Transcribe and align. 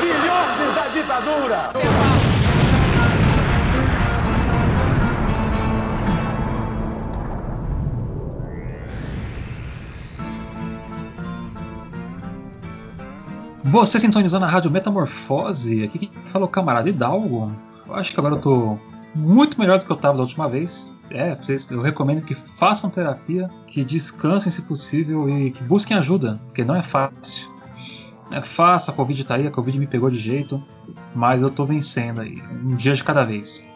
Filhotes 0.00 0.74
da 0.74 0.88
ditadura! 0.88 1.72
Você 13.64 14.00
sintonizou 14.00 14.40
na 14.40 14.46
Rádio 14.46 14.70
Metamorfose. 14.70 15.84
Aqui 15.84 15.98
quem 15.98 16.10
fala 16.26 16.46
é 16.46 16.48
camarada 16.48 16.88
Hidalgo. 16.88 17.52
Eu 17.86 17.94
acho 17.94 18.14
que 18.14 18.20
agora 18.20 18.34
eu 18.34 18.40
tô 18.40 18.78
muito 19.14 19.58
melhor 19.58 19.78
do 19.78 19.84
que 19.84 19.92
eu 19.92 19.96
estava 19.96 20.16
da 20.16 20.22
última 20.22 20.48
vez. 20.48 20.92
É, 21.10 21.34
vocês, 21.34 21.70
eu 21.70 21.80
recomendo 21.80 22.22
que 22.22 22.34
façam 22.34 22.90
terapia, 22.90 23.48
que 23.66 23.84
descansem 23.84 24.52
se 24.52 24.62
possível 24.62 25.28
e 25.28 25.50
que 25.50 25.62
busquem 25.62 25.96
ajuda, 25.96 26.40
porque 26.46 26.64
não 26.64 26.74
é 26.74 26.82
fácil. 26.82 27.50
É 28.30 28.42
fácil, 28.42 28.92
a 28.92 28.94
Covid 28.94 29.24
tá 29.24 29.36
aí, 29.36 29.46
a 29.46 29.50
Covid 29.50 29.78
me 29.78 29.86
pegou 29.86 30.10
de 30.10 30.18
jeito, 30.18 30.62
mas 31.14 31.42
eu 31.42 31.50
tô 31.50 31.64
vencendo 31.64 32.20
aí, 32.20 32.42
um 32.62 32.76
dia 32.76 32.92
de 32.92 33.02
cada 33.02 33.24
vez. 33.24 33.66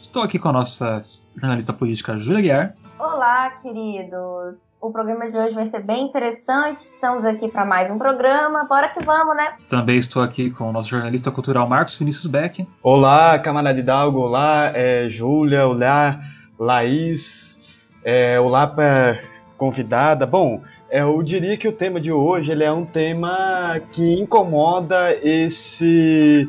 Estou 0.00 0.22
aqui 0.22 0.38
com 0.38 0.48
a 0.48 0.52
nossa 0.52 0.98
jornalista 1.36 1.72
política 1.72 2.16
Júlia 2.16 2.40
Guiar. 2.40 2.76
Olá, 3.00 3.48
queridos! 3.62 4.74
O 4.78 4.92
programa 4.92 5.30
de 5.30 5.34
hoje 5.34 5.54
vai 5.54 5.64
ser 5.64 5.82
bem 5.82 6.04
interessante. 6.04 6.80
Estamos 6.80 7.24
aqui 7.24 7.48
para 7.48 7.64
mais 7.64 7.90
um 7.90 7.96
programa. 7.96 8.64
Bora 8.64 8.90
que 8.90 9.02
vamos, 9.02 9.34
né? 9.34 9.54
Também 9.70 9.96
estou 9.96 10.22
aqui 10.22 10.50
com 10.50 10.68
o 10.68 10.72
nosso 10.72 10.90
jornalista 10.90 11.30
cultural 11.30 11.66
Marcos 11.66 11.96
Vinícius 11.96 12.26
Beck. 12.26 12.68
Olá, 12.82 13.38
camarada 13.38 13.80
Hidalgo. 13.80 14.18
Olá, 14.18 14.70
é, 14.74 15.08
Júlia. 15.08 15.66
Olá, 15.66 16.20
Laís. 16.58 17.58
É, 18.04 18.38
olá 18.38 18.66
para 18.66 19.18
convidada. 19.56 20.26
Bom, 20.26 20.60
é, 20.90 21.00
eu 21.00 21.22
diria 21.22 21.56
que 21.56 21.66
o 21.66 21.72
tema 21.72 21.98
de 21.98 22.12
hoje 22.12 22.52
ele 22.52 22.64
é 22.64 22.70
um 22.70 22.84
tema 22.84 23.80
que 23.92 24.20
incomoda 24.20 25.16
esse 25.22 26.46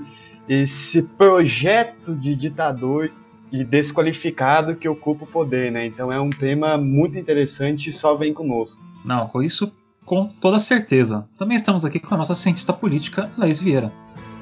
esse 0.50 1.02
projeto 1.02 2.14
de 2.14 2.36
ditador 2.36 3.10
e 3.52 3.64
desqualificado 3.64 4.76
que 4.76 4.88
ocupa 4.88 5.26
o 5.26 5.28
poder, 5.28 5.72
né? 5.72 5.86
Então 5.86 6.12
é 6.12 6.20
um 6.20 6.30
tema 6.30 6.78
muito 6.78 7.20
interessante 7.20 7.90
e 7.90 7.92
só 7.92 8.16
vem 8.16 8.34
conosco. 8.34 8.84
Não, 9.04 9.28
com 9.28 9.42
isso 9.44 9.72
com 10.06 10.28
toda 10.28 10.60
certeza. 10.60 11.28
Também 11.38 11.56
estamos 11.56 11.86
aqui 11.86 12.00
com 12.00 12.14
a 12.14 12.18
nossa 12.18 12.36
cientista 12.36 12.74
política, 12.74 13.32
Laís 13.38 13.62
Vieira. 13.62 13.92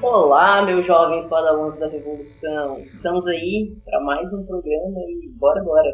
Olá, 0.02 0.62
meus 0.62 0.86
jovens 0.86 1.26
padawans 1.26 1.76
da 1.76 1.88
Revolução. 1.88 2.80
Estamos 2.80 3.26
aí 3.26 3.76
para 3.84 4.02
mais 4.02 4.32
um 4.32 4.44
programa 4.44 5.00
e 5.08 5.30
bora, 5.38 5.62
bora. 5.62 5.90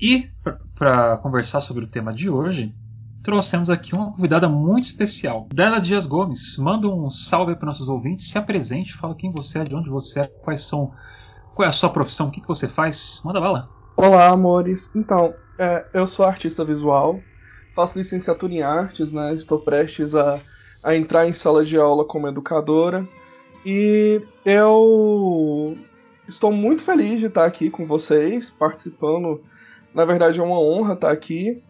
E 0.00 0.28
para 0.74 1.18
conversar 1.18 1.60
sobre 1.60 1.84
o 1.84 1.86
tema 1.86 2.12
de 2.12 2.30
hoje, 2.30 2.74
trouxemos 3.22 3.68
aqui 3.68 3.94
uma 3.94 4.12
convidada 4.12 4.48
muito 4.48 4.84
especial. 4.84 5.46
Dela 5.52 5.78
Dias 5.78 6.06
Gomes. 6.06 6.56
Manda 6.58 6.88
um 6.88 7.10
salve 7.10 7.54
para 7.54 7.66
nossos 7.66 7.88
ouvintes, 7.90 8.30
se 8.30 8.38
apresente, 8.38 8.94
fala 8.94 9.14
quem 9.14 9.30
você 9.30 9.58
é, 9.58 9.64
de 9.64 9.76
onde 9.76 9.90
você 9.90 10.20
é, 10.20 10.26
quais 10.26 10.64
são 10.64 10.92
qual 11.60 11.66
é 11.66 11.68
a 11.68 11.72
sua 11.72 11.90
profissão? 11.90 12.28
O 12.28 12.30
que, 12.30 12.40
que 12.40 12.48
você 12.48 12.66
faz? 12.66 13.20
Manda 13.22 13.38
bala. 13.38 13.68
Olá, 13.94 14.28
amores. 14.28 14.90
Então, 14.96 15.34
é, 15.58 15.84
eu 15.92 16.06
sou 16.06 16.24
artista 16.24 16.64
visual, 16.64 17.20
faço 17.76 17.98
licenciatura 17.98 18.54
em 18.54 18.62
artes, 18.62 19.12
né? 19.12 19.34
Estou 19.34 19.58
prestes 19.58 20.14
a, 20.14 20.40
a 20.82 20.96
entrar 20.96 21.28
em 21.28 21.34
sala 21.34 21.62
de 21.62 21.76
aula 21.76 22.02
como 22.02 22.26
educadora. 22.26 23.06
E 23.66 24.22
eu 24.42 25.76
estou 26.26 26.50
muito 26.50 26.82
feliz 26.82 27.20
de 27.20 27.26
estar 27.26 27.44
aqui 27.44 27.68
com 27.68 27.86
vocês, 27.86 28.50
participando. 28.50 29.42
Na 29.92 30.06
verdade, 30.06 30.40
é 30.40 30.42
uma 30.42 30.58
honra 30.58 30.94
estar 30.94 31.10
aqui. 31.10 31.62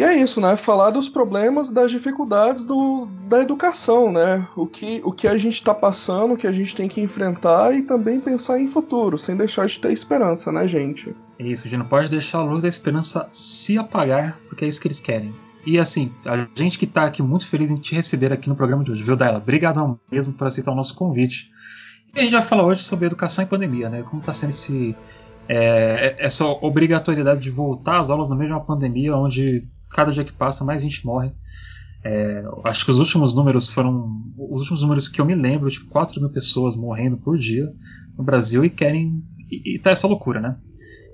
E 0.00 0.02
é 0.02 0.16
isso, 0.16 0.40
né? 0.40 0.56
Falar 0.56 0.88
dos 0.88 1.10
problemas, 1.10 1.68
das 1.68 1.90
dificuldades 1.90 2.64
do, 2.64 3.04
da 3.28 3.42
educação, 3.42 4.10
né? 4.10 4.48
O 4.56 4.66
que, 4.66 5.02
o 5.04 5.12
que 5.12 5.28
a 5.28 5.36
gente 5.36 5.52
está 5.52 5.74
passando, 5.74 6.32
o 6.32 6.36
que 6.38 6.46
a 6.46 6.52
gente 6.52 6.74
tem 6.74 6.88
que 6.88 7.02
enfrentar 7.02 7.74
e 7.74 7.82
também 7.82 8.18
pensar 8.18 8.58
em 8.58 8.66
futuro, 8.66 9.18
sem 9.18 9.36
deixar 9.36 9.66
de 9.66 9.78
ter 9.78 9.92
esperança, 9.92 10.50
né, 10.50 10.66
gente? 10.66 11.14
É 11.38 11.46
isso, 11.46 11.66
a 11.66 11.68
gente 11.68 11.80
não 11.80 11.86
pode 11.86 12.08
deixar 12.08 12.38
a 12.38 12.42
luz 12.42 12.62
da 12.62 12.68
esperança 12.70 13.28
se 13.30 13.76
apagar, 13.76 14.38
porque 14.48 14.64
é 14.64 14.68
isso 14.68 14.80
que 14.80 14.88
eles 14.88 15.00
querem. 15.00 15.34
E 15.66 15.78
assim, 15.78 16.10
a 16.24 16.48
gente 16.54 16.78
que 16.78 16.86
está 16.86 17.04
aqui 17.04 17.22
muito 17.22 17.46
feliz 17.46 17.70
em 17.70 17.76
te 17.76 17.94
receber 17.94 18.32
aqui 18.32 18.48
no 18.48 18.56
programa 18.56 18.82
de 18.82 18.92
hoje, 18.92 19.02
viu, 19.02 19.16
Daila? 19.16 19.36
Obrigadão 19.36 20.00
mesmo 20.10 20.32
por 20.32 20.46
aceitar 20.46 20.72
o 20.72 20.74
nosso 20.74 20.94
convite. 20.94 21.50
E 22.14 22.20
a 22.20 22.22
gente 22.22 22.32
vai 22.32 22.40
falar 22.40 22.64
hoje 22.64 22.84
sobre 22.84 23.04
educação 23.04 23.44
e 23.44 23.46
pandemia, 23.46 23.90
né? 23.90 24.02
Como 24.02 24.20
está 24.20 24.32
sendo 24.32 24.48
esse, 24.48 24.96
é, 25.46 26.16
essa 26.18 26.46
obrigatoriedade 26.46 27.42
de 27.42 27.50
voltar 27.50 28.00
às 28.00 28.08
aulas 28.08 28.30
no 28.30 28.36
meio 28.36 28.48
de 28.48 28.54
uma 28.54 28.64
pandemia, 28.64 29.14
onde 29.14 29.68
cada 29.90 30.12
dia 30.12 30.24
que 30.24 30.32
passa 30.32 30.64
mais 30.64 30.82
gente 30.82 31.04
morre. 31.04 31.32
É, 32.02 32.42
acho 32.64 32.84
que 32.84 32.90
os 32.90 32.98
últimos 32.98 33.34
números 33.34 33.68
foram. 33.68 34.22
Os 34.38 34.60
últimos 34.60 34.82
números 34.82 35.08
que 35.08 35.20
eu 35.20 35.24
me 35.24 35.34
lembro, 35.34 35.70
tipo, 35.70 35.90
4 35.90 36.20
mil 36.20 36.30
pessoas 36.30 36.76
morrendo 36.76 37.18
por 37.18 37.36
dia 37.36 37.70
no 38.16 38.24
Brasil 38.24 38.64
e 38.64 38.70
querem. 38.70 39.22
E, 39.50 39.74
e 39.74 39.78
tá 39.78 39.90
essa 39.90 40.06
loucura, 40.06 40.40
né? 40.40 40.56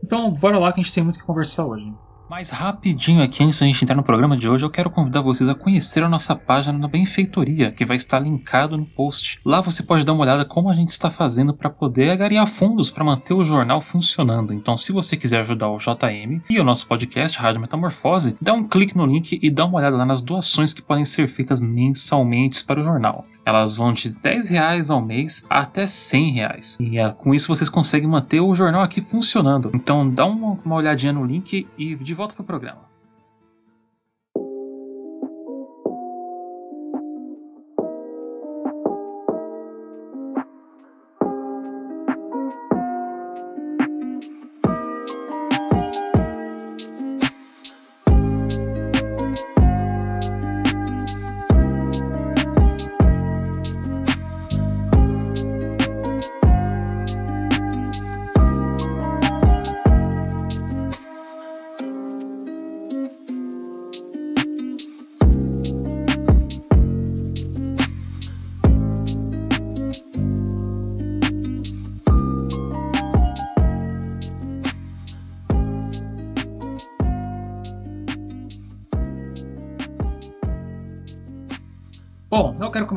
Então, 0.04 0.32
bora 0.32 0.58
lá 0.58 0.72
que 0.72 0.80
a 0.80 0.82
gente 0.82 0.94
tem 0.94 1.02
muito 1.02 1.18
que 1.18 1.24
conversar 1.24 1.66
hoje. 1.66 1.92
Mas 2.28 2.50
rapidinho 2.50 3.22
aqui, 3.22 3.44
antes 3.44 3.60
da 3.60 3.66
gente 3.66 3.84
entrar 3.84 3.94
no 3.94 4.02
programa 4.02 4.36
de 4.36 4.48
hoje, 4.48 4.64
eu 4.64 4.70
quero 4.70 4.90
convidar 4.90 5.20
vocês 5.20 5.48
a 5.48 5.54
conhecer 5.54 6.02
a 6.02 6.08
nossa 6.08 6.34
página 6.34 6.76
na 6.76 6.88
Benfeitoria, 6.88 7.70
que 7.70 7.84
vai 7.84 7.96
estar 7.96 8.18
linkado 8.18 8.76
no 8.76 8.84
post. 8.84 9.38
Lá 9.44 9.60
você 9.60 9.84
pode 9.84 10.04
dar 10.04 10.12
uma 10.12 10.22
olhada 10.22 10.44
como 10.44 10.68
a 10.68 10.74
gente 10.74 10.88
está 10.88 11.08
fazendo 11.08 11.54
para 11.54 11.70
poder 11.70 12.10
agariar 12.10 12.48
fundos 12.48 12.90
para 12.90 13.04
manter 13.04 13.32
o 13.32 13.44
jornal 13.44 13.80
funcionando. 13.80 14.52
Então, 14.52 14.76
se 14.76 14.90
você 14.90 15.16
quiser 15.16 15.40
ajudar 15.40 15.70
o 15.70 15.78
JM 15.78 16.42
e 16.50 16.58
o 16.58 16.64
nosso 16.64 16.88
podcast 16.88 17.38
Rádio 17.38 17.60
Metamorfose, 17.60 18.36
dá 18.40 18.52
um 18.52 18.66
clique 18.66 18.96
no 18.96 19.06
link 19.06 19.38
e 19.40 19.48
dá 19.48 19.64
uma 19.64 19.78
olhada 19.78 19.96
lá 19.96 20.04
nas 20.04 20.20
doações 20.20 20.72
que 20.72 20.82
podem 20.82 21.04
ser 21.04 21.28
feitas 21.28 21.60
mensalmente 21.60 22.64
para 22.64 22.80
o 22.80 22.84
jornal. 22.84 23.24
Elas 23.46 23.74
vão 23.74 23.92
de 23.92 24.10
10 24.10 24.48
reais 24.48 24.90
ao 24.90 25.00
mês 25.00 25.46
até 25.48 25.86
100 25.86 26.30
reais. 26.32 26.78
E 26.80 26.98
é, 26.98 27.08
com 27.12 27.32
isso 27.32 27.46
vocês 27.46 27.70
conseguem 27.70 28.08
manter 28.08 28.40
o 28.40 28.52
jornal 28.52 28.82
aqui 28.82 29.00
funcionando. 29.00 29.70
Então 29.72 30.08
dá 30.10 30.26
uma, 30.26 30.58
uma 30.64 30.74
olhadinha 30.74 31.12
no 31.12 31.24
link 31.24 31.64
e 31.78 31.94
de 31.94 32.12
volta 32.12 32.34
pro 32.34 32.42
programa. 32.42 32.80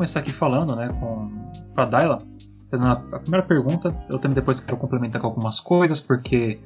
Começar 0.00 0.20
aqui 0.20 0.32
falando 0.32 0.74
né, 0.74 0.88
com, 0.98 1.30
com 1.74 1.80
a 1.80 1.84
Daila. 1.84 2.22
A 2.72 3.18
primeira 3.18 3.44
pergunta, 3.46 3.94
eu 4.08 4.18
também 4.18 4.34
depois 4.34 4.58
quero 4.58 4.78
complementar 4.78 5.20
com 5.20 5.26
algumas 5.26 5.60
coisas, 5.60 6.00
porque 6.00 6.58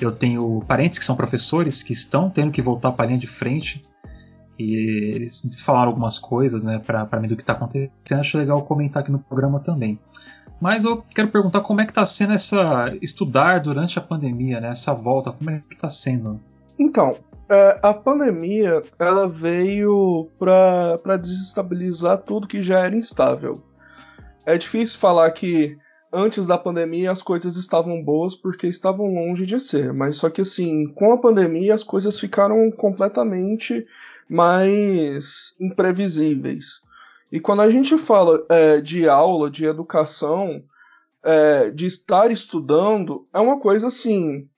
eu 0.00 0.12
tenho 0.12 0.62
parentes 0.68 0.96
que 0.96 1.04
são 1.04 1.16
professores 1.16 1.82
que 1.82 1.92
estão 1.92 2.30
tendo 2.30 2.52
que 2.52 2.62
voltar 2.62 2.92
para 2.92 3.06
a 3.06 3.08
linha 3.08 3.18
de 3.18 3.26
frente 3.26 3.84
e 4.56 5.12
eles 5.12 5.42
falaram 5.58 5.88
algumas 5.88 6.16
coisas 6.16 6.62
né, 6.62 6.78
para 6.78 7.18
mim 7.18 7.26
do 7.26 7.34
que 7.34 7.42
está 7.42 7.54
acontecendo. 7.54 7.90
Acho 8.20 8.38
legal 8.38 8.62
comentar 8.62 9.02
aqui 9.02 9.10
no 9.10 9.18
programa 9.18 9.58
também. 9.58 9.98
Mas 10.60 10.84
eu 10.84 11.02
quero 11.12 11.26
perguntar 11.26 11.62
como 11.62 11.80
é 11.80 11.84
que 11.84 11.90
está 11.90 12.06
sendo 12.06 12.34
essa 12.34 12.96
estudar 13.02 13.60
durante 13.62 13.98
a 13.98 14.02
pandemia, 14.02 14.60
né, 14.60 14.68
essa 14.68 14.94
volta, 14.94 15.32
como 15.32 15.50
é 15.50 15.60
que 15.68 15.74
está 15.74 15.88
sendo? 15.88 16.38
Então, 16.78 17.16
é, 17.48 17.80
a 17.82 17.94
pandemia 17.94 18.82
ela 18.98 19.28
veio 19.28 20.30
para 20.38 21.16
desestabilizar 21.16 22.18
tudo 22.18 22.48
que 22.48 22.62
já 22.62 22.80
era 22.80 22.94
instável. 22.94 23.62
É 24.44 24.56
difícil 24.56 24.98
falar 24.98 25.30
que 25.30 25.76
antes 26.12 26.46
da 26.46 26.56
pandemia 26.56 27.10
as 27.10 27.22
coisas 27.22 27.56
estavam 27.56 28.02
boas 28.02 28.34
porque 28.34 28.66
estavam 28.66 29.12
longe 29.14 29.44
de 29.44 29.60
ser, 29.60 29.92
mas 29.92 30.16
só 30.16 30.30
que 30.30 30.40
assim, 30.40 30.86
com 30.94 31.12
a 31.12 31.18
pandemia 31.18 31.74
as 31.74 31.84
coisas 31.84 32.18
ficaram 32.18 32.70
completamente 32.70 33.86
mais 34.28 35.54
imprevisíveis. 35.60 36.80
E 37.30 37.40
quando 37.40 37.62
a 37.62 37.70
gente 37.70 37.98
fala 37.98 38.44
é, 38.48 38.80
de 38.80 39.08
aula, 39.08 39.50
de 39.50 39.64
educação, 39.64 40.62
é, 41.22 41.70
de 41.70 41.86
estar 41.86 42.30
estudando, 42.30 43.26
é 43.32 43.40
uma 43.40 43.60
coisa 43.60 43.88
assim 43.88 44.48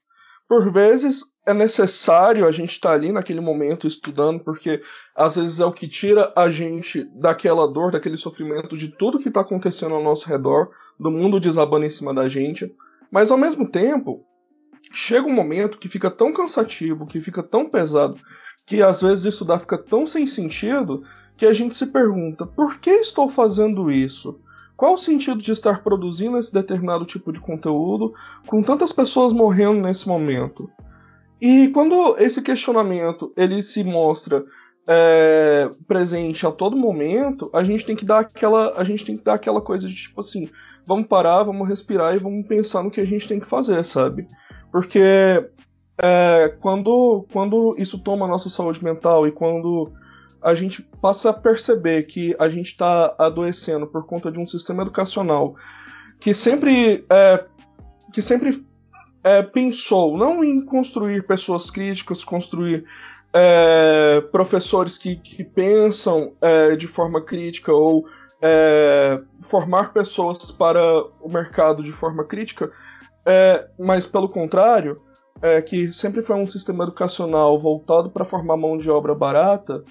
por 0.49 0.73
vezes 0.73 1.25
é 1.49 1.55
necessário 1.55 2.47
a 2.47 2.53
gente 2.53 2.73
estar 2.73 2.91
tá 2.91 2.95
ali 2.95 3.11
naquele 3.11 3.41
momento 3.41 3.87
estudando, 3.87 4.39
porque 4.41 4.83
às 5.17 5.37
vezes 5.37 5.61
é 5.61 5.65
o 5.65 5.73
que 5.73 5.89
tira 5.89 6.31
a 6.37 6.50
gente 6.50 7.05
daquela 7.15 7.67
dor, 7.67 7.91
daquele 7.91 8.19
sofrimento, 8.19 8.77
de 8.77 8.89
tudo 8.89 9.19
que 9.19 9.29
está 9.29 9.41
acontecendo 9.41 9.95
ao 9.95 10.03
nosso 10.03 10.29
redor, 10.29 10.69
do 11.00 11.11
mundo 11.11 11.41
desabando 11.41 11.87
em 11.87 11.91
cima 11.91 12.12
da 12.12 12.29
gente. 12.29 12.71
Mas 13.11 13.31
ao 13.31 13.39
mesmo 13.39 13.67
tempo, 13.67 14.27
chega 14.93 15.27
um 15.27 15.33
momento 15.33 15.79
que 15.79 15.89
fica 15.89 16.11
tão 16.11 16.35
cansativo, 16.35 17.06
que 17.06 17.19
fica 17.19 17.43
tão 17.43 17.67
pesado, 17.67 18.21
que 18.67 18.83
às 18.83 19.01
vezes 19.01 19.25
estudar 19.25 19.59
fica 19.59 19.79
tão 19.79 20.06
sem 20.06 20.27
sentido, 20.27 21.03
que 21.35 21.47
a 21.47 21.55
gente 21.55 21.75
se 21.75 21.87
pergunta: 21.87 22.44
por 22.44 22.79
que 22.79 22.91
estou 22.91 23.31
fazendo 23.31 23.91
isso? 23.91 24.39
Qual 24.77 24.93
o 24.93 24.99
sentido 24.99 25.41
de 25.41 25.51
estar 25.51 25.83
produzindo 25.83 26.39
esse 26.39 26.53
determinado 26.53 27.06
tipo 27.06 27.33
de 27.33 27.41
conteúdo 27.41 28.12
com 28.47 28.62
tantas 28.62 28.93
pessoas 28.93 29.33
morrendo 29.33 29.81
nesse 29.81 30.06
momento? 30.06 30.71
E 31.40 31.69
quando 31.69 32.17
esse 32.19 32.43
questionamento 32.43 33.32
ele 33.37 33.62
se 33.62 33.85
mostra 33.85 34.44
é, 34.87 35.70
presente 35.87 36.46
a 36.46 36.50
todo 36.50 36.76
momento, 36.76 37.50
a 37.52 37.62
gente 37.62 37.85
tem 37.85 37.94
que 37.94 38.05
dar 38.05 38.20
aquela, 38.20 38.75
a 38.76 38.85
gente 38.85 39.05
tem 39.05 39.17
que 39.17 39.25
dar 39.25 39.35
aquela 39.35 39.61
coisa 39.61 39.87
de 39.87 39.94
tipo 39.94 40.20
assim, 40.20 40.49
vamos 40.87 41.06
parar, 41.06 41.43
vamos 41.43 41.69
respirar 41.69 42.14
e 42.14 42.19
vamos 42.19 42.46
pensar 42.46 42.82
no 42.82 42.90
que 42.90 43.00
a 43.00 43.06
gente 43.06 43.29
tem 43.29 43.38
que 43.38 43.46
fazer, 43.46 43.85
sabe? 43.85 44.26
Porque 44.73 45.00
é, 46.02 46.56
quando, 46.61 47.26
quando 47.32 47.75
isso 47.79 47.99
toma 47.99 48.25
a 48.25 48.29
nossa 48.29 48.49
saúde 48.49 48.82
mental 48.82 49.26
e 49.26 49.32
quando 49.32 49.93
a 50.41 50.55
gente 50.55 50.82
passa 51.02 51.31
a 51.31 51.34
perceber 51.34 52.05
que 52.05 52.34
a 52.38 52.49
gente 52.49 52.67
está 52.67 53.14
adoecendo 53.19 53.87
por 53.87 54.06
conta 54.06 54.31
de 54.31 54.38
um 54.38 54.46
sistema 54.46 54.82
educacional 54.82 55.55
que 56.20 56.32
sempre, 56.32 57.05
é, 57.11 57.44
que 58.12 58.23
sempre 58.23 58.64
é, 59.29 59.43
pensou 59.43 60.17
não 60.17 60.43
em 60.43 60.65
construir 60.65 61.27
pessoas 61.27 61.71
críticas, 61.71 62.25
construir 62.25 62.87
é, 63.31 64.23
professores 64.33 64.97
que, 64.97 65.17
que 65.17 65.45
pensam 65.45 66.33
é, 66.41 66.75
de 66.75 66.87
forma 66.87 67.21
crítica 67.21 67.71
ou 67.71 68.07
é, 68.41 69.21
formar 69.43 69.93
pessoas 69.93 70.51
para 70.51 70.81
o 71.21 71.29
mercado 71.29 71.83
de 71.83 71.93
forma 71.93 72.25
crítica, 72.25 72.73
é, 73.27 73.69
mas 73.79 74.07
pelo 74.07 74.31
contrário, 74.31 75.03
que 75.67 75.93
sempre 75.93 76.21
foi 76.21 76.35
um 76.35 76.49
sistema 76.49 76.83
educacional 76.83 77.57
voltado 77.61 78.11
para 78.11 78.25
formar 78.25 78.57
mão 78.57 78.77
de 78.77 78.91
obra 78.91 79.15
barata, 79.15 79.85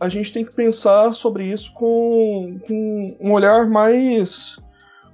a 0.00 0.08
gente 0.08 0.32
tem 0.32 0.44
que 0.44 0.50
pensar 0.50 1.14
sobre 1.14 1.44
isso 1.44 1.72
com, 1.72 2.58
com 2.66 3.16
um 3.20 3.30
olhar 3.30 3.68
mais 3.68 4.58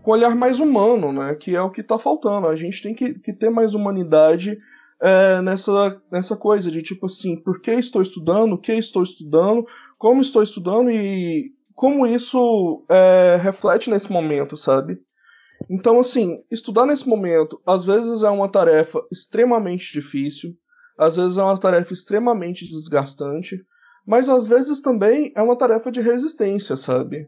com 0.02 0.10
um 0.10 0.14
olhar 0.14 0.34
mais 0.34 0.60
humano, 0.60 1.12
né? 1.12 1.34
Que 1.34 1.54
é 1.54 1.62
o 1.62 1.70
que 1.70 1.80
está 1.80 1.98
faltando. 1.98 2.46
A 2.46 2.56
gente 2.56 2.82
tem 2.82 2.94
que, 2.94 3.14
que 3.14 3.32
ter 3.32 3.50
mais 3.50 3.74
humanidade 3.74 4.58
é, 5.00 5.40
nessa, 5.40 6.00
nessa 6.10 6.36
coisa 6.36 6.70
de 6.70 6.82
tipo 6.82 7.06
assim, 7.06 7.36
por 7.36 7.60
que 7.60 7.72
estou 7.72 8.02
estudando, 8.02 8.52
o 8.52 8.58
que 8.58 8.72
estou 8.72 9.02
estudando, 9.02 9.66
como 9.98 10.20
estou 10.20 10.42
estudando 10.42 10.90
e 10.90 11.52
como 11.74 12.06
isso 12.06 12.84
é, 12.88 13.38
reflete 13.40 13.88
nesse 13.88 14.12
momento, 14.12 14.56
sabe? 14.56 14.98
Então, 15.68 15.98
assim, 16.00 16.42
estudar 16.50 16.86
nesse 16.86 17.08
momento 17.08 17.60
às 17.66 17.84
vezes 17.84 18.22
é 18.22 18.30
uma 18.30 18.48
tarefa 18.48 19.02
extremamente 19.10 19.92
difícil, 19.92 20.54
às 20.98 21.16
vezes 21.16 21.38
é 21.38 21.42
uma 21.42 21.56
tarefa 21.56 21.92
extremamente 21.94 22.66
desgastante, 22.66 23.64
mas 24.06 24.28
às 24.28 24.46
vezes 24.46 24.80
também 24.80 25.32
é 25.34 25.42
uma 25.42 25.56
tarefa 25.56 25.90
de 25.90 26.00
resistência, 26.00 26.76
sabe? 26.76 27.26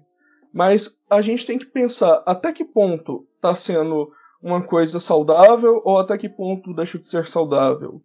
Mas 0.53 0.99
a 1.09 1.23
gente 1.23 1.47
tem 1.47 1.59
que 1.59 1.67
pensar 1.67 2.23
até 2.27 2.53
que 2.53 2.65
ponto 2.65 3.27
está 3.37 3.55
sendo 3.55 4.13
uma 4.43 4.63
coisa 4.63 4.99
saudável 4.99 5.81
ou 5.85 5.99
até 5.99 6.19
que 6.19 6.29
ponto 6.29 6.75
deixa 6.75 6.99
de 6.99 7.07
ser 7.07 7.27
saudável. 7.27 8.03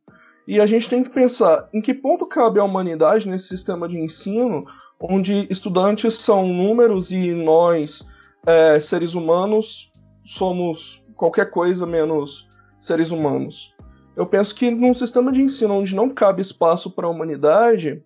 E 0.47 0.61
a 0.61 0.65
gente 0.65 0.87
tem 0.87 1.03
que 1.03 1.09
pensar 1.09 1.67
em 1.73 1.81
que 1.81 1.93
ponto 1.93 2.25
cabe 2.25 2.59
a 2.59 2.63
humanidade 2.63 3.27
nesse 3.27 3.47
sistema 3.49 3.87
de 3.87 3.97
ensino 3.97 4.65
onde 4.99 5.45
estudantes 5.49 6.15
são 6.15 6.47
números 6.47 7.11
e 7.11 7.31
nós, 7.33 8.05
é, 8.45 8.79
seres 8.79 9.13
humanos, 9.13 9.91
somos 10.23 11.03
qualquer 11.15 11.49
coisa 11.49 11.85
menos 11.85 12.47
seres 12.79 13.11
humanos. 13.11 13.75
Eu 14.15 14.25
penso 14.25 14.55
que 14.55 14.71
num 14.71 14.93
sistema 14.93 15.31
de 15.31 15.41
ensino 15.41 15.75
onde 15.75 15.93
não 15.93 16.09
cabe 16.09 16.41
espaço 16.41 16.91
para 16.91 17.07
a 17.07 17.09
humanidade, 17.09 18.03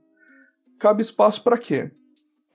cabe 0.79 1.01
espaço 1.01 1.43
para 1.43 1.57
quê? 1.57 1.91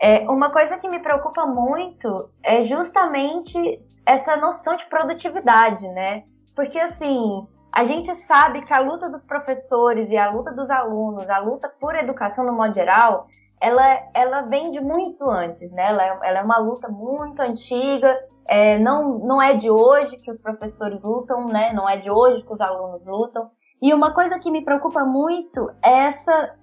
É, 0.00 0.28
uma 0.28 0.50
coisa 0.50 0.78
que 0.78 0.88
me 0.88 0.98
preocupa 0.98 1.46
muito 1.46 2.28
é 2.42 2.62
justamente 2.62 3.58
essa 4.04 4.36
noção 4.36 4.76
de 4.76 4.84
produtividade, 4.86 5.88
né? 5.88 6.24
Porque 6.54 6.78
assim, 6.78 7.46
a 7.72 7.84
gente 7.84 8.14
sabe 8.14 8.62
que 8.62 8.72
a 8.72 8.80
luta 8.80 9.08
dos 9.08 9.24
professores 9.24 10.10
e 10.10 10.16
a 10.16 10.30
luta 10.30 10.52
dos 10.52 10.70
alunos, 10.70 11.28
a 11.28 11.38
luta 11.38 11.72
por 11.80 11.94
educação 11.94 12.44
no 12.44 12.52
modo 12.52 12.74
geral, 12.74 13.26
ela, 13.60 13.82
ela 14.14 14.42
vem 14.42 14.70
de 14.70 14.80
muito 14.80 15.28
antes, 15.30 15.70
né? 15.72 15.86
Ela 15.88 16.04
é, 16.04 16.18
ela 16.24 16.38
é 16.40 16.42
uma 16.42 16.58
luta 16.58 16.88
muito 16.88 17.40
antiga, 17.40 18.18
é, 18.48 18.78
não, 18.78 19.18
não 19.18 19.42
é 19.42 19.54
de 19.54 19.70
hoje 19.70 20.18
que 20.18 20.30
os 20.30 20.40
professores 20.40 21.02
lutam, 21.02 21.48
né? 21.48 21.72
Não 21.72 21.88
é 21.88 21.96
de 21.96 22.10
hoje 22.10 22.42
que 22.42 22.52
os 22.52 22.60
alunos 22.60 23.04
lutam. 23.04 23.50
E 23.82 23.92
uma 23.92 24.12
coisa 24.14 24.38
que 24.38 24.50
me 24.50 24.64
preocupa 24.64 25.04
muito 25.04 25.70
é 25.82 26.06
essa 26.06 26.54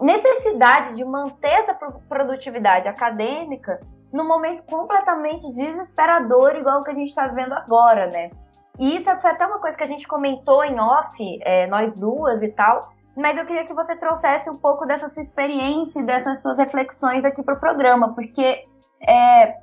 necessidade 0.00 0.94
de 0.94 1.04
manter 1.04 1.48
essa 1.48 1.74
produtividade 2.08 2.88
acadêmica 2.88 3.80
num 4.12 4.26
momento 4.26 4.62
completamente 4.62 5.52
desesperador, 5.54 6.56
igual 6.56 6.80
o 6.80 6.84
que 6.84 6.90
a 6.90 6.94
gente 6.94 7.08
está 7.08 7.26
vendo 7.28 7.52
agora, 7.52 8.06
né? 8.06 8.30
E 8.78 8.96
isso 8.96 9.10
foi 9.20 9.30
até 9.30 9.46
uma 9.46 9.58
coisa 9.58 9.76
que 9.76 9.82
a 9.82 9.88
gente 9.88 10.06
comentou 10.06 10.64
em 10.64 10.78
off, 10.78 11.40
é, 11.42 11.66
nós 11.66 11.94
duas 11.94 12.42
e 12.42 12.48
tal, 12.48 12.90
mas 13.16 13.36
eu 13.36 13.44
queria 13.44 13.66
que 13.66 13.74
você 13.74 13.96
trouxesse 13.96 14.48
um 14.48 14.56
pouco 14.56 14.86
dessa 14.86 15.08
sua 15.08 15.22
experiência 15.22 16.00
e 16.00 16.06
dessas 16.06 16.40
suas 16.40 16.56
reflexões 16.58 17.24
aqui 17.24 17.42
para 17.42 17.54
o 17.54 17.60
programa, 17.60 18.14
porque 18.14 18.64
é 19.06 19.56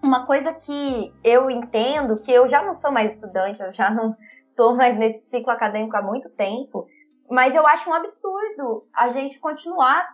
uma 0.00 0.24
coisa 0.24 0.54
que 0.54 1.12
eu 1.24 1.50
entendo, 1.50 2.20
que 2.20 2.30
eu 2.30 2.46
já 2.46 2.62
não 2.62 2.74
sou 2.74 2.92
mais 2.92 3.12
estudante, 3.12 3.60
eu 3.60 3.72
já 3.74 3.90
não 3.90 4.16
estou 4.48 4.76
mais 4.76 4.96
nesse 4.96 5.20
ciclo 5.28 5.50
acadêmico 5.50 5.96
há 5.96 6.02
muito 6.02 6.30
tempo, 6.30 6.86
mas 7.30 7.54
eu 7.54 7.66
acho 7.66 7.88
um 7.88 7.94
absurdo 7.94 8.86
a 8.94 9.08
gente 9.10 9.38
continuar 9.38 10.06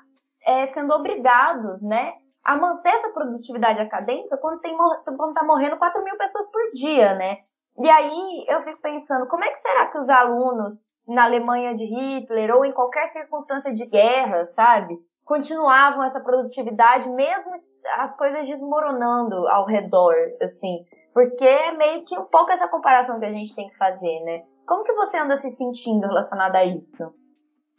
é, 0.44 0.66
sendo 0.66 0.92
obrigados, 0.92 1.82
né, 1.82 2.14
a 2.44 2.56
manter 2.56 2.90
essa 2.90 3.08
produtividade 3.08 3.80
acadêmica 3.80 4.36
quando 4.36 4.60
tem 4.60 4.76
quando 4.76 5.34
tá 5.34 5.44
morrendo 5.44 5.76
4 5.76 6.04
mil 6.04 6.16
pessoas 6.16 6.46
por 6.46 6.70
dia, 6.72 7.14
né? 7.14 7.38
E 7.78 7.90
aí 7.90 8.44
eu 8.48 8.62
fico 8.62 8.80
pensando, 8.80 9.26
como 9.26 9.44
é 9.44 9.48
que 9.48 9.58
será 9.58 9.86
que 9.86 9.98
os 9.98 10.08
alunos 10.08 10.78
na 11.06 11.24
Alemanha 11.24 11.74
de 11.74 11.84
Hitler 11.84 12.54
ou 12.54 12.64
em 12.64 12.72
qualquer 12.72 13.06
circunstância 13.08 13.72
de 13.72 13.84
guerra, 13.86 14.44
sabe, 14.44 14.96
continuavam 15.24 16.04
essa 16.04 16.20
produtividade 16.20 17.08
mesmo 17.10 17.52
as 17.98 18.16
coisas 18.16 18.46
desmoronando 18.46 19.48
ao 19.48 19.66
redor, 19.66 20.14
assim? 20.40 20.84
Porque 21.12 21.44
é 21.44 21.72
meio 21.72 22.04
que 22.04 22.16
um 22.16 22.24
pouco 22.24 22.52
essa 22.52 22.68
comparação 22.68 23.18
que 23.18 23.26
a 23.26 23.32
gente 23.32 23.54
tem 23.54 23.68
que 23.68 23.76
fazer, 23.76 24.20
né? 24.20 24.44
Como 24.66 24.84
que 24.84 24.92
você 24.92 25.16
anda 25.16 25.36
se 25.36 25.50
sentindo 25.50 26.06
relacionado 26.06 26.56
a 26.56 26.64
isso? 26.64 27.12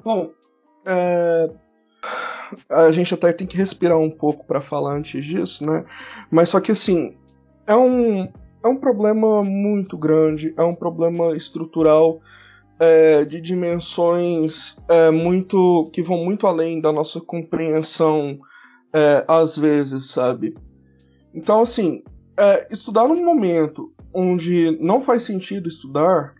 Bom, 0.03 0.31
é... 0.85 1.51
a 2.69 2.91
gente 2.91 3.13
até 3.13 3.33
tem 3.33 3.45
que 3.45 3.57
respirar 3.57 3.97
um 3.97 4.09
pouco 4.09 4.45
para 4.45 4.61
falar 4.61 4.95
antes 4.95 5.25
disso, 5.25 5.65
né? 5.65 5.85
Mas 6.31 6.49
só 6.49 6.59
que 6.59 6.71
assim, 6.71 7.17
é 7.65 7.75
um, 7.75 8.23
é 8.63 8.67
um 8.67 8.77
problema 8.77 9.43
muito 9.43 9.97
grande, 9.97 10.53
é 10.57 10.63
um 10.63 10.75
problema 10.75 11.35
estrutural 11.35 12.21
é, 12.79 13.25
de 13.25 13.41
dimensões 13.41 14.77
é, 14.87 15.11
muito 15.11 15.89
que 15.91 16.01
vão 16.01 16.23
muito 16.23 16.47
além 16.47 16.79
da 16.79 16.91
nossa 16.91 17.19
compreensão 17.19 18.37
é, 18.93 19.25
às 19.27 19.57
vezes, 19.57 20.11
sabe? 20.11 20.55
Então, 21.33 21.61
assim, 21.61 22.03
é, 22.39 22.67
estudar 22.71 23.07
num 23.07 23.25
momento 23.25 23.91
onde 24.13 24.77
não 24.79 25.01
faz 25.01 25.23
sentido 25.23 25.67
estudar 25.67 26.33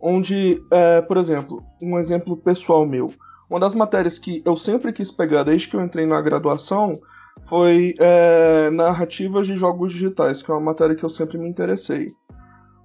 onde, 0.00 0.62
é, 0.70 1.00
por 1.00 1.16
exemplo, 1.16 1.62
um 1.80 1.98
exemplo 1.98 2.36
pessoal 2.36 2.86
meu, 2.86 3.12
uma 3.48 3.60
das 3.60 3.74
matérias 3.74 4.18
que 4.18 4.42
eu 4.44 4.56
sempre 4.56 4.92
quis 4.92 5.10
pegar 5.10 5.44
desde 5.44 5.68
que 5.68 5.76
eu 5.76 5.82
entrei 5.82 6.04
na 6.04 6.20
graduação 6.20 7.00
foi 7.44 7.94
é, 7.98 8.70
narrativas 8.70 9.46
de 9.46 9.56
jogos 9.56 9.92
digitais, 9.92 10.42
que 10.42 10.50
é 10.50 10.54
uma 10.54 10.60
matéria 10.60 10.96
que 10.96 11.04
eu 11.04 11.10
sempre 11.10 11.38
me 11.38 11.48
interessei. 11.48 12.12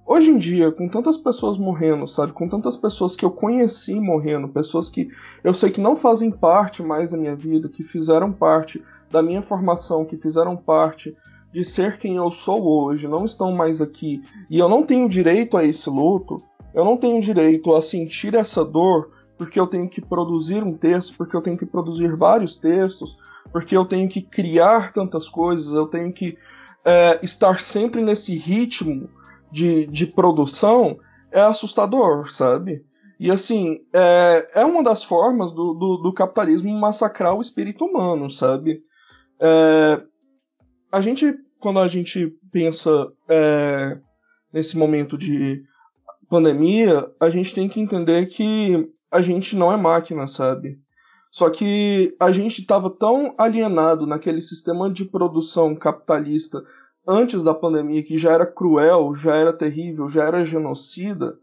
Hoje 0.04 0.30
em 0.30 0.38
dia, 0.38 0.70
com 0.70 0.88
tantas 0.88 1.16
pessoas 1.16 1.56
morrendo, 1.56 2.06
sabe, 2.06 2.32
com 2.32 2.48
tantas 2.48 2.76
pessoas 2.76 3.16
que 3.16 3.24
eu 3.24 3.30
conheci 3.30 3.98
morrendo, 4.00 4.48
pessoas 4.48 4.88
que 4.88 5.08
eu 5.42 5.54
sei 5.54 5.70
que 5.70 5.80
não 5.80 5.96
fazem 5.96 6.30
parte 6.30 6.82
mais 6.82 7.12
da 7.12 7.16
minha 7.16 7.36
vida, 7.36 7.68
que 7.68 7.82
fizeram 7.84 8.32
parte 8.32 8.82
da 9.10 9.22
minha 9.22 9.42
formação, 9.42 10.04
que 10.04 10.16
fizeram 10.16 10.56
parte 10.56 11.16
de 11.52 11.64
ser 11.64 11.98
quem 11.98 12.16
eu 12.16 12.30
sou 12.30 12.62
hoje, 12.64 13.06
não 13.06 13.24
estão 13.24 13.52
mais 13.52 13.80
aqui, 13.80 14.22
e 14.50 14.58
eu 14.58 14.68
não 14.68 14.82
tenho 14.82 15.08
direito 15.08 15.56
a 15.56 15.64
esse 15.64 15.88
luto, 15.88 16.42
eu 16.74 16.84
não 16.84 16.96
tenho 16.96 17.20
direito 17.20 17.74
a 17.74 17.82
sentir 17.82 18.34
essa 18.34 18.64
dor 18.64 19.10
porque 19.36 19.58
eu 19.58 19.66
tenho 19.66 19.88
que 19.88 20.00
produzir 20.00 20.62
um 20.62 20.76
texto, 20.76 21.16
porque 21.16 21.34
eu 21.34 21.40
tenho 21.40 21.58
que 21.58 21.66
produzir 21.66 22.14
vários 22.16 22.58
textos, 22.58 23.16
porque 23.50 23.76
eu 23.76 23.84
tenho 23.84 24.08
que 24.08 24.22
criar 24.22 24.92
tantas 24.92 25.28
coisas, 25.28 25.74
eu 25.74 25.86
tenho 25.86 26.12
que 26.12 26.38
é, 26.84 27.18
estar 27.22 27.60
sempre 27.60 28.02
nesse 28.02 28.36
ritmo 28.36 29.10
de, 29.50 29.86
de 29.86 30.06
produção, 30.06 30.96
é 31.30 31.40
assustador, 31.40 32.30
sabe? 32.30 32.84
E 33.18 33.30
assim, 33.30 33.80
é, 33.92 34.48
é 34.54 34.64
uma 34.64 34.82
das 34.82 35.04
formas 35.04 35.52
do, 35.52 35.74
do, 35.74 35.96
do 35.96 36.12
capitalismo 36.12 36.72
massacrar 36.78 37.34
o 37.34 37.42
espírito 37.42 37.84
humano, 37.84 38.30
sabe? 38.30 38.80
É, 39.40 40.02
a 40.90 41.00
gente, 41.00 41.34
quando 41.60 41.78
a 41.78 41.88
gente 41.88 42.32
pensa 42.50 43.12
é, 43.28 43.98
nesse 44.52 44.76
momento 44.76 45.16
de 45.16 45.62
pandemia, 46.32 47.12
a 47.20 47.28
gente 47.28 47.54
tem 47.54 47.68
que 47.68 47.78
entender 47.78 48.24
que 48.24 48.90
a 49.10 49.20
gente 49.20 49.54
não 49.54 49.70
é 49.70 49.76
máquina, 49.76 50.26
sabe? 50.26 50.78
Só 51.30 51.50
que 51.50 52.16
a 52.18 52.32
gente 52.32 52.62
estava 52.62 52.88
tão 52.88 53.34
alienado 53.36 54.06
naquele 54.06 54.40
sistema 54.40 54.90
de 54.90 55.04
produção 55.04 55.74
capitalista 55.74 56.64
antes 57.06 57.44
da 57.44 57.52
pandemia 57.52 58.02
que 58.02 58.16
já 58.16 58.32
era 58.32 58.46
cruel, 58.46 59.14
já 59.14 59.36
era 59.36 59.52
terrível, 59.52 60.08
já 60.08 60.24
era 60.24 60.42
genocida, 60.42 61.36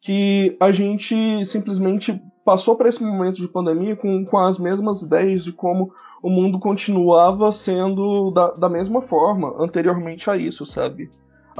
que 0.00 0.56
a 0.60 0.70
gente 0.70 1.44
simplesmente 1.44 2.22
passou 2.44 2.76
para 2.76 2.88
esse 2.88 3.02
momento 3.02 3.38
de 3.38 3.48
pandemia 3.48 3.96
com, 3.96 4.24
com 4.24 4.38
as 4.38 4.60
mesmas 4.60 5.02
ideias 5.02 5.42
de 5.42 5.52
como 5.52 5.92
o 6.22 6.30
mundo 6.30 6.60
continuava 6.60 7.50
sendo 7.50 8.30
da, 8.30 8.52
da 8.52 8.68
mesma 8.68 9.02
forma 9.02 9.56
anteriormente 9.60 10.30
a 10.30 10.36
isso, 10.36 10.64
sabe? 10.64 11.10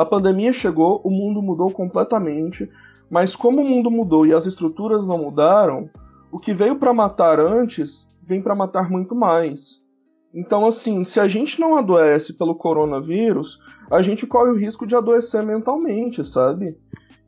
A 0.01 0.05
pandemia 0.07 0.51
chegou, 0.51 0.99
o 1.05 1.11
mundo 1.11 1.43
mudou 1.43 1.71
completamente, 1.71 2.67
mas 3.11 3.37
como 3.37 3.61
o 3.61 3.65
mundo 3.69 3.91
mudou 3.91 4.27
e 4.27 4.33
as 4.33 4.47
estruturas 4.47 5.07
não 5.07 5.19
mudaram, 5.19 5.91
o 6.33 6.39
que 6.39 6.55
veio 6.55 6.77
para 6.77 6.95
matar 6.95 7.39
antes 7.39 8.09
vem 8.23 8.41
para 8.41 8.55
matar 8.55 8.89
muito 8.89 9.15
mais. 9.15 9.79
Então, 10.33 10.65
assim, 10.65 11.05
se 11.05 11.21
a 11.21 11.29
gente 11.29 11.61
não 11.61 11.77
adoece 11.77 12.33
pelo 12.33 12.55
coronavírus, 12.55 13.59
a 13.91 14.01
gente 14.01 14.27
corre 14.27 14.49
o 14.49 14.57
risco 14.57 14.87
de 14.87 14.97
adoecer 14.97 15.43
mentalmente, 15.43 16.25
sabe? 16.25 16.79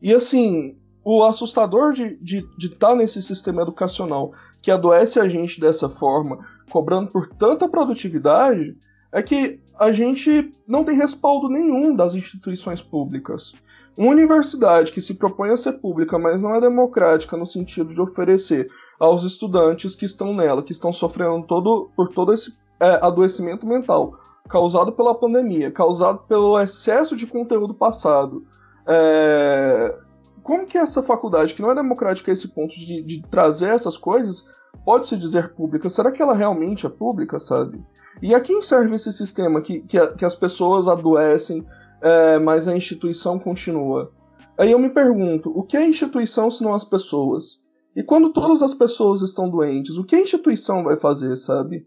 E 0.01 0.15
assim, 0.15 0.75
o 1.05 1.23
assustador 1.25 1.93
de 1.93 2.05
estar 2.05 2.25
de, 2.25 2.49
de 2.57 2.71
tá 2.71 2.97
nesse 2.97 3.21
sistema 3.21 3.61
educacional 3.61 4.33
que 4.63 4.71
adoece 4.71 5.21
a 5.21 5.29
gente 5.29 5.61
dessa 5.61 5.91
forma, 5.91 6.39
cobrando 6.71 7.11
por 7.11 7.29
tanta 7.29 7.69
produtividade, 7.69 8.75
é 9.13 9.23
que 9.23 9.61
a 9.79 9.93
gente 9.93 10.53
não 10.67 10.85
tem 10.85 10.97
respaldo 10.97 11.49
nenhum 11.49 11.95
das 11.95 12.15
instituições 12.15 12.81
públicas. 12.81 13.55
Uma 13.97 14.11
universidade 14.11 14.91
que 14.91 15.01
se 15.01 15.15
propõe 15.15 15.51
a 15.51 15.57
ser 15.57 15.73
pública, 15.75 16.19
mas 16.19 16.41
não 16.41 16.55
é 16.55 16.61
democrática 16.61 17.37
no 17.37 17.45
sentido 17.45 17.93
de 17.93 18.01
oferecer 18.01 18.67
aos 18.99 19.23
estudantes 19.23 19.95
que 19.95 20.07
estão 20.07 20.35
nela, 20.35 20.63
que 20.63 20.73
estão 20.73 20.93
sofrendo 20.93 21.47
todo, 21.47 21.91
por 21.95 22.09
todo 22.09 22.33
esse 22.33 22.57
é, 22.81 22.99
adoecimento 23.05 23.67
mental 23.67 24.19
causado 24.49 24.93
pela 24.93 25.15
pandemia, 25.15 25.71
causado 25.71 26.21
pelo 26.29 26.59
excesso 26.61 27.17
de 27.17 27.27
conteúdo 27.27 27.75
passado. 27.75 28.45
É... 28.87 29.97
Como 30.43 30.67
que 30.67 30.77
essa 30.77 31.03
faculdade, 31.03 31.55
que 31.55 31.63
não 31.63 31.71
é 31.71 31.75
democrática 31.75 32.31
a 32.31 32.35
esse 32.35 32.49
ponto 32.49 32.75
de, 32.77 33.03
de 33.03 33.23
trazer 33.23 33.69
essas 33.69 33.97
coisas, 33.97 34.45
pode 34.85 35.07
se 35.07 35.17
dizer 35.17 35.55
pública? 35.55 35.89
Será 35.89 36.11
que 36.11 36.21
ela 36.21 36.35
realmente 36.35 36.85
é 36.85 36.89
pública, 36.89 37.39
sabe? 37.39 37.81
E 38.21 38.35
a 38.35 38.41
quem 38.41 38.61
serve 38.61 38.95
esse 38.95 39.13
sistema 39.13 39.63
que, 39.63 39.81
que, 39.81 40.07
que 40.09 40.25
as 40.25 40.35
pessoas 40.35 40.89
adoecem, 40.89 41.65
é, 42.01 42.39
mas 42.39 42.69
a 42.69 42.77
instituição 42.77 43.39
continua? 43.39 44.13
Aí 44.59 44.71
eu 44.71 44.79
me 44.79 44.91
pergunto, 44.91 45.51
o 45.57 45.63
que 45.63 45.77
é 45.77 45.87
instituição 45.87 46.51
se 46.51 46.63
não 46.63 46.75
as 46.75 46.85
pessoas? 46.85 47.61
E 47.97 48.03
quando 48.03 48.33
todas 48.33 48.63
as 48.63 48.75
pessoas 48.75 49.23
estão 49.23 49.49
doentes, 49.49 49.97
o 49.97 50.05
que 50.05 50.17
a 50.17 50.21
instituição 50.21 50.85
vai 50.85 50.99
fazer, 50.99 51.37
sabe? 51.37 51.87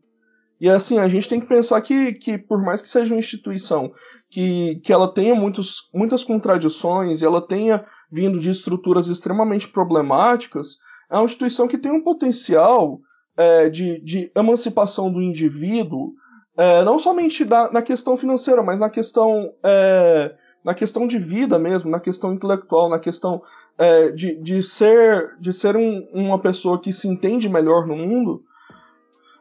E 0.59 0.69
assim, 0.69 0.97
a 0.97 1.07
gente 1.07 1.27
tem 1.27 1.39
que 1.39 1.47
pensar 1.47 1.81
que, 1.81 2.13
que 2.13 2.37
por 2.37 2.63
mais 2.63 2.81
que 2.81 2.87
seja 2.87 3.13
uma 3.13 3.19
instituição 3.19 3.91
que, 4.29 4.75
que 4.83 4.93
ela 4.93 5.07
tenha 5.07 5.35
muitos, 5.35 5.89
muitas 5.93 6.23
contradições 6.23 7.21
e 7.21 7.25
ela 7.25 7.45
tenha 7.45 7.85
vindo 8.09 8.39
de 8.39 8.49
estruturas 8.49 9.07
extremamente 9.07 9.67
problemáticas, 9.67 10.77
é 11.09 11.15
uma 11.15 11.25
instituição 11.25 11.67
que 11.67 11.77
tem 11.77 11.91
um 11.91 12.03
potencial 12.03 12.99
é, 13.37 13.69
de, 13.69 13.99
de 13.99 14.31
emancipação 14.35 15.11
do 15.11 15.21
indivíduo, 15.21 16.13
é, 16.57 16.83
não 16.83 16.97
somente 16.97 17.43
da, 17.43 17.71
na 17.71 17.81
questão 17.81 18.15
financeira, 18.15 18.63
mas 18.63 18.79
na 18.79 18.89
questão, 18.89 19.53
é, 19.63 20.33
na 20.63 20.73
questão 20.73 21.07
de 21.07 21.19
vida 21.19 21.59
mesmo, 21.59 21.89
na 21.89 21.99
questão 21.99 22.33
intelectual, 22.33 22.89
na 22.89 22.99
questão 22.99 23.41
é, 23.77 24.09
de, 24.09 24.35
de 24.35 24.63
ser, 24.63 25.35
de 25.39 25.51
ser 25.51 25.75
um, 25.75 26.07
uma 26.13 26.39
pessoa 26.39 26.79
que 26.79 26.93
se 26.93 27.07
entende 27.07 27.49
melhor 27.49 27.85
no 27.85 27.95
mundo, 27.95 28.43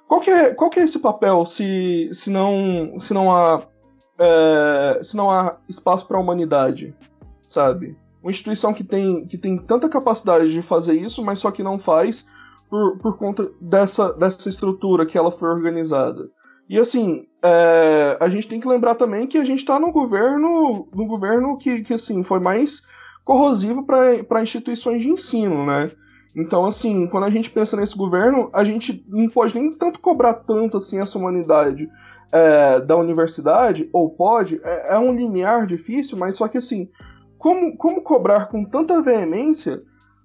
qual 0.08 0.20
que 0.20 0.30
é, 0.30 0.52
qual 0.52 0.70
que 0.70 0.80
é 0.80 0.84
esse 0.84 0.98
papel 0.98 1.44
se, 1.44 2.10
se, 2.12 2.30
não, 2.30 2.98
se, 2.98 3.14
não 3.14 3.32
há, 3.32 3.62
é, 4.18 5.00
se 5.02 5.16
não 5.16 5.30
há 5.30 5.56
espaço 5.68 6.06
para 6.06 6.18
a 6.18 6.20
humanidade, 6.20 6.94
sabe? 7.46 7.96
Uma 8.22 8.30
instituição 8.30 8.72
que 8.72 8.82
tem, 8.82 9.26
que 9.26 9.38
tem 9.38 9.56
tanta 9.56 9.88
capacidade 9.88 10.52
de 10.52 10.62
fazer 10.62 10.94
isso, 10.94 11.22
mas 11.22 11.38
só 11.38 11.50
que 11.50 11.62
não 11.62 11.78
faz 11.78 12.26
por, 12.68 12.98
por 12.98 13.16
conta 13.16 13.50
dessa, 13.60 14.12
dessa 14.12 14.48
estrutura 14.48 15.06
que 15.06 15.18
ela 15.18 15.30
foi 15.30 15.48
organizada. 15.48 16.28
E 16.68 16.78
assim, 16.78 17.26
é, 17.44 18.16
a 18.18 18.28
gente 18.28 18.48
tem 18.48 18.58
que 18.58 18.68
lembrar 18.68 18.94
também 18.94 19.26
que 19.26 19.38
a 19.38 19.44
gente 19.44 19.58
está 19.58 19.78
no 19.78 19.92
governo, 19.92 20.88
no 20.94 21.06
governo 21.06 21.58
que, 21.58 21.82
que 21.82 21.94
assim, 21.94 22.24
foi 22.24 22.40
mais 22.40 22.82
corrosivo 23.24 23.86
para 23.86 24.42
instituições 24.42 25.02
de 25.02 25.10
ensino, 25.10 25.64
né? 25.64 25.90
Então, 26.36 26.66
assim, 26.66 27.06
quando 27.06 27.24
a 27.24 27.30
gente 27.30 27.50
pensa 27.50 27.76
nesse 27.76 27.96
governo, 27.96 28.50
a 28.52 28.64
gente 28.64 29.04
não 29.08 29.28
pode 29.28 29.54
nem 29.54 29.72
tanto 29.72 30.00
cobrar 30.00 30.34
tanto 30.34 30.78
assim 30.78 31.00
essa 31.00 31.16
humanidade 31.16 31.88
é, 32.32 32.80
da 32.80 32.96
universidade, 32.96 33.88
ou 33.92 34.10
pode, 34.10 34.60
é, 34.64 34.94
é, 34.94 34.98
um 34.98 35.14
limiar 35.14 35.64
difícil, 35.64 36.18
mas 36.18 36.34
só 36.34 36.48
que 36.48 36.58
assim, 36.58 36.88
como, 37.38 37.76
como 37.76 38.02
cobrar 38.02 38.46
com 38.46 38.64
tanta 38.64 39.00
veemência 39.00 39.80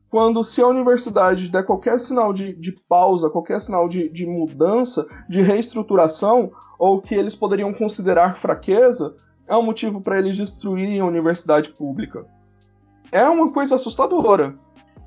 quando 0.09 0.43
se 0.43 0.61
a 0.61 0.67
universidade 0.67 1.49
der 1.49 1.65
qualquer 1.65 1.99
sinal 1.99 2.33
de, 2.33 2.53
de 2.53 2.71
pausa, 2.71 3.29
qualquer 3.29 3.61
sinal 3.61 3.87
de, 3.87 4.09
de 4.09 4.25
mudança, 4.25 5.05
de 5.29 5.41
reestruturação, 5.41 6.51
ou 6.77 7.01
que 7.01 7.13
eles 7.13 7.35
poderiam 7.35 7.73
considerar 7.73 8.37
fraqueza, 8.37 9.15
é 9.47 9.55
um 9.55 9.63
motivo 9.63 10.01
para 10.01 10.17
eles 10.17 10.37
destruírem 10.37 10.99
a 10.99 11.05
universidade 11.05 11.69
pública 11.69 12.25
é 13.11 13.27
uma 13.27 13.51
coisa 13.51 13.75
assustadora. 13.75 14.55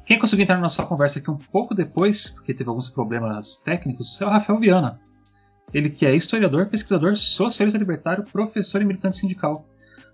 Quem 0.05 0.19
conseguiu 0.19 0.43
entrar 0.43 0.57
na 0.57 0.63
nossa 0.63 0.85
conversa 0.85 1.19
aqui 1.19 1.31
um 1.31 1.37
pouco 1.37 1.75
depois, 1.75 2.31
porque 2.31 2.53
teve 2.53 2.69
alguns 2.69 2.91
problemas 2.91 3.57
técnicos, 3.57 4.21
é 4.21 4.27
o 4.27 4.29
Rafael 4.29 4.59
Viana. 4.59 5.01
Ele 5.73 5.89
que 5.89 6.05
é 6.05 6.15
historiador, 6.15 6.67
pesquisador, 6.67 7.17
socialista 7.17 7.79
libertário, 7.79 8.25
professor 8.25 8.83
e 8.83 8.85
militante 8.85 9.17
sindical. 9.17 9.65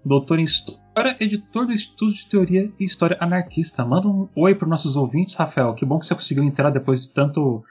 Doutor 0.05 0.39
em 0.39 0.45
História, 0.45 1.17
editor 1.21 1.67
do 1.67 1.73
Instituto 1.73 2.13
de 2.13 2.29
Teoria 2.29 2.73
e 2.79 2.85
História 2.85 3.17
Anarquista. 3.21 3.85
Manda 3.85 4.09
um 4.09 4.29
oi 4.35 4.55
para 4.55 4.65
os 4.65 4.71
nossos 4.71 4.97
ouvintes, 4.97 5.35
Rafael. 5.35 5.75
Que 5.75 5.85
bom 5.85 5.99
que 5.99 6.07
você 6.07 6.15
conseguiu 6.15 6.45
entrar 6.45 6.71
depois 6.71 7.01
de 7.01 7.13
tanto. 7.13 7.63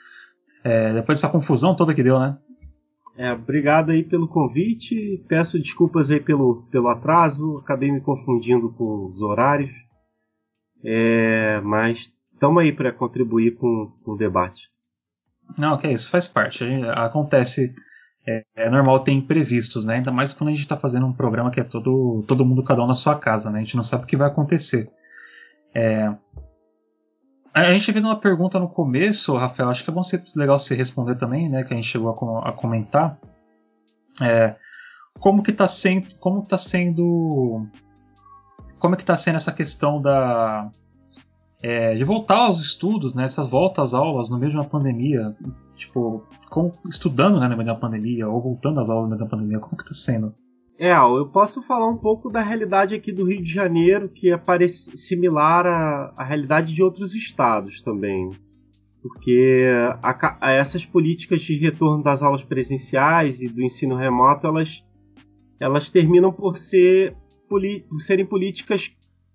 É, 0.64 0.94
depois 0.94 1.20
dessa 1.20 1.32
confusão 1.32 1.76
toda 1.76 1.94
que 1.94 2.04
deu, 2.04 2.20
né? 2.20 2.38
É, 3.18 3.34
obrigado 3.34 3.92
aí 3.92 4.04
pelo 4.04 4.28
convite. 4.28 5.24
Peço 5.28 5.58
desculpas 5.58 6.12
aí 6.12 6.20
pelo, 6.20 6.68
pelo 6.70 6.88
atraso. 6.88 7.58
Acabei 7.58 7.92
me 7.92 8.00
confundindo 8.00 8.70
com 8.74 9.12
os 9.12 9.22
horários. 9.22 9.72
É, 10.84 11.60
mas 11.62 12.14
estamos 12.32 12.62
aí 12.62 12.72
para 12.72 12.92
contribuir 12.92 13.56
com, 13.56 13.92
com, 14.04 14.12
o 14.12 14.18
debate. 14.18 14.70
Não, 15.58 15.74
ok, 15.74 15.92
isso 15.92 16.12
faz 16.12 16.28
parte. 16.28 16.64
Acontece. 16.94 17.74
É, 18.28 18.44
é, 18.58 18.70
normal 18.70 19.00
ter 19.00 19.14
imprevistos, 19.14 19.86
né? 19.86 19.96
Ainda 19.96 20.12
mais 20.12 20.34
quando 20.34 20.50
a 20.50 20.52
gente 20.52 20.64
está 20.64 20.76
fazendo 20.76 21.06
um 21.06 21.14
programa 21.14 21.50
que 21.50 21.62
é 21.62 21.64
todo, 21.64 22.24
todo 22.28 22.46
mundo, 22.46 22.62
cada 22.62 22.84
um 22.84 22.88
na 22.88 22.94
sua 22.94 23.16
casa, 23.16 23.50
né? 23.50 23.60
A 23.60 23.64
gente 23.64 23.78
não 23.78 23.86
sabe 23.86 24.04
o 24.04 24.08
que 24.08 24.18
vai 24.18 24.28
acontecer. 24.28 24.92
É, 25.74 26.14
a 27.54 27.72
gente 27.72 27.92
fez 27.92 28.04
uma 28.04 28.20
pergunta 28.20 28.60
no 28.60 28.68
começo, 28.68 29.36
Rafael, 29.38 29.70
acho 29.70 29.84
que 29.84 29.90
é 29.90 29.94
bom 29.94 30.04
ser, 30.04 30.22
legal 30.36 30.60
você 30.60 30.76
responder 30.76 31.16
também, 31.16 31.50
né? 31.50 31.64
Que 31.64 31.74
a 31.74 31.76
gente 31.76 31.88
chegou 31.88 32.10
a, 32.10 32.50
a 32.50 32.52
comentar. 32.52 33.18
É, 34.22 34.56
como 35.20 35.42
que 35.42 35.52
está 35.52 35.68
sendo, 35.68 36.14
como 36.20 36.46
tá 36.46 36.58
sendo 36.58 37.66
como 38.78 38.94
é 38.94 38.98
que 38.98 39.04
está 39.04 39.18
sendo 39.18 39.38
essa 39.38 39.52
questão 39.52 40.02
da 40.02 40.70
é, 41.62 41.96
de 41.96 42.04
voltar 42.04 42.38
aos 42.38 42.62
estudos, 42.62 43.14
né, 43.14 43.24
essas 43.24 43.48
voltas 43.48 43.90
às 43.90 44.00
aulas 44.00 44.30
no 44.30 44.38
meio 44.38 44.52
de 44.52 44.58
uma 44.58 44.66
pandemia, 44.66 45.36
tipo, 45.78 46.24
como, 46.50 46.74
estudando 46.90 47.40
né, 47.40 47.64
da 47.64 47.76
pandemia 47.76 48.28
ou 48.28 48.42
voltando 48.42 48.80
às 48.80 48.90
aulas 48.90 49.18
da 49.18 49.26
pandemia, 49.26 49.60
como 49.60 49.78
que 49.78 49.84
está 49.84 49.94
sendo? 49.94 50.34
É, 50.80 50.94
eu 50.94 51.28
posso 51.30 51.64
falar 51.64 51.88
um 51.88 51.98
pouco 51.98 52.30
da 52.30 52.42
realidade 52.42 52.94
aqui 52.94 53.12
do 53.12 53.26
Rio 53.26 53.42
de 53.42 53.52
Janeiro, 53.52 54.10
que 54.10 54.32
é 54.32 54.68
similar 54.68 55.66
à, 55.66 56.14
à 56.16 56.24
realidade 56.24 56.74
de 56.74 56.84
outros 56.84 57.16
estados 57.16 57.82
também. 57.82 58.30
Porque 59.02 59.66
a, 60.04 60.38
a 60.42 60.52
essas 60.52 60.86
políticas 60.86 61.42
de 61.42 61.58
retorno 61.58 62.04
das 62.04 62.22
aulas 62.22 62.44
presenciais 62.44 63.42
e 63.42 63.48
do 63.48 63.64
ensino 63.64 63.96
remoto, 63.96 64.46
elas, 64.46 64.84
elas 65.60 65.90
terminam 65.90 66.32
por 66.32 66.58
ser 66.58 67.16
por 67.48 67.62
serem 68.02 68.26
políticas 68.26 68.92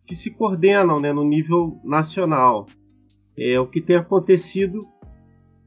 que 0.07 0.15
se 0.15 0.31
coordenam 0.31 1.01
né, 1.01 1.13
no 1.13 1.25
nível 1.25 1.81
nacional. 1.83 2.67
É 3.37 3.59
o 3.59 3.67
que 3.67 3.81
tem 3.81 3.97
acontecido 3.97 4.87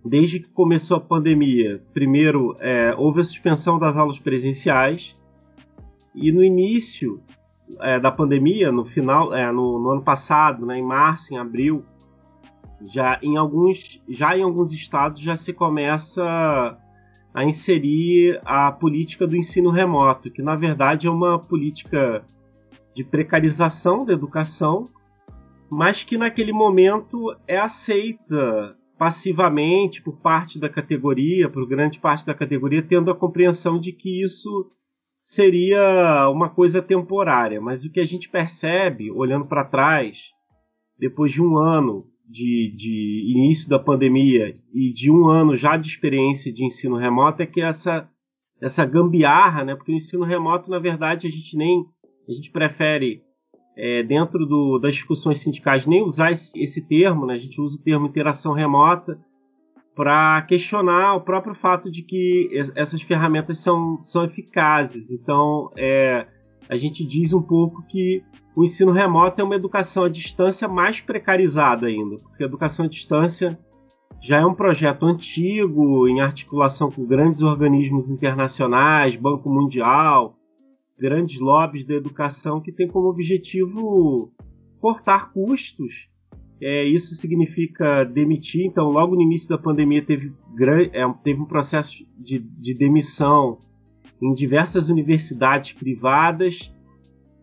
desde 0.06 0.40
que 0.40 0.50
começou 0.50 0.98
a 0.98 1.02
pandemia. 1.02 1.82
Primeiro, 1.92 2.56
é, 2.60 2.94
houve 2.96 3.22
a 3.22 3.24
suspensão 3.24 3.80
das 3.80 3.98
aulas 3.98 4.20
presenciais 4.20 5.18
e 6.14 6.32
no 6.32 6.44
início 6.44 7.20
é, 7.82 8.00
da 8.00 8.12
pandemia, 8.12 8.72
no 8.72 8.86
final, 8.86 9.34
é, 9.34 9.52
no, 9.52 9.80
no, 9.80 9.90
ano 9.90 10.04
passado, 10.04 10.64
né, 10.64 10.78
em 10.78 10.84
março, 10.84 11.34
em 11.34 11.38
abril, 11.38 11.84
Já 12.86 13.18
em 13.24 13.36
alguns, 13.36 14.04
já 14.08 14.38
em 14.38 14.44
alguns 14.44 14.72
estados 14.72 15.22
já 15.22 15.36
se 15.36 15.52
começa 15.52 16.78
a 17.34 17.44
inserir 17.44 18.40
a 18.46 18.72
política 18.72 19.26
do 19.26 19.36
ensino 19.36 19.72
remoto, 19.72 20.30
que 20.30 20.42
na 20.42 20.56
verdade 20.56 21.08
é 21.08 21.10
uma 21.10 21.40
política 21.40 22.24
de 22.94 23.04
precarização 23.04 24.06
da 24.06 24.14
educação, 24.14 24.88
mas 25.70 26.04
que 26.04 26.18
naquele 26.18 26.54
momento 26.54 27.36
é 27.48 27.58
aceita 27.58 28.78
passivamente 28.98 30.02
por 30.02 30.20
parte 30.20 30.60
da 30.60 30.70
categoria, 30.70 31.50
por 31.50 31.68
grande 31.68 32.00
parte 32.00 32.26
da 32.26 32.34
categoria, 32.34 32.82
tendo 32.82 33.12
a 33.12 33.16
compreensão 33.16 33.80
de 33.80 33.92
que 33.92 34.22
isso 34.22 34.70
seria 35.20 36.30
uma 36.30 36.50
coisa 36.50 36.82
temporária. 36.82 37.60
Mas 37.60 37.84
o 37.84 37.92
que 37.92 38.00
a 38.00 38.06
gente 38.06 38.30
percebe, 38.30 39.12
olhando 39.12 39.46
para 39.46 39.66
trás, 39.66 40.30
depois 40.98 41.32
de 41.32 41.42
um 41.42 41.58
ano 41.58 42.06
de, 42.30 42.74
de, 42.76 43.34
início 43.36 43.70
da 43.70 43.80
pandemia 43.80 44.54
e 44.74 44.94
de 44.94 45.12
um 45.12 45.28
ano 45.28 45.56
já 45.56 45.78
de 45.78 45.88
experiência 45.88 46.54
de 46.54 46.64
ensino 46.64 46.96
remoto, 46.96 47.42
é 47.42 47.46
que 47.46 47.62
essa, 47.62 48.10
essa 48.62 48.86
gambiarra, 48.86 49.64
né? 49.64 49.76
porque 49.76 49.92
o 49.92 49.96
ensino 49.96 50.24
remoto, 50.24 50.70
na 50.70 50.80
verdade, 50.80 51.28
a 51.28 51.30
gente 51.30 51.58
nem. 51.58 51.84
A 52.28 52.32
gente 52.32 52.50
prefere 52.50 53.22
é, 53.78 54.04
dentro 54.04 54.46
do, 54.46 54.80
das 54.80 54.94
discussões 54.94 55.40
sindicais 55.40 55.86
nem 55.86 56.02
usar 56.04 56.32
esse, 56.32 56.58
esse, 56.62 56.82
termo, 56.82 57.26
né? 57.26 57.34
a 57.34 57.38
gente 57.38 57.60
usa 57.60 57.78
o 57.78 57.82
termo 57.82 58.08
interação 58.08 58.54
remota 58.54 59.20
para 59.96 60.42
questionar 60.44 61.16
o 61.16 61.22
próprio 61.22 61.54
fato 61.54 61.90
de 61.90 62.02
que 62.02 62.50
essas 62.76 63.02
ferramentas 63.02 63.60
são, 63.60 64.02
são 64.02 64.26
eficazes. 64.26 65.12
Então, 65.12 65.72
é, 65.78 66.28
a 66.70 66.76
gente 66.76 67.06
diz 67.06 67.34
um 67.34 67.42
pouco 67.42 67.82
que 67.88 68.22
o 68.56 68.64
ensino 68.64 68.92
remoto 68.92 69.40
é 69.40 69.44
uma 69.44 69.56
educação 69.56 70.04
à 70.04 70.10
distância 70.10 70.68
mais 70.68 71.00
precarizada 71.00 71.88
ainda, 71.88 72.18
porque 72.18 72.44
a 72.44 72.46
educação 72.46 72.86
à 72.86 72.90
distância 72.90 73.58
já 74.22 74.40
é 74.40 74.46
um 74.46 74.54
projeto 74.54 75.06
antigo, 75.06 76.08
em 76.08 76.20
articulação 76.22 76.90
com 76.90 77.06
grandes 77.06 77.42
organismos 77.42 78.10
internacionais, 78.10 79.16
Banco 79.16 79.50
Mundial, 79.50 80.36
grandes 80.98 81.40
lobbies 81.40 81.86
da 81.86 81.94
educação 81.94 82.62
que 82.62 82.72
tem 82.72 82.88
como 82.88 83.08
objetivo 83.08 84.32
cortar 84.80 85.32
custos. 85.32 86.10
É, 86.62 86.84
isso 86.86 87.16
significa 87.16 88.04
demitir. 88.04 88.66
Então, 88.66 88.90
logo 88.90 89.16
no 89.16 89.22
início 89.22 89.50
da 89.50 89.58
pandemia, 89.58 90.06
teve, 90.06 90.32
é, 90.94 91.08
teve 91.24 91.42
um 91.42 91.46
processo 91.46 92.06
de, 92.18 92.40
de 92.40 92.74
demissão 92.74 93.60
em 94.22 94.34
diversas 94.34 94.90
universidades 94.90 95.74
privadas. 95.74 96.74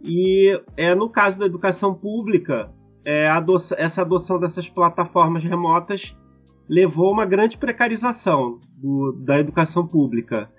E 0.03 0.59
é, 0.77 0.95
no 0.95 1.09
caso 1.09 1.39
da 1.39 1.47
educação 1.47 1.95
pública, 1.95 2.71
é, 3.05 3.29
essa 3.77 4.03
adoção 4.03 4.39
dessas 4.39 4.69
plataformas 4.69 5.45
remotas 5.45 6.17
levou 6.69 7.09
a 7.09 7.13
uma 7.13 7.27
grande 7.27 7.59
precarização 7.59 8.59
do, 8.77 9.13
da 9.13 9.39
educação 9.39 9.87
pública, 9.87 10.51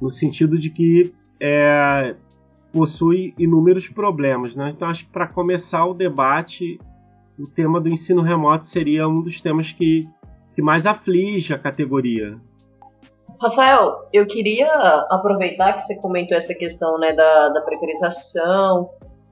no 0.00 0.10
sentido 0.10 0.58
de 0.58 0.70
que 0.70 1.12
é, 1.38 2.16
possui 2.72 3.34
inúmeros 3.38 3.88
problemas. 3.88 4.54
Né? 4.54 4.72
Então, 4.74 4.88
acho 4.88 5.04
que 5.04 5.12
para 5.12 5.26
começar 5.26 5.86
o 5.86 5.94
debate, 5.94 6.78
o 7.38 7.46
tema 7.46 7.80
do 7.80 7.88
ensino 7.88 8.22
remoto 8.22 8.66
seria 8.66 9.08
um 9.08 9.22
dos 9.22 9.40
temas 9.40 9.72
que, 9.72 10.08
que 10.54 10.62
mais 10.62 10.86
aflige 10.86 11.52
a 11.52 11.58
categoria. 11.58 12.38
Rafael, 13.40 14.08
eu 14.12 14.26
queria 14.26 14.70
aproveitar 15.10 15.72
que 15.72 15.82
você 15.82 15.96
comentou 15.96 16.36
essa 16.36 16.54
questão 16.54 16.98
né, 16.98 17.12
da, 17.12 17.48
da 17.48 17.62
precarização, 17.62 18.90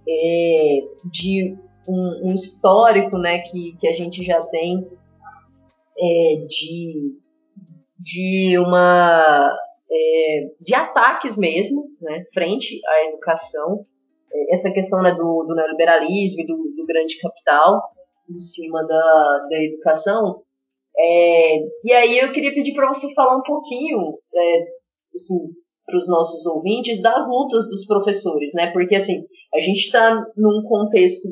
é, 0.08 0.78
de 1.04 1.56
um, 1.86 2.30
um, 2.30 2.32
histórico 2.32 3.18
né, 3.18 3.40
que, 3.40 3.76
que 3.78 3.86
a 3.86 3.92
gente 3.92 4.24
já 4.24 4.40
tem 4.44 4.88
é, 5.98 6.46
de, 6.48 7.18
de 7.98 8.58
uma 8.58 9.54
é, 9.90 10.40
de 10.60 10.74
ataques 10.74 11.36
mesmo, 11.36 11.84
né, 12.00 12.24
frente 12.32 12.80
à 12.86 13.08
educação, 13.08 13.86
é, 14.32 14.54
essa 14.54 14.70
questão 14.72 15.02
né, 15.02 15.12
do, 15.12 15.44
do 15.46 15.54
neoliberalismo 15.54 16.40
e 16.40 16.46
do, 16.46 16.56
do, 16.76 16.86
grande 16.86 17.18
capital 17.20 17.82
em 18.30 18.38
cima 18.38 18.86
da, 18.86 19.46
da 19.50 19.62
educação. 19.62 20.42
É, 20.98 21.58
e 21.84 21.92
aí 21.92 22.18
eu 22.18 22.32
queria 22.32 22.54
pedir 22.54 22.74
para 22.74 22.88
você 22.88 23.12
falar 23.14 23.36
um 23.36 23.42
pouquinho, 23.42 24.18
é, 24.34 24.64
assim, 25.14 25.38
para 25.86 25.96
os 25.96 26.06
nossos 26.06 26.44
ouvintes, 26.44 27.00
das 27.00 27.26
lutas 27.28 27.66
dos 27.68 27.86
professores, 27.86 28.52
né? 28.54 28.70
Porque 28.72 28.94
assim, 28.94 29.22
a 29.54 29.60
gente 29.60 29.78
está 29.78 30.22
num 30.36 30.62
contexto 30.68 31.28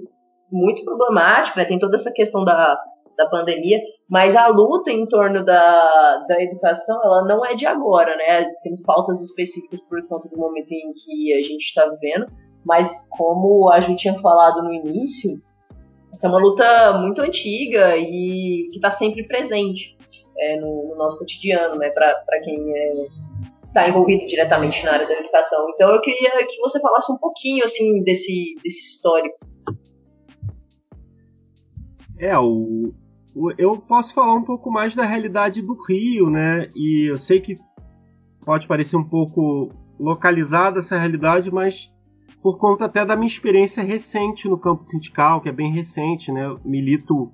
muito 0.50 0.82
problemático, 0.82 1.58
né? 1.58 1.66
Tem 1.66 1.78
toda 1.78 1.96
essa 1.96 2.10
questão 2.12 2.42
da, 2.42 2.78
da 3.16 3.28
pandemia, 3.28 3.80
mas 4.08 4.36
a 4.36 4.46
luta 4.48 4.90
em 4.90 5.06
torno 5.06 5.44
da, 5.44 6.24
da 6.28 6.42
educação, 6.42 7.00
ela 7.02 7.24
não 7.24 7.44
é 7.44 7.54
de 7.54 7.66
agora, 7.66 8.16
né? 8.16 8.44
Temos 8.62 8.82
pautas 8.82 9.20
específicas 9.22 9.80
por 9.82 10.06
conta 10.06 10.28
do 10.28 10.36
momento 10.36 10.72
em 10.72 10.92
que 10.92 11.34
a 11.34 11.42
gente 11.42 11.62
está 11.62 11.86
vivendo, 11.86 12.26
mas 12.64 13.08
como 13.10 13.70
a 13.70 13.80
gente 13.80 14.02
tinha 14.02 14.18
falado 14.20 14.62
no 14.62 14.72
início, 14.72 15.40
essa 16.12 16.26
é 16.26 16.30
uma 16.30 16.38
luta 16.38 16.98
muito 16.98 17.20
antiga 17.20 17.96
e 17.96 18.68
que 18.70 18.76
está 18.76 18.90
sempre 18.90 19.26
presente 19.26 19.96
é, 20.38 20.56
no, 20.60 20.88
no, 20.88 20.96
nosso 20.96 21.18
cotidiano, 21.18 21.76
né? 21.76 21.90
Para 21.90 22.40
quem 22.42 22.64
está 23.66 23.84
é, 23.84 23.88
envolvido 23.88 24.26
diretamente 24.26 24.84
na 24.84 24.92
área 24.92 25.06
da 25.06 25.14
educação. 25.14 25.68
Então 25.70 25.90
eu 25.94 26.00
queria 26.00 26.30
que 26.46 26.58
você 26.58 26.80
falasse 26.80 27.12
um 27.12 27.18
pouquinho 27.18 27.64
assim 27.64 28.02
desse, 28.02 28.54
desse 28.62 28.80
histórico. 28.80 29.36
É, 32.18 32.36
o, 32.38 32.94
eu 33.58 33.76
posso 33.76 34.14
falar 34.14 34.34
um 34.34 34.42
pouco 34.42 34.70
mais 34.70 34.94
da 34.94 35.04
realidade 35.04 35.60
do 35.60 35.76
Rio, 35.86 36.30
né? 36.30 36.70
E 36.74 37.10
eu 37.10 37.18
sei 37.18 37.40
que 37.40 37.58
pode 38.44 38.66
parecer 38.66 38.96
um 38.96 39.04
pouco 39.04 39.70
localizada 39.98 40.78
essa 40.78 40.98
realidade, 40.98 41.50
mas 41.52 41.92
por 42.42 42.58
conta 42.58 42.86
até 42.86 43.04
da 43.04 43.14
minha 43.14 43.26
experiência 43.26 43.82
recente 43.82 44.48
no 44.48 44.58
campo 44.58 44.84
sindical, 44.84 45.40
que 45.40 45.48
é 45.48 45.52
bem 45.52 45.70
recente, 45.70 46.32
né? 46.32 46.46
Eu 46.46 46.60
milito 46.64 47.30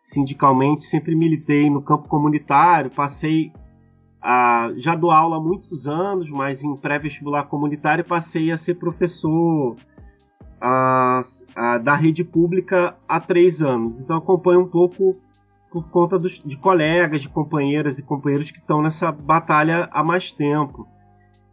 sindicalmente, 0.00 0.84
sempre 0.84 1.14
militei 1.14 1.70
no 1.70 1.82
campo 1.82 2.08
comunitário, 2.08 2.90
passei 2.90 3.52
a, 4.20 4.70
já 4.76 4.94
dou 4.94 5.10
aula 5.10 5.38
há 5.38 5.40
muitos 5.40 5.88
anos, 5.88 6.30
mas 6.30 6.62
em 6.62 6.76
pré-vestibular 6.76 7.44
comunitário 7.44 8.04
passei 8.04 8.52
a 8.52 8.56
ser 8.56 8.74
professor 8.74 9.76
a, 10.60 11.20
a, 11.56 11.78
da 11.78 11.96
rede 11.96 12.22
pública 12.22 12.96
há 13.08 13.18
três 13.18 13.60
anos. 13.60 13.98
Então 13.98 14.16
acompanho 14.16 14.60
um 14.60 14.68
pouco 14.68 15.16
por 15.72 15.88
conta 15.88 16.18
dos, 16.18 16.38
de 16.44 16.56
colegas, 16.58 17.22
de 17.22 17.28
companheiras 17.30 17.98
e 17.98 18.02
companheiros 18.02 18.50
que 18.50 18.58
estão 18.58 18.82
nessa 18.82 19.10
batalha 19.10 19.88
há 19.90 20.04
mais 20.04 20.30
tempo. 20.30 20.86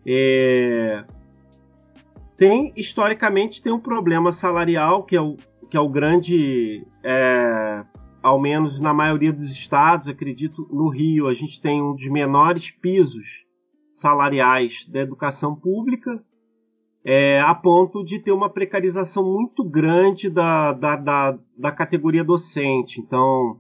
É... 0.05 1.05
Tem, 2.38 2.73
historicamente, 2.75 3.62
tem 3.62 3.71
um 3.71 3.79
problema 3.79 4.32
salarial, 4.32 5.03
que 5.03 5.15
é 5.15 5.21
o, 5.21 5.38
que 5.69 5.77
é 5.77 5.79
o 5.79 5.89
grande, 5.89 6.86
é, 7.03 7.84
ao 8.23 8.39
menos 8.39 8.79
na 8.79 8.93
maioria 8.93 9.34
dos 9.34 9.51
estados, 9.51 10.08
acredito, 10.08 10.67
no 10.71 10.88
Rio, 10.88 11.27
a 11.27 11.34
gente 11.34 11.62
tem 11.62 11.82
um 11.82 11.93
dos 11.93 12.08
menores 12.08 12.71
pisos 12.71 13.45
salariais 13.91 14.86
da 14.86 15.01
educação 15.01 15.53
pública, 15.53 16.23
é, 17.03 17.41
a 17.41 17.53
ponto 17.53 18.05
de 18.05 18.19
ter 18.19 18.32
uma 18.32 18.49
precarização 18.49 19.23
muito 19.23 19.63
grande 19.63 20.29
da, 20.29 20.71
da, 20.71 20.95
da, 20.95 21.38
da 21.58 21.71
categoria 21.71 22.23
docente. 22.23 23.01
Então, 23.01 23.60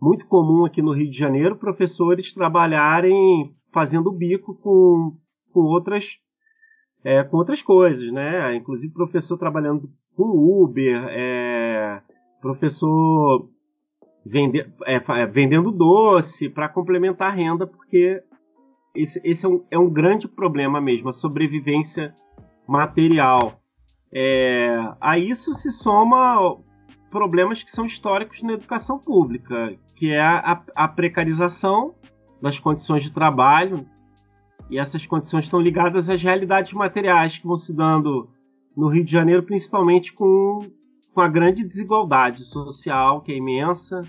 muito 0.00 0.26
comum 0.26 0.64
aqui 0.64 0.80
no 0.80 0.92
Rio 0.92 1.10
de 1.10 1.18
Janeiro 1.18 1.56
professores 1.56 2.32
trabalharem 2.32 3.54
fazendo 3.72 4.12
bico 4.12 4.54
com, 4.54 5.16
com 5.52 5.60
outras 5.60 6.18
é, 7.04 7.22
com 7.22 7.36
outras 7.36 7.62
coisas, 7.62 8.10
né? 8.12 8.54
Inclusive 8.56 8.92
professor 8.92 9.38
trabalhando 9.38 9.88
com 10.16 10.24
Uber, 10.24 11.06
é, 11.10 12.02
professor 12.40 13.48
vende, 14.26 14.60
é, 14.84 14.96
é 14.96 15.26
vendendo 15.26 15.70
doce 15.70 16.48
para 16.48 16.68
complementar 16.68 17.30
a 17.30 17.34
renda, 17.34 17.66
porque 17.66 18.22
esse, 18.94 19.20
esse 19.24 19.46
é, 19.46 19.48
um, 19.48 19.64
é 19.70 19.78
um 19.78 19.88
grande 19.88 20.26
problema 20.26 20.80
mesmo, 20.80 21.08
a 21.08 21.12
sobrevivência 21.12 22.14
material. 22.66 23.60
É, 24.12 24.76
a 25.00 25.18
isso 25.18 25.52
se 25.52 25.70
soma 25.70 26.58
problemas 27.10 27.62
que 27.62 27.70
são 27.70 27.86
históricos 27.86 28.42
na 28.42 28.54
educação 28.54 28.98
pública, 28.98 29.76
que 29.98 30.12
é 30.12 30.20
a, 30.20 30.62
a 30.76 30.86
precarização 30.86 31.92
das 32.40 32.56
condições 32.60 33.02
de 33.02 33.10
trabalho, 33.10 33.84
e 34.70 34.78
essas 34.78 35.04
condições 35.04 35.46
estão 35.46 35.60
ligadas 35.60 36.08
às 36.08 36.22
realidades 36.22 36.72
materiais 36.72 37.36
que 37.36 37.46
vão 37.46 37.56
se 37.56 37.74
dando 37.74 38.30
no 38.76 38.86
Rio 38.86 39.04
de 39.04 39.10
Janeiro, 39.10 39.42
principalmente 39.42 40.12
com, 40.12 40.60
com 41.12 41.20
a 41.20 41.26
grande 41.26 41.64
desigualdade 41.64 42.44
social, 42.44 43.22
que 43.22 43.32
é 43.32 43.36
imensa, 43.36 44.00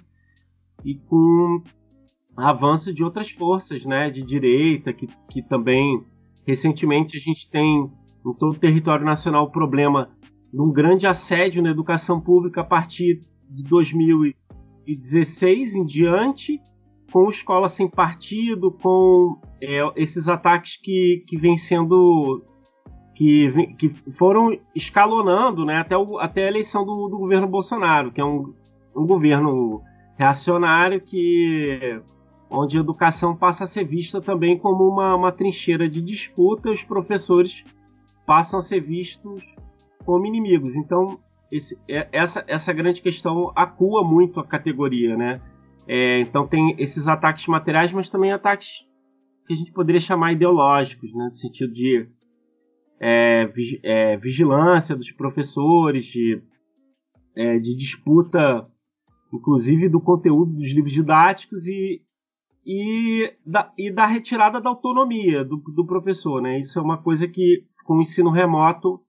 e 0.85 0.93
com 0.93 1.63
avanço 2.37 2.93
de 2.93 3.03
outras 3.03 3.31
forças 3.31 3.83
né, 3.83 4.11
de 4.11 4.21
direita, 4.21 4.93
que, 4.93 5.07
que 5.27 5.41
também 5.41 6.05
recentemente 6.45 7.17
a 7.17 7.19
gente 7.19 7.49
tem 7.49 7.89
em 8.23 8.33
todo 8.35 8.55
o 8.55 8.59
território 8.59 9.03
nacional 9.03 9.45
o 9.45 9.51
problema 9.51 10.11
de 10.53 10.61
um 10.61 10.71
grande 10.71 11.07
assédio 11.07 11.63
na 11.63 11.71
educação 11.71 12.21
pública 12.21 12.61
a 12.61 12.63
partir 12.63 13.23
de 13.49 13.63
2000 13.63 14.35
2016 14.85 15.75
em 15.75 15.85
diante, 15.85 16.61
com 17.11 17.29
escola 17.29 17.67
sem 17.67 17.89
partido, 17.89 18.71
com 18.71 19.39
é, 19.61 19.79
esses 19.95 20.27
ataques 20.27 20.77
que, 20.77 21.23
que 21.27 21.37
vêm 21.37 21.57
sendo. 21.57 22.43
Que, 23.15 23.75
que 23.75 23.89
foram 24.17 24.57
escalonando 24.73 25.65
né, 25.65 25.75
até, 25.75 25.97
o, 25.97 26.17
até 26.19 26.45
a 26.45 26.47
eleição 26.47 26.85
do, 26.85 27.09
do 27.09 27.17
governo 27.17 27.47
Bolsonaro, 27.47 28.13
que 28.13 28.21
é 28.21 28.23
um, 28.23 28.53
um 28.95 29.05
governo 29.05 29.81
reacionário 30.17 31.01
que 31.01 32.01
onde 32.49 32.77
a 32.77 32.79
educação 32.79 33.35
passa 33.35 33.65
a 33.65 33.67
ser 33.67 33.85
vista 33.85 34.19
também 34.19 34.57
como 34.57 34.87
uma, 34.87 35.15
uma 35.15 35.31
trincheira 35.31 35.87
de 35.87 36.01
disputa, 36.01 36.71
os 36.71 36.83
professores 36.83 37.63
passam 38.25 38.59
a 38.59 38.61
ser 38.61 38.79
vistos 38.81 39.43
como 40.05 40.25
inimigos. 40.25 40.75
Então, 40.75 41.19
esse, 41.51 41.79
é, 41.87 42.07
essa, 42.11 42.43
essa 42.47 42.73
grande 42.73 43.01
questão 43.01 43.51
acua 43.55 44.03
muito 44.03 44.39
a 44.39 44.45
categoria, 44.45 45.17
né? 45.17 45.41
É, 45.87 46.19
então 46.19 46.47
tem 46.47 46.75
esses 46.77 47.07
ataques 47.07 47.47
materiais, 47.47 47.91
mas 47.91 48.09
também 48.09 48.31
ataques 48.31 48.87
que 49.47 49.53
a 49.53 49.55
gente 49.55 49.71
poderia 49.71 49.99
chamar 49.99 50.33
ideológicos, 50.33 51.11
né? 51.15 51.25
no 51.25 51.33
sentido 51.33 51.73
de 51.73 52.07
é, 52.99 53.49
é, 53.81 54.17
vigilância 54.17 54.95
dos 54.95 55.11
professores, 55.11 56.05
de, 56.05 56.39
é, 57.35 57.57
de 57.57 57.75
disputa, 57.75 58.67
inclusive 59.33 59.89
do 59.89 59.99
conteúdo 59.99 60.53
dos 60.53 60.71
livros 60.71 60.93
didáticos 60.93 61.65
e, 61.65 62.03
e, 62.63 63.33
da, 63.43 63.73
e 63.75 63.91
da 63.91 64.05
retirada 64.05 64.61
da 64.61 64.69
autonomia 64.69 65.43
do, 65.43 65.57
do 65.57 65.83
professor. 65.83 66.39
Né? 66.39 66.59
Isso 66.59 66.77
é 66.77 66.81
uma 66.83 67.01
coisa 67.01 67.27
que 67.27 67.65
com 67.85 67.95
o 67.97 68.01
ensino 68.01 68.29
remoto 68.29 69.01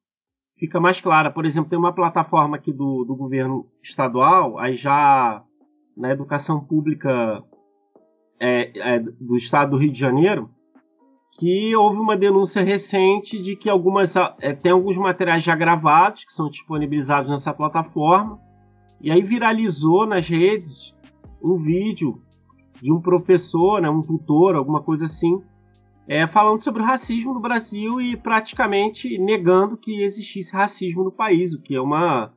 fica 0.60 0.78
mais 0.78 1.00
clara. 1.00 1.30
Por 1.30 1.46
exemplo, 1.46 1.70
tem 1.70 1.78
uma 1.78 1.94
plataforma 1.94 2.56
aqui 2.56 2.70
do, 2.70 3.04
do 3.04 3.16
governo 3.16 3.66
estadual, 3.82 4.58
aí 4.58 4.76
já 4.76 5.42
na 5.96 6.10
educação 6.10 6.60
pública 6.60 7.42
é, 8.38 8.96
é, 8.96 8.98
do 9.00 9.34
estado 9.36 9.72
do 9.72 9.78
Rio 9.78 9.90
de 9.90 9.98
Janeiro, 9.98 10.50
que 11.38 11.74
houve 11.74 11.98
uma 11.98 12.16
denúncia 12.16 12.62
recente 12.62 13.40
de 13.40 13.56
que 13.56 13.70
algumas 13.70 14.14
é, 14.16 14.52
tem 14.52 14.72
alguns 14.72 14.98
materiais 14.98 15.42
já 15.42 15.56
gravados 15.56 16.24
que 16.24 16.32
são 16.32 16.50
disponibilizados 16.50 17.30
nessa 17.30 17.54
plataforma 17.54 18.38
e 19.00 19.10
aí 19.10 19.22
viralizou 19.22 20.06
nas 20.06 20.28
redes 20.28 20.94
um 21.42 21.56
vídeo 21.56 22.20
de 22.82 22.92
um 22.92 23.00
professor, 23.00 23.80
né, 23.80 23.88
um 23.88 24.02
tutor, 24.02 24.54
alguma 24.54 24.82
coisa 24.82 25.06
assim, 25.06 25.40
é, 26.10 26.26
falando 26.26 26.58
sobre 26.58 26.82
o 26.82 26.84
racismo 26.84 27.32
no 27.32 27.38
Brasil 27.38 28.00
e 28.00 28.16
praticamente 28.16 29.16
negando 29.16 29.76
que 29.76 30.02
existisse 30.02 30.52
racismo 30.52 31.04
no 31.04 31.12
país, 31.12 31.54
o 31.54 31.62
que 31.62 31.72
é 31.72 31.80
uma, 31.80 32.34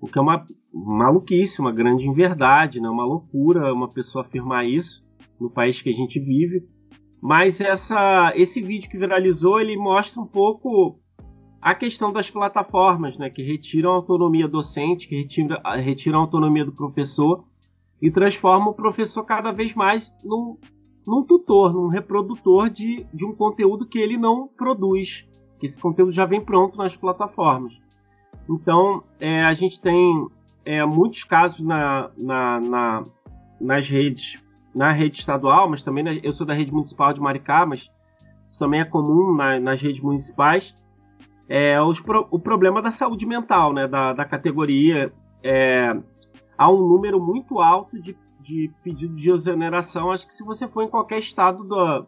o 0.00 0.06
que 0.06 0.18
é 0.18 0.22
uma 0.22 0.46
maluquice, 0.72 1.60
uma 1.60 1.70
grande 1.70 2.08
inverdade, 2.08 2.80
né, 2.80 2.88
uma 2.88 3.04
loucura 3.04 3.70
uma 3.74 3.86
pessoa 3.86 4.24
afirmar 4.24 4.64
isso 4.64 5.04
no 5.38 5.50
país 5.50 5.82
que 5.82 5.90
a 5.90 5.92
gente 5.92 6.18
vive. 6.18 6.66
Mas 7.20 7.60
essa, 7.60 8.32
esse 8.34 8.62
vídeo 8.62 8.88
que 8.88 8.96
viralizou, 8.96 9.60
ele 9.60 9.76
mostra 9.76 10.22
um 10.22 10.26
pouco 10.26 10.98
a 11.60 11.74
questão 11.74 12.10
das 12.10 12.30
plataformas, 12.30 13.18
né, 13.18 13.28
que 13.28 13.42
retiram 13.42 13.90
a 13.90 13.96
autonomia 13.96 14.48
docente, 14.48 15.06
que 15.06 15.16
retiram, 15.16 15.60
retiram 15.84 16.18
a 16.18 16.22
autonomia 16.22 16.64
do 16.64 16.72
professor 16.72 17.44
e 18.00 18.10
transforma 18.10 18.70
o 18.70 18.74
professor 18.74 19.22
cada 19.22 19.52
vez 19.52 19.74
mais 19.74 20.14
num, 20.24 20.56
num 21.06 21.22
tutor, 21.22 21.72
num 21.72 21.88
reprodutor 21.88 22.70
de, 22.70 23.06
de 23.12 23.24
um 23.24 23.34
conteúdo 23.34 23.86
que 23.86 23.98
ele 23.98 24.16
não 24.16 24.46
produz, 24.48 25.26
que 25.58 25.66
esse 25.66 25.80
conteúdo 25.80 26.12
já 26.12 26.24
vem 26.24 26.40
pronto 26.40 26.78
nas 26.78 26.96
plataformas. 26.96 27.80
Então, 28.48 29.02
é, 29.20 29.44
a 29.44 29.54
gente 29.54 29.80
tem 29.80 30.26
é, 30.64 30.84
muitos 30.84 31.24
casos 31.24 31.60
na, 31.60 32.10
na, 32.16 32.60
na, 32.60 33.04
nas 33.60 33.88
redes, 33.88 34.42
na 34.74 34.92
rede 34.92 35.18
estadual, 35.18 35.68
mas 35.68 35.82
também 35.82 36.04
na, 36.04 36.14
eu 36.14 36.32
sou 36.32 36.46
da 36.46 36.54
rede 36.54 36.72
municipal 36.72 37.12
de 37.12 37.20
Maricá, 37.20 37.66
mas 37.66 37.90
isso 38.48 38.58
também 38.58 38.80
é 38.80 38.84
comum 38.84 39.34
na, 39.34 39.58
nas 39.58 39.80
redes 39.80 40.00
municipais, 40.00 40.76
é 41.48 41.80
os, 41.82 42.02
o 42.30 42.38
problema 42.38 42.80
da 42.80 42.90
saúde 42.90 43.26
mental, 43.26 43.72
né, 43.72 43.86
da, 43.86 44.12
da 44.12 44.24
categoria. 44.24 45.12
É, 45.42 45.94
há 46.56 46.70
um 46.70 46.86
número 46.88 47.20
muito 47.20 47.60
alto 47.60 48.00
de, 48.00 48.16
de 48.42 48.70
pedidos 48.82 49.20
de 49.20 49.30
exoneração. 49.30 50.10
Acho 50.10 50.26
que 50.26 50.34
se 50.34 50.44
você 50.44 50.66
for 50.68 50.82
em 50.82 50.90
qualquer 50.90 51.18
estado 51.18 51.64
do, 51.64 52.06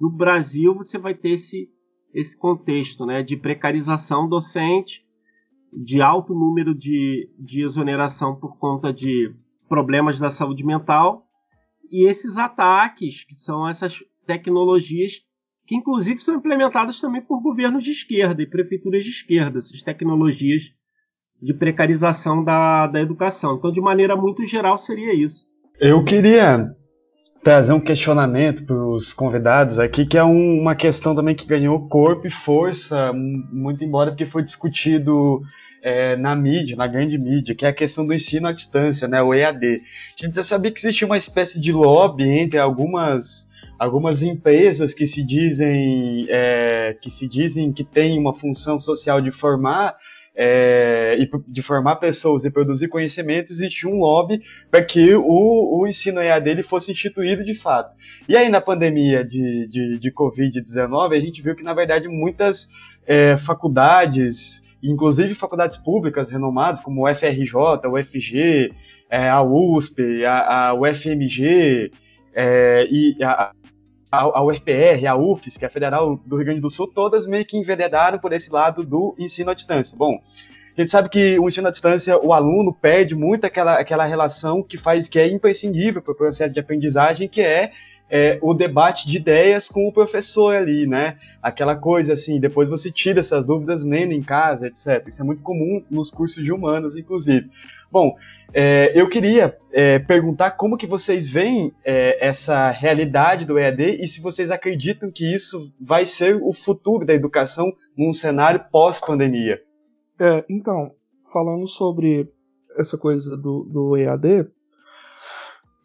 do 0.00 0.10
Brasil, 0.10 0.74
você 0.74 0.98
vai 0.98 1.14
ter 1.14 1.30
esse, 1.30 1.68
esse 2.14 2.38
contexto 2.38 3.04
né, 3.04 3.22
de 3.22 3.36
precarização 3.36 4.28
docente, 4.28 5.04
de 5.72 6.00
alto 6.00 6.34
número 6.34 6.74
de, 6.74 7.30
de 7.38 7.64
exoneração 7.64 8.36
por 8.38 8.58
conta 8.58 8.92
de 8.92 9.34
problemas 9.68 10.18
da 10.18 10.30
saúde 10.30 10.64
mental 10.64 11.26
e 11.90 12.06
esses 12.06 12.38
ataques, 12.38 13.24
que 13.24 13.34
são 13.34 13.68
essas 13.68 13.98
tecnologias 14.26 15.20
que 15.66 15.76
inclusive 15.76 16.18
são 16.20 16.36
implementadas 16.36 17.00
também 17.00 17.22
por 17.22 17.40
governos 17.40 17.84
de 17.84 17.92
esquerda 17.92 18.42
e 18.42 18.46
prefeituras 18.46 19.04
de 19.04 19.10
esquerda, 19.10 19.58
essas 19.58 19.80
tecnologias 19.82 20.70
de 21.40 21.54
precarização 21.54 22.42
da, 22.42 22.86
da 22.86 23.00
educação. 23.00 23.56
Então, 23.56 23.70
de 23.70 23.80
maneira 23.80 24.16
muito 24.16 24.44
geral, 24.44 24.76
seria 24.76 25.14
isso. 25.14 25.46
Eu 25.84 26.04
queria 26.04 26.72
trazer 27.42 27.72
um 27.72 27.80
questionamento 27.80 28.64
para 28.64 28.76
os 28.76 29.12
convidados 29.12 29.80
aqui, 29.80 30.06
que 30.06 30.16
é 30.16 30.22
um, 30.22 30.60
uma 30.60 30.76
questão 30.76 31.12
também 31.12 31.34
que 31.34 31.44
ganhou 31.44 31.88
corpo 31.88 32.24
e 32.24 32.30
força, 32.30 33.12
muito 33.12 33.82
embora 33.82 34.12
porque 34.12 34.24
foi 34.24 34.44
discutido 34.44 35.42
é, 35.82 36.14
na 36.14 36.36
mídia, 36.36 36.76
na 36.76 36.86
grande 36.86 37.18
mídia, 37.18 37.52
que 37.52 37.66
é 37.66 37.68
a 37.70 37.74
questão 37.74 38.06
do 38.06 38.14
ensino 38.14 38.46
à 38.46 38.52
distância, 38.52 39.08
né, 39.08 39.20
o 39.20 39.34
EAD. 39.34 39.82
A 40.20 40.24
gente 40.24 40.36
já 40.36 40.44
sabia 40.44 40.70
que 40.70 40.78
existia 40.78 41.04
uma 41.04 41.18
espécie 41.18 41.60
de 41.60 41.72
lobby 41.72 42.28
entre 42.28 42.60
algumas 42.60 43.50
algumas 43.76 44.22
empresas 44.22 44.94
que 44.94 45.04
se 45.04 45.26
dizem 45.26 46.26
é, 46.28 46.96
que 47.02 47.10
se 47.10 47.28
dizem 47.28 47.72
que 47.72 47.82
têm 47.82 48.20
uma 48.20 48.32
função 48.32 48.78
social 48.78 49.20
de 49.20 49.32
formar 49.32 49.96
é, 50.34 51.16
de 51.46 51.62
formar 51.62 51.96
pessoas 51.96 52.44
e 52.44 52.50
produzir 52.50 52.88
conhecimento, 52.88 53.52
existia 53.52 53.88
um 53.88 53.98
lobby 53.98 54.42
para 54.70 54.82
que 54.82 55.14
o, 55.14 55.80
o 55.80 55.86
ensino 55.86 56.20
EAD 56.20 56.44
dele 56.44 56.62
fosse 56.62 56.90
instituído 56.90 57.44
de 57.44 57.54
fato. 57.54 57.94
E 58.28 58.36
aí, 58.36 58.48
na 58.48 58.60
pandemia 58.60 59.24
de, 59.24 59.68
de, 59.68 59.98
de 59.98 60.12
Covid-19, 60.12 61.16
a 61.16 61.20
gente 61.20 61.42
viu 61.42 61.54
que, 61.54 61.62
na 61.62 61.74
verdade, 61.74 62.08
muitas 62.08 62.68
é, 63.06 63.36
faculdades, 63.36 64.62
inclusive 64.82 65.34
faculdades 65.34 65.76
públicas 65.76 66.30
renomadas, 66.30 66.80
como 66.80 67.06
o 67.06 67.14
FRJ, 67.14 67.54
o 67.84 67.98
UFG, 67.98 68.72
é, 69.10 69.28
a 69.28 69.42
USP, 69.42 70.24
a, 70.24 70.68
a 70.68 70.74
UFMG 70.74 71.92
é, 72.34 72.86
e 72.90 73.22
a, 73.22 73.52
a, 74.12 74.42
UFPR, 74.44 75.06
a 75.08 75.16
UFES, 75.16 75.56
que 75.56 75.64
é 75.64 75.68
a 75.68 75.70
Federal 75.70 76.20
do 76.26 76.36
Rio 76.36 76.44
Grande 76.44 76.60
do 76.60 76.68
Sul, 76.68 76.86
todas 76.86 77.26
meio 77.26 77.46
que 77.46 77.56
enveredaram 77.56 78.18
por 78.18 78.34
esse 78.34 78.52
lado 78.52 78.84
do 78.84 79.14
ensino 79.18 79.50
à 79.50 79.54
distância. 79.54 79.96
Bom, 79.96 80.20
a 80.76 80.80
gente 80.80 80.90
sabe 80.90 81.08
que 81.08 81.38
o 81.38 81.48
ensino 81.48 81.68
à 81.68 81.70
distância, 81.70 82.18
o 82.18 82.30
aluno 82.34 82.74
perde 82.74 83.14
muito 83.14 83.46
aquela, 83.46 83.76
aquela 83.76 84.04
relação 84.04 84.62
que 84.62 84.76
faz 84.76 85.08
que 85.08 85.18
é 85.18 85.26
imprescindível 85.26 86.02
para 86.02 86.12
o 86.12 86.14
processo 86.14 86.52
de 86.52 86.60
aprendizagem, 86.60 87.26
que 87.26 87.40
é, 87.40 87.72
é, 88.14 88.38
o 88.42 88.52
debate 88.52 89.08
de 89.08 89.16
ideias 89.16 89.70
com 89.70 89.88
o 89.88 89.92
professor 89.92 90.54
ali, 90.54 90.86
né? 90.86 91.16
Aquela 91.40 91.74
coisa 91.74 92.12
assim, 92.12 92.38
depois 92.38 92.68
você 92.68 92.92
tira 92.92 93.20
essas 93.20 93.46
dúvidas 93.46 93.82
lendo 93.84 94.12
em 94.12 94.22
casa, 94.22 94.66
etc. 94.66 95.08
Isso 95.08 95.22
é 95.22 95.24
muito 95.24 95.42
comum 95.42 95.82
nos 95.90 96.10
cursos 96.10 96.44
de 96.44 96.52
humanas, 96.52 96.94
inclusive. 96.94 97.48
Bom, 97.90 98.14
é, 98.52 98.92
eu 98.94 99.08
queria 99.08 99.56
é, 99.72 99.98
perguntar 99.98 100.50
como 100.52 100.76
que 100.76 100.86
vocês 100.86 101.26
veem 101.26 101.72
é, 101.82 102.26
essa 102.26 102.70
realidade 102.70 103.46
do 103.46 103.58
EAD 103.58 104.02
e 104.02 104.06
se 104.06 104.20
vocês 104.20 104.50
acreditam 104.50 105.10
que 105.10 105.34
isso 105.34 105.72
vai 105.80 106.04
ser 106.04 106.36
o 106.36 106.52
futuro 106.52 107.06
da 107.06 107.14
educação 107.14 107.72
num 107.96 108.12
cenário 108.12 108.62
pós-pandemia. 108.70 109.58
É, 110.20 110.44
então, 110.50 110.92
falando 111.32 111.66
sobre 111.66 112.28
essa 112.76 112.98
coisa 112.98 113.38
do, 113.38 113.64
do 113.64 113.96
EAD, 113.96 114.46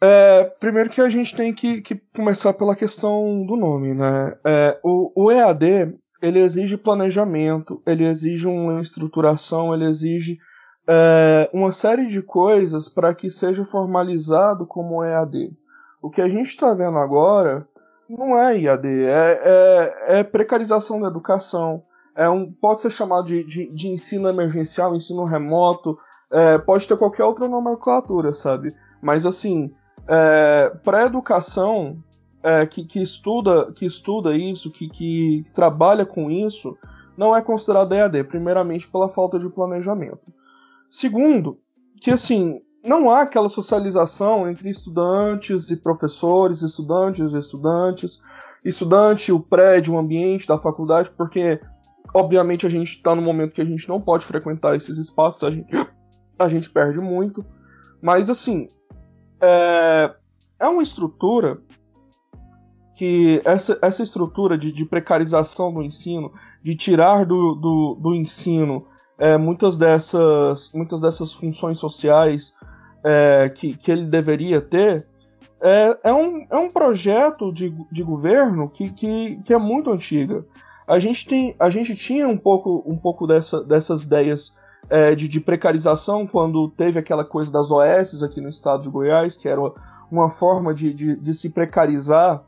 é, 0.00 0.44
primeiro 0.60 0.90
que 0.90 1.00
a 1.00 1.08
gente 1.08 1.34
tem 1.34 1.52
que, 1.52 1.80
que, 1.80 1.96
começar 2.14 2.52
pela 2.52 2.76
questão 2.76 3.44
do 3.44 3.56
nome, 3.56 3.94
né? 3.94 4.36
É, 4.44 4.78
o, 4.82 5.24
o 5.24 5.32
EAD 5.32 5.94
ele 6.20 6.40
exige 6.40 6.76
planejamento, 6.76 7.80
ele 7.86 8.04
exige 8.04 8.46
uma 8.46 8.80
estruturação, 8.80 9.72
ele 9.72 9.84
exige 9.84 10.38
é, 10.86 11.50
uma 11.52 11.72
série 11.72 12.08
de 12.08 12.22
coisas 12.22 12.88
para 12.88 13.14
que 13.14 13.30
seja 13.30 13.64
formalizado 13.64 14.66
como 14.66 15.02
EAD. 15.04 15.52
O 16.02 16.10
que 16.10 16.20
a 16.20 16.28
gente 16.28 16.48
está 16.48 16.72
vendo 16.74 16.98
agora 16.98 17.66
não 18.08 18.38
é 18.38 18.58
IAD, 18.58 18.88
é, 19.04 19.40
é, 19.42 20.18
é, 20.20 20.24
precarização 20.24 21.00
da 21.00 21.08
educação, 21.08 21.82
é 22.16 22.28
um, 22.28 22.50
pode 22.50 22.80
ser 22.80 22.90
chamado 22.90 23.26
de, 23.26 23.44
de, 23.44 23.72
de 23.72 23.88
ensino 23.88 24.28
emergencial, 24.28 24.94
ensino 24.94 25.24
remoto, 25.24 25.96
é, 26.32 26.58
pode 26.58 26.86
ter 26.86 26.96
qualquer 26.96 27.24
outra 27.24 27.46
nomenclatura, 27.48 28.32
sabe? 28.32 28.74
Mas 29.00 29.24
assim, 29.24 29.72
é, 30.06 30.70
para 30.84 31.02
a 31.02 31.06
educação 31.06 32.02
é, 32.42 32.66
que, 32.66 32.84
que, 32.84 33.00
estuda, 33.00 33.72
que 33.72 33.86
estuda 33.86 34.36
isso, 34.36 34.70
que, 34.70 34.88
que 34.88 35.44
trabalha 35.54 36.06
com 36.06 36.30
isso, 36.30 36.76
não 37.16 37.34
é 37.34 37.42
considerado 37.42 37.92
EAD, 37.92 38.24
primeiramente 38.24 38.88
pela 38.88 39.08
falta 39.08 39.38
de 39.38 39.48
planejamento. 39.48 40.32
Segundo, 40.88 41.58
que 42.00 42.10
assim, 42.10 42.60
não 42.84 43.10
há 43.10 43.22
aquela 43.22 43.48
socialização 43.48 44.48
entre 44.48 44.70
estudantes 44.70 45.70
e 45.70 45.76
professores, 45.76 46.62
estudantes 46.62 47.32
e 47.32 47.38
estudantes, 47.38 48.20
estudante, 48.64 49.32
o 49.32 49.40
prédio, 49.40 49.94
o 49.94 49.98
ambiente 49.98 50.46
da 50.46 50.58
faculdade, 50.58 51.10
porque 51.16 51.60
obviamente 52.14 52.66
a 52.66 52.70
gente 52.70 52.88
está 52.88 53.14
no 53.14 53.22
momento 53.22 53.54
que 53.54 53.60
a 53.60 53.66
gente 53.66 53.88
não 53.88 54.00
pode 54.00 54.24
frequentar 54.24 54.76
esses 54.76 54.96
espaços, 54.96 55.42
a 55.44 55.50
gente, 55.50 55.70
a 56.38 56.48
gente 56.48 56.70
perde 56.70 57.00
muito. 57.00 57.44
Mas 58.00 58.30
assim, 58.30 58.68
é, 59.40 60.14
é 60.58 60.66
uma 60.66 60.82
estrutura 60.82 61.60
que 62.94 63.40
essa, 63.44 63.78
essa 63.80 64.02
estrutura 64.02 64.58
de, 64.58 64.72
de 64.72 64.84
precarização 64.84 65.72
do 65.72 65.82
ensino, 65.82 66.32
de 66.62 66.74
tirar 66.74 67.24
do, 67.24 67.54
do, 67.54 67.94
do 67.94 68.14
ensino 68.14 68.86
é, 69.16 69.36
muitas, 69.36 69.76
dessas, 69.76 70.72
muitas 70.72 71.00
dessas 71.00 71.32
funções 71.32 71.78
sociais 71.78 72.52
é, 73.04 73.52
que, 73.54 73.76
que 73.76 73.90
ele 73.90 74.04
deveria 74.04 74.60
ter, 74.60 75.06
é, 75.60 75.98
é, 76.04 76.12
um, 76.12 76.46
é 76.50 76.56
um 76.56 76.70
projeto 76.70 77.52
de, 77.52 77.72
de 77.90 78.02
governo 78.02 78.68
que, 78.68 78.90
que, 78.90 79.40
que 79.44 79.52
é 79.52 79.58
muito 79.58 79.90
antiga. 79.90 80.44
A 80.86 80.98
gente, 80.98 81.26
tem, 81.26 81.54
a 81.58 81.68
gente 81.68 81.94
tinha 81.94 82.26
um 82.26 82.36
pouco, 82.36 82.82
um 82.86 82.96
pouco 82.96 83.26
dessa, 83.26 83.62
dessas 83.62 84.04
ideias 84.04 84.56
é, 84.90 85.14
de, 85.14 85.28
de, 85.28 85.40
precarização 85.40 86.26
quando 86.26 86.68
teve 86.70 86.98
aquela 86.98 87.24
coisa 87.24 87.52
das 87.52 87.70
OS 87.70 88.22
aqui 88.22 88.40
no 88.40 88.48
estado 88.48 88.82
de 88.82 88.90
Goiás, 88.90 89.36
que 89.36 89.48
era 89.48 89.60
uma 90.10 90.30
forma 90.30 90.72
de, 90.72 90.92
de, 90.92 91.16
de 91.16 91.34
se 91.34 91.50
precarizar 91.50 92.42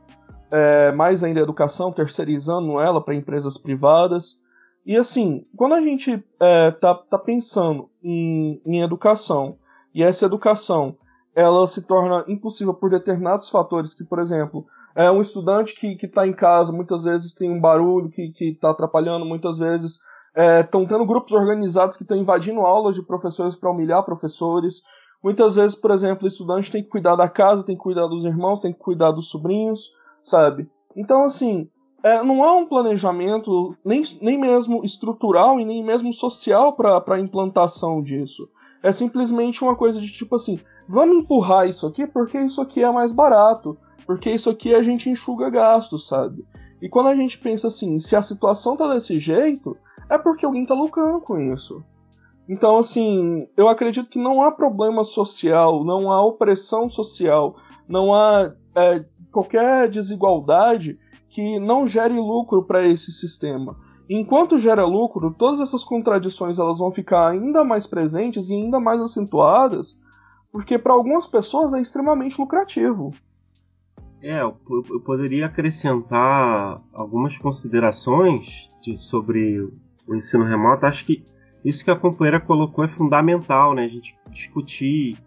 é, 0.49 0.91
mais 0.91 1.23
ainda 1.23 1.39
a 1.39 1.43
educação, 1.43 1.91
terceirizando 1.91 2.79
ela 2.79 3.01
para 3.01 3.15
empresas 3.15 3.57
privadas. 3.57 4.39
E 4.85 4.97
assim, 4.97 5.45
quando 5.55 5.73
a 5.75 5.81
gente 5.81 6.23
é, 6.39 6.71
tá, 6.71 6.95
tá 6.95 7.17
pensando 7.17 7.89
em, 8.03 8.61
em 8.65 8.81
educação, 8.81 9.57
e 9.93 10.03
essa 10.03 10.25
educação 10.25 10.97
ela 11.35 11.65
se 11.67 11.81
torna 11.81 12.25
impossível 12.27 12.73
por 12.73 12.89
determinados 12.89 13.49
fatores, 13.49 13.93
que, 13.93 14.03
por 14.03 14.19
exemplo, 14.19 14.65
é 14.95 15.09
um 15.09 15.21
estudante 15.21 15.73
que 15.73 15.97
está 16.05 16.27
em 16.27 16.33
casa, 16.33 16.73
muitas 16.73 17.03
vezes 17.03 17.33
tem 17.33 17.49
um 17.49 17.59
barulho 17.59 18.09
que 18.09 18.33
está 18.39 18.71
atrapalhando, 18.71 19.25
muitas 19.25 19.57
vezes 19.57 20.01
estão 20.35 20.83
é, 20.83 20.85
tendo 20.85 21.05
grupos 21.05 21.33
organizados 21.33 21.97
que 21.97 22.03
estão 22.03 22.17
invadindo 22.17 22.61
aulas 22.61 22.95
de 22.95 23.03
professores 23.03 23.55
para 23.55 23.69
humilhar 23.69 24.03
professores. 24.03 24.81
Muitas 25.23 25.55
vezes, 25.55 25.75
por 25.75 25.91
exemplo, 25.91 26.27
estudante 26.27 26.71
tem 26.71 26.83
que 26.83 26.89
cuidar 26.89 27.15
da 27.15 27.29
casa, 27.29 27.63
tem 27.63 27.75
que 27.75 27.83
cuidar 27.83 28.07
dos 28.07 28.23
irmãos, 28.23 28.61
tem 28.61 28.73
que 28.73 28.79
cuidar 28.79 29.11
dos 29.11 29.29
sobrinhos, 29.29 29.91
sabe? 30.23 30.69
Então, 30.95 31.25
assim, 31.25 31.69
é, 32.03 32.23
não 32.23 32.43
há 32.43 32.55
um 32.55 32.67
planejamento 32.67 33.75
nem, 33.85 34.03
nem 34.21 34.39
mesmo 34.39 34.83
estrutural 34.83 35.59
e 35.59 35.65
nem 35.65 35.83
mesmo 35.83 36.11
social 36.11 36.73
para 36.73 37.03
a 37.07 37.19
implantação 37.19 38.01
disso. 38.01 38.49
É 38.81 38.91
simplesmente 38.91 39.63
uma 39.63 39.75
coisa 39.75 40.01
de 40.01 40.11
tipo 40.11 40.35
assim, 40.35 40.59
vamos 40.87 41.17
empurrar 41.17 41.69
isso 41.69 41.85
aqui 41.85 42.07
porque 42.07 42.39
isso 42.39 42.59
aqui 42.59 42.83
é 42.83 42.91
mais 42.91 43.11
barato, 43.11 43.77
porque 44.07 44.31
isso 44.31 44.49
aqui 44.49 44.73
a 44.73 44.81
gente 44.81 45.09
enxuga 45.09 45.49
gastos, 45.51 46.07
sabe? 46.07 46.43
E 46.81 46.89
quando 46.89 47.07
a 47.07 47.15
gente 47.15 47.37
pensa 47.37 47.67
assim, 47.67 47.99
se 47.99 48.15
a 48.15 48.23
situação 48.23 48.75
tá 48.75 48.91
desse 48.91 49.19
jeito, 49.19 49.77
é 50.11 50.17
porque 50.17 50.45
alguém 50.45 50.65
tá 50.65 50.75
lucrando 50.75 51.21
com 51.21 51.39
isso. 51.39 51.83
Então, 52.47 52.77
assim, 52.77 53.47
eu 53.55 53.69
acredito 53.69 54.09
que 54.09 54.19
não 54.19 54.43
há 54.43 54.51
problema 54.51 55.05
social, 55.05 55.85
não 55.85 56.11
há 56.11 56.21
opressão 56.23 56.89
social, 56.89 57.55
não 57.87 58.13
há 58.13 58.53
é, 58.75 59.05
qualquer 59.31 59.89
desigualdade 59.89 60.99
que 61.29 61.57
não 61.59 61.87
gere 61.87 62.19
lucro 62.19 62.63
para 62.63 62.85
esse 62.85 63.09
sistema. 63.09 63.77
Enquanto 64.09 64.59
gera 64.59 64.85
lucro, 64.85 65.33
todas 65.33 65.61
essas 65.61 65.85
contradições 65.85 66.59
elas 66.59 66.79
vão 66.79 66.91
ficar 66.91 67.29
ainda 67.29 67.63
mais 67.63 67.87
presentes 67.87 68.49
e 68.49 68.53
ainda 68.53 68.81
mais 68.81 69.01
acentuadas, 69.01 69.97
porque 70.51 70.77
para 70.77 70.91
algumas 70.91 71.25
pessoas 71.25 71.73
é 71.73 71.79
extremamente 71.79 72.37
lucrativo. 72.37 73.13
É, 74.21 74.41
eu, 74.41 74.57
eu 74.89 74.99
poderia 74.99 75.45
acrescentar 75.45 76.81
algumas 76.91 77.37
considerações 77.37 78.69
de, 78.83 78.97
sobre 78.97 79.71
o 80.07 80.15
ensino 80.15 80.43
remoto. 80.43 80.85
Acho 80.85 81.05
que 81.05 81.23
isso 81.63 81.83
que 81.83 81.91
a 81.91 81.95
companheira 81.95 82.39
colocou 82.39 82.83
é 82.83 82.87
fundamental, 82.87 83.73
né? 83.73 83.85
A 83.85 83.87
gente 83.87 84.15
discutir 84.29 85.17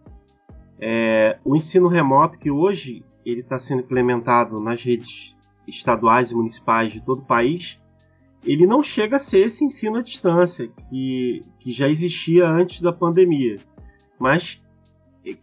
é, 0.78 1.38
o 1.44 1.54
ensino 1.54 1.88
remoto 1.88 2.38
que 2.38 2.50
hoje 2.50 3.04
ele 3.24 3.40
está 3.40 3.58
sendo 3.58 3.82
implementado 3.82 4.60
nas 4.60 4.82
redes 4.82 5.34
estaduais 5.66 6.30
e 6.30 6.34
municipais 6.34 6.92
de 6.92 7.00
todo 7.00 7.20
o 7.20 7.24
país 7.24 7.78
ele 8.44 8.66
não 8.66 8.82
chega 8.82 9.16
a 9.16 9.18
ser 9.18 9.46
esse 9.46 9.64
ensino 9.64 9.96
à 9.96 10.02
distância 10.02 10.68
que, 10.88 11.42
que 11.58 11.72
já 11.72 11.88
existia 11.88 12.46
antes 12.46 12.80
da 12.80 12.92
pandemia, 12.92 13.58
mas 14.18 14.60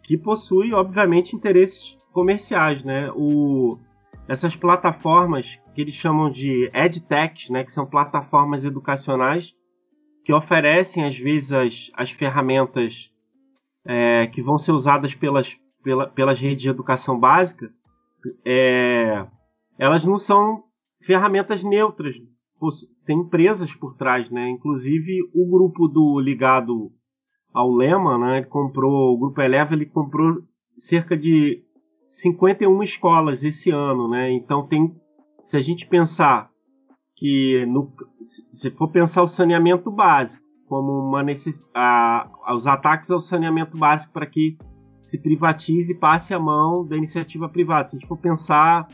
que 0.04 0.17
possui, 0.17 0.74
obviamente, 0.74 1.36
interesses 1.36 1.98
comerciais. 2.13 2.84
Né? 2.84 3.12
O, 3.15 3.78
essas 4.28 4.56
plataformas 4.56 5.60
que 5.74 5.82
eles 5.82 5.94
chamam 5.94 6.30
de 6.30 6.70
EdTech, 6.74 7.52
né, 7.52 7.64
que 7.64 7.72
são 7.72 7.86
plataformas 7.86 8.64
educacionais 8.64 9.56
que 10.24 10.34
oferecem, 10.34 11.04
às 11.04 11.18
vezes, 11.18 11.52
as, 11.52 11.92
as 11.96 12.12
ferramentas 12.12 13.12
é, 13.86 14.28
que 14.28 14.42
vão 14.42 14.58
ser 14.58 14.72
usadas 14.72 15.16
pelas, 15.16 15.58
pela, 15.84 16.08
pelas 16.08 16.40
redes 16.40 16.62
de 16.62 16.70
educação 16.70 17.20
básica, 17.20 17.72
é, 18.46 19.26
elas 19.80 20.06
não 20.06 20.20
são 20.20 20.64
ferramentas 21.04 21.64
neutras 21.64 22.16
tem 23.06 23.20
empresas 23.20 23.74
por 23.74 23.96
trás, 23.96 24.30
né? 24.30 24.50
Inclusive 24.50 25.22
o 25.34 25.50
grupo 25.50 25.88
do 25.88 26.20
ligado 26.20 26.92
ao 27.54 27.72
Lema, 27.72 28.18
né? 28.18 28.38
Ele 28.38 28.46
comprou, 28.46 29.14
o 29.14 29.18
grupo 29.18 29.42
Eleva, 29.42 29.74
ele 29.74 29.86
comprou 29.86 30.44
cerca 30.78 31.18
de 31.18 31.64
51 32.12 32.84
escolas 32.84 33.41
esse 33.41 33.71
ano, 33.71 34.10
né? 34.10 34.30
Então 34.34 34.67
tem, 34.67 34.93
se 35.45 35.56
a 35.56 35.62
gente 35.62 35.88
pensar 35.88 36.50
que 37.15 37.65
no, 37.67 37.89
se 38.19 38.69
for 38.71 38.91
pensar 38.91 39.24
o 39.24 39.28
saneamento 39.28 39.89
básico 39.89 40.43
como 40.67 40.91
uma 40.91 41.24
necess, 41.24 41.63
a, 41.74 42.30
os 42.54 42.67
ataques 42.67 43.12
ao 43.12 43.21
saneamento 43.21 43.78
básico 43.78 44.12
para 44.12 44.26
que 44.26 44.58
se 45.02 45.21
privatize 45.21 45.93
e 45.93 45.97
passe 45.97 46.34
a 46.34 46.39
mão 46.39 46.86
da 46.86 46.97
iniciativa 46.97 47.47
privada. 47.47 47.88
Se 47.88 47.95
a 47.95 48.00
gente 48.00 48.08
for 48.08 48.17
pensar 48.17 48.89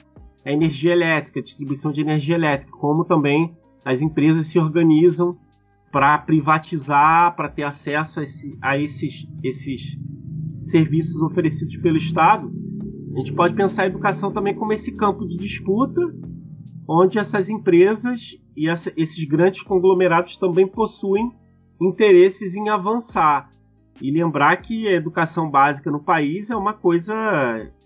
a 0.45 0.51
energia 0.51 0.91
elétrica, 0.91 1.39
a 1.39 1.43
distribuição 1.43 1.91
de 1.91 2.01
energia 2.01 2.35
elétrica, 2.35 2.71
como 2.77 3.03
também 3.03 3.55
as 3.83 4.01
empresas 4.01 4.45
se 4.45 4.59
organizam 4.59 5.37
para 5.91 6.19
privatizar, 6.19 7.35
para 7.35 7.49
ter 7.49 7.63
acesso 7.63 8.19
a, 8.19 8.23
esse, 8.23 8.57
a 8.61 8.77
esses, 8.77 9.27
esses 9.43 9.97
serviços 10.67 11.19
oferecidos 11.21 11.77
pelo 11.77 11.97
Estado. 11.97 12.66
A 13.17 13.19
gente 13.19 13.33
pode 13.33 13.55
pensar 13.55 13.81
a 13.81 13.87
educação 13.87 14.31
também 14.31 14.53
como 14.53 14.71
esse 14.71 14.91
campo 14.91 15.27
de 15.27 15.37
disputa, 15.37 15.99
onde 16.87 17.17
essas 17.17 17.49
empresas 17.49 18.37
e 18.55 18.69
essa, 18.69 18.93
esses 18.95 19.23
grandes 19.23 19.63
conglomerados 19.63 20.37
também 20.37 20.67
possuem 20.67 21.31
interesses 21.81 22.55
em 22.55 22.69
avançar. 22.69 23.49
E 23.99 24.11
lembrar 24.11 24.57
que 24.57 24.87
a 24.87 24.91
educação 24.91 25.49
básica 25.49 25.89
no 25.89 25.99
país 25.99 26.51
é 26.51 26.55
uma 26.55 26.75
coisa, 26.75 27.15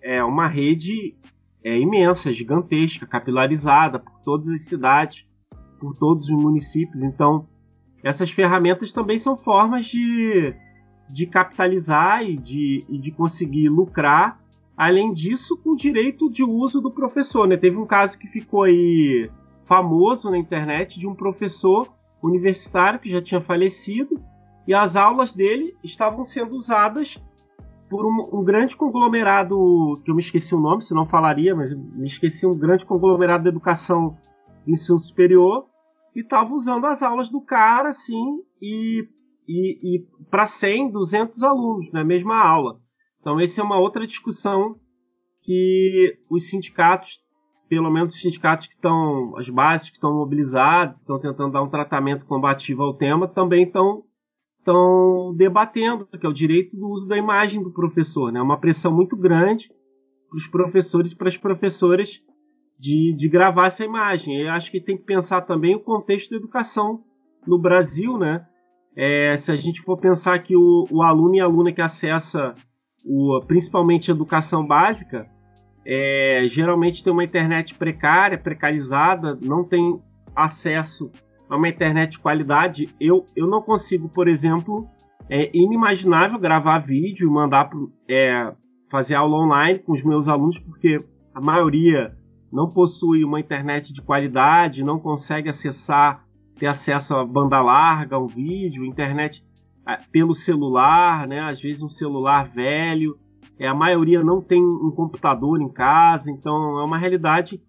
é 0.01 0.21
uma 0.21 0.49
rede 0.49 1.15
é 1.63 1.79
imensa, 1.79 2.33
gigantesca, 2.33 3.07
capilarizada 3.07 3.99
por 3.99 4.19
todas 4.25 4.49
as 4.49 4.65
cidades, 4.65 5.25
por 5.79 5.95
todos 5.95 6.27
os 6.27 6.43
municípios. 6.43 7.03
Então, 7.03 7.47
essas 8.03 8.29
ferramentas 8.31 8.91
também 8.91 9.17
são 9.17 9.37
formas 9.37 9.85
de, 9.85 10.53
de 11.09 11.25
capitalizar 11.25 12.21
e 12.21 12.35
de, 12.35 12.83
e 12.89 12.99
de 12.99 13.11
conseguir 13.11 13.69
lucrar. 13.69 14.40
Além 14.81 15.13
disso, 15.13 15.55
com 15.57 15.75
direito 15.75 16.27
de 16.27 16.43
uso 16.43 16.81
do 16.81 16.89
professor. 16.89 17.47
Né? 17.47 17.55
Teve 17.55 17.77
um 17.77 17.85
caso 17.85 18.17
que 18.17 18.25
ficou 18.25 18.63
aí 18.63 19.29
famoso 19.67 20.31
na 20.31 20.39
internet 20.39 20.99
de 20.99 21.07
um 21.07 21.13
professor 21.13 21.93
universitário 22.19 22.99
que 22.99 23.07
já 23.07 23.21
tinha 23.21 23.39
falecido 23.39 24.19
e 24.67 24.73
as 24.73 24.95
aulas 24.95 25.33
dele 25.33 25.77
estavam 25.83 26.23
sendo 26.25 26.55
usadas 26.55 27.21
por 27.91 28.07
um, 28.07 28.39
um, 28.39 28.43
grande 28.43 28.75
conglomerado, 28.75 30.01
que 30.03 30.09
eu 30.09 30.15
me 30.15 30.21
esqueci 30.21 30.55
o 30.55 30.59
nome, 30.59 30.81
se 30.81 30.95
não 30.95 31.05
falaria, 31.05 31.55
mas 31.55 31.71
me 31.75 32.07
esqueci 32.07 32.47
um 32.47 32.57
grande 32.57 32.83
conglomerado 32.83 33.43
de 33.43 33.49
educação 33.49 34.17
do 34.65 34.71
ensino 34.71 34.97
superior, 34.97 35.67
e 36.15 36.21
estava 36.21 36.51
usando 36.55 36.87
as 36.87 37.03
aulas 37.03 37.29
do 37.29 37.39
cara, 37.39 37.89
assim, 37.89 38.39
e, 38.59 39.07
e, 39.47 39.97
e 39.97 40.07
para 40.31 40.47
100, 40.47 40.89
200 40.89 41.43
alunos 41.43 41.91
na 41.91 42.03
mesma 42.03 42.43
aula. 42.43 42.79
Então, 43.21 43.39
essa 43.39 43.61
é 43.61 43.63
uma 43.63 43.79
outra 43.79 44.05
discussão 44.05 44.75
que 45.41 46.17
os 46.29 46.49
sindicatos, 46.49 47.19
pelo 47.69 47.89
menos 47.89 48.13
os 48.13 48.19
sindicatos 48.19 48.67
que 48.67 48.73
estão, 48.73 49.37
as 49.37 49.47
bases 49.47 49.89
que 49.89 49.95
estão 49.95 50.13
mobilizadas, 50.13 50.97
estão 50.97 51.19
tentando 51.19 51.53
dar 51.53 51.61
um 51.61 51.69
tratamento 51.69 52.25
combativo 52.25 52.83
ao 52.83 52.95
tema, 52.95 53.27
também 53.27 53.63
estão 53.63 54.03
estão 54.59 55.33
debatendo, 55.35 56.05
que 56.05 56.23
é 56.23 56.29
o 56.29 56.33
direito 56.33 56.75
do 56.75 56.87
uso 56.87 57.07
da 57.07 57.17
imagem 57.17 57.63
do 57.63 57.71
professor. 57.71 58.31
Né? 58.31 58.39
Uma 58.39 58.59
pressão 58.59 58.93
muito 58.93 59.17
grande 59.17 59.69
para 60.29 60.37
os 60.37 60.45
professores 60.45 61.11
e 61.11 61.15
para 61.15 61.27
as 61.27 61.37
professoras 61.37 62.21
de, 62.79 63.13
de 63.13 63.27
gravar 63.27 63.67
essa 63.67 63.83
imagem. 63.83 64.39
Eu 64.39 64.51
acho 64.51 64.71
que 64.71 64.79
tem 64.79 64.97
que 64.97 65.03
pensar 65.03 65.41
também 65.41 65.75
o 65.75 65.79
contexto 65.79 66.29
da 66.29 66.37
educação 66.37 67.03
no 67.45 67.59
Brasil, 67.59 68.17
né? 68.17 68.45
É, 68.95 69.35
se 69.35 69.51
a 69.51 69.55
gente 69.55 69.81
for 69.81 69.97
pensar 69.97 70.37
que 70.39 70.55
o, 70.55 70.85
o 70.91 71.01
aluno 71.01 71.35
e 71.35 71.39
aluna 71.39 71.71
que 71.71 71.81
acessa 71.81 72.53
o, 73.03 73.39
principalmente 73.47 74.11
educação 74.11 74.65
básica, 74.65 75.27
é, 75.85 76.43
geralmente 76.47 77.03
tem 77.03 77.11
uma 77.11 77.23
internet 77.23 77.75
precária, 77.75 78.37
precarizada, 78.37 79.37
não 79.41 79.63
tem 79.63 79.99
acesso 80.35 81.11
a 81.49 81.57
uma 81.57 81.67
internet 81.67 82.11
de 82.11 82.19
qualidade. 82.19 82.89
Eu, 82.99 83.25
eu 83.35 83.47
não 83.47 83.61
consigo, 83.61 84.07
por 84.07 84.27
exemplo, 84.27 84.87
é 85.29 85.49
inimaginável 85.53 86.39
gravar 86.39 86.79
vídeo 86.79 87.27
e 87.27 87.31
mandar 87.31 87.69
é, 88.07 88.53
fazer 88.89 89.15
aula 89.15 89.37
online 89.37 89.79
com 89.79 89.93
os 89.93 90.03
meus 90.03 90.27
alunos, 90.27 90.57
porque 90.59 91.03
a 91.33 91.41
maioria 91.41 92.15
não 92.51 92.69
possui 92.69 93.23
uma 93.23 93.39
internet 93.39 93.93
de 93.93 94.01
qualidade, 94.01 94.83
não 94.83 94.99
consegue 94.99 95.49
acessar, 95.49 96.25
ter 96.59 96.67
acesso 96.67 97.15
a 97.15 97.25
banda 97.25 97.61
larga, 97.61 98.19
um 98.19 98.27
vídeo, 98.27 98.85
internet 98.85 99.43
pelo 100.11 100.35
celular, 100.35 101.27
né? 101.27 101.39
Às 101.41 101.61
vezes 101.61 101.81
um 101.81 101.89
celular 101.89 102.47
velho. 102.47 103.17
É, 103.59 103.67
a 103.67 103.73
maioria 103.73 104.23
não 104.23 104.41
tem 104.41 104.61
um 104.61 104.91
computador 104.91 105.61
em 105.61 105.69
casa, 105.69 106.31
então 106.31 106.79
é 106.79 106.83
uma 106.83 106.97
realidade 106.97 107.61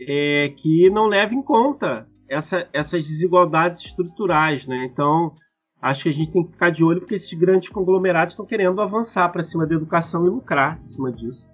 é, 0.00 0.52
que 0.56 0.88
não 0.90 1.06
leva 1.06 1.34
em 1.34 1.42
conta 1.42 2.06
essa, 2.28 2.68
essas 2.72 3.04
desigualdades 3.04 3.84
estruturais, 3.84 4.66
né? 4.66 4.84
Então 4.84 5.32
acho 5.80 6.04
que 6.04 6.08
a 6.08 6.12
gente 6.12 6.32
tem 6.32 6.44
que 6.44 6.52
ficar 6.52 6.70
de 6.70 6.84
olho 6.84 7.00
porque 7.00 7.14
esses 7.14 7.32
grandes 7.38 7.68
conglomerados 7.68 8.34
estão 8.34 8.46
querendo 8.46 8.80
avançar 8.80 9.28
para 9.30 9.42
cima 9.42 9.66
da 9.66 9.74
educação 9.74 10.26
e 10.26 10.30
lucrar 10.30 10.80
em 10.82 10.86
cima 10.86 11.12
disso. 11.12 11.48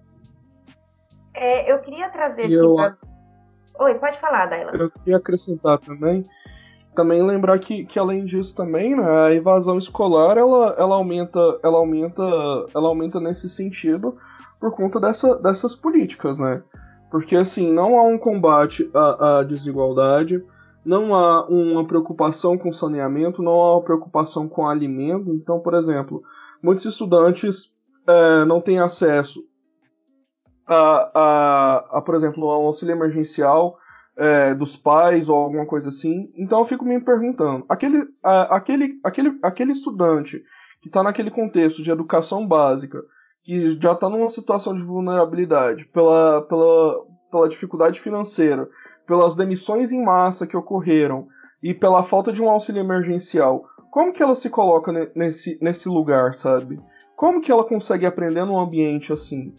É, 1.34 1.72
eu 1.72 1.78
queria 1.80 2.08
trazer 2.10 2.42
aqui 2.42 2.52
eu... 2.52 2.74
pra... 2.74 2.96
Oi, 3.80 3.94
pode 3.94 4.20
falar, 4.20 4.46
Daila. 4.46 4.72
Eu 4.72 4.90
queria 4.90 5.16
acrescentar 5.16 5.78
também, 5.78 6.26
também 6.94 7.22
lembrar 7.22 7.58
que, 7.58 7.84
que 7.84 7.98
além 7.98 8.24
disso 8.24 8.54
também, 8.54 8.94
né, 8.94 9.26
a 9.26 9.34
evasão 9.34 9.78
escolar 9.78 10.36
ela, 10.36 10.74
ela 10.78 10.96
aumenta, 10.96 11.38
ela 11.62 11.78
aumenta, 11.78 12.22
ela 12.74 12.88
aumenta 12.88 13.20
nesse 13.20 13.48
sentido 13.48 14.16
por 14.60 14.72
conta 14.72 15.00
dessa, 15.00 15.40
dessas 15.40 15.74
políticas, 15.74 16.38
né? 16.38 16.62
Porque 17.10 17.36
assim, 17.36 17.72
não 17.72 17.98
há 17.98 18.02
um 18.02 18.18
combate 18.18 18.88
à, 18.94 19.38
à 19.38 19.42
desigualdade, 19.42 20.44
não 20.84 21.14
há 21.14 21.46
uma 21.46 21.86
preocupação 21.86 22.56
com 22.56 22.72
saneamento, 22.72 23.42
não 23.42 23.52
há 23.52 23.74
uma 23.76 23.82
preocupação 23.82 24.48
com 24.48 24.66
alimento. 24.66 25.30
Então, 25.30 25.60
por 25.60 25.74
exemplo, 25.74 26.22
muitos 26.62 26.84
estudantes 26.84 27.72
é, 28.06 28.44
não 28.44 28.60
têm 28.60 28.78
acesso 28.78 29.44
a, 30.66 31.10
a, 31.14 31.98
a, 31.98 32.02
por 32.02 32.14
exemplo, 32.14 32.50
a 32.50 32.58
um 32.58 32.66
auxílio 32.66 32.94
emergencial 32.94 33.78
é, 34.16 34.54
dos 34.54 34.76
pais 34.76 35.28
ou 35.28 35.36
alguma 35.36 35.66
coisa 35.66 35.88
assim. 35.88 36.30
Então 36.36 36.60
eu 36.60 36.64
fico 36.64 36.84
me 36.84 37.00
perguntando, 37.00 37.64
aquele, 37.68 38.04
a, 38.22 38.56
aquele, 38.56 38.98
aquele, 39.02 39.38
aquele 39.42 39.72
estudante 39.72 40.42
que 40.80 40.88
está 40.88 41.02
naquele 41.02 41.30
contexto 41.30 41.82
de 41.82 41.90
educação 41.90 42.46
básica, 42.46 42.98
que 43.44 43.78
já 43.80 43.92
está 43.92 44.08
numa 44.08 44.28
situação 44.28 44.74
de 44.74 44.82
vulnerabilidade 44.82 45.86
pela, 45.86 46.42
pela, 46.42 47.06
pela 47.30 47.48
dificuldade 47.48 48.00
financeira, 48.00 48.68
pelas 49.06 49.34
demissões 49.34 49.92
em 49.92 50.04
massa 50.04 50.46
que 50.46 50.56
ocorreram 50.56 51.26
e 51.62 51.72
pela 51.72 52.02
falta 52.02 52.32
de 52.32 52.42
um 52.42 52.50
auxílio 52.50 52.80
emergencial, 52.80 53.64
como 53.90 54.12
que 54.12 54.22
ela 54.22 54.34
se 54.34 54.48
coloca 54.48 54.90
nesse, 55.14 55.58
nesse 55.60 55.88
lugar, 55.88 56.34
sabe? 56.34 56.80
Como 57.14 57.40
que 57.40 57.52
ela 57.52 57.62
consegue 57.62 58.06
aprender 58.06 58.44
num 58.44 58.58
ambiente 58.58 59.12
assim? 59.12 59.54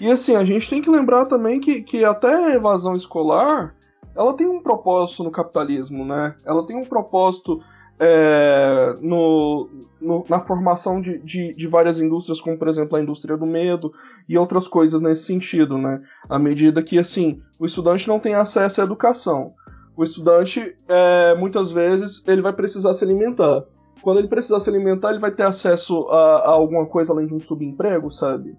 E 0.00 0.10
assim, 0.10 0.36
a 0.36 0.44
gente 0.44 0.70
tem 0.70 0.80
que 0.80 0.90
lembrar 0.90 1.26
também 1.26 1.58
que, 1.58 1.82
que 1.82 2.04
até 2.04 2.32
a 2.32 2.54
evasão 2.54 2.94
escolar, 2.94 3.74
ela 4.14 4.34
tem 4.36 4.46
um 4.46 4.62
propósito 4.62 5.24
no 5.24 5.30
capitalismo, 5.30 6.04
né? 6.04 6.34
Ela 6.44 6.66
tem 6.66 6.76
um 6.76 6.84
propósito 6.84 7.60
é, 7.98 8.96
no, 9.00 9.68
no, 10.00 10.24
na 10.28 10.40
formação 10.40 11.00
de, 11.00 11.18
de, 11.18 11.52
de, 11.54 11.66
várias 11.66 11.98
indústrias, 11.98 12.40
como 12.40 12.56
por 12.56 12.68
exemplo 12.68 12.96
a 12.96 13.02
indústria 13.02 13.36
do 13.36 13.46
medo 13.46 13.92
e 14.28 14.38
outras 14.38 14.68
coisas 14.68 15.00
nesse 15.00 15.24
sentido, 15.24 15.76
né? 15.76 16.00
À 16.28 16.38
medida 16.38 16.82
que 16.82 16.98
assim 16.98 17.40
o 17.58 17.66
estudante 17.66 18.06
não 18.06 18.20
tem 18.20 18.34
acesso 18.34 18.80
à 18.80 18.84
educação, 18.84 19.52
o 19.96 20.04
estudante 20.04 20.76
é, 20.86 21.34
muitas 21.34 21.72
vezes 21.72 22.22
ele 22.26 22.40
vai 22.40 22.52
precisar 22.52 22.94
se 22.94 23.04
alimentar. 23.04 23.64
Quando 24.00 24.18
ele 24.18 24.28
precisar 24.28 24.60
se 24.60 24.70
alimentar, 24.70 25.10
ele 25.10 25.18
vai 25.18 25.32
ter 25.32 25.42
acesso 25.42 26.06
a, 26.08 26.36
a 26.38 26.50
alguma 26.50 26.86
coisa 26.86 27.12
além 27.12 27.26
de 27.26 27.34
um 27.34 27.40
subemprego, 27.40 28.08
sabe? 28.10 28.56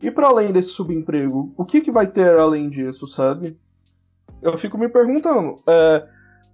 E 0.00 0.10
para 0.10 0.28
além 0.28 0.50
desse 0.50 0.70
subemprego, 0.70 1.52
o 1.58 1.64
que, 1.64 1.82
que 1.82 1.92
vai 1.92 2.06
ter 2.06 2.38
além 2.38 2.70
disso, 2.70 3.06
sabe? 3.06 3.58
Eu 4.40 4.56
fico 4.56 4.78
me 4.78 4.88
perguntando, 4.88 5.60
é, 5.66 6.06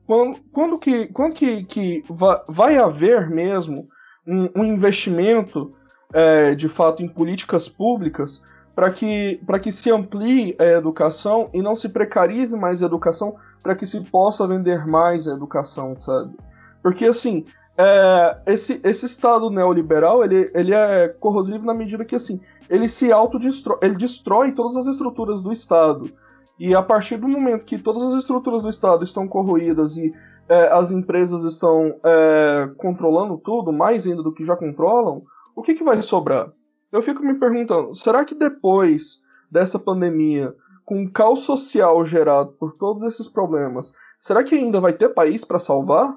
quando, 0.06 0.40
quando, 0.52 0.78
que, 0.78 1.06
quando 1.08 1.34
que, 1.34 1.64
que 1.64 2.04
vai, 2.48 2.76
haver 2.76 3.28
mesmo 3.28 3.88
um, 4.26 4.50
um 4.56 4.64
investimento 4.64 5.74
é, 6.12 6.54
de 6.54 6.68
fato 6.68 7.02
em 7.02 7.08
políticas 7.08 7.68
públicas 7.68 8.42
para 8.74 8.90
que, 8.90 9.40
que 9.62 9.72
se 9.72 9.90
amplie 9.90 10.56
a 10.58 10.64
educação 10.64 11.48
e 11.52 11.62
não 11.62 11.76
se 11.76 11.88
precarize 11.88 12.56
mais 12.56 12.82
a 12.82 12.86
educação 12.86 13.36
para 13.62 13.74
que 13.74 13.86
se 13.86 14.00
possa 14.02 14.46
vender 14.46 14.86
mais 14.86 15.28
a 15.28 15.32
educação, 15.32 15.98
sabe? 15.98 16.34
Porque 16.82 17.06
assim, 17.06 17.44
é, 17.78 18.36
esse, 18.46 18.80
esse 18.84 19.06
Estado 19.06 19.48
neoliberal 19.48 20.24
ele, 20.24 20.50
ele 20.54 20.74
é 20.74 21.08
corrosivo 21.08 21.64
na 21.64 21.74
medida 21.74 22.04
que 22.04 22.16
assim 22.16 22.40
ele 22.68 22.88
se 22.88 23.12
autodestrói, 23.12 23.78
ele 23.82 23.94
destrói 23.94 24.52
todas 24.52 24.76
as 24.76 24.86
estruturas 24.86 25.40
do 25.40 25.52
Estado. 25.52 26.10
E 26.58 26.74
a 26.74 26.82
partir 26.82 27.16
do 27.16 27.28
momento 27.28 27.66
que 27.66 27.78
todas 27.78 28.02
as 28.02 28.20
estruturas 28.20 28.62
do 28.62 28.70
Estado 28.70 29.02
estão 29.02 29.26
corroídas 29.26 29.96
e 29.96 30.14
é, 30.48 30.68
as 30.72 30.90
empresas 30.90 31.42
estão 31.44 31.98
é, 32.04 32.70
controlando 32.76 33.38
tudo, 33.38 33.72
mais 33.72 34.06
ainda 34.06 34.22
do 34.22 34.32
que 34.32 34.44
já 34.44 34.56
controlam, 34.56 35.22
o 35.56 35.62
que, 35.62 35.74
que 35.74 35.84
vai 35.84 36.00
sobrar? 36.02 36.52
Eu 36.92 37.02
fico 37.02 37.22
me 37.22 37.34
perguntando, 37.34 37.94
será 37.94 38.24
que 38.24 38.34
depois 38.34 39.22
dessa 39.50 39.78
pandemia, 39.78 40.54
com 40.84 41.02
o 41.02 41.10
caos 41.10 41.44
social 41.44 42.04
gerado 42.04 42.52
por 42.52 42.76
todos 42.76 43.02
esses 43.02 43.28
problemas, 43.28 43.92
será 44.20 44.44
que 44.44 44.54
ainda 44.54 44.80
vai 44.80 44.92
ter 44.92 45.08
país 45.08 45.44
para 45.44 45.58
salvar? 45.58 46.14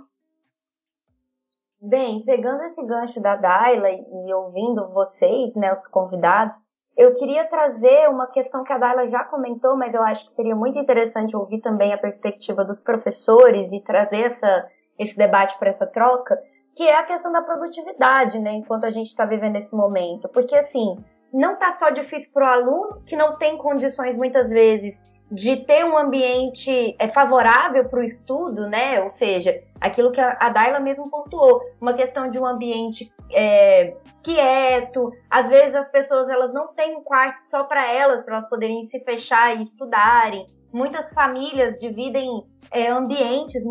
Bem, 1.80 2.24
pegando 2.26 2.64
esse 2.64 2.84
gancho 2.86 3.22
da 3.22 3.36
Daila 3.36 3.90
e 3.90 4.34
ouvindo 4.34 4.88
vocês, 4.90 5.54
né, 5.56 5.72
os 5.72 5.88
convidados, 5.88 6.56
eu 6.98 7.14
queria 7.14 7.46
trazer 7.46 8.10
uma 8.10 8.26
questão 8.26 8.64
que 8.64 8.74
a 8.74 8.78
Daila 8.78 9.08
já 9.08 9.24
comentou, 9.24 9.78
mas 9.78 9.94
eu 9.94 10.02
acho 10.02 10.26
que 10.26 10.32
seria 10.32 10.56
muito 10.56 10.80
interessante 10.80 11.38
ouvir 11.38 11.62
também 11.62 11.94
a 11.94 11.98
perspectiva 11.98 12.66
dos 12.66 12.80
professores 12.80 13.72
e 13.72 13.80
trazer 13.80 14.22
essa, 14.22 14.68
esse 14.98 15.16
debate 15.16 15.58
para 15.60 15.70
essa 15.70 15.86
troca, 15.86 16.36
que 16.76 16.84
é 16.84 16.96
a 16.96 17.04
questão 17.04 17.32
da 17.32 17.44
produtividade, 17.44 18.40
né, 18.40 18.54
enquanto 18.54 18.86
a 18.86 18.92
gente 18.92 19.08
está 19.08 19.26
vivendo 19.26 19.58
esse 19.58 19.76
momento. 19.76 20.28
Porque, 20.30 20.56
assim, 20.56 20.98
não 21.32 21.54
está 21.54 21.72
só 21.74 21.92
difícil 21.92 22.32
para 22.34 22.46
o 22.46 22.50
aluno, 22.50 23.04
que 23.06 23.16
não 23.16 23.38
tem 23.38 23.58
condições, 23.58 24.18
muitas 24.18 24.50
vezes, 24.50 25.00
de 25.30 25.58
ter 25.58 25.84
um 25.84 25.98
ambiente 25.98 26.96
é, 26.98 27.10
favorável 27.10 27.86
para 27.90 28.00
o 28.00 28.04
estudo, 28.04 28.68
né? 28.68 29.02
Ou 29.02 29.10
seja, 29.10 29.62
aquilo 29.80 30.12
que 30.12 30.22
a 30.22 30.50
Daila 30.50 30.80
mesmo 30.80 31.10
pontuou, 31.10 31.62
uma 31.82 31.94
questão 31.94 32.32
de 32.32 32.40
um 32.40 32.46
ambiente 32.46 33.12
é, 33.32 33.96
quieto. 34.24 35.12
Às 35.30 35.48
vezes 35.48 35.76
as 35.76 35.90
pessoas 35.90 36.30
elas 36.30 36.54
não 36.54 36.68
têm 36.68 36.96
um 36.96 37.04
quarto 37.04 37.44
só 37.50 37.66
para 37.66 37.86
elas, 37.92 38.24
para 38.24 38.38
elas 38.38 38.50
poderem 38.50 38.86
se 38.88 39.00
fechar 39.02 39.56
e 39.58 39.64
estudarem. 39.64 40.48
Muitas 40.72 41.12
famílias 41.14 41.78
dividem 41.80 42.46
é, 42.72 42.90
ambientes 42.90 43.62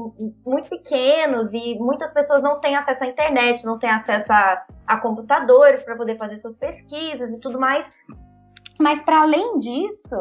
muito 0.44 0.68
pequenos 0.68 1.52
e 1.54 1.74
muitas 1.78 2.12
pessoas 2.12 2.42
não 2.42 2.60
têm 2.60 2.76
acesso 2.76 3.04
à 3.04 3.06
internet, 3.06 3.64
não 3.64 3.78
têm 3.78 3.90
acesso 3.90 4.32
a, 4.32 4.64
a 4.86 4.96
computadores 4.98 5.82
para 5.82 5.96
poder 5.96 6.16
fazer 6.16 6.38
suas 6.40 6.56
pesquisas 6.56 7.30
e 7.30 7.38
tudo 7.38 7.58
mais. 7.58 7.90
Mas 8.78 9.00
para 9.00 9.22
além 9.22 9.58
disso, 9.58 10.16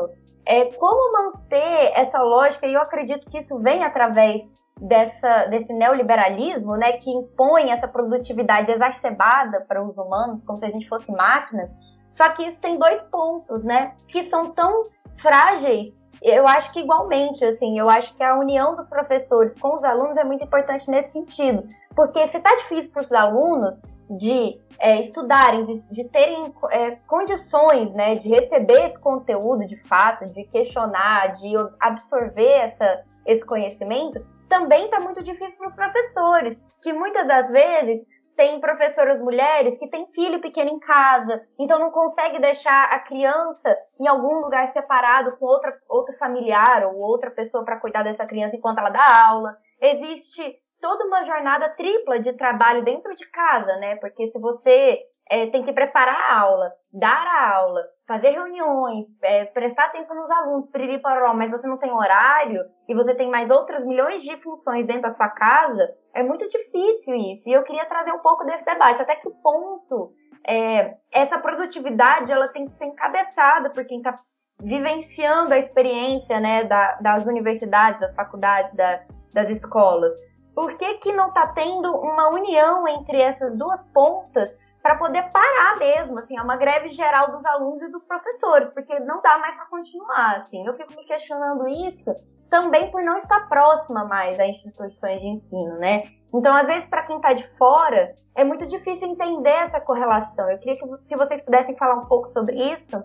é, 0.45 0.65
como 0.73 1.13
manter 1.13 1.91
essa 1.95 2.21
lógica, 2.21 2.67
e 2.67 2.73
eu 2.73 2.81
acredito 2.81 3.29
que 3.29 3.37
isso 3.37 3.57
vem 3.59 3.83
através 3.83 4.41
dessa, 4.79 5.45
desse 5.45 5.73
neoliberalismo, 5.73 6.75
né, 6.75 6.93
que 6.93 7.09
impõe 7.09 7.71
essa 7.71 7.87
produtividade 7.87 8.71
exacerbada 8.71 9.61
para 9.61 9.81
os 9.83 9.97
humanos, 9.97 10.43
como 10.45 10.59
se 10.59 10.65
a 10.65 10.69
gente 10.69 10.87
fosse 10.87 11.11
máquinas. 11.11 11.71
Só 12.11 12.29
que 12.29 12.43
isso 12.43 12.61
tem 12.61 12.77
dois 12.77 13.01
pontos, 13.03 13.63
né, 13.63 13.95
que 14.07 14.23
são 14.23 14.51
tão 14.51 14.87
frágeis. 15.17 15.97
Eu 16.21 16.47
acho 16.47 16.71
que 16.71 16.79
igualmente, 16.79 17.43
assim, 17.43 17.77
eu 17.77 17.89
acho 17.89 18.15
que 18.15 18.23
a 18.23 18.35
união 18.35 18.75
dos 18.75 18.87
professores 18.87 19.57
com 19.59 19.75
os 19.75 19.83
alunos 19.83 20.17
é 20.17 20.23
muito 20.23 20.43
importante 20.43 20.89
nesse 20.89 21.11
sentido, 21.11 21.67
porque 21.95 22.27
se 22.27 22.37
está 22.37 22.55
difícil 22.55 22.91
para 22.91 23.01
os 23.01 23.11
alunos 23.11 23.81
de 24.09 24.59
é, 24.79 25.01
estudarem, 25.01 25.65
de, 25.65 25.91
de 25.91 26.03
terem 26.09 26.53
é, 26.71 26.91
condições 27.07 27.91
né, 27.93 28.15
de 28.15 28.29
receber 28.29 28.85
esse 28.85 28.99
conteúdo 28.99 29.65
de 29.65 29.77
fato, 29.87 30.27
de 30.27 30.43
questionar, 30.45 31.33
de 31.35 31.53
absorver 31.79 32.51
essa, 32.51 33.03
esse 33.25 33.45
conhecimento, 33.45 34.25
também 34.47 34.85
está 34.85 34.99
muito 34.99 35.23
difícil 35.23 35.57
para 35.57 35.67
os 35.67 35.73
professores, 35.73 36.61
que 36.81 36.93
muitas 36.93 37.27
das 37.27 37.49
vezes 37.49 38.01
tem 38.35 38.59
professoras 38.59 39.19
mulheres 39.21 39.77
que 39.77 39.89
têm 39.89 40.07
filho 40.13 40.41
pequeno 40.41 40.69
em 40.69 40.79
casa, 40.79 41.41
então 41.57 41.79
não 41.79 41.89
consegue 41.89 42.39
deixar 42.39 42.83
a 42.91 42.99
criança 42.99 43.75
em 43.99 44.07
algum 44.07 44.41
lugar 44.41 44.67
separado 44.67 45.37
com 45.37 45.45
outra, 45.45 45.73
outro 45.89 46.15
familiar 46.17 46.85
ou 46.85 46.97
outra 46.97 47.31
pessoa 47.31 47.63
para 47.63 47.79
cuidar 47.79 48.03
dessa 48.03 48.25
criança 48.25 48.55
enquanto 48.55 48.79
ela 48.79 48.89
dá 48.89 49.27
aula. 49.27 49.55
Existe 49.81 50.57
toda 50.81 51.05
uma 51.05 51.23
jornada 51.23 51.69
tripla 51.69 52.19
de 52.19 52.33
trabalho 52.33 52.83
dentro 52.83 53.13
de 53.15 53.25
casa, 53.29 53.75
né? 53.77 53.95
Porque 53.97 54.27
se 54.27 54.39
você 54.39 54.99
é, 55.29 55.47
tem 55.47 55.63
que 55.63 55.73
preparar 55.73 56.15
a 56.15 56.39
aula, 56.39 56.71
dar 56.93 57.25
a 57.25 57.55
aula, 57.55 57.83
fazer 58.07 58.29
reuniões, 58.29 59.07
é, 59.23 59.45
prestar 59.45 59.85
atenção 59.85 60.15
nos 60.15 60.29
alunos, 60.29 60.69
piriri 60.69 60.99
paroró, 60.99 61.33
mas 61.33 61.51
você 61.51 61.67
não 61.67 61.77
tem 61.77 61.91
horário 61.91 62.63
e 62.87 62.93
você 62.93 63.15
tem 63.15 63.29
mais 63.29 63.49
outras 63.49 63.85
milhões 63.85 64.21
de 64.21 64.37
funções 64.37 64.85
dentro 64.85 65.03
da 65.03 65.09
sua 65.09 65.29
casa, 65.29 65.89
é 66.13 66.21
muito 66.21 66.47
difícil 66.47 67.15
isso. 67.15 67.49
E 67.49 67.53
eu 67.53 67.63
queria 67.63 67.85
trazer 67.85 68.11
um 68.11 68.19
pouco 68.19 68.45
desse 68.45 68.63
debate. 68.63 69.01
Até 69.01 69.15
que 69.15 69.29
ponto 69.41 70.13
é, 70.47 70.95
essa 71.11 71.39
produtividade 71.39 72.31
ela 72.31 72.47
tem 72.47 72.65
que 72.65 72.73
ser 72.73 72.85
encabeçada 72.85 73.71
por 73.71 73.83
quem 73.85 73.97
está 73.97 74.19
vivenciando 74.61 75.53
a 75.53 75.57
experiência 75.57 76.39
né, 76.39 76.63
da, 76.63 76.95
das 77.01 77.25
universidades, 77.25 77.99
das 77.99 78.13
faculdades, 78.13 78.73
da, 78.75 79.01
das 79.33 79.49
escolas. 79.49 80.13
Por 80.55 80.77
que, 80.77 80.95
que 80.95 81.11
não 81.11 81.27
está 81.27 81.47
tendo 81.47 81.93
uma 81.93 82.29
união 82.29 82.87
entre 82.87 83.21
essas 83.21 83.53
duas 83.57 83.83
pontas 83.93 84.55
para 84.81 84.95
poder 84.97 85.23
parar 85.31 85.77
mesmo, 85.77 86.19
assim, 86.19 86.37
é 86.37 86.41
uma 86.41 86.55
greve 86.55 86.89
geral 86.89 87.31
dos 87.31 87.43
alunos 87.43 87.81
e 87.81 87.91
dos 87.91 88.03
professores, 88.03 88.69
porque 88.69 88.97
não 88.99 89.21
dá 89.21 89.37
mais 89.37 89.55
para 89.55 89.65
continuar, 89.65 90.37
assim. 90.37 90.65
Eu 90.65 90.75
fico 90.75 90.95
me 90.95 91.03
questionando 91.05 91.67
isso 91.67 92.15
também 92.49 92.91
por 92.91 93.03
não 93.03 93.17
estar 93.17 93.49
próxima 93.49 94.05
mais 94.05 94.39
a 94.39 94.47
instituições 94.47 95.19
de 95.19 95.27
ensino, 95.27 95.77
né? 95.79 96.03
Então, 96.33 96.55
às 96.55 96.67
vezes, 96.67 96.87
para 96.87 97.03
quem 97.03 97.17
está 97.17 97.33
de 97.33 97.47
fora, 97.57 98.15
é 98.35 98.43
muito 98.43 98.65
difícil 98.67 99.09
entender 99.09 99.49
essa 99.49 99.81
correlação. 99.81 100.49
Eu 100.49 100.59
queria 100.59 100.77
que 100.77 100.97
se 100.97 101.15
vocês 101.15 101.41
pudessem 101.41 101.75
falar 101.77 101.95
um 101.95 102.05
pouco 102.05 102.27
sobre 102.27 102.55
isso. 102.71 103.03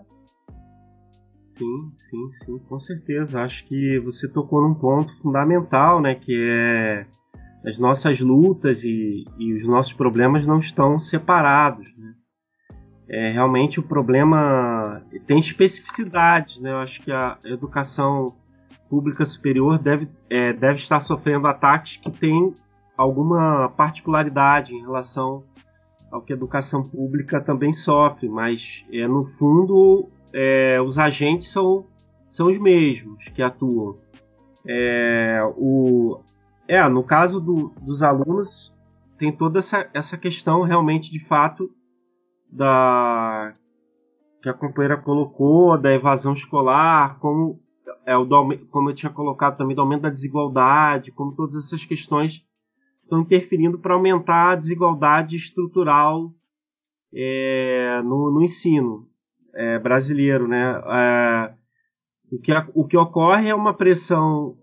Sim, 1.47 1.91
sim, 1.99 2.31
sim, 2.33 2.59
com 2.59 2.79
certeza. 2.79 3.41
Acho 3.41 3.65
que 3.65 3.99
você 3.99 4.31
tocou 4.31 4.61
num 4.61 4.75
ponto 4.75 5.11
fundamental, 5.21 5.99
né, 5.99 6.15
que 6.15 6.33
é 6.49 7.07
as 7.65 7.77
nossas 7.77 8.19
lutas 8.19 8.83
e, 8.83 9.25
e 9.37 9.53
os 9.53 9.63
nossos 9.63 9.93
problemas 9.93 10.45
não 10.45 10.59
estão 10.59 10.97
separados. 10.99 11.87
Né? 11.97 12.13
É, 13.09 13.31
realmente 13.31 13.79
o 13.79 13.83
problema 13.83 15.01
tem 15.27 15.39
especificidades. 15.39 16.59
Né? 16.59 16.71
Eu 16.71 16.77
acho 16.77 17.01
que 17.01 17.11
a 17.11 17.37
educação 17.43 18.33
pública 18.89 19.25
superior 19.25 19.77
deve, 19.79 20.07
é, 20.29 20.51
deve 20.51 20.75
estar 20.75 20.99
sofrendo 20.99 21.47
ataques 21.47 21.97
que 21.97 22.11
têm 22.11 22.55
alguma 22.97 23.69
particularidade 23.69 24.75
em 24.75 24.81
relação 24.81 25.43
ao 26.11 26.21
que 26.21 26.33
a 26.33 26.35
educação 26.35 26.83
pública 26.83 27.39
também 27.39 27.71
sofre, 27.71 28.27
mas 28.27 28.85
é, 28.91 29.07
no 29.07 29.23
fundo 29.23 30.09
é, 30.33 30.79
os 30.81 30.97
agentes 30.97 31.47
são, 31.47 31.85
são 32.29 32.47
os 32.47 32.57
mesmos 32.57 33.23
que 33.29 33.41
atuam. 33.41 33.97
É, 34.67 35.39
o, 35.55 36.19
é, 36.71 36.87
no 36.87 37.03
caso 37.03 37.41
do, 37.41 37.73
dos 37.81 38.01
alunos, 38.01 38.73
tem 39.19 39.29
toda 39.29 39.59
essa, 39.59 39.89
essa 39.93 40.17
questão 40.17 40.61
realmente 40.61 41.11
de 41.11 41.19
fato 41.19 41.69
da 42.49 43.53
que 44.41 44.47
a 44.47 44.53
companheira 44.53 44.95
colocou, 44.95 45.77
da 45.77 45.93
evasão 45.93 46.31
escolar, 46.31 47.19
como, 47.19 47.59
é, 48.05 48.15
o 48.15 48.23
do, 48.23 48.57
como 48.69 48.89
eu 48.89 48.95
tinha 48.95 49.11
colocado 49.11 49.57
também, 49.57 49.75
do 49.75 49.81
aumento 49.81 50.03
da 50.03 50.09
desigualdade, 50.09 51.11
como 51.11 51.35
todas 51.35 51.57
essas 51.57 51.83
questões 51.83 52.41
estão 53.03 53.19
interferindo 53.19 53.77
para 53.77 53.93
aumentar 53.93 54.51
a 54.51 54.55
desigualdade 54.55 55.35
estrutural 55.35 56.33
é, 57.13 58.01
no, 58.01 58.31
no, 58.31 58.41
ensino 58.41 59.09
é, 59.53 59.77
brasileiro. 59.77 60.47
Né? 60.47 60.81
É, 60.87 61.53
o, 62.31 62.39
que, 62.39 62.51
o 62.73 62.87
que 62.87 62.97
ocorre 62.97 63.49
é 63.49 63.53
uma 63.53 63.73
pressão 63.73 64.57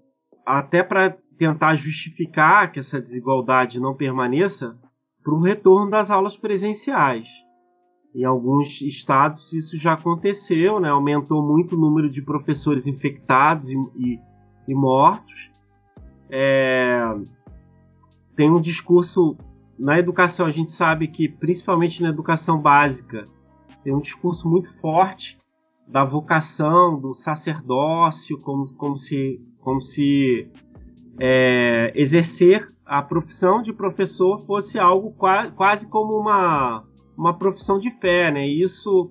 até 0.46 0.82
para 0.82 1.14
tentar 1.38 1.76
justificar 1.76 2.72
que 2.72 2.80
essa 2.80 3.00
desigualdade 3.00 3.78
não 3.78 3.94
permaneça 3.94 4.76
para 5.22 5.32
o 5.32 5.40
retorno 5.40 5.90
das 5.90 6.10
aulas 6.10 6.36
presenciais. 6.36 7.28
Em 8.14 8.24
alguns 8.24 8.80
estados 8.80 9.52
isso 9.52 9.76
já 9.76 9.92
aconteceu, 9.92 10.80
né? 10.80 10.88
aumentou 10.88 11.42
muito 11.42 11.76
o 11.76 11.80
número 11.80 12.10
de 12.10 12.22
professores 12.22 12.86
infectados 12.86 13.70
e, 13.70 13.76
e, 13.96 14.18
e 14.66 14.74
mortos. 14.74 15.50
É... 16.30 17.00
Tem 18.34 18.50
um 18.50 18.60
discurso 18.60 19.36
na 19.78 19.98
educação, 19.98 20.46
a 20.46 20.50
gente 20.50 20.72
sabe 20.72 21.08
que, 21.08 21.28
principalmente 21.28 22.02
na 22.02 22.08
educação 22.08 22.60
básica, 22.60 23.26
tem 23.84 23.94
um 23.94 24.00
discurso 24.00 24.48
muito 24.48 24.74
forte 24.80 25.38
da 25.86 26.04
vocação, 26.04 26.98
do 26.98 27.14
sacerdócio, 27.14 28.38
como, 28.40 28.72
como 28.74 28.96
se, 28.96 29.40
como 29.60 29.80
se 29.80 30.50
é, 31.18 31.92
exercer 31.94 32.68
a 32.84 33.02
profissão 33.02 33.60
de 33.60 33.72
professor 33.72 34.44
fosse 34.46 34.78
algo 34.78 35.12
qua, 35.12 35.50
quase 35.50 35.86
como 35.86 36.18
uma, 36.18 36.84
uma 37.16 37.36
profissão 37.36 37.78
de 37.78 37.90
fé, 37.90 38.30
né? 38.30 38.48
E 38.48 38.62
isso, 38.62 39.10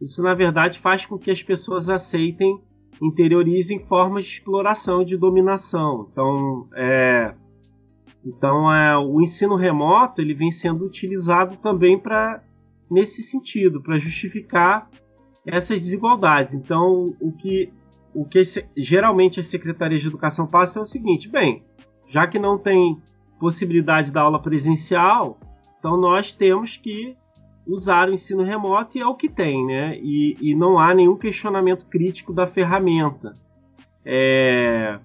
isso 0.00 0.22
na 0.22 0.34
verdade 0.34 0.78
faz 0.78 1.04
com 1.04 1.18
que 1.18 1.30
as 1.30 1.42
pessoas 1.42 1.88
aceitem, 1.88 2.60
interiorizem 3.02 3.80
formas 3.86 4.26
de 4.26 4.32
exploração 4.32 5.02
e 5.02 5.04
de 5.04 5.16
dominação. 5.16 6.08
Então, 6.12 6.68
é, 6.74 7.34
então 8.24 8.72
é, 8.72 8.96
o 8.96 9.20
ensino 9.20 9.56
remoto 9.56 10.20
ele 10.20 10.34
vem 10.34 10.50
sendo 10.50 10.84
utilizado 10.84 11.56
também 11.56 11.98
para 11.98 12.42
nesse 12.88 13.22
sentido, 13.22 13.82
para 13.82 13.98
justificar 13.98 14.88
essas 15.44 15.82
desigualdades. 15.82 16.54
Então, 16.54 17.14
o 17.20 17.32
que 17.32 17.72
o 18.16 18.24
que 18.24 18.42
geralmente 18.74 19.38
as 19.38 19.46
secretarias 19.46 20.00
de 20.00 20.08
educação 20.08 20.46
passam 20.46 20.80
é 20.80 20.84
o 20.84 20.88
seguinte: 20.88 21.28
bem, 21.28 21.62
já 22.08 22.26
que 22.26 22.38
não 22.38 22.56
tem 22.56 22.96
possibilidade 23.38 24.10
da 24.10 24.22
aula 24.22 24.40
presencial, 24.40 25.38
então 25.78 25.98
nós 25.98 26.32
temos 26.32 26.78
que 26.78 27.14
usar 27.66 28.08
o 28.08 28.14
ensino 28.14 28.42
remoto 28.42 28.96
e 28.96 29.02
é 29.02 29.06
o 29.06 29.14
que 29.14 29.28
tem, 29.28 29.66
né? 29.66 29.98
E, 29.98 30.34
e 30.40 30.54
não 30.54 30.78
há 30.78 30.94
nenhum 30.94 31.16
questionamento 31.16 31.84
crítico 31.86 32.32
da 32.32 32.46
ferramenta. 32.46 33.36
É, 34.02 34.98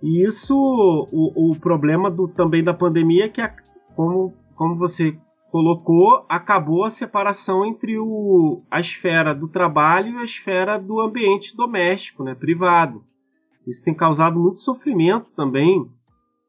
e 0.00 0.22
isso, 0.24 0.54
o, 0.56 1.50
o 1.50 1.56
problema 1.56 2.08
do, 2.08 2.28
também 2.28 2.62
da 2.62 2.74
pandemia 2.74 3.24
é 3.24 3.28
que, 3.28 3.42
como, 3.96 4.34
como 4.54 4.76
você 4.76 5.18
colocou, 5.50 6.24
acabou 6.28 6.84
a 6.84 6.90
separação 6.90 7.64
entre 7.64 7.98
o, 7.98 8.62
a 8.70 8.80
esfera 8.80 9.34
do 9.34 9.48
trabalho 9.48 10.14
e 10.14 10.18
a 10.18 10.24
esfera 10.24 10.78
do 10.78 11.00
ambiente 11.00 11.56
doméstico, 11.56 12.22
né, 12.24 12.34
privado. 12.34 13.04
Isso 13.66 13.82
tem 13.82 13.94
causado 13.94 14.38
muito 14.38 14.60
sofrimento 14.60 15.32
também 15.34 15.88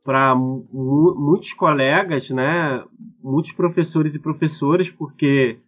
para 0.03 0.35
muitos 0.35 1.53
colegas, 1.53 2.29
né, 2.29 2.83
muitos 3.21 3.51
professores 3.51 4.15
e 4.15 4.21
professoras, 4.21 4.89
porque 4.89 5.59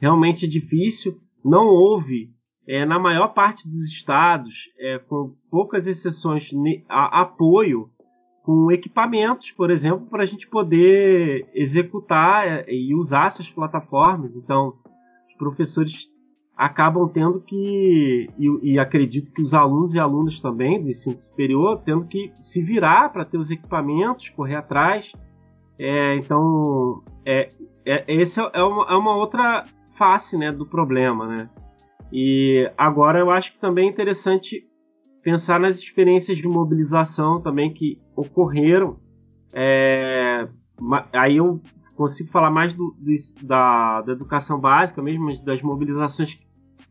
realmente 0.00 0.46
é 0.46 0.48
difícil. 0.48 1.20
Não 1.44 1.66
houve, 1.66 2.30
é, 2.66 2.84
na 2.84 2.98
maior 2.98 3.28
parte 3.28 3.68
dos 3.68 3.86
estados, 3.86 4.70
é, 4.78 4.98
com 4.98 5.34
poucas 5.50 5.86
exceções, 5.86 6.50
apoio 6.88 7.90
com 8.44 8.70
equipamentos, 8.70 9.50
por 9.50 9.70
exemplo, 9.70 10.06
para 10.06 10.22
a 10.22 10.26
gente 10.26 10.46
poder 10.46 11.48
executar 11.54 12.46
é, 12.46 12.66
e 12.68 12.94
usar 12.94 13.26
essas 13.26 13.50
plataformas. 13.50 14.36
Então, 14.36 14.74
os 15.26 15.34
professores 15.38 16.10
acabam 16.54 17.08
tendo 17.08 17.40
que, 17.40 18.28
e, 18.38 18.74
e, 18.74 18.78
acredito 18.78 19.32
que 19.32 19.40
os 19.40 19.54
alunos 19.54 19.94
e 19.94 19.98
alunas 19.98 20.38
também 20.40 20.80
do 20.80 20.90
ensino 20.90 21.18
superior, 21.18 21.80
tendo 21.86 22.04
que 22.04 22.32
se 22.38 22.62
virar 22.62 23.10
para 23.12 23.24
ter 23.24 23.38
os 23.38 23.50
equipamentos, 23.50 24.28
correr 24.28 24.56
atrás. 24.56 25.10
É, 25.78 26.14
então, 26.16 27.02
é, 27.24 27.50
é, 27.86 28.04
é 28.06 28.62
uma, 28.62 28.86
é 28.92 28.94
uma, 28.94 29.16
outra 29.16 29.64
face 29.96 30.36
né, 30.36 30.52
do 30.52 30.66
problema. 30.66 31.26
Né? 31.26 31.50
E 32.12 32.70
agora 32.76 33.18
eu 33.18 33.30
acho 33.30 33.54
que 33.54 33.58
também 33.58 33.88
é 33.88 33.90
interessante 33.90 34.68
pensar 35.24 35.58
nas 35.58 35.78
experiências 35.78 36.36
de 36.36 36.46
mobilização 36.46 37.40
também 37.40 37.72
que 37.72 37.98
ocorreram. 38.14 38.98
É, 39.52 40.46
aí 41.12 41.38
eu 41.38 41.60
consigo 41.96 42.30
falar 42.30 42.50
mais 42.50 42.74
do, 42.74 42.94
do, 42.98 43.14
da, 43.42 44.02
da, 44.02 44.12
educação 44.12 44.60
básica 44.60 45.00
mesmo, 45.00 45.32
das 45.42 45.62
mobilizações 45.62 46.38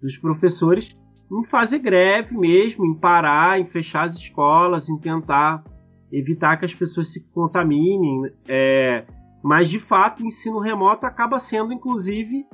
dos 0.01 0.17
professores 0.17 0.97
em 1.31 1.43
fazer 1.45 1.79
greve 1.79 2.35
mesmo, 2.35 2.85
em 2.85 2.93
parar, 2.93 3.59
em 3.59 3.65
fechar 3.65 4.03
as 4.03 4.15
escolas, 4.15 4.89
em 4.89 4.97
tentar 4.97 5.63
evitar 6.11 6.57
que 6.57 6.65
as 6.65 6.73
pessoas 6.73 7.11
se 7.11 7.21
contaminem. 7.31 8.31
É, 8.47 9.05
mas 9.43 9.69
de 9.69 9.79
fato 9.79 10.23
o 10.23 10.25
ensino 10.25 10.59
remoto 10.59 11.05
acaba 11.05 11.37
sendo 11.37 11.71
inclusive 11.71 12.45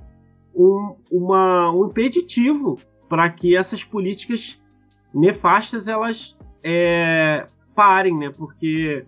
um, 0.53 0.95
uma, 1.11 1.71
um 1.71 1.85
impeditivo 1.85 2.77
para 3.07 3.29
que 3.29 3.55
essas 3.55 3.83
políticas 3.83 4.59
nefastas 5.13 5.87
elas 5.87 6.37
é, 6.63 7.47
parem, 7.75 8.17
né? 8.17 8.29
Porque, 8.29 9.05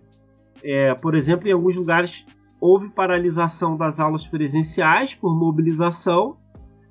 é, 0.62 0.94
por 0.94 1.14
exemplo, 1.14 1.48
em 1.48 1.52
alguns 1.52 1.76
lugares 1.76 2.26
houve 2.60 2.88
paralisação 2.90 3.76
das 3.76 3.98
aulas 3.98 4.26
presenciais 4.26 5.14
por 5.14 5.36
mobilização, 5.36 6.36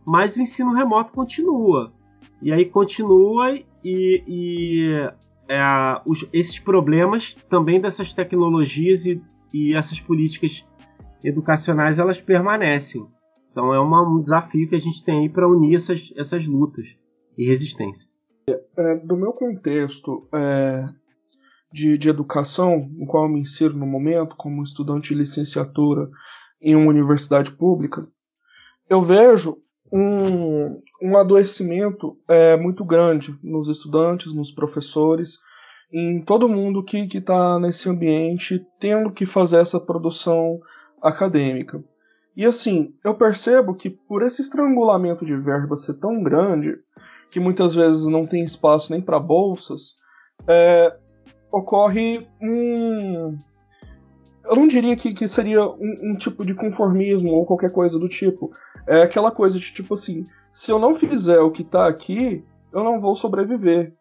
mas 0.05 0.35
o 0.35 0.41
ensino 0.41 0.73
remoto 0.73 1.13
continua. 1.13 1.93
E 2.41 2.51
aí 2.51 2.65
continua 2.65 3.57
e, 3.83 4.23
e 4.27 5.11
é, 5.47 5.61
os, 6.05 6.27
esses 6.33 6.59
problemas 6.59 7.33
também 7.49 7.79
dessas 7.79 8.13
tecnologias 8.13 9.05
e, 9.05 9.21
e 9.53 9.73
essas 9.73 9.99
políticas 9.99 10.65
educacionais 11.23 11.99
elas 11.99 12.19
permanecem. 12.19 13.05
Então 13.51 13.73
é 13.73 13.79
uma, 13.79 14.01
um 14.01 14.21
desafio 14.21 14.67
que 14.67 14.75
a 14.75 14.79
gente 14.79 15.03
tem 15.03 15.19
aí 15.19 15.29
para 15.29 15.47
unir 15.47 15.75
essas, 15.75 16.13
essas 16.17 16.45
lutas 16.45 16.85
e 17.37 17.45
resistência. 17.45 18.10
É, 18.77 18.95
do 18.95 19.15
meu 19.15 19.33
contexto 19.33 20.27
é, 20.33 20.87
de, 21.71 21.97
de 21.97 22.09
educação, 22.09 22.89
no 22.91 23.05
qual 23.05 23.23
eu 23.23 23.29
me 23.29 23.39
insiro 23.39 23.77
no 23.77 23.85
momento, 23.85 24.35
como 24.35 24.63
estudante 24.63 25.09
de 25.09 25.15
licenciatura 25.15 26.09
em 26.61 26.75
uma 26.75 26.89
universidade 26.89 27.51
pública, 27.51 28.07
eu 28.89 29.01
vejo 29.01 29.57
um, 29.91 30.81
um 31.01 31.17
adoecimento 31.17 32.17
é, 32.27 32.55
muito 32.55 32.85
grande 32.85 33.37
nos 33.43 33.67
estudantes, 33.67 34.33
nos 34.33 34.51
professores, 34.51 35.39
em 35.91 36.21
todo 36.21 36.47
mundo 36.47 36.83
que 36.83 36.97
está 36.97 37.59
nesse 37.59 37.89
ambiente 37.89 38.65
tendo 38.79 39.11
que 39.11 39.25
fazer 39.25 39.57
essa 39.57 39.79
produção 39.79 40.59
acadêmica. 41.01 41.83
E 42.35 42.45
assim, 42.45 42.95
eu 43.03 43.13
percebo 43.13 43.75
que 43.75 43.89
por 43.89 44.23
esse 44.23 44.41
estrangulamento 44.41 45.25
de 45.25 45.35
verba 45.35 45.75
ser 45.75 45.95
tão 45.95 46.23
grande, 46.23 46.77
que 47.31 47.39
muitas 47.39 47.73
vezes 47.73 48.05
não 48.07 48.27
tem 48.27 48.43
espaço 48.43 48.91
nem 48.91 49.01
para 49.01 49.19
bolsas, 49.19 49.95
é, 50.45 50.95
ocorre 51.51 52.27
um. 52.41 53.37
Eu 54.43 54.55
não 54.55 54.67
diria 54.67 54.95
que, 54.95 55.13
que 55.13 55.27
seria 55.27 55.63
um, 55.63 56.11
um, 56.11 56.15
tipo 56.17 56.45
de 56.45 56.53
conformismo 56.53 57.31
ou 57.31 57.45
qualquer 57.45 57.71
coisa 57.71 57.97
do 57.97 58.09
tipo. 58.09 58.51
É 58.85 59.03
aquela 59.03 59.31
coisa 59.31 59.57
de 59.57 59.73
tipo 59.73 59.93
assim: 59.93 60.27
se 60.51 60.69
eu 60.69 60.77
não 60.77 60.93
fizer 60.93 61.39
o 61.39 61.51
que 61.51 61.61
está 61.61 61.87
aqui, 61.87 62.43
eu 62.73 62.83
não 62.83 62.99
vou 62.99 63.15
sobreviver. 63.15 63.93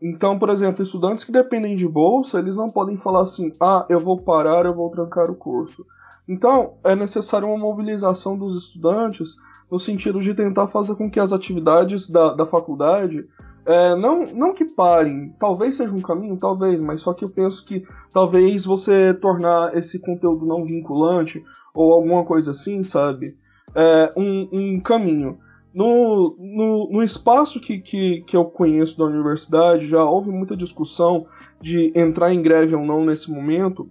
Então, 0.00 0.38
por 0.38 0.48
exemplo, 0.48 0.82
estudantes 0.82 1.24
que 1.24 1.32
dependem 1.32 1.76
de 1.76 1.86
bolsa, 1.86 2.38
eles 2.38 2.56
não 2.56 2.70
podem 2.70 2.96
falar 2.96 3.22
assim: 3.22 3.54
ah, 3.60 3.84
eu 3.90 4.00
vou 4.00 4.18
parar, 4.18 4.64
eu 4.64 4.74
vou 4.74 4.90
trancar 4.90 5.30
o 5.30 5.36
curso. 5.36 5.84
Então, 6.26 6.78
é 6.84 6.94
necessário 6.94 7.48
uma 7.48 7.58
mobilização 7.58 8.38
dos 8.38 8.54
estudantes 8.54 9.36
no 9.70 9.78
sentido 9.78 10.20
de 10.20 10.34
tentar 10.34 10.66
fazer 10.66 10.94
com 10.94 11.10
que 11.10 11.20
as 11.20 11.32
atividades 11.32 12.08
da, 12.08 12.32
da 12.32 12.46
faculdade 12.46 13.26
é, 13.68 13.94
não, 13.94 14.24
não 14.26 14.54
que 14.54 14.64
parem, 14.64 15.34
talvez 15.38 15.76
seja 15.76 15.94
um 15.94 16.00
caminho, 16.00 16.38
talvez, 16.38 16.80
mas 16.80 17.02
só 17.02 17.12
que 17.12 17.22
eu 17.22 17.28
penso 17.28 17.62
que 17.62 17.86
talvez 18.14 18.64
você 18.64 19.12
tornar 19.12 19.76
esse 19.76 19.98
conteúdo 19.98 20.46
não 20.46 20.64
vinculante 20.64 21.44
ou 21.74 21.92
alguma 21.92 22.24
coisa 22.24 22.52
assim, 22.52 22.82
sabe? 22.82 23.36
É, 23.74 24.10
um, 24.16 24.48
um 24.50 24.80
caminho. 24.80 25.38
No, 25.74 26.34
no, 26.38 26.88
no 26.90 27.02
espaço 27.02 27.60
que, 27.60 27.78
que, 27.78 28.22
que 28.22 28.34
eu 28.34 28.46
conheço 28.46 28.96
da 28.96 29.04
universidade, 29.04 29.86
já 29.86 30.02
houve 30.02 30.30
muita 30.30 30.56
discussão 30.56 31.26
de 31.60 31.92
entrar 31.94 32.32
em 32.32 32.40
greve 32.40 32.74
ou 32.74 32.86
não 32.86 33.04
nesse 33.04 33.30
momento, 33.30 33.90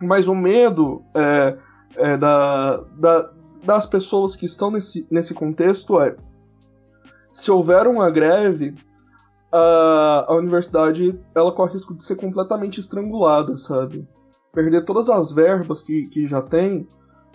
mas 0.00 0.26
o 0.26 0.34
medo 0.34 1.02
é, 1.14 1.58
é 1.96 2.16
da, 2.16 2.78
da, 2.98 3.30
das 3.64 3.86
pessoas 3.86 4.36
que 4.36 4.46
estão 4.46 4.70
nesse, 4.70 5.06
nesse 5.10 5.34
contexto 5.34 6.00
é: 6.00 6.16
se 7.32 7.50
houver 7.50 7.86
uma 7.86 8.10
greve, 8.10 8.74
a, 9.52 10.26
a 10.28 10.34
universidade 10.34 11.18
ela 11.34 11.52
corre 11.52 11.70
o 11.70 11.72
risco 11.74 11.94
de 11.94 12.04
ser 12.04 12.16
completamente 12.16 12.80
estrangulada, 12.80 13.56
sabe? 13.56 14.06
Perder 14.52 14.84
todas 14.84 15.08
as 15.08 15.32
verbas 15.32 15.80
que, 15.80 16.06
que 16.08 16.26
já 16.26 16.42
tem 16.42 16.86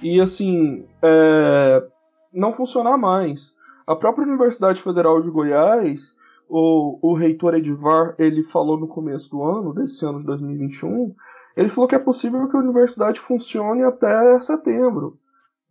e, 0.02 0.22
assim, 0.22 0.86
é, 1.02 1.86
não 2.34 2.52
funcionar 2.52 2.98
mais. 2.98 3.56
A 3.86 3.96
própria 3.96 4.26
Universidade 4.26 4.82
Federal 4.82 5.20
de 5.20 5.30
Goiás, 5.30 6.16
o, 6.48 6.98
o 7.02 7.14
reitor 7.14 7.56
Edivar, 7.56 8.16
ele 8.18 8.44
falou 8.44 8.80
no 8.80 8.88
começo 8.88 9.30
do 9.30 9.44
ano, 9.44 9.74
desse 9.74 10.06
ano 10.06 10.20
de 10.20 10.26
2021, 10.26 11.14
ele 11.58 11.70
falou 11.70 11.88
que 11.88 11.96
é 11.96 12.00
possível 12.00 12.48
que 12.48 12.56
a 12.56 12.60
universidade 12.60 13.20
funcione 13.20 13.84
até 13.84 14.40
setembro. 14.40 15.18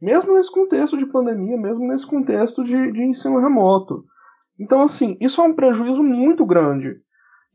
Mesmo 0.00 0.34
nesse 0.34 0.50
contexto 0.50 0.96
de 0.96 1.06
pandemia, 1.06 1.56
mesmo 1.56 1.86
nesse 1.86 2.06
contexto 2.06 2.62
de, 2.62 2.92
de 2.92 3.04
ensino 3.04 3.40
remoto. 3.40 4.04
Então, 4.58 4.82
assim, 4.82 5.16
isso 5.20 5.40
é 5.40 5.44
um 5.44 5.54
prejuízo 5.54 6.02
muito 6.02 6.46
grande. 6.46 7.00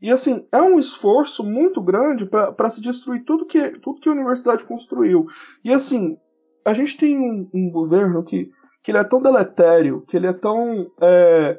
E, 0.00 0.10
assim, 0.10 0.46
é 0.52 0.60
um 0.60 0.78
esforço 0.78 1.42
muito 1.42 1.82
grande 1.82 2.26
para 2.26 2.68
se 2.70 2.80
destruir 2.80 3.24
tudo 3.24 3.46
que, 3.46 3.70
tudo 3.78 4.00
que 4.00 4.08
a 4.08 4.12
universidade 4.12 4.64
construiu. 4.64 5.26
E, 5.64 5.72
assim, 5.72 6.18
a 6.64 6.74
gente 6.74 6.96
tem 6.96 7.18
um, 7.18 7.48
um 7.54 7.70
governo 7.70 8.22
que, 8.22 8.50
que 8.82 8.90
ele 8.90 8.98
é 8.98 9.04
tão 9.04 9.20
deletério, 9.20 10.02
que 10.06 10.16
ele 10.16 10.26
é 10.26 10.32
tão 10.32 10.90
é, 11.00 11.58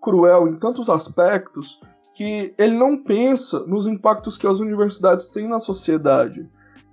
cruel 0.00 0.48
em 0.48 0.58
tantos 0.58 0.90
aspectos, 0.90 1.80
que 2.14 2.54
ele 2.58 2.76
não 2.76 3.02
pensa 3.02 3.60
nos 3.60 3.86
impactos 3.86 4.36
que 4.36 4.46
as 4.46 4.58
universidades 4.58 5.30
têm 5.30 5.48
na 5.48 5.60
sociedade. 5.60 6.48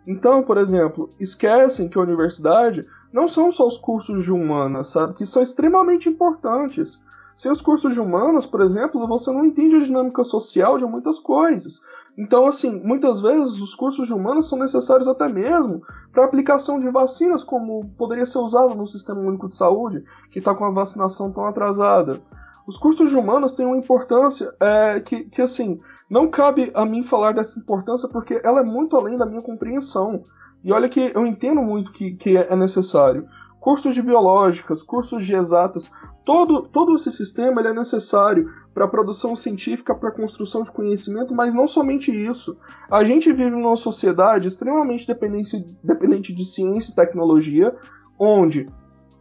Então, 0.08 0.44
por 0.44 0.58
exemplo, 0.58 1.10
esquecem 1.20 1.90
que 1.90 1.98
a 1.98 2.02
universidade 2.02 2.86
não 3.16 3.30
são 3.30 3.50
só 3.50 3.66
os 3.66 3.78
cursos 3.78 4.26
de 4.26 4.34
humanas, 4.34 4.88
sabe? 4.88 5.14
Que 5.14 5.26
são 5.26 5.42
extremamente 5.42 6.10
importantes. 6.10 7.02
Sem 7.34 7.50
os 7.50 7.62
cursos 7.62 7.94
de 7.94 8.02
humanas, 8.02 8.46
por 8.46 8.60
exemplo, 8.60 9.08
você 9.08 9.32
não 9.32 9.46
entende 9.46 9.78
a 9.78 9.80
dinâmica 9.80 10.22
social 10.22 10.78
de 10.78 10.84
muitas 10.84 11.18
coisas. 11.18 11.80
Então, 12.18 12.46
assim, 12.46 12.78
muitas 12.84 13.22
vezes 13.22 13.62
os 13.62 13.74
cursos 13.74 14.08
de 14.08 14.14
humanas 14.14 14.48
são 14.48 14.60
necessários 14.60 15.08
até 15.08 15.30
mesmo 15.30 15.82
para 16.12 16.26
aplicação 16.26 16.78
de 16.78 16.90
vacinas, 16.90 17.42
como 17.42 17.90
poderia 17.98 18.26
ser 18.26 18.40
usado 18.40 18.76
no 18.76 18.86
Sistema 18.86 19.22
Único 19.22 19.48
de 19.48 19.56
Saúde, 19.56 20.04
que 20.30 20.40
está 20.40 20.54
com 20.54 20.66
a 20.66 20.72
vacinação 20.72 21.32
tão 21.32 21.46
atrasada. 21.46 22.22
Os 22.68 22.78
cursos 22.78 23.10
de 23.12 23.16
humanas 23.16 23.56
têm 23.56 23.66
uma 23.66 23.78
importância 23.78 24.54
é, 24.60 25.00
que, 25.00 25.24
que, 25.24 25.42
assim, 25.42 25.80
não 26.10 26.30
cabe 26.30 26.70
a 26.76 26.86
mim 26.86 27.02
falar 27.02 27.32
dessa 27.32 27.58
importância 27.58 28.10
porque 28.10 28.42
ela 28.44 28.60
é 28.60 28.64
muito 28.64 28.98
além 28.98 29.18
da 29.18 29.26
minha 29.26 29.42
compreensão. 29.42 30.26
E 30.66 30.74
olha 30.74 30.90
que 30.90 31.12
eu 31.14 31.28
entendo 31.28 31.62
muito 31.62 31.92
que, 31.92 32.14
que 32.14 32.36
é 32.36 32.56
necessário. 32.56 33.28
Cursos 33.60 33.94
de 33.94 34.02
biológicas, 34.02 34.82
cursos 34.82 35.24
de 35.24 35.36
exatas, 35.36 35.92
todo, 36.26 36.64
todo 36.64 36.96
esse 36.96 37.12
sistema 37.12 37.62
ele 37.62 37.68
é 37.68 37.74
necessário 37.74 38.50
para 38.74 38.86
a 38.86 38.88
produção 38.88 39.36
científica, 39.36 39.94
para 39.94 40.10
a 40.10 40.12
construção 40.12 40.64
de 40.64 40.72
conhecimento, 40.72 41.36
mas 41.36 41.54
não 41.54 41.68
somente 41.68 42.10
isso. 42.10 42.58
A 42.90 43.04
gente 43.04 43.32
vive 43.32 43.52
numa 43.52 43.78
sociedade 43.78 44.48
extremamente 44.48 45.06
dependente, 45.06 45.64
dependente 45.84 46.34
de 46.34 46.44
ciência 46.44 46.92
e 46.92 46.96
tecnologia, 46.96 47.76
onde 48.20 48.68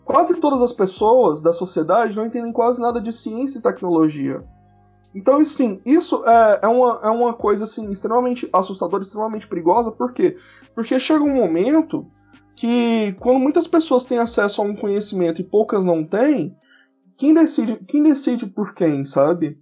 quase 0.02 0.36
todas 0.36 0.62
as 0.62 0.72
pessoas 0.72 1.42
da 1.42 1.52
sociedade 1.52 2.16
não 2.16 2.24
entendem 2.24 2.54
quase 2.54 2.80
nada 2.80 3.02
de 3.02 3.12
ciência 3.12 3.58
e 3.58 3.62
tecnologia. 3.62 4.42
Então, 5.14 5.44
sim, 5.44 5.80
isso 5.86 6.24
é, 6.26 6.60
é, 6.62 6.68
uma, 6.68 7.00
é 7.04 7.08
uma 7.08 7.34
coisa 7.34 7.64
assim, 7.64 7.90
extremamente 7.90 8.48
assustadora, 8.52 9.02
extremamente 9.02 9.46
perigosa, 9.46 9.92
por 9.92 10.12
quê? 10.12 10.36
Porque 10.74 10.98
chega 10.98 11.22
um 11.22 11.34
momento 11.34 12.06
que, 12.56 13.12
quando 13.20 13.38
muitas 13.38 13.66
pessoas 13.66 14.04
têm 14.04 14.18
acesso 14.18 14.60
a 14.60 14.64
um 14.64 14.74
conhecimento 14.74 15.40
e 15.40 15.44
poucas 15.44 15.84
não 15.84 16.04
têm, 16.04 16.56
quem 17.16 17.32
decide, 17.32 17.76
quem 17.86 18.02
decide 18.02 18.46
por 18.46 18.74
quem, 18.74 19.04
sabe? 19.04 19.56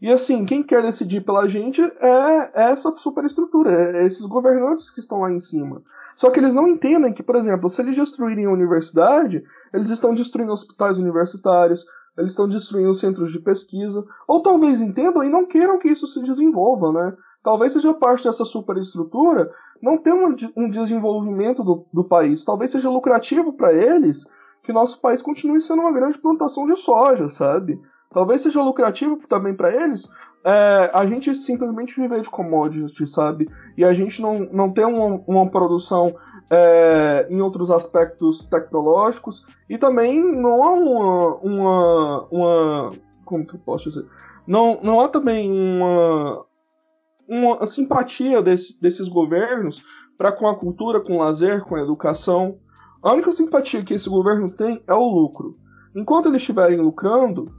E 0.00 0.12
assim, 0.12 0.44
quem 0.44 0.62
quer 0.62 0.82
decidir 0.82 1.22
pela 1.22 1.48
gente 1.48 1.80
é 1.80 2.50
essa 2.54 2.94
superestrutura, 2.96 3.98
é 3.98 4.04
esses 4.04 4.26
governantes 4.26 4.90
que 4.90 5.00
estão 5.00 5.20
lá 5.20 5.32
em 5.32 5.38
cima. 5.38 5.82
Só 6.14 6.30
que 6.30 6.38
eles 6.38 6.54
não 6.54 6.68
entendem 6.68 7.12
que, 7.12 7.22
por 7.22 7.34
exemplo, 7.34 7.70
se 7.70 7.80
eles 7.80 7.96
destruírem 7.96 8.44
a 8.44 8.50
universidade, 8.50 9.42
eles 9.72 9.88
estão 9.88 10.14
destruindo 10.14 10.52
hospitais 10.52 10.98
universitários, 10.98 11.86
eles 12.16 12.32
estão 12.32 12.48
destruindo 12.48 12.94
centros 12.94 13.30
de 13.30 13.40
pesquisa, 13.40 14.04
ou 14.26 14.42
talvez 14.42 14.80
entendam 14.80 15.22
e 15.22 15.28
não 15.28 15.46
queiram 15.46 15.78
que 15.78 15.88
isso 15.88 16.06
se 16.06 16.22
desenvolva, 16.22 16.92
né? 16.92 17.16
Talvez 17.42 17.72
seja 17.72 17.94
parte 17.94 18.24
dessa 18.24 18.44
superestrutura 18.44 19.50
não 19.82 19.98
ter 19.98 20.12
um, 20.12 20.34
um 20.56 20.68
desenvolvimento 20.68 21.62
do, 21.62 21.84
do 21.92 22.04
país. 22.04 22.44
Talvez 22.44 22.70
seja 22.70 22.90
lucrativo 22.90 23.52
para 23.52 23.72
eles 23.72 24.26
que 24.62 24.72
nosso 24.72 25.00
país 25.00 25.22
continue 25.22 25.60
sendo 25.60 25.82
uma 25.82 25.92
grande 25.92 26.18
plantação 26.18 26.66
de 26.66 26.76
soja, 26.76 27.28
sabe? 27.28 27.80
Talvez 28.12 28.40
seja 28.40 28.62
lucrativo 28.62 29.18
também 29.28 29.54
para 29.54 29.72
eles 29.72 30.08
é, 30.44 30.90
a 30.94 31.04
gente 31.06 31.34
simplesmente 31.34 32.00
viver 32.00 32.20
de 32.20 32.30
commodities, 32.30 33.12
sabe? 33.12 33.48
E 33.76 33.84
a 33.84 33.92
gente 33.92 34.22
não, 34.22 34.48
não 34.52 34.72
ter 34.72 34.86
uma, 34.86 35.20
uma 35.26 35.50
produção 35.50 36.14
é, 36.50 37.26
em 37.28 37.40
outros 37.40 37.70
aspectos 37.70 38.46
tecnológicos 38.46 39.44
e 39.68 39.76
também 39.76 40.22
não 40.22 40.62
há 40.62 40.72
uma, 40.72 41.34
uma, 41.36 42.28
uma 42.30 42.92
como 43.24 43.46
que 43.46 43.54
eu 43.54 43.60
posso 43.60 43.88
dizer? 43.88 44.06
Não, 44.46 44.78
não 44.82 45.00
há 45.00 45.08
também 45.08 45.50
uma, 45.50 46.44
uma 47.28 47.66
simpatia 47.66 48.40
desse, 48.40 48.80
desses 48.80 49.08
governos 49.08 49.82
para 50.16 50.32
com 50.32 50.46
a 50.46 50.56
cultura, 50.56 51.00
com 51.00 51.16
o 51.16 51.18
lazer, 51.18 51.64
com 51.64 51.74
a 51.74 51.82
educação. 51.82 52.58
A 53.02 53.12
única 53.12 53.32
simpatia 53.32 53.84
que 53.84 53.94
esse 53.94 54.08
governo 54.08 54.50
tem 54.50 54.82
é 54.86 54.94
o 54.94 55.08
lucro. 55.08 55.58
Enquanto 55.94 56.26
eles 56.28 56.42
estiverem 56.42 56.78
lucrando, 56.78 57.52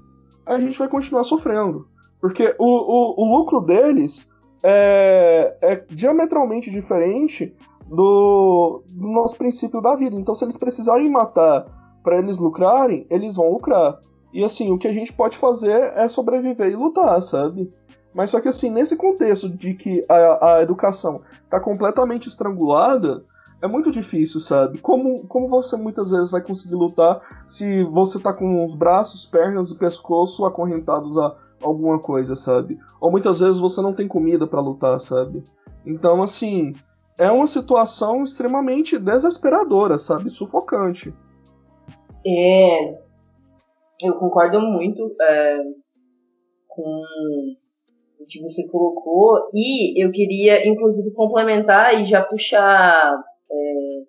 a 0.46 0.60
gente 0.60 0.80
vai 0.80 0.88
continuar 0.88 1.24
sofrendo. 1.24 1.88
Porque 2.20 2.56
o, 2.58 2.66
o, 2.66 3.24
o 3.24 3.38
lucro 3.38 3.60
deles 3.62 4.32
é, 4.64 5.58
é 5.62 5.76
diametralmente 5.90 6.72
diferente 6.72 7.56
do, 7.88 8.84
do 8.88 9.08
nosso 9.08 9.38
princípio 9.38 9.82
da 9.82 9.96
vida. 9.96 10.16
Então, 10.16 10.36
se 10.36 10.44
eles 10.44 10.58
precisarem 10.58 11.10
matar 11.10 11.66
para 12.04 12.18
eles 12.18 12.38
lucrarem, 12.38 13.06
eles 13.10 13.36
vão 13.36 13.52
lucrar. 13.52 14.00
E 14.34 14.44
assim, 14.44 14.72
o 14.72 14.78
que 14.78 14.88
a 14.88 14.94
gente 14.94 15.14
pode 15.14 15.38
fazer 15.38 15.94
é 15.96 16.08
sobreviver 16.08 16.70
e 16.72 16.76
lutar, 16.76 17.22
sabe? 17.22 17.72
Mas 18.14 18.30
só 18.30 18.42
que 18.42 18.48
assim, 18.48 18.70
nesse 18.70 18.96
contexto 18.96 19.50
de 19.50 19.74
que 19.74 20.06
a, 20.10 20.56
a 20.56 20.62
educação 20.62 21.22
está 21.44 21.60
completamente 21.60 22.28
estrangulada, 22.28 23.24
é 23.62 23.68
muito 23.68 23.90
difícil, 23.92 24.40
sabe? 24.40 24.80
Como, 24.80 25.26
como 25.28 25.50
você 25.50 25.76
muitas 25.76 26.10
vezes 26.10 26.30
vai 26.30 26.42
conseguir 26.42 26.76
lutar 26.76 27.22
se 27.48 27.84
você 27.86 28.20
tá 28.20 28.34
com 28.34 28.66
os 28.66 28.76
braços, 28.76 29.26
pernas 29.26 29.72
e 29.72 29.78
pescoço 29.78 30.46
acorrentados 30.46 31.18
a 31.18 31.36
alguma 31.62 32.00
coisa, 32.00 32.36
sabe? 32.36 32.78
Ou 33.00 33.12
muitas 33.12 33.40
vezes 33.40 33.60
você 33.60 33.82
não 33.82 33.94
tem 33.94 34.08
comida 34.08 34.46
para 34.46 34.62
lutar, 34.62 35.00
sabe? 35.00 35.44
Então, 35.86 36.22
assim, 36.22 36.74
é 37.18 37.32
uma 37.32 37.48
situação 37.48 38.24
extremamente 38.24 38.98
desesperadora, 39.00 39.98
sabe? 39.98 40.30
Sufocante. 40.30 41.14
É. 42.26 43.08
Eu 44.04 44.20
concordo 44.20 44.62
muito 44.62 45.16
é, 45.20 45.58
com 46.68 47.04
o 48.20 48.26
que 48.28 48.42
você 48.42 48.68
colocou. 48.68 49.50
E 49.54 50.04
eu 50.04 50.12
queria, 50.12 50.68
inclusive, 50.68 51.12
complementar 51.12 52.00
e 52.00 52.06
já 52.06 52.22
puxar 52.24 53.20
é, 53.52 54.04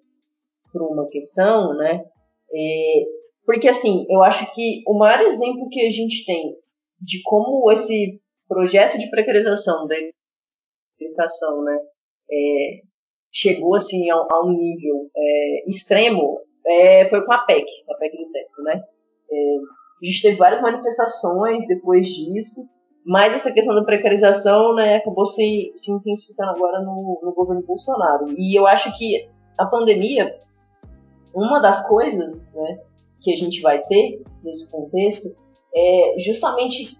para 0.70 0.82
uma 0.84 1.09
questão, 1.09 1.74
né? 1.74 2.04
É, 2.52 3.04
porque, 3.46 3.68
assim, 3.68 4.04
eu 4.11 4.22
acho 4.22 4.52
que 4.54 4.82
o 4.86 4.98
maior 4.98 5.20
exemplo 5.22 5.68
que 5.70 5.80
a 5.80 5.90
gente 5.90 6.26
tem 6.26 6.54
de 7.00 7.22
como 7.22 7.70
esse 7.72 8.20
projeto 8.46 8.98
de 8.98 9.09
precarização 9.09 9.86
da 9.86 9.94
educação, 11.00 11.62
né, 11.62 11.78
é, 12.30 12.88
chegou, 13.33 13.74
assim, 13.74 14.11
a, 14.11 14.14
a 14.14 14.45
um 14.45 14.53
nível 14.53 15.11
é, 15.16 15.68
extremo 15.68 16.41
é, 16.66 17.09
foi 17.09 17.24
com 17.24 17.33
a 17.33 17.39
PEC, 17.39 17.66
a 17.91 17.95
PEC 17.95 18.16
do 18.16 18.33
teto, 18.33 18.62
né? 18.62 18.83
É, 19.31 19.57
a 20.03 20.07
gente 20.07 20.22
teve 20.22 20.37
várias 20.37 20.61
manifestações 20.61 21.66
depois 21.66 22.07
disso, 22.07 22.66
mas 23.05 23.35
essa 23.35 23.53
questão 23.53 23.74
da 23.74 23.85
precarização 23.85 24.74
né, 24.74 24.97
acabou 24.97 25.26
se, 25.26 25.72
se 25.74 25.91
intensificando 25.91 26.51
agora 26.51 26.81
no, 26.81 27.20
no 27.22 27.33
governo 27.33 27.62
Bolsonaro. 27.62 28.26
E 28.37 28.59
eu 28.59 28.66
acho 28.66 28.97
que 28.97 29.29
a 29.57 29.66
pandemia, 29.66 30.39
uma 31.35 31.59
das 31.59 31.87
coisas 31.89 32.55
né, 32.55 32.79
que 33.20 33.33
a 33.33 33.37
gente 33.37 33.61
vai 33.61 33.83
ter 33.87 34.22
nesse 34.45 34.70
contexto 34.70 35.29
é 35.74 36.14
justamente 36.18 36.97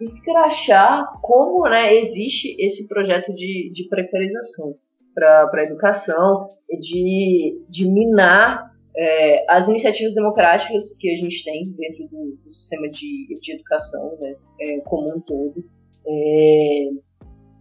escrachar 0.00 1.18
como 1.22 1.66
né, 1.68 1.94
existe 1.94 2.54
esse 2.58 2.86
projeto 2.86 3.32
de, 3.32 3.70
de 3.72 3.88
precarização 3.88 4.74
para 5.16 5.50
a 5.52 5.64
educação, 5.64 6.50
de, 6.78 7.64
de 7.68 7.90
minar 7.90 8.70
é, 8.96 9.44
as 9.48 9.68
iniciativas 9.68 10.14
democráticas 10.14 10.92
que 10.98 11.10
a 11.12 11.16
gente 11.16 11.44
tem 11.44 11.70
dentro 11.72 12.08
do, 12.08 12.38
do 12.44 12.52
sistema 12.52 12.88
de, 12.88 13.38
de 13.40 13.52
educação 13.54 14.16
né, 14.20 14.34
é, 14.60 14.80
como 14.80 15.16
um 15.16 15.20
todo, 15.20 15.64
é, 16.06 16.88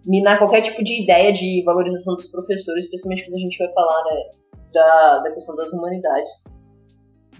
minar 0.05 0.37
qualquer 0.37 0.61
tipo 0.61 0.83
de 0.83 1.03
ideia 1.03 1.31
de 1.31 1.63
valorização 1.63 2.15
dos 2.15 2.27
professores, 2.27 2.85
especialmente 2.85 3.25
quando 3.25 3.35
a 3.35 3.39
gente 3.39 3.57
vai 3.57 3.73
falar 3.73 4.03
né, 4.03 4.21
da, 4.73 5.19
da 5.19 5.31
questão 5.33 5.55
das 5.55 5.71
humanidades. 5.71 6.43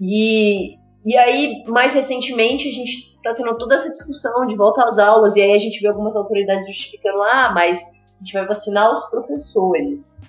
E, 0.00 0.76
e 1.04 1.16
aí, 1.16 1.64
mais 1.66 1.92
recentemente, 1.92 2.68
a 2.68 2.72
gente 2.72 3.14
está 3.16 3.32
tendo 3.34 3.56
toda 3.56 3.76
essa 3.76 3.90
discussão 3.90 4.46
de 4.46 4.56
volta 4.56 4.82
às 4.82 4.98
aulas, 4.98 5.36
e 5.36 5.42
aí 5.42 5.52
a 5.52 5.58
gente 5.58 5.80
vê 5.80 5.88
algumas 5.88 6.16
autoridades 6.16 6.66
justificando, 6.66 7.22
ah, 7.22 7.52
mas 7.54 7.80
a 8.16 8.24
gente 8.24 8.32
vai 8.32 8.46
vacinar 8.46 8.92
os 8.92 9.04
professores. 9.10 10.20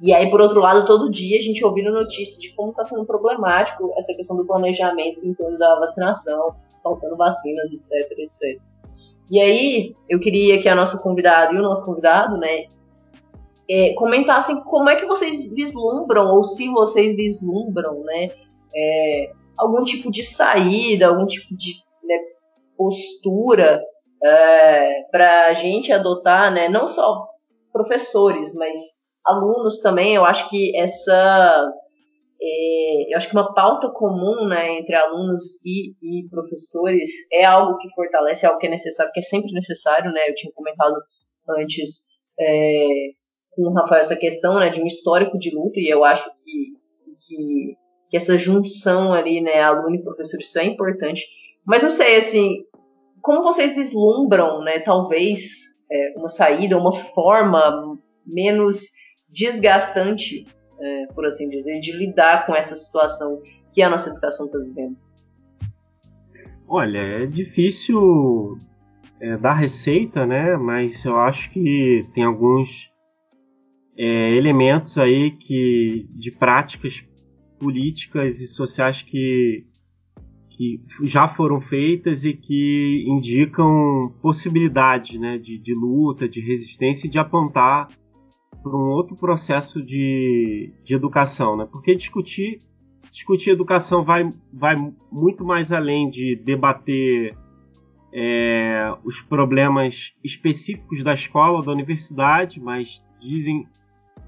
E 0.00 0.12
aí, 0.12 0.30
por 0.30 0.40
outro 0.40 0.60
lado, 0.60 0.86
todo 0.86 1.10
dia 1.10 1.38
a 1.38 1.40
gente 1.40 1.64
ouvindo 1.64 1.90
notícia 1.90 2.38
de 2.38 2.54
como 2.54 2.70
está 2.70 2.84
sendo 2.84 3.06
problemático 3.06 3.92
essa 3.96 4.14
questão 4.14 4.36
do 4.36 4.46
planejamento 4.46 5.20
em 5.24 5.32
torno 5.34 5.58
da 5.58 5.74
vacinação, 5.76 6.54
faltando 6.82 7.16
vacinas, 7.16 7.70
etc, 7.70 8.10
etc. 8.18 8.60
E 9.30 9.40
aí, 9.40 9.96
eu 10.08 10.20
queria 10.20 10.60
que 10.60 10.68
a 10.68 10.74
nossa 10.74 10.98
convidada 10.98 11.52
e 11.52 11.58
o 11.58 11.62
nosso 11.62 11.84
convidado, 11.84 12.36
né, 12.36 12.66
é, 13.68 13.94
comentassem 13.94 14.62
como 14.62 14.88
é 14.88 14.96
que 14.96 15.06
vocês 15.06 15.46
vislumbram, 15.48 16.28
ou 16.28 16.44
se 16.44 16.68
vocês 16.68 17.16
vislumbram, 17.16 18.04
né, 18.04 18.30
é, 18.74 19.32
algum 19.56 19.82
tipo 19.82 20.10
de 20.10 20.22
saída, 20.22 21.08
algum 21.08 21.26
tipo 21.26 21.56
de 21.56 21.72
né, 22.04 22.18
postura 22.76 23.82
é, 24.26 25.02
para 25.10 25.46
a 25.46 25.52
gente 25.52 25.92
adotar, 25.92 26.52
né, 26.52 26.68
não 26.68 26.86
só 26.88 27.26
professores, 27.72 28.54
mas 28.54 28.78
alunos 29.24 29.80
também, 29.80 30.14
eu 30.14 30.24
acho 30.24 30.48
que 30.48 30.76
essa. 30.76 31.72
É, 32.40 33.12
eu 33.12 33.16
acho 33.16 33.28
que 33.28 33.34
uma 33.34 33.54
pauta 33.54 33.88
comum 33.90 34.46
né, 34.46 34.78
entre 34.78 34.94
alunos 34.94 35.42
e, 35.64 35.94
e, 36.02 36.28
professores 36.28 37.08
é 37.32 37.44
algo 37.44 37.78
que 37.78 37.88
fortalece, 37.94 38.44
é 38.44 38.48
algo 38.48 38.60
que 38.60 38.66
é 38.66 38.70
necessário, 38.70 39.10
que 39.12 39.20
é 39.20 39.22
sempre 39.22 39.52
necessário, 39.52 40.12
né? 40.12 40.28
Eu 40.28 40.34
tinha 40.34 40.52
comentado 40.52 40.94
antes 41.58 42.08
é, 42.38 42.86
com 43.52 43.62
o 43.62 43.72
Rafael 43.72 44.00
essa 44.00 44.16
questão 44.16 44.60
né, 44.60 44.68
de 44.68 44.82
um 44.82 44.86
histórico 44.86 45.38
de 45.38 45.54
luta, 45.54 45.80
e 45.80 45.88
eu 45.88 46.04
acho 46.04 46.30
que, 46.36 46.74
que, 47.26 47.76
que 48.10 48.16
essa 48.16 48.36
junção 48.36 49.14
ali, 49.14 49.40
né, 49.40 49.62
aluno 49.62 49.96
e 49.96 50.02
professor, 50.02 50.38
isso 50.38 50.58
é 50.58 50.64
importante. 50.64 51.24
Mas 51.64 51.82
não 51.82 51.90
sei, 51.90 52.16
assim, 52.16 52.64
como 53.26 53.42
vocês 53.42 53.74
vislumbram, 53.74 54.62
né, 54.62 54.78
talvez, 54.78 55.74
é, 55.90 56.14
uma 56.16 56.28
saída, 56.28 56.78
uma 56.78 56.92
forma 56.92 57.98
menos 58.24 58.92
desgastante, 59.28 60.46
é, 60.80 61.06
por 61.12 61.26
assim 61.26 61.48
dizer, 61.48 61.80
de 61.80 61.90
lidar 61.90 62.46
com 62.46 62.54
essa 62.54 62.76
situação 62.76 63.42
que 63.72 63.82
a 63.82 63.90
nossa 63.90 64.10
educação 64.10 64.46
está 64.46 64.60
vivendo? 64.60 64.96
Olha, 66.68 66.98
é 66.98 67.26
difícil 67.26 68.60
é, 69.20 69.36
dar 69.36 69.54
receita, 69.54 70.24
né? 70.24 70.56
Mas 70.56 71.04
eu 71.04 71.18
acho 71.18 71.50
que 71.50 72.06
tem 72.14 72.22
alguns 72.22 72.92
é, 73.98 74.36
elementos 74.36 74.98
aí 74.98 75.32
que 75.32 76.06
de 76.10 76.30
práticas 76.30 77.04
políticas 77.58 78.40
e 78.40 78.46
sociais 78.46 79.02
que, 79.02 79.66
que 80.56 80.80
já 81.02 81.28
foram 81.28 81.60
feitas 81.60 82.24
e 82.24 82.32
que 82.32 83.04
indicam 83.06 84.12
possibilidades 84.22 85.20
né, 85.20 85.36
de, 85.36 85.58
de 85.58 85.74
luta, 85.74 86.26
de 86.26 86.40
resistência 86.40 87.06
e 87.06 87.10
de 87.10 87.18
apontar 87.18 87.88
para 88.62 88.74
um 88.74 88.88
outro 88.88 89.14
processo 89.14 89.82
de, 89.82 90.72
de 90.82 90.94
educação, 90.94 91.56
né? 91.56 91.68
Porque 91.70 91.94
discutir 91.94 92.62
discutir 93.12 93.50
educação 93.50 94.04
vai, 94.04 94.30
vai 94.52 94.76
muito 95.10 95.42
mais 95.44 95.72
além 95.72 96.10
de 96.10 96.36
debater 96.36 97.34
é, 98.12 98.94
os 99.04 99.22
problemas 99.22 100.14
específicos 100.22 101.02
da 101.02 101.14
escola 101.14 101.62
da 101.62 101.72
universidade, 101.72 102.60
mas 102.60 103.02
dizem 103.20 103.66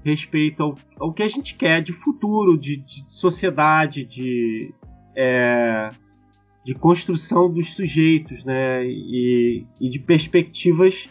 respeito 0.03 0.63
ao, 0.63 0.75
ao 0.99 1.13
que 1.13 1.21
a 1.21 1.27
gente 1.27 1.55
quer 1.55 1.81
de 1.81 1.93
futuro, 1.93 2.57
de, 2.57 2.77
de 2.77 3.11
sociedade, 3.11 4.05
de, 4.05 4.73
é, 5.15 5.91
de 6.63 6.75
construção 6.75 7.51
dos 7.51 7.73
sujeitos, 7.73 8.43
né? 8.43 8.85
E, 8.85 9.65
e 9.79 9.89
de 9.89 9.99
perspectivas 9.99 11.09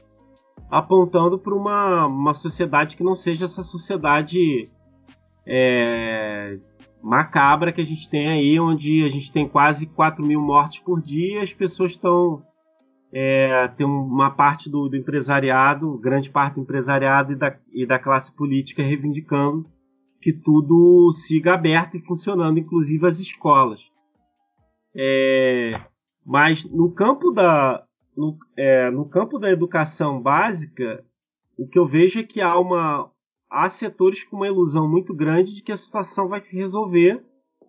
apontando 0.71 1.39
para 1.39 1.55
uma, 1.55 2.07
uma 2.07 2.35
sociedade 2.35 2.97
que 2.97 3.03
não 3.03 3.15
seja 3.15 3.47
essa 3.47 3.63
sociedade 3.63 4.71
é, 5.47 6.59
macabra 7.03 7.73
que 7.73 7.81
a 7.81 7.85
gente 7.85 8.09
tem 8.09 8.29
aí, 8.29 8.61
onde 8.61 9.03
a 9.03 9.09
gente 9.09 9.33
tem 9.33 9.49
quase 9.49 9.87
4 9.87 10.25
mil 10.25 10.41
mortes 10.41 10.81
por 10.81 11.01
dia, 11.01 11.43
as 11.43 11.53
pessoas 11.53 11.93
estão. 11.93 12.43
É, 13.11 13.67
tem 13.69 13.87
uma 13.87 14.31
parte 14.31 14.69
do, 14.69 14.87
do, 14.87 14.95
empresariado, 14.95 15.97
grande 15.97 16.29
parte 16.29 16.57
do 16.57 16.61
empresariado 16.61 17.33
e 17.33 17.37
da, 17.37 17.57
e 17.73 17.87
da 17.87 17.99
classe 17.99 18.31
política 18.31 18.83
reivindicando 18.83 19.67
que 20.21 20.31
tudo 20.31 21.11
siga 21.13 21.55
aberto 21.55 21.97
e 21.97 22.05
funcionando, 22.05 22.59
inclusive 22.59 23.07
as 23.07 23.19
escolas. 23.19 23.81
É, 25.01 25.81
mas 26.27 26.65
no 26.65 26.91
campo 26.91 27.31
da, 27.31 27.85
no, 28.17 28.37
é, 28.57 28.91
no 28.91 29.09
campo 29.09 29.39
da 29.39 29.49
educação 29.49 30.21
básica, 30.21 31.05
o 31.57 31.69
que 31.69 31.79
eu 31.79 31.87
vejo 31.87 32.19
é 32.19 32.25
que 32.25 32.41
há 32.41 32.59
uma 32.59 33.09
há 33.49 33.69
setores 33.69 34.25
com 34.25 34.37
uma 34.37 34.49
ilusão 34.49 34.91
muito 34.91 35.15
grande 35.15 35.55
de 35.55 35.63
que 35.63 35.71
a 35.71 35.77
situação 35.77 36.29
vai 36.29 36.41
se 36.41 36.57
resolver 36.57 37.25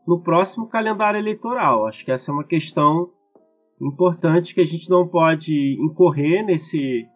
no 0.08 0.20
próximo 0.22 0.68
calendário 0.68 1.20
eleitoral. 1.20 1.86
Acho 1.86 2.04
que 2.04 2.12
essa 2.12 2.32
é 2.32 2.34
uma 2.34 2.44
questão 2.44 3.12
importante 3.80 4.56
que 4.56 4.62
a 4.62 4.66
gente 4.66 4.90
não 4.90 5.08
pode 5.08 5.78
incorrer 5.80 6.44
nesse 6.44 7.08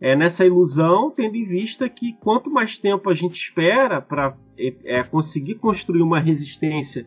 é, 0.00 0.16
nessa 0.16 0.44
ilusão, 0.44 1.10
tendo 1.10 1.36
em 1.36 1.44
vista 1.44 1.88
que 1.88 2.14
quanto 2.14 2.50
mais 2.50 2.78
tempo 2.78 3.08
a 3.08 3.14
gente 3.14 3.34
espera 3.34 4.00
para 4.02 4.36
é, 4.58 4.74
é, 4.98 5.04
conseguir 5.04 5.54
construir 5.56 6.02
uma 6.02 6.18
resistência 6.18 7.06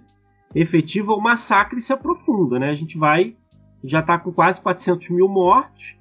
efetiva, 0.53 1.13
o 1.13 1.21
massacre 1.21 1.81
se 1.81 1.93
aprofunda. 1.93 2.59
Né? 2.59 2.69
A 2.69 2.75
gente 2.75 2.97
vai 2.97 3.35
já 3.83 3.99
está 3.99 4.17
com 4.17 4.31
quase 4.31 4.61
400 4.61 5.09
mil 5.09 5.27
mortos 5.27 5.95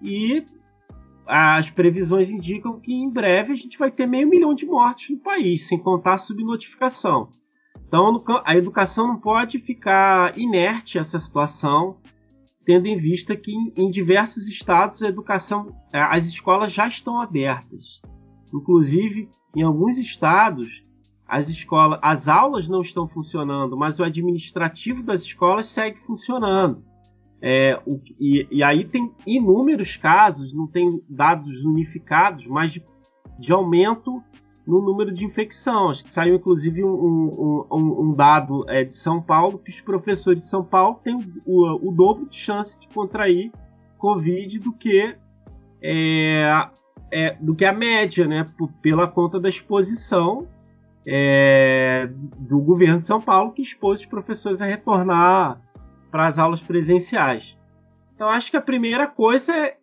e 0.00 0.44
as 1.26 1.68
previsões 1.68 2.30
indicam 2.30 2.80
que 2.80 2.92
em 2.92 3.10
breve 3.10 3.52
a 3.52 3.56
gente 3.56 3.78
vai 3.78 3.90
ter 3.90 4.06
meio 4.06 4.28
milhão 4.28 4.54
de 4.54 4.64
mortes 4.64 5.10
no 5.10 5.18
país, 5.18 5.66
sem 5.66 5.78
contar 5.78 6.14
a 6.14 6.18
subnotificação. 6.18 7.30
Então 7.86 8.24
a 8.44 8.56
educação 8.56 9.06
não 9.06 9.18
pode 9.18 9.58
ficar 9.58 10.38
inerte 10.38 10.98
a 10.98 11.02
essa 11.02 11.18
situação, 11.18 11.98
tendo 12.64 12.86
em 12.86 12.96
vista 12.96 13.36
que 13.36 13.52
em 13.76 13.90
diversos 13.90 14.48
estados 14.48 15.02
a 15.02 15.08
educação, 15.08 15.76
as 15.92 16.26
escolas 16.26 16.72
já 16.72 16.88
estão 16.88 17.20
abertas. 17.20 18.00
Inclusive, 18.52 19.28
em 19.54 19.62
alguns 19.62 19.98
estados, 19.98 20.84
as 21.28 21.48
escolas, 21.48 21.98
as 22.02 22.28
aulas 22.28 22.68
não 22.68 22.80
estão 22.80 23.08
funcionando, 23.08 23.76
mas 23.76 23.98
o 23.98 24.04
administrativo 24.04 25.02
das 25.02 25.22
escolas 25.22 25.66
segue 25.66 25.98
funcionando. 26.06 26.82
É, 27.42 27.80
o, 27.84 28.00
e, 28.18 28.46
e, 28.50 28.62
aí 28.62 28.84
tem 28.84 29.12
inúmeros 29.26 29.96
casos, 29.96 30.52
não 30.52 30.66
tem 30.66 31.02
dados 31.08 31.64
unificados, 31.64 32.46
mas 32.46 32.72
de, 32.72 32.84
de 33.38 33.52
aumento 33.52 34.22
no 34.66 34.80
número 34.80 35.12
de 35.12 35.24
infecção. 35.24 35.90
Acho 35.90 36.04
que 36.04 36.12
saiu 36.12 36.36
inclusive 36.36 36.82
um, 36.82 37.66
um, 37.70 38.00
um, 38.08 38.14
dado 38.14 38.64
é, 38.68 38.84
de 38.84 38.96
São 38.96 39.20
Paulo 39.20 39.58
que 39.58 39.70
os 39.70 39.80
professores 39.80 40.40
de 40.40 40.46
São 40.46 40.64
Paulo 40.64 41.00
têm 41.04 41.18
o, 41.44 41.88
o 41.88 41.92
dobro 41.92 42.26
de 42.28 42.36
chance 42.36 42.78
de 42.78 42.88
contrair 42.88 43.52
Covid 43.98 44.58
do 44.58 44.72
que 44.72 45.14
é, 45.82 46.68
é, 47.12 47.36
do 47.40 47.54
que 47.54 47.64
a 47.64 47.72
média, 47.72 48.26
né? 48.26 48.48
pela 48.80 49.06
conta 49.06 49.38
da 49.38 49.48
exposição 49.48 50.48
é, 51.06 52.08
do 52.38 52.58
governo 52.58 53.00
de 53.00 53.06
São 53.06 53.20
Paulo 53.20 53.52
que 53.52 53.62
expôs 53.62 54.00
os 54.00 54.06
professores 54.06 54.60
a 54.60 54.66
retornar 54.66 55.60
para 56.10 56.26
as 56.26 56.38
aulas 56.38 56.60
presenciais. 56.60 57.56
Então 58.14 58.28
acho 58.28 58.50
que 58.50 58.56
a 58.56 58.62
primeira 58.62 59.06
coisa 59.06 59.54
é, 59.54 59.76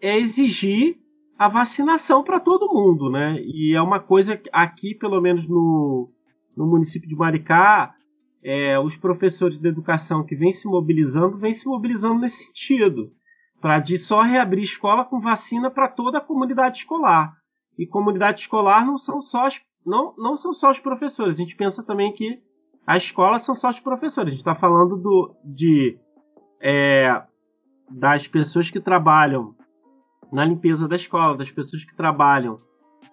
é 0.00 0.18
exigir 0.18 0.98
a 1.38 1.48
vacinação 1.48 2.24
para 2.24 2.40
todo 2.40 2.72
mundo, 2.72 3.10
né? 3.10 3.36
E 3.40 3.74
é 3.74 3.80
uma 3.80 4.00
coisa 4.00 4.36
que 4.36 4.48
aqui, 4.52 4.94
pelo 4.94 5.20
menos 5.20 5.46
no, 5.48 6.10
no 6.56 6.66
município 6.66 7.08
de 7.08 7.16
Maricá, 7.16 7.94
é, 8.42 8.78
os 8.78 8.96
professores 8.96 9.58
de 9.58 9.68
educação 9.68 10.24
que 10.24 10.34
vêm 10.34 10.50
se 10.50 10.66
mobilizando, 10.66 11.38
vêm 11.38 11.52
se 11.52 11.66
mobilizando 11.66 12.20
nesse 12.20 12.46
sentido, 12.46 13.12
para 13.60 13.78
de 13.78 13.96
só 13.96 14.22
reabrir 14.22 14.62
escola 14.62 15.04
com 15.04 15.20
vacina 15.20 15.70
para 15.70 15.88
toda 15.88 16.18
a 16.18 16.22
comunidade 16.22 16.78
escolar. 16.78 17.34
E 17.78 17.86
comunidade 17.86 18.40
escolar 18.40 18.84
não 18.84 18.98
são 18.98 19.20
só 19.20 19.46
as, 19.46 19.60
não, 19.84 20.14
não 20.16 20.36
são 20.36 20.52
só 20.52 20.70
os 20.70 20.78
professores. 20.78 21.36
A 21.36 21.38
gente 21.38 21.56
pensa 21.56 21.82
também 21.82 22.12
que 22.12 22.40
as 22.86 23.04
escolas 23.04 23.42
são 23.42 23.54
só 23.54 23.68
os 23.68 23.80
professores. 23.80 24.28
A 24.28 24.30
gente 24.30 24.40
está 24.40 24.54
falando 24.54 24.96
do, 24.96 25.34
de 25.44 25.98
é, 26.60 27.22
das 27.90 28.26
pessoas 28.26 28.70
que 28.70 28.80
trabalham 28.80 29.54
na 30.32 30.44
limpeza 30.44 30.88
da 30.88 30.96
escola, 30.96 31.36
das 31.36 31.50
pessoas 31.50 31.84
que 31.84 31.94
trabalham 31.94 32.60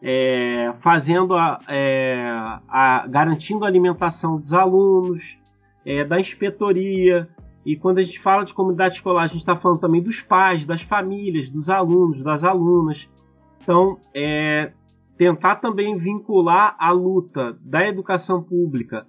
é, 0.01 0.74
fazendo 0.80 1.36
a, 1.36 1.57
é, 1.67 2.32
a, 2.70 3.05
garantindo 3.07 3.65
a 3.65 3.67
alimentação 3.67 4.38
dos 4.38 4.53
alunos, 4.53 5.38
é, 5.86 6.03
da 6.03 6.20
inspetoria. 6.20 7.30
E 7.65 7.76
quando 7.76 7.97
a 7.97 8.01
gente 8.01 8.20
fala 8.20 8.45
de 8.45 8.53
comunidade 8.53 8.95
escolar, 8.95 9.24
a 9.24 9.28
gente 9.28 9.39
está 9.39 9.55
falando 9.55 9.80
também 9.80 10.01
dos 10.01 10.22
pais, 10.22 10.65
das 10.65 10.82
famílias, 10.82 11.49
dos 11.49 11.70
alunos, 11.70 12.24
das 12.24 12.43
alunas. 12.43 13.09
Então, 13.61 13.99
é, 14.13 14.72
tentar 15.20 15.57
também 15.57 15.97
vincular 15.97 16.78
a 16.80 16.91
luta 16.91 17.59
da 17.61 17.86
educação 17.86 18.41
pública 18.41 19.05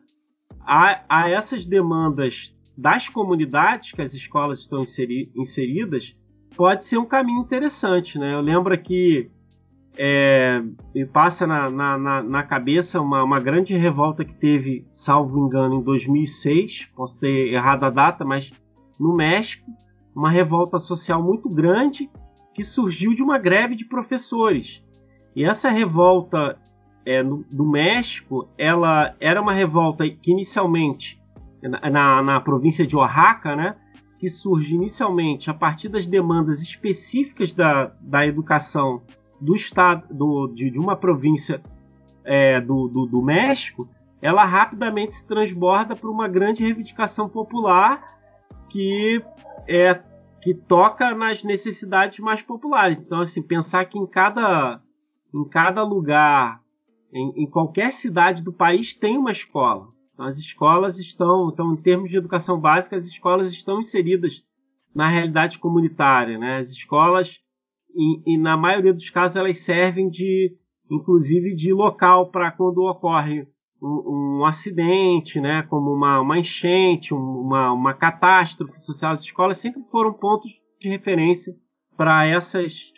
a, 0.66 1.04
a 1.08 1.30
essas 1.30 1.64
demandas 1.64 2.52
das 2.76 3.08
comunidades 3.08 3.92
que 3.92 4.02
as 4.02 4.12
escolas 4.12 4.58
estão 4.58 4.82
inseri, 4.82 5.30
inseridas 5.36 6.16
pode 6.56 6.84
ser 6.84 6.98
um 6.98 7.06
caminho 7.06 7.40
interessante, 7.40 8.18
né? 8.18 8.34
Eu 8.34 8.40
lembro 8.40 8.76
que 8.76 9.30
é, 9.96 10.61
me 10.92 11.06
passa 11.06 11.46
na, 11.46 11.70
na, 11.70 12.22
na 12.24 12.42
cabeça 12.42 13.00
uma, 13.00 13.22
uma, 13.22 13.38
grande 13.38 13.74
revolta 13.74 14.24
que 14.24 14.34
teve, 14.34 14.84
salvo 14.90 15.46
engano, 15.46 15.76
em 15.76 15.82
2006, 15.82 16.90
posso 16.96 17.20
ter 17.20 17.52
errado 17.52 17.84
a 17.84 17.90
data, 17.90 18.24
mas 18.24 18.52
no 18.98 19.14
México, 19.14 19.70
uma 20.12 20.30
revolta 20.30 20.76
social 20.80 21.22
muito 21.22 21.48
grande 21.48 22.11
que 22.52 22.64
surgiu 22.64 23.14
de 23.14 23.22
uma 23.22 23.38
greve 23.38 23.76
de 23.76 23.84
professores. 23.84 24.82
E 25.34 25.44
essa 25.44 25.68
revolta 25.70 26.58
é, 27.04 27.22
no, 27.22 27.44
do 27.50 27.64
México, 27.64 28.48
ela 28.58 29.14
era 29.20 29.40
uma 29.40 29.52
revolta 29.52 30.08
que 30.08 30.30
inicialmente 30.30 31.20
na, 31.62 32.22
na 32.22 32.40
província 32.40 32.86
de 32.86 32.96
Oaxaca, 32.96 33.54
né? 33.54 33.76
que 34.18 34.28
surge 34.28 34.74
inicialmente 34.74 35.50
a 35.50 35.54
partir 35.54 35.88
das 35.88 36.06
demandas 36.06 36.60
específicas 36.62 37.54
da, 37.54 37.90
da 38.00 38.26
educação 38.26 39.02
do 39.40 39.54
estado 39.54 40.12
do, 40.12 40.46
de, 40.48 40.70
de 40.70 40.78
uma 40.78 40.94
província 40.94 41.62
é, 42.22 42.60
do, 42.60 42.86
do, 42.86 43.06
do, 43.06 43.22
México, 43.22 43.88
ela 44.20 44.44
rapidamente 44.44 45.14
se 45.14 45.26
transborda 45.26 45.96
para 45.96 46.10
uma 46.10 46.28
grande 46.28 46.62
reivindicação 46.62 47.30
popular 47.30 48.18
que 48.68 49.24
é 49.66 49.98
que 50.42 50.54
toca 50.54 51.14
nas 51.14 51.44
necessidades 51.44 52.18
mais 52.18 52.40
populares. 52.40 53.00
Então, 53.00 53.20
assim, 53.20 53.42
pensar 53.42 53.84
que 53.86 53.98
em 53.98 54.06
cada, 54.06 54.80
em 55.34 55.48
cada 55.48 55.82
lugar, 55.82 56.60
em, 57.12 57.44
em 57.44 57.50
qualquer 57.50 57.92
cidade 57.92 58.42
do 58.42 58.52
país 58.52 58.94
tem 58.94 59.16
uma 59.18 59.32
escola. 59.32 59.88
Então, 60.20 60.26
as 60.26 60.38
escolas 60.38 60.98
estão, 60.98 61.50
então, 61.50 61.72
em 61.72 61.76
termos 61.76 62.10
de 62.10 62.18
educação 62.18 62.60
básica, 62.60 62.96
as 62.96 63.06
escolas 63.06 63.50
estão 63.50 63.80
inseridas 63.80 64.44
na 64.94 65.08
realidade 65.08 65.58
comunitária. 65.58 66.36
Né? 66.38 66.58
As 66.58 66.70
escolas, 66.70 67.40
e, 67.94 68.34
e 68.34 68.38
na 68.38 68.56
maioria 68.56 68.92
dos 68.92 69.08
casos, 69.08 69.36
elas 69.36 69.58
servem 69.58 70.10
de, 70.10 70.54
inclusive, 70.90 71.54
de 71.54 71.72
local 71.72 72.30
para 72.30 72.50
quando 72.50 72.82
ocorre 72.82 73.48
um, 73.82 74.40
um, 74.40 74.44
acidente, 74.44 75.40
né? 75.40 75.62
como 75.62 75.90
uma, 75.90 76.20
uma 76.20 76.38
enchente, 76.38 77.14
uma, 77.14 77.72
uma 77.72 77.94
catástrofe 77.94 78.78
social. 78.78 79.12
As 79.12 79.22
escolas 79.22 79.56
sempre 79.56 79.82
foram 79.90 80.12
pontos 80.12 80.50
de 80.78 80.88
referência 80.88 81.54
para 81.96 82.26
essas, 82.26 82.92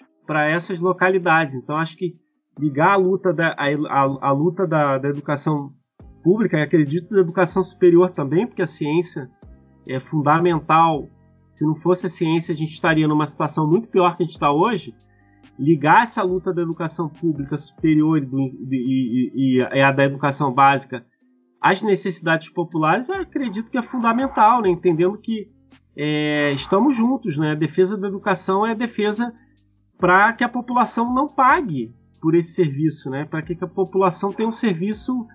essas 0.48 0.80
localidades. 0.80 1.54
Então, 1.54 1.76
acho 1.76 1.96
que 1.96 2.16
ligar 2.59 2.92
a 2.92 2.96
luta 2.96 3.32
da, 3.32 3.55
a, 3.59 3.66
a, 3.66 4.28
a 4.28 4.32
luta 4.32 4.66
da, 4.66 4.98
da 4.98 5.09
educação 5.09 5.72
pública 6.22 6.59
e 6.59 6.62
acredito 6.62 7.12
na 7.12 7.20
educação 7.20 7.62
superior 7.62 8.11
também, 8.11 8.46
porque 8.46 8.62
a 8.62 8.66
ciência 8.66 9.30
é 9.86 9.98
fundamental. 9.98 11.09
Se 11.48 11.66
não 11.66 11.74
fosse 11.74 12.07
a 12.07 12.09
ciência, 12.09 12.53
a 12.53 12.57
gente 12.57 12.72
estaria 12.72 13.07
numa 13.09 13.26
situação 13.26 13.68
muito 13.68 13.88
pior 13.88 14.16
que 14.16 14.22
a 14.22 14.26
gente 14.26 14.34
está 14.34 14.53
hoje. 14.53 14.94
Ligar 15.59 16.03
essa 16.03 16.22
luta 16.22 16.53
da 16.53 16.62
educação 16.62 17.09
pública 17.09 17.57
superior 17.57 18.18
e, 18.18 18.26
e, 18.70 19.32
e, 19.34 19.59
e 19.59 19.80
a 19.82 19.92
da 19.92 20.05
educação 20.05 20.53
básica 20.53 21.05
às 21.61 21.82
necessidades 21.82 22.48
populares, 22.48 23.09
eu 23.09 23.16
acredito 23.16 23.70
que 23.70 23.78
é 23.78 23.82
fundamental, 23.82 24.62
né? 24.62 24.70
entendendo 24.70 25.18
que 25.18 25.48
é, 25.96 26.53
estamos 26.53 26.96
juntos. 26.96 27.36
Né? 27.36 27.53
A 27.53 27.57
defesa 27.57 27.96
da 27.98 28.09
educação 28.09 28.66
é 28.66 28.70
a 28.70 28.74
defesa 28.74 29.32
para 29.98 30.32
que 30.32 30.42
a 30.42 30.48
população 30.48 31.12
não 31.14 31.28
pague 31.28 31.94
por 32.22 32.36
esse 32.36 32.52
serviço, 32.52 33.10
né? 33.10 33.24
para 33.24 33.42
que 33.42 33.58
a 33.60 33.66
população 33.66 34.32
tenha 34.32 34.48
um 34.48 34.52
serviço 34.52 35.26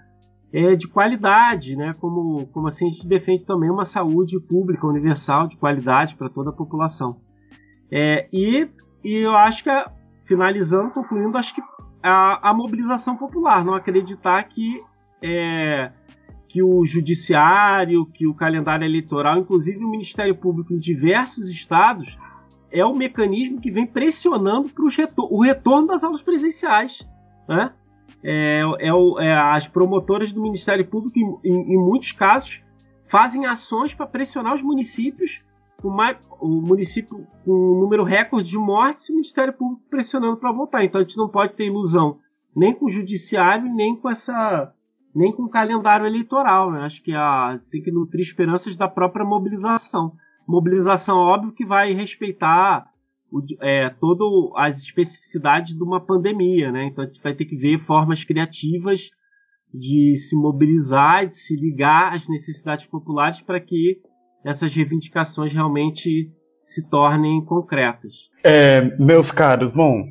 é, 0.53 0.73
de 0.73 0.87
qualidade, 0.87 1.75
né? 1.75 1.93
Como, 1.99 2.47
como 2.47 2.67
assim 2.67 2.87
a 2.87 2.89
gente 2.89 3.05
defende 3.05 3.43
também 3.43 3.69
uma 3.69 3.83
saúde 3.83 4.39
pública 4.39 4.87
universal 4.87 5.47
de 5.47 5.57
qualidade 5.57 6.15
para 6.15 6.29
toda 6.29 6.51
a 6.51 6.53
população. 6.53 7.19
É, 7.91 8.29
e, 8.31 8.69
e 9.03 9.15
eu 9.15 9.35
acho 9.35 9.65
que, 9.65 9.69
finalizando, 10.23 10.91
concluindo, 10.91 11.37
acho 11.37 11.53
que 11.53 11.61
a, 12.01 12.49
a 12.49 12.53
mobilização 12.53 13.17
popular, 13.17 13.65
não 13.65 13.73
acreditar 13.73 14.41
que, 14.43 14.81
é, 15.21 15.91
que 16.47 16.63
o 16.63 16.85
judiciário, 16.85 18.05
que 18.05 18.25
o 18.25 18.33
calendário 18.33 18.85
eleitoral, 18.85 19.37
inclusive 19.37 19.83
o 19.83 19.89
Ministério 19.89 20.35
Público 20.35 20.73
em 20.73 20.79
diversos 20.79 21.49
estados, 21.49 22.17
é 22.71 22.85
o 22.85 22.95
mecanismo 22.95 23.59
que 23.59 23.71
vem 23.71 23.85
pressionando 23.85 24.69
para 24.69 24.83
o 25.29 25.41
retorno 25.41 25.87
das 25.87 26.03
aulas 26.03 26.21
presenciais. 26.21 27.07
Né? 27.47 27.71
é, 28.23 28.61
é, 28.79 28.89
é, 29.25 29.33
as 29.33 29.67
promotoras 29.67 30.31
do 30.31 30.41
Ministério 30.41 30.85
Público, 30.85 31.17
em, 31.17 31.49
em, 31.49 31.73
em 31.73 31.77
muitos 31.77 32.11
casos, 32.11 32.61
fazem 33.07 33.45
ações 33.45 33.93
para 33.93 34.07
pressionar 34.07 34.55
os 34.55 34.61
municípios, 34.61 35.41
uma, 35.83 36.15
o 36.39 36.47
município 36.47 37.25
com 37.45 37.51
um 37.51 37.79
número 37.79 38.03
recorde 38.03 38.49
de 38.49 38.57
mortes 38.57 39.07
e 39.07 39.11
o 39.11 39.15
Ministério 39.15 39.53
Público 39.53 39.83
pressionando 39.89 40.37
para 40.37 40.51
voltar. 40.51 40.83
Então 40.83 40.99
a 40.99 41.03
gente 41.03 41.17
não 41.17 41.29
pode 41.29 41.53
ter 41.53 41.65
ilusão 41.65 42.19
nem 42.55 42.73
com 42.73 42.85
o 42.85 42.89
judiciário, 42.89 43.71
nem 43.73 43.95
com 43.95 44.09
essa 44.09 44.73
nem 45.15 45.31
com 45.31 45.43
o 45.43 45.49
calendário 45.49 46.05
eleitoral. 46.05 46.71
Né? 46.71 46.81
Acho 46.81 47.01
que 47.01 47.13
a, 47.13 47.59
tem 47.71 47.81
que 47.81 47.91
nutrir 47.91 48.21
esperanças 48.21 48.75
da 48.75 48.87
própria 48.87 49.25
mobilização. 49.25 50.13
Mobilização, 50.47 51.17
óbvio, 51.17 51.51
que 51.51 51.65
vai 51.65 51.93
respeitar 51.93 52.85
é, 53.61 53.89
todas 53.89 54.27
as 54.55 54.79
especificidades 54.79 55.75
de 55.75 55.83
uma 55.83 55.99
pandemia, 55.99 56.71
né? 56.71 56.85
Então 56.85 57.03
a 57.03 57.07
gente 57.07 57.21
vai 57.21 57.33
ter 57.33 57.45
que 57.45 57.57
ver 57.57 57.85
formas 57.85 58.23
criativas 58.23 59.09
de 59.73 60.15
se 60.15 60.35
mobilizar, 60.35 61.27
de 61.27 61.35
se 61.35 61.55
ligar 61.55 62.13
às 62.13 62.27
necessidades 62.27 62.85
populares 62.85 63.41
para 63.41 63.59
que 63.59 63.99
essas 64.45 64.73
reivindicações 64.73 65.51
realmente 65.51 66.31
se 66.63 66.89
tornem 66.89 67.43
concretas. 67.43 68.13
É, 68.43 68.81
meus 68.97 69.31
caros, 69.31 69.71
bom, 69.71 70.03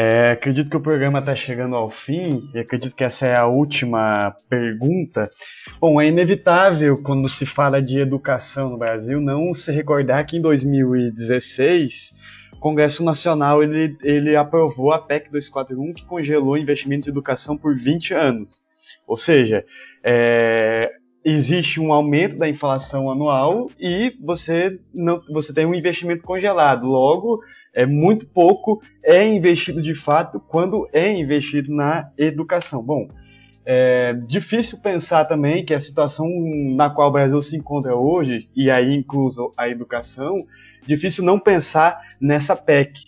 é, 0.00 0.30
acredito 0.30 0.70
que 0.70 0.76
o 0.76 0.80
programa 0.80 1.18
está 1.18 1.34
chegando 1.34 1.74
ao 1.74 1.90
fim 1.90 2.48
e 2.54 2.60
acredito 2.60 2.94
que 2.94 3.02
essa 3.02 3.26
é 3.26 3.34
a 3.34 3.46
última 3.46 4.30
pergunta. 4.48 5.28
Bom, 5.80 6.00
é 6.00 6.06
inevitável 6.06 7.02
quando 7.02 7.28
se 7.28 7.44
fala 7.44 7.82
de 7.82 7.98
educação 7.98 8.70
no 8.70 8.78
Brasil 8.78 9.20
não 9.20 9.52
se 9.52 9.72
recordar 9.72 10.24
que 10.24 10.36
em 10.36 10.40
2016 10.40 12.14
o 12.52 12.60
Congresso 12.60 13.02
Nacional 13.02 13.60
ele, 13.60 13.98
ele 14.04 14.36
aprovou 14.36 14.92
a 14.92 15.00
PEC 15.00 15.32
241 15.32 15.92
que 15.94 16.04
congelou 16.04 16.56
investimentos 16.56 17.08
em 17.08 17.10
educação 17.10 17.56
por 17.56 17.74
20 17.74 18.14
anos. 18.14 18.62
Ou 19.04 19.16
seja, 19.16 19.64
é, 20.04 20.92
existe 21.24 21.80
um 21.80 21.92
aumento 21.92 22.38
da 22.38 22.48
inflação 22.48 23.10
anual 23.10 23.68
e 23.80 24.16
você 24.24 24.78
não 24.94 25.20
você 25.32 25.52
tem 25.52 25.66
um 25.66 25.74
investimento 25.74 26.22
congelado. 26.22 26.86
Logo, 26.86 27.40
é 27.78 27.86
muito 27.86 28.26
pouco 28.26 28.82
é 29.04 29.24
investido 29.24 29.80
de 29.80 29.94
fato 29.94 30.40
quando 30.40 30.88
é 30.92 31.12
investido 31.12 31.72
na 31.72 32.10
educação. 32.18 32.82
Bom, 32.82 33.08
é 33.64 34.14
difícil 34.26 34.80
pensar 34.82 35.26
também 35.26 35.64
que 35.64 35.72
a 35.72 35.78
situação 35.78 36.26
na 36.74 36.90
qual 36.90 37.08
o 37.08 37.12
Brasil 37.12 37.40
se 37.40 37.56
encontra 37.56 37.94
hoje, 37.94 38.48
e 38.56 38.68
aí 38.68 38.96
incluso 38.96 39.54
a 39.56 39.68
educação, 39.68 40.44
difícil 40.84 41.22
não 41.22 41.38
pensar 41.38 42.00
nessa 42.20 42.56
PEC. 42.56 42.98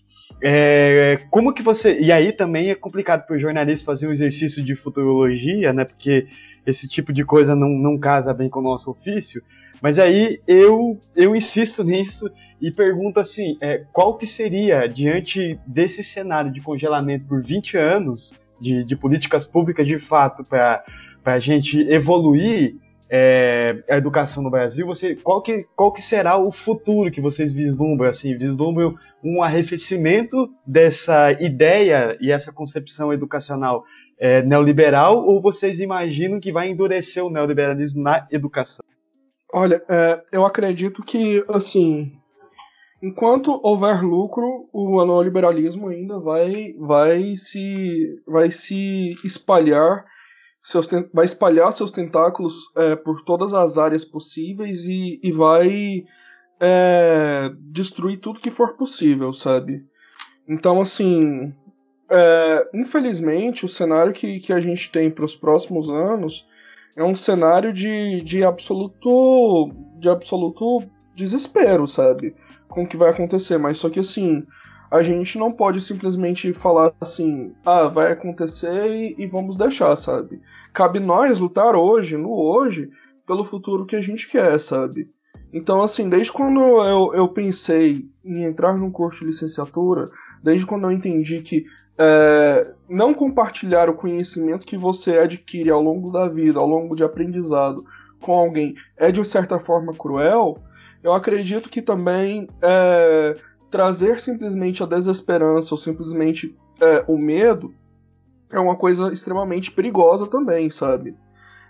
É, 0.40 1.18
como 1.30 1.52
que 1.52 1.64
você. 1.64 1.98
E 1.98 2.12
aí 2.12 2.30
também 2.30 2.70
é 2.70 2.76
complicado 2.76 3.26
para 3.26 3.34
o 3.34 3.40
jornalista 3.40 3.84
fazer 3.84 4.06
um 4.06 4.12
exercício 4.12 4.62
de 4.62 4.76
futurologia, 4.76 5.72
né? 5.72 5.84
Porque 5.84 6.28
esse 6.64 6.88
tipo 6.88 7.12
de 7.12 7.24
coisa 7.24 7.56
não, 7.56 7.70
não 7.70 7.98
casa 7.98 8.32
bem 8.32 8.48
com 8.48 8.60
o 8.60 8.62
nosso 8.62 8.92
ofício. 8.92 9.42
Mas 9.82 9.98
aí 9.98 10.40
eu, 10.46 11.00
eu 11.16 11.34
insisto 11.34 11.82
nisso 11.84 12.30
e 12.60 12.70
pergunto 12.70 13.18
assim, 13.18 13.56
é, 13.60 13.84
qual 13.92 14.16
que 14.16 14.26
seria, 14.26 14.86
diante 14.86 15.58
desse 15.66 16.04
cenário 16.04 16.52
de 16.52 16.60
congelamento 16.60 17.26
por 17.26 17.42
20 17.42 17.76
anos 17.76 18.34
de, 18.60 18.84
de 18.84 18.96
políticas 18.96 19.44
públicas 19.44 19.86
de 19.86 19.98
fato 19.98 20.44
para 20.44 20.84
a 21.24 21.38
gente 21.38 21.80
evoluir 21.88 22.74
é, 23.10 23.82
a 23.90 23.96
educação 23.96 24.42
no 24.42 24.50
Brasil, 24.50 24.86
você, 24.86 25.16
qual, 25.16 25.42
que, 25.42 25.66
qual 25.74 25.92
que 25.92 26.00
será 26.00 26.36
o 26.36 26.52
futuro 26.52 27.10
que 27.10 27.20
vocês 27.20 27.52
vislumbram? 27.52 28.08
Assim, 28.08 28.36
vislumbram 28.36 28.94
um 29.24 29.42
arrefecimento 29.42 30.48
dessa 30.64 31.32
ideia 31.32 32.16
e 32.20 32.30
essa 32.30 32.52
concepção 32.52 33.12
educacional 33.12 33.84
é, 34.18 34.42
neoliberal 34.42 35.26
ou 35.26 35.42
vocês 35.42 35.80
imaginam 35.80 36.38
que 36.38 36.52
vai 36.52 36.68
endurecer 36.68 37.24
o 37.24 37.30
neoliberalismo 37.30 38.02
na 38.02 38.28
educação? 38.30 38.84
Olha, 39.52 39.82
é, 39.88 40.22
eu 40.30 40.46
acredito 40.46 41.02
que, 41.02 41.44
assim, 41.48 42.12
enquanto 43.02 43.60
houver 43.62 44.02
lucro, 44.02 44.68
o 44.72 45.04
neoliberalismo 45.04 45.88
ainda 45.88 46.18
vai, 46.18 46.74
vai, 46.78 47.36
se, 47.36 48.20
vai 48.26 48.50
se 48.50 49.14
espalhar, 49.24 50.04
seus, 50.62 50.88
vai 51.12 51.24
espalhar 51.24 51.72
seus 51.72 51.90
tentáculos 51.90 52.54
é, 52.76 52.94
por 52.96 53.24
todas 53.24 53.54
as 53.54 53.78
áreas 53.78 54.04
possíveis 54.04 54.84
e, 54.84 55.18
e 55.22 55.32
vai 55.32 56.04
é, 56.60 57.50
destruir 57.58 58.18
tudo 58.20 58.40
que 58.40 58.50
for 58.50 58.76
possível, 58.76 59.32
sabe? 59.32 59.82
Então, 60.46 60.80
assim, 60.80 61.54
é, 62.10 62.68
infelizmente, 62.74 63.64
o 63.64 63.68
cenário 63.68 64.12
que, 64.12 64.40
que 64.40 64.52
a 64.52 64.60
gente 64.60 64.90
tem 64.90 65.10
para 65.10 65.24
os 65.24 65.34
próximos 65.34 65.88
anos 65.88 66.46
é 66.94 67.02
um 67.02 67.14
cenário 67.14 67.72
de, 67.72 68.20
de 68.20 68.44
absoluto 68.44 69.72
de 69.98 70.08
absoluto 70.08 70.82
desespero, 71.14 71.86
sabe? 71.86 72.34
Com 72.70 72.84
o 72.84 72.86
que 72.86 72.96
vai 72.96 73.10
acontecer. 73.10 73.58
Mas 73.58 73.78
só 73.78 73.90
que 73.90 74.00
assim, 74.00 74.46
a 74.90 75.02
gente 75.02 75.38
não 75.38 75.52
pode 75.52 75.80
simplesmente 75.80 76.52
falar 76.52 76.92
assim, 77.00 77.52
ah, 77.64 77.88
vai 77.88 78.12
acontecer 78.12 78.90
e, 78.90 79.14
e 79.18 79.26
vamos 79.26 79.56
deixar, 79.56 79.94
sabe? 79.96 80.40
Cabe 80.72 80.98
nós 80.98 81.38
lutar 81.38 81.76
hoje, 81.76 82.16
no 82.16 82.32
hoje, 82.32 82.90
pelo 83.26 83.44
futuro 83.44 83.86
que 83.86 83.96
a 83.96 84.02
gente 84.02 84.28
quer, 84.28 84.58
sabe? 84.58 85.08
Então, 85.52 85.82
assim, 85.82 86.08
desde 86.08 86.32
quando 86.32 86.60
eu, 86.60 87.14
eu 87.14 87.28
pensei 87.28 88.08
em 88.24 88.44
entrar 88.44 88.76
num 88.76 88.90
curso 88.90 89.20
de 89.20 89.26
licenciatura, 89.26 90.10
desde 90.42 90.66
quando 90.66 90.84
eu 90.84 90.92
entendi 90.92 91.40
que 91.40 91.64
é, 91.98 92.72
não 92.88 93.12
compartilhar 93.12 93.88
o 93.90 93.94
conhecimento 93.94 94.66
que 94.66 94.76
você 94.76 95.18
adquire 95.18 95.70
ao 95.70 95.82
longo 95.82 96.10
da 96.10 96.28
vida, 96.28 96.58
ao 96.58 96.66
longo 96.66 96.94
de 96.94 97.04
aprendizado 97.04 97.84
com 98.20 98.32
alguém 98.32 98.74
é 98.96 99.10
de 99.10 99.24
certa 99.24 99.58
forma 99.58 99.94
cruel, 99.94 100.58
eu 101.02 101.12
acredito 101.12 101.68
que 101.68 101.82
também 101.82 102.48
é, 102.62 103.36
trazer 103.70 104.20
simplesmente 104.20 104.82
a 104.82 104.86
desesperança 104.86 105.74
ou 105.74 105.78
simplesmente 105.78 106.56
é, 106.80 107.04
o 107.06 107.16
medo 107.16 107.74
é 108.52 108.58
uma 108.58 108.76
coisa 108.76 109.12
extremamente 109.12 109.70
perigosa 109.70 110.26
também, 110.26 110.70
sabe? 110.70 111.16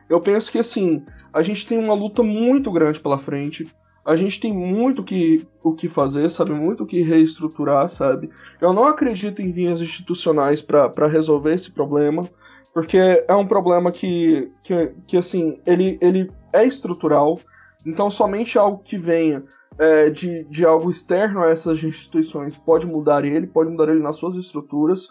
Eu 0.08 0.20
penso 0.20 0.50
que 0.50 0.58
assim, 0.58 1.04
a 1.32 1.42
gente 1.42 1.66
tem 1.66 1.78
uma 1.78 1.94
luta 1.94 2.22
muito 2.22 2.72
grande 2.72 2.98
pela 2.98 3.18
frente 3.18 3.70
a 4.04 4.16
gente 4.16 4.40
tem 4.40 4.52
muito 4.52 5.04
que, 5.04 5.46
o 5.62 5.72
que 5.72 5.88
fazer, 5.88 6.28
sabe? 6.30 6.52
Muito 6.52 6.84
o 6.84 6.86
que 6.86 7.02
reestruturar, 7.02 7.88
sabe? 7.88 8.30
Eu 8.60 8.72
não 8.72 8.86
acredito 8.86 9.42
em 9.42 9.52
vias 9.52 9.80
institucionais 9.80 10.62
para 10.62 11.06
resolver 11.06 11.54
esse 11.54 11.70
problema, 11.70 12.28
porque 12.72 12.96
é 12.96 13.34
um 13.34 13.46
problema 13.46 13.92
que, 13.92 14.50
que, 14.62 14.92
que 15.06 15.16
assim, 15.16 15.60
ele, 15.66 15.98
ele 16.00 16.30
é 16.52 16.64
estrutural, 16.64 17.38
então 17.84 18.10
somente 18.10 18.58
algo 18.58 18.82
que 18.82 18.98
venha 18.98 19.44
é, 19.78 20.10
de, 20.10 20.44
de 20.44 20.64
algo 20.64 20.90
externo 20.90 21.42
a 21.42 21.50
essas 21.50 21.82
instituições 21.82 22.56
pode 22.56 22.86
mudar 22.86 23.24
ele, 23.24 23.46
pode 23.46 23.70
mudar 23.70 23.88
ele 23.88 24.02
nas 24.02 24.16
suas 24.16 24.36
estruturas. 24.36 25.08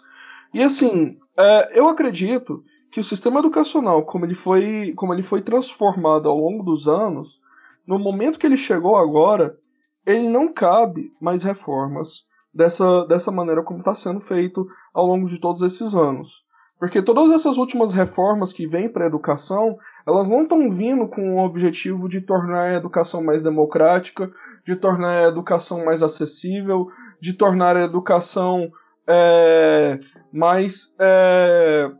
E 0.54 0.62
assim, 0.62 1.18
é, 1.36 1.78
eu 1.78 1.88
acredito 1.88 2.62
que 2.90 3.00
o 3.00 3.04
sistema 3.04 3.40
educacional, 3.40 4.04
como 4.04 4.24
ele 4.24 4.34
foi, 4.34 4.92
como 4.96 5.14
ele 5.14 5.22
foi 5.22 5.40
transformado 5.40 6.28
ao 6.28 6.38
longo 6.38 6.62
dos 6.64 6.88
anos, 6.88 7.40
no 7.86 7.98
momento 7.98 8.38
que 8.38 8.46
ele 8.46 8.56
chegou 8.56 8.96
agora, 8.96 9.58
ele 10.06 10.28
não 10.28 10.52
cabe 10.52 11.12
mais 11.20 11.42
reformas 11.42 12.26
dessa, 12.52 13.04
dessa 13.06 13.30
maneira 13.30 13.62
como 13.62 13.80
está 13.80 13.94
sendo 13.94 14.20
feito 14.20 14.66
ao 14.92 15.06
longo 15.06 15.28
de 15.28 15.38
todos 15.38 15.62
esses 15.62 15.94
anos. 15.94 16.44
Porque 16.80 17.02
todas 17.02 17.30
essas 17.30 17.58
últimas 17.58 17.92
reformas 17.92 18.54
que 18.54 18.66
vêm 18.66 18.88
para 18.88 19.04
a 19.04 19.06
educação, 19.06 19.78
elas 20.06 20.30
não 20.30 20.44
estão 20.44 20.70
vindo 20.70 21.06
com 21.06 21.36
o 21.36 21.44
objetivo 21.44 22.08
de 22.08 22.22
tornar 22.22 22.70
a 22.70 22.74
educação 22.74 23.22
mais 23.22 23.42
democrática, 23.42 24.32
de 24.66 24.74
tornar 24.74 25.26
a 25.26 25.28
educação 25.28 25.84
mais 25.84 26.02
acessível, 26.02 26.88
de 27.20 27.34
tornar 27.34 27.76
a 27.76 27.84
educação 27.84 28.72
é, 29.06 30.00
mais. 30.32 30.94
É, 30.98 31.90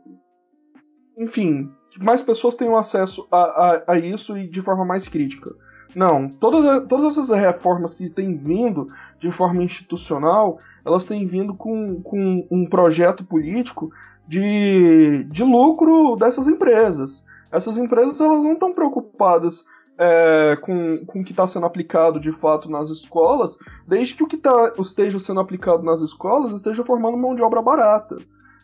enfim, 1.15 1.71
que 1.91 2.03
mais 2.03 2.23
pessoas 2.23 2.55
tenham 2.55 2.75
acesso 2.75 3.27
a, 3.31 3.37
a, 3.37 3.83
a 3.93 3.99
isso 3.99 4.35
e 4.35 4.49
de 4.49 4.61
forma 4.61 4.83
mais 4.83 5.07
crítica. 5.07 5.51
Não, 5.95 6.27
todas, 6.27 6.87
todas 6.87 7.17
essas 7.17 7.29
reformas 7.29 7.93
que 7.93 8.09
têm 8.09 8.35
vindo 8.35 8.87
de 9.19 9.29
forma 9.29 9.61
institucional, 9.61 10.57
elas 10.83 11.05
têm 11.05 11.27
vindo 11.27 11.53
com, 11.53 12.01
com 12.01 12.47
um 12.49 12.65
projeto 12.65 13.23
político 13.23 13.91
de, 14.31 15.25
de 15.25 15.43
lucro 15.43 16.15
dessas 16.15 16.47
empresas. 16.47 17.25
Essas 17.51 17.77
empresas 17.77 18.21
elas 18.21 18.41
não 18.41 18.53
estão 18.53 18.73
preocupadas 18.73 19.65
é, 19.97 20.57
com, 20.61 21.05
com 21.05 21.19
o 21.19 21.23
que 21.23 21.31
está 21.31 21.45
sendo 21.45 21.65
aplicado 21.65 22.17
de 22.17 22.31
fato 22.31 22.71
nas 22.71 22.89
escolas, 22.89 23.57
desde 23.85 24.15
que 24.15 24.23
o 24.23 24.27
que 24.27 24.37
tá, 24.37 24.71
esteja 24.79 25.19
sendo 25.19 25.41
aplicado 25.41 25.83
nas 25.83 25.99
escolas 25.99 26.53
esteja 26.53 26.85
formando 26.85 27.17
mão 27.17 27.35
de 27.35 27.41
obra 27.41 27.61
barata. 27.61 28.19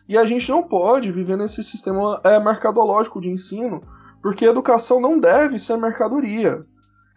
E 0.08 0.16
a 0.16 0.24
gente 0.24 0.50
não 0.50 0.62
pode 0.62 1.12
viver 1.12 1.36
nesse 1.36 1.62
sistema 1.62 2.18
é, 2.24 2.40
mercadológico 2.40 3.20
de 3.20 3.28
ensino, 3.28 3.82
porque 4.22 4.46
educação 4.46 4.98
não 4.98 5.20
deve 5.20 5.58
ser 5.58 5.76
mercadoria. 5.76 6.64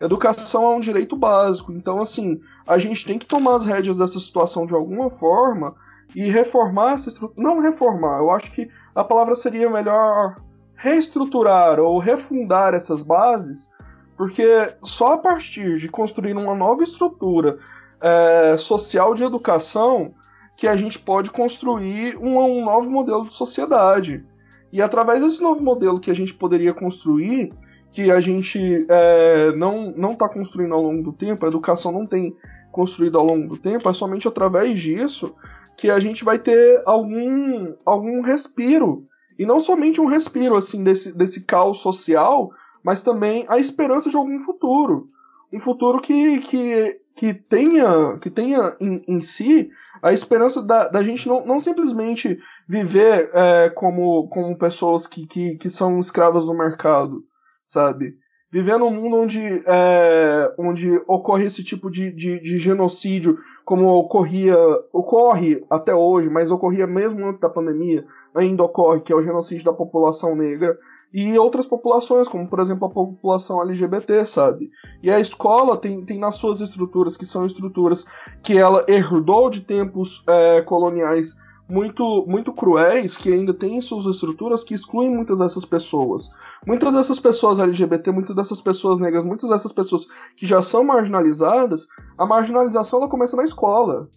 Educação 0.01 0.65
é 0.65 0.75
um 0.75 0.81
direito 0.81 1.15
básico. 1.15 1.71
Então, 1.71 2.01
assim, 2.01 2.41
a 2.67 2.77
gente 2.77 3.05
tem 3.05 3.17
que 3.17 3.25
tomar 3.25 3.55
as 3.55 3.65
rédeas 3.65 3.99
dessa 3.99 4.19
situação 4.19 4.65
de 4.65 4.73
alguma 4.73 5.09
forma 5.09 5.73
e 6.15 6.29
reformar 6.29 6.93
essa 6.93 7.09
estrutura. 7.09 7.41
Não 7.41 7.59
reformar, 7.59 8.19
eu 8.19 8.31
acho 8.31 8.51
que 8.51 8.69
a 8.93 9.03
palavra 9.03 9.35
seria 9.35 9.69
melhor 9.69 10.35
reestruturar 10.75 11.79
ou 11.79 11.99
refundar 11.99 12.73
essas 12.73 13.03
bases, 13.03 13.71
porque 14.17 14.43
só 14.81 15.13
a 15.13 15.17
partir 15.17 15.77
de 15.77 15.87
construir 15.87 16.35
uma 16.35 16.55
nova 16.55 16.83
estrutura 16.83 17.59
é, 18.01 18.57
social 18.57 19.13
de 19.13 19.23
educação 19.23 20.13
que 20.57 20.67
a 20.67 20.75
gente 20.75 20.99
pode 20.99 21.31
construir 21.31 22.17
um, 22.17 22.37
um 22.37 22.65
novo 22.65 22.89
modelo 22.89 23.27
de 23.27 23.33
sociedade. 23.33 24.23
E 24.71 24.81
através 24.81 25.21
desse 25.21 25.41
novo 25.41 25.61
modelo 25.61 25.99
que 25.99 26.11
a 26.11 26.15
gente 26.15 26.33
poderia 26.33 26.73
construir, 26.73 27.53
que 27.91 28.09
a 28.09 28.21
gente 28.21 28.85
é, 28.89 29.51
não 29.53 30.13
está 30.13 30.29
construindo 30.29 30.73
ao 30.73 30.81
longo 30.81 31.03
do 31.03 31.13
tempo, 31.13 31.45
a 31.45 31.49
educação 31.49 31.91
não 31.91 32.05
tem 32.05 32.35
construído 32.71 33.17
ao 33.17 33.25
longo 33.25 33.49
do 33.49 33.57
tempo, 33.57 33.89
é 33.89 33.93
somente 33.93 34.27
através 34.27 34.79
disso 34.79 35.35
que 35.81 35.89
a 35.89 35.99
gente 35.99 36.23
vai 36.23 36.37
ter 36.37 36.83
algum, 36.85 37.73
algum 37.83 38.21
respiro. 38.21 39.07
E 39.37 39.47
não 39.47 39.59
somente 39.59 39.99
um 39.99 40.05
respiro 40.05 40.55
assim 40.55 40.83
desse, 40.83 41.11
desse 41.11 41.43
caos 41.43 41.79
social, 41.79 42.51
mas 42.83 43.01
também 43.01 43.47
a 43.49 43.57
esperança 43.57 44.07
de 44.07 44.15
algum 44.15 44.39
futuro. 44.41 45.09
Um 45.51 45.59
futuro 45.59 45.99
que, 45.99 46.37
que, 46.41 47.01
que 47.15 47.33
tenha, 47.33 48.15
que 48.19 48.29
tenha 48.29 48.77
em, 48.79 49.03
em 49.07 49.21
si 49.21 49.71
a 50.03 50.13
esperança 50.13 50.61
da, 50.61 50.87
da 50.87 51.01
gente 51.01 51.27
não, 51.27 51.43
não 51.47 51.59
simplesmente 51.59 52.37
viver 52.67 53.31
é, 53.33 53.71
como, 53.71 54.27
como 54.27 54.55
pessoas 54.55 55.07
que, 55.07 55.25
que, 55.25 55.55
que 55.55 55.69
são 55.71 55.99
escravas 55.99 56.45
do 56.45 56.53
mercado, 56.53 57.23
sabe? 57.67 58.13
Viver 58.51 58.77
num 58.77 58.91
mundo 58.91 59.15
onde, 59.15 59.63
é, 59.65 60.53
onde 60.57 61.01
ocorre 61.07 61.45
esse 61.45 61.63
tipo 61.63 61.89
de, 61.89 62.11
de, 62.11 62.37
de, 62.41 62.57
genocídio, 62.57 63.39
como 63.63 63.87
ocorria, 63.87 64.57
ocorre 64.91 65.63
até 65.69 65.95
hoje, 65.95 66.29
mas 66.29 66.51
ocorria 66.51 66.85
mesmo 66.85 67.25
antes 67.25 67.39
da 67.39 67.49
pandemia, 67.49 68.05
ainda 68.35 68.63
ocorre, 68.63 68.99
que 68.99 69.13
é 69.13 69.15
o 69.15 69.21
genocídio 69.21 69.63
da 69.63 69.71
população 69.71 70.35
negra. 70.35 70.77
e 71.13 71.39
outras 71.39 71.65
populações, 71.65 72.27
como 72.27 72.45
por 72.45 72.59
exemplo 72.59 72.87
a 72.87 72.89
população 72.89 73.61
LGBT, 73.61 74.25
sabe? 74.25 74.69
E 75.01 75.09
a 75.09 75.19
escola 75.19 75.77
tem, 75.77 76.03
tem 76.03 76.19
nas 76.19 76.35
suas 76.35 76.59
estruturas, 76.59 77.15
que 77.15 77.25
são 77.25 77.45
estruturas 77.45 78.05
que 78.43 78.57
ela 78.57 78.83
herdou 78.85 79.49
de 79.49 79.61
tempos 79.61 80.23
é, 80.27 80.61
coloniais 80.61 81.37
muito, 81.71 82.25
muito 82.27 82.51
cruéis, 82.51 83.17
que 83.17 83.31
ainda 83.31 83.53
têm 83.53 83.79
suas 83.79 84.05
estruturas 84.05 84.63
que 84.63 84.73
excluem 84.73 85.09
muitas 85.09 85.39
dessas 85.39 85.65
pessoas. 85.65 86.29
Muitas 86.67 86.91
dessas 86.93 87.19
pessoas 87.19 87.59
LGBT, 87.59 88.11
muitas 88.11 88.35
dessas 88.35 88.59
pessoas 88.59 88.99
negras, 88.99 89.23
muitas 89.23 89.49
dessas 89.49 89.71
pessoas 89.71 90.07
que 90.35 90.45
já 90.45 90.61
são 90.61 90.83
marginalizadas, 90.83 91.87
a 92.17 92.25
marginalização 92.25 92.99
ela 92.99 93.09
começa 93.09 93.37
na 93.37 93.43
escola. 93.43 94.09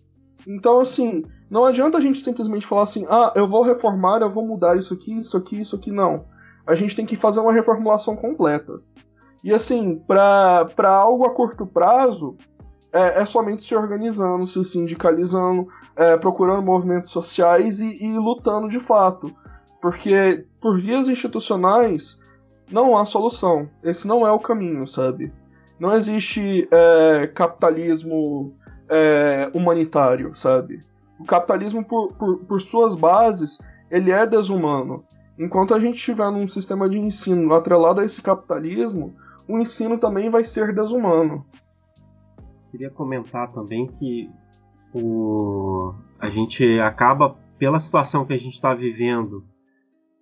Então, 0.46 0.80
assim, 0.80 1.24
não 1.48 1.64
adianta 1.64 1.98
a 1.98 2.00
gente 2.00 2.20
simplesmente 2.20 2.66
falar 2.66 2.82
assim, 2.82 3.06
ah, 3.08 3.32
eu 3.34 3.48
vou 3.48 3.62
reformar, 3.62 4.20
eu 4.20 4.30
vou 4.30 4.46
mudar 4.46 4.76
isso 4.76 4.92
aqui, 4.92 5.20
isso 5.20 5.36
aqui, 5.36 5.60
isso 5.60 5.76
aqui, 5.76 5.90
não 5.90 6.26
a 6.66 6.74
gente 6.74 6.96
tem 6.96 7.06
que 7.06 7.16
fazer 7.16 7.40
uma 7.40 7.52
reformulação 7.52 8.16
completa. 8.16 8.80
E 9.42 9.52
assim, 9.52 9.96
para 10.06 10.88
algo 10.88 11.24
a 11.24 11.34
curto 11.34 11.66
prazo, 11.66 12.36
é, 12.94 13.22
é, 13.22 13.26
somente 13.26 13.64
se 13.64 13.74
organizando, 13.74 14.46
se 14.46 14.64
sindicalizando, 14.64 15.66
é, 15.96 16.16
procurando 16.16 16.62
movimentos 16.62 17.10
sociais 17.10 17.80
e, 17.80 17.98
e, 18.00 18.16
lutando 18.16 18.68
de 18.68 18.78
fato. 18.78 19.34
Porque 19.82 20.46
por 20.60 20.80
vias 20.80 21.08
institucionais 21.08 22.20
não 22.70 22.96
há 22.96 23.04
solução. 23.04 23.68
Esse 23.82 24.06
não 24.06 24.24
é 24.24 24.30
o 24.30 24.38
caminho, 24.38 24.86
sabe? 24.86 25.32
Não 25.78 25.92
existe 25.92 26.68
é, 26.70 27.26
capitalismo 27.26 28.54
é, 28.88 29.50
humanitário, 29.52 30.32
sabe? 30.36 30.80
O 31.18 31.24
capitalismo, 31.24 31.84
por, 31.84 32.12
por, 32.12 32.38
por 32.44 32.60
suas 32.60 32.94
bases, 32.94 33.58
ele 33.90 34.12
é 34.12 34.24
desumano. 34.24 35.04
Enquanto 35.36 35.74
a 35.74 35.80
gente 35.80 35.96
estiver 35.96 36.30
num 36.30 36.46
sistema 36.46 36.88
de 36.88 36.96
ensino 36.96 37.52
atrelado 37.54 38.00
a 38.00 38.04
esse 38.04 38.22
capitalismo, 38.22 39.12
o 39.48 39.58
ensino 39.58 39.98
também 39.98 40.30
vai 40.30 40.44
ser 40.44 40.72
desumano. 40.72 41.44
Queria 42.74 42.90
comentar 42.90 43.52
também 43.52 43.86
que 43.86 44.28
o... 44.92 45.94
a 46.18 46.28
gente 46.28 46.80
acaba, 46.80 47.38
pela 47.56 47.78
situação 47.78 48.24
que 48.26 48.32
a 48.32 48.36
gente 48.36 48.54
está 48.54 48.74
vivendo, 48.74 49.44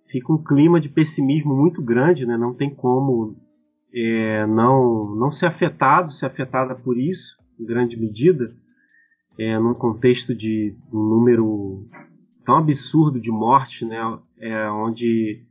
fica 0.05 0.31
um 0.31 0.37
clima 0.37 0.79
de 0.79 0.87
pessimismo 0.87 1.55
muito 1.55 1.81
grande, 1.81 2.27
né? 2.27 2.37
não 2.37 2.53
tem 2.53 2.69
como 2.69 3.35
é, 3.91 4.45
não, 4.45 5.15
não 5.15 5.31
ser 5.31 5.47
afetado, 5.47 6.11
ser 6.11 6.27
afetada 6.27 6.75
por 6.75 6.95
isso, 6.95 7.35
em 7.59 7.65
grande 7.65 7.99
medida, 7.99 8.55
é, 9.35 9.57
num 9.57 9.73
contexto 9.73 10.35
de 10.35 10.77
um 10.93 10.99
número 10.99 11.87
tão 12.45 12.57
absurdo 12.57 13.19
de 13.19 13.31
morte, 13.31 13.83
né? 13.83 13.97
É, 14.37 14.69
onde, 14.69 15.43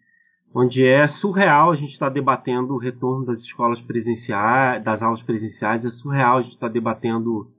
onde 0.55 0.87
é 0.87 1.07
surreal 1.07 1.71
a 1.71 1.77
gente 1.77 1.93
estar 1.93 2.09
tá 2.09 2.13
debatendo 2.13 2.75
o 2.75 2.79
retorno 2.79 3.25
das 3.25 3.41
escolas 3.41 3.81
presenciais, 3.81 4.83
das 4.85 5.03
aulas 5.03 5.23
presenciais, 5.23 5.85
é 5.85 5.91
surreal 5.91 6.39
a 6.39 6.43
gente 6.43 6.55
estar 6.55 6.69
tá 6.69 6.73
debatendo 6.73 7.51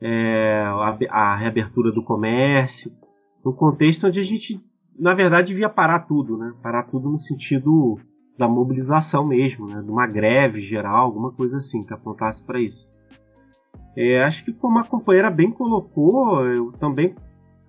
é, 0.00 0.62
a, 0.66 0.98
a, 1.10 1.36
reabertura 1.36 1.90
do 1.90 2.02
comércio, 2.02 2.92
no 3.44 3.52
contexto 3.52 4.06
onde 4.06 4.20
a 4.20 4.22
gente, 4.22 4.60
na 4.98 5.14
verdade, 5.14 5.48
devia 5.48 5.68
parar 5.68 6.00
tudo, 6.00 6.36
né? 6.36 6.52
Parar 6.62 6.84
tudo 6.84 7.10
no 7.10 7.18
sentido 7.18 7.98
da 8.38 8.48
mobilização 8.48 9.26
mesmo, 9.26 9.66
né? 9.66 9.82
De 9.82 9.90
uma 9.90 10.06
greve 10.06 10.60
geral, 10.60 11.06
alguma 11.06 11.32
coisa 11.32 11.56
assim 11.56 11.84
que 11.84 11.94
apontasse 11.94 12.44
para 12.44 12.60
isso. 12.60 12.90
É, 13.96 14.22
acho 14.22 14.44
que 14.44 14.52
como 14.52 14.78
a 14.78 14.84
companheira 14.84 15.30
bem 15.30 15.50
colocou, 15.50 16.46
eu 16.46 16.72
também 16.72 17.14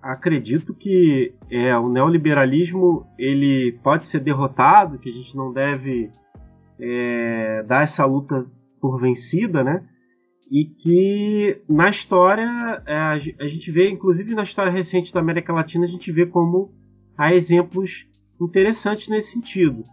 acredito 0.02 0.74
que 0.74 1.32
é, 1.48 1.76
o 1.78 1.88
neoliberalismo 1.88 3.06
ele 3.16 3.78
pode 3.84 4.06
ser 4.06 4.20
derrotado, 4.20 4.98
que 4.98 5.08
a 5.08 5.12
gente 5.12 5.36
não 5.36 5.52
deve 5.52 6.10
é, 6.80 7.62
dar 7.62 7.84
essa 7.84 8.04
luta 8.04 8.44
por 8.80 9.00
vencida, 9.00 9.62
né? 9.62 9.84
E 10.50 10.64
que 10.64 11.62
na 11.68 11.88
história 11.88 12.82
é, 12.84 12.96
a 13.40 13.46
gente 13.46 13.70
vê, 13.70 13.88
inclusive 13.88 14.34
na 14.34 14.42
história 14.42 14.72
recente 14.72 15.14
da 15.14 15.20
América 15.20 15.52
Latina, 15.52 15.84
a 15.84 15.88
gente 15.88 16.10
vê 16.10 16.26
como 16.26 16.72
há 17.16 17.32
exemplos 17.32 18.06
interessantes 18.40 19.08
nesse 19.08 19.32
sentido. 19.32 19.84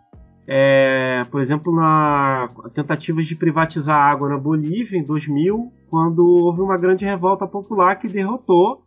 É, 0.48 1.24
por 1.30 1.40
exemplo, 1.40 1.74
na 1.74 2.50
tentativas 2.74 3.28
de 3.28 3.36
privatizar 3.36 3.96
a 3.96 4.12
água 4.12 4.28
na 4.28 4.38
Bolívia 4.38 4.98
em 4.98 5.04
2000, 5.04 5.72
quando 5.92 6.26
houve 6.26 6.60
uma 6.62 6.76
grande 6.76 7.06
revolta 7.06 7.46
popular 7.46 7.96
que 7.98 8.08
derrotou 8.08 8.84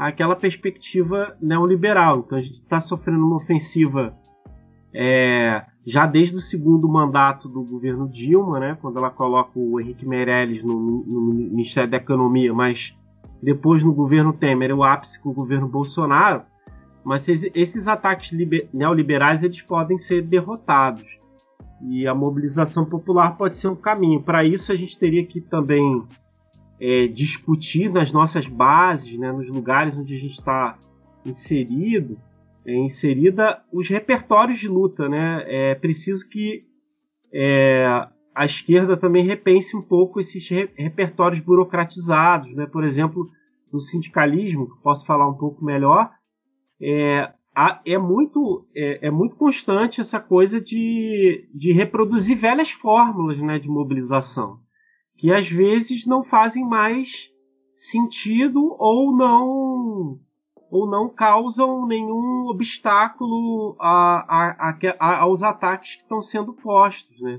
aquela 0.00 0.34
perspectiva 0.34 1.36
neoliberal. 1.40 2.20
Então 2.20 2.38
a 2.38 2.40
gente 2.40 2.54
está 2.54 2.80
sofrendo 2.80 3.26
uma 3.26 3.36
ofensiva 3.36 4.16
é, 4.94 5.62
já 5.84 6.06
desde 6.06 6.36
o 6.36 6.40
segundo 6.40 6.88
mandato 6.88 7.48
do 7.48 7.62
governo 7.62 8.08
Dilma, 8.08 8.58
né, 8.58 8.78
quando 8.80 8.96
ela 8.96 9.10
coloca 9.10 9.52
o 9.54 9.78
Henrique 9.78 10.06
Meirelles 10.06 10.64
no, 10.64 10.80
no 10.80 11.20
Ministério 11.34 11.90
da 11.90 11.98
Economia, 11.98 12.52
mas 12.54 12.96
depois 13.42 13.82
no 13.82 13.92
governo 13.92 14.32
Temer, 14.32 14.74
o 14.74 14.82
ápice 14.82 15.20
com 15.20 15.28
o 15.28 15.34
governo 15.34 15.68
Bolsonaro. 15.68 16.42
Mas 17.04 17.28
esses 17.28 17.88
ataques 17.88 18.30
neoliberais 18.72 19.42
eles 19.42 19.62
podem 19.62 19.98
ser 19.98 20.22
derrotados 20.22 21.18
e 21.82 22.06
a 22.06 22.14
mobilização 22.14 22.84
popular 22.84 23.36
pode 23.36 23.56
ser 23.56 23.68
um 23.68 23.76
caminho. 23.76 24.22
Para 24.22 24.44
isso 24.44 24.70
a 24.70 24.76
gente 24.76 24.98
teria 24.98 25.24
que 25.24 25.40
também 25.40 26.04
é, 26.80 27.06
discutir 27.06 27.90
nas 27.90 28.10
nossas 28.10 28.46
bases, 28.46 29.18
né, 29.18 29.30
nos 29.30 29.48
lugares 29.48 29.96
onde 29.96 30.14
a 30.14 30.18
gente 30.18 30.32
está 30.32 30.78
inserido, 31.24 32.18
é, 32.64 32.74
inserida 32.74 33.62
os 33.70 33.88
repertórios 33.88 34.58
de 34.58 34.68
luta. 34.68 35.08
Né? 35.08 35.44
É 35.46 35.74
preciso 35.74 36.28
que 36.28 36.64
é, 37.32 37.84
a 38.34 38.44
esquerda 38.46 38.96
também 38.96 39.26
repense 39.26 39.76
um 39.76 39.82
pouco 39.82 40.18
esses 40.18 40.48
re 40.48 40.70
repertórios 40.74 41.40
burocratizados. 41.40 42.54
Né? 42.54 42.66
Por 42.66 42.82
exemplo, 42.82 43.28
no 43.70 43.80
sindicalismo, 43.80 44.68
que 44.68 44.82
posso 44.82 45.04
falar 45.04 45.28
um 45.28 45.36
pouco 45.36 45.62
melhor, 45.62 46.10
é, 46.80 47.30
é 47.84 47.98
muito, 47.98 48.66
é, 48.74 49.08
é, 49.08 49.10
muito 49.10 49.36
constante 49.36 50.00
essa 50.00 50.18
coisa 50.18 50.58
de, 50.58 51.46
de 51.54 51.72
reproduzir 51.72 52.38
velhas 52.38 52.70
fórmulas 52.70 53.38
né, 53.38 53.58
de 53.58 53.68
mobilização 53.68 54.60
que 55.20 55.30
às 55.30 55.50
vezes 55.50 56.06
não 56.06 56.24
fazem 56.24 56.66
mais 56.66 57.30
sentido 57.74 58.74
ou 58.78 59.14
não 59.14 60.18
ou 60.70 60.88
não 60.88 61.10
causam 61.10 61.86
nenhum 61.86 62.46
obstáculo 62.46 63.76
a, 63.78 64.70
a, 64.70 64.78
a, 64.98 65.16
aos 65.18 65.42
ataques 65.42 65.96
que 65.96 66.02
estão 66.02 66.22
sendo 66.22 66.54
postos, 66.54 67.20
né? 67.20 67.38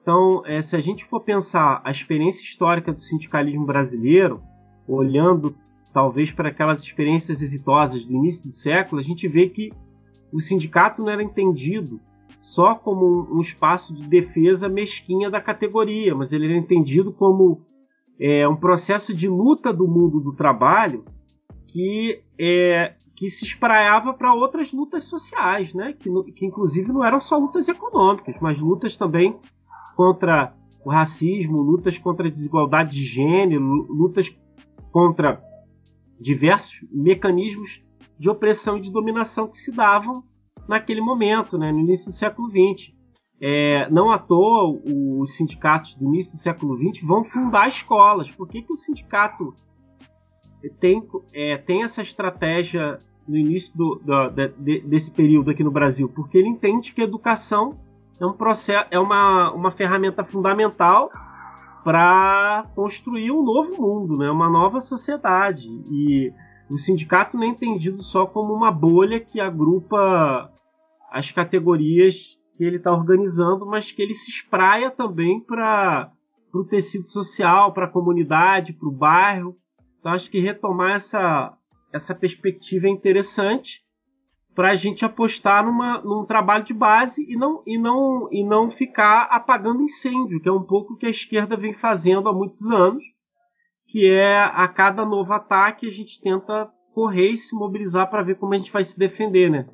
Então, 0.00 0.42
é, 0.46 0.62
se 0.62 0.74
a 0.74 0.80
gente 0.80 1.04
for 1.04 1.20
pensar 1.20 1.82
a 1.84 1.90
experiência 1.90 2.42
histórica 2.42 2.90
do 2.90 3.00
sindicalismo 3.00 3.66
brasileiro, 3.66 4.40
olhando 4.88 5.54
talvez 5.92 6.32
para 6.32 6.48
aquelas 6.48 6.80
experiências 6.80 7.42
exitosas 7.42 8.04
do 8.06 8.14
início 8.14 8.44
do 8.44 8.52
século, 8.52 8.98
a 8.98 9.04
gente 9.04 9.28
vê 9.28 9.46
que 9.46 9.70
o 10.32 10.40
sindicato 10.40 11.02
não 11.02 11.10
era 11.10 11.22
entendido 11.22 12.00
só 12.40 12.74
como 12.74 13.28
um 13.30 13.40
espaço 13.40 13.92
de 13.92 14.08
defesa 14.08 14.66
mesquinha 14.66 15.30
da 15.30 15.40
categoria, 15.40 16.14
mas 16.14 16.32
ele 16.32 16.46
era 16.46 16.56
entendido 16.56 17.12
como 17.12 17.60
é, 18.18 18.48
um 18.48 18.56
processo 18.56 19.12
de 19.14 19.28
luta 19.28 19.72
do 19.72 19.86
mundo 19.86 20.18
do 20.18 20.32
trabalho 20.32 21.04
que, 21.68 22.22
é, 22.38 22.94
que 23.14 23.28
se 23.28 23.44
espraiava 23.44 24.14
para 24.14 24.32
outras 24.32 24.72
lutas 24.72 25.04
sociais, 25.04 25.74
né? 25.74 25.92
que, 25.92 26.10
que 26.32 26.46
inclusive 26.46 26.90
não 26.90 27.04
eram 27.04 27.20
só 27.20 27.36
lutas 27.36 27.68
econômicas, 27.68 28.36
mas 28.40 28.58
lutas 28.58 28.96
também 28.96 29.38
contra 29.94 30.54
o 30.82 30.90
racismo, 30.90 31.60
lutas 31.60 31.98
contra 31.98 32.26
a 32.26 32.30
desigualdade 32.30 32.92
de 32.92 33.04
gênero, 33.04 33.62
lutas 33.62 34.34
contra 34.90 35.42
diversos 36.18 36.86
mecanismos 36.90 37.82
de 38.18 38.30
opressão 38.30 38.78
e 38.78 38.80
de 38.80 38.90
dominação 38.90 39.46
que 39.46 39.58
se 39.58 39.70
davam 39.70 40.24
naquele 40.68 41.00
momento, 41.00 41.58
né, 41.58 41.72
no 41.72 41.80
início 41.80 42.06
do 42.06 42.12
século 42.12 42.48
XX. 42.48 42.92
É, 43.42 43.88
não 43.90 44.10
à 44.10 44.18
toa, 44.18 44.78
os 44.84 45.34
sindicatos 45.34 45.94
do 45.94 46.04
início 46.04 46.32
do 46.32 46.38
século 46.38 46.76
XX 46.76 47.02
vão 47.02 47.24
fundar 47.24 47.68
escolas. 47.68 48.30
Por 48.30 48.46
que, 48.46 48.60
que 48.60 48.72
o 48.72 48.76
sindicato 48.76 49.54
tem, 50.78 51.02
é, 51.32 51.56
tem 51.56 51.82
essa 51.82 52.02
estratégia 52.02 53.00
no 53.26 53.36
início 53.36 53.74
do, 53.74 53.94
do, 54.04 54.30
de, 54.58 54.80
desse 54.80 55.10
período 55.10 55.50
aqui 55.50 55.64
no 55.64 55.70
Brasil? 55.70 56.08
Porque 56.08 56.36
ele 56.36 56.48
entende 56.48 56.92
que 56.92 57.00
a 57.00 57.04
educação 57.04 57.78
é, 58.20 58.26
um 58.26 58.34
processo, 58.34 58.86
é 58.90 58.98
uma, 58.98 59.50
uma 59.52 59.70
ferramenta 59.70 60.22
fundamental 60.22 61.10
para 61.82 62.66
construir 62.74 63.30
um 63.30 63.42
novo 63.42 63.80
mundo, 63.80 64.18
né, 64.18 64.30
uma 64.30 64.50
nova 64.50 64.80
sociedade. 64.80 65.66
E 65.90 66.30
o 66.70 66.78
sindicato 66.78 67.36
não 67.36 67.44
é 67.44 67.48
entendido 67.48 68.02
só 68.02 68.26
como 68.26 68.54
uma 68.54 68.70
bolha 68.70 69.18
que 69.18 69.40
agrupa 69.40 70.52
as 71.10 71.32
categorias 71.32 72.38
que 72.56 72.64
ele 72.64 72.76
está 72.76 72.92
organizando, 72.92 73.66
mas 73.66 73.90
que 73.90 74.00
ele 74.00 74.14
se 74.14 74.30
espraia 74.30 74.90
também 74.90 75.40
para 75.40 76.12
o 76.54 76.64
tecido 76.64 77.08
social, 77.08 77.72
para 77.72 77.86
a 77.86 77.90
comunidade, 77.90 78.72
para 78.72 78.88
o 78.88 78.92
bairro. 78.92 79.56
Então 79.98 80.12
acho 80.12 80.30
que 80.30 80.38
retomar 80.38 80.92
essa, 80.92 81.52
essa 81.92 82.14
perspectiva 82.14 82.86
é 82.86 82.90
interessante. 82.90 83.82
para 84.54 84.70
a 84.70 84.74
gente 84.74 85.04
apostar 85.04 85.64
numa, 85.64 86.00
num 86.02 86.24
trabalho 86.24 86.64
de 86.64 86.74
base 86.74 87.24
e 87.28 87.36
não, 87.36 87.62
e, 87.66 87.78
não, 87.78 88.28
e 88.30 88.44
não 88.44 88.70
ficar 88.70 89.22
apagando 89.24 89.82
incêndio, 89.82 90.40
que 90.40 90.48
é 90.48 90.52
um 90.52 90.62
pouco 90.62 90.92
o 90.92 90.96
que 90.96 91.06
a 91.06 91.10
esquerda 91.10 91.56
vem 91.56 91.72
fazendo 91.72 92.28
há 92.28 92.32
muitos 92.32 92.70
anos, 92.70 93.02
que 93.90 94.08
é 94.08 94.38
a 94.38 94.68
cada 94.68 95.04
novo 95.04 95.32
ataque 95.32 95.88
a 95.88 95.90
gente 95.90 96.20
tenta 96.20 96.70
correr 96.94 97.30
e 97.30 97.36
se 97.36 97.56
mobilizar 97.56 98.08
para 98.08 98.22
ver 98.22 98.36
como 98.36 98.54
a 98.54 98.56
gente 98.56 98.70
vai 98.70 98.84
se 98.84 98.96
defender, 98.96 99.50
né? 99.50 99.66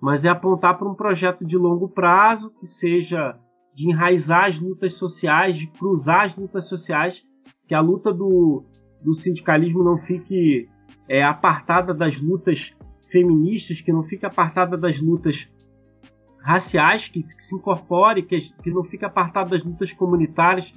Mas 0.00 0.24
é 0.24 0.28
apontar 0.28 0.78
para 0.78 0.88
um 0.88 0.94
projeto 0.94 1.44
de 1.44 1.58
longo 1.58 1.88
prazo 1.88 2.50
que 2.60 2.66
seja 2.66 3.36
de 3.74 3.90
enraizar 3.90 4.44
as 4.44 4.60
lutas 4.60 4.94
sociais, 4.94 5.58
de 5.58 5.66
cruzar 5.66 6.26
as 6.26 6.36
lutas 6.36 6.68
sociais, 6.68 7.24
que 7.66 7.74
a 7.74 7.80
luta 7.80 8.12
do, 8.12 8.64
do 9.02 9.12
sindicalismo 9.12 9.82
não 9.82 9.98
fique 9.98 10.68
é, 11.08 11.24
apartada 11.24 11.92
das 11.92 12.20
lutas 12.20 12.72
feministas, 13.10 13.80
que 13.80 13.92
não 13.92 14.04
fique 14.04 14.24
apartada 14.24 14.76
das 14.76 15.00
lutas 15.00 15.50
raciais, 16.38 17.08
que, 17.08 17.20
que 17.20 17.42
se 17.42 17.56
incorpore, 17.56 18.22
que, 18.22 18.38
que 18.38 18.70
não 18.70 18.84
fique 18.84 19.04
apartada 19.04 19.50
das 19.50 19.64
lutas 19.64 19.92
comunitárias, 19.92 20.72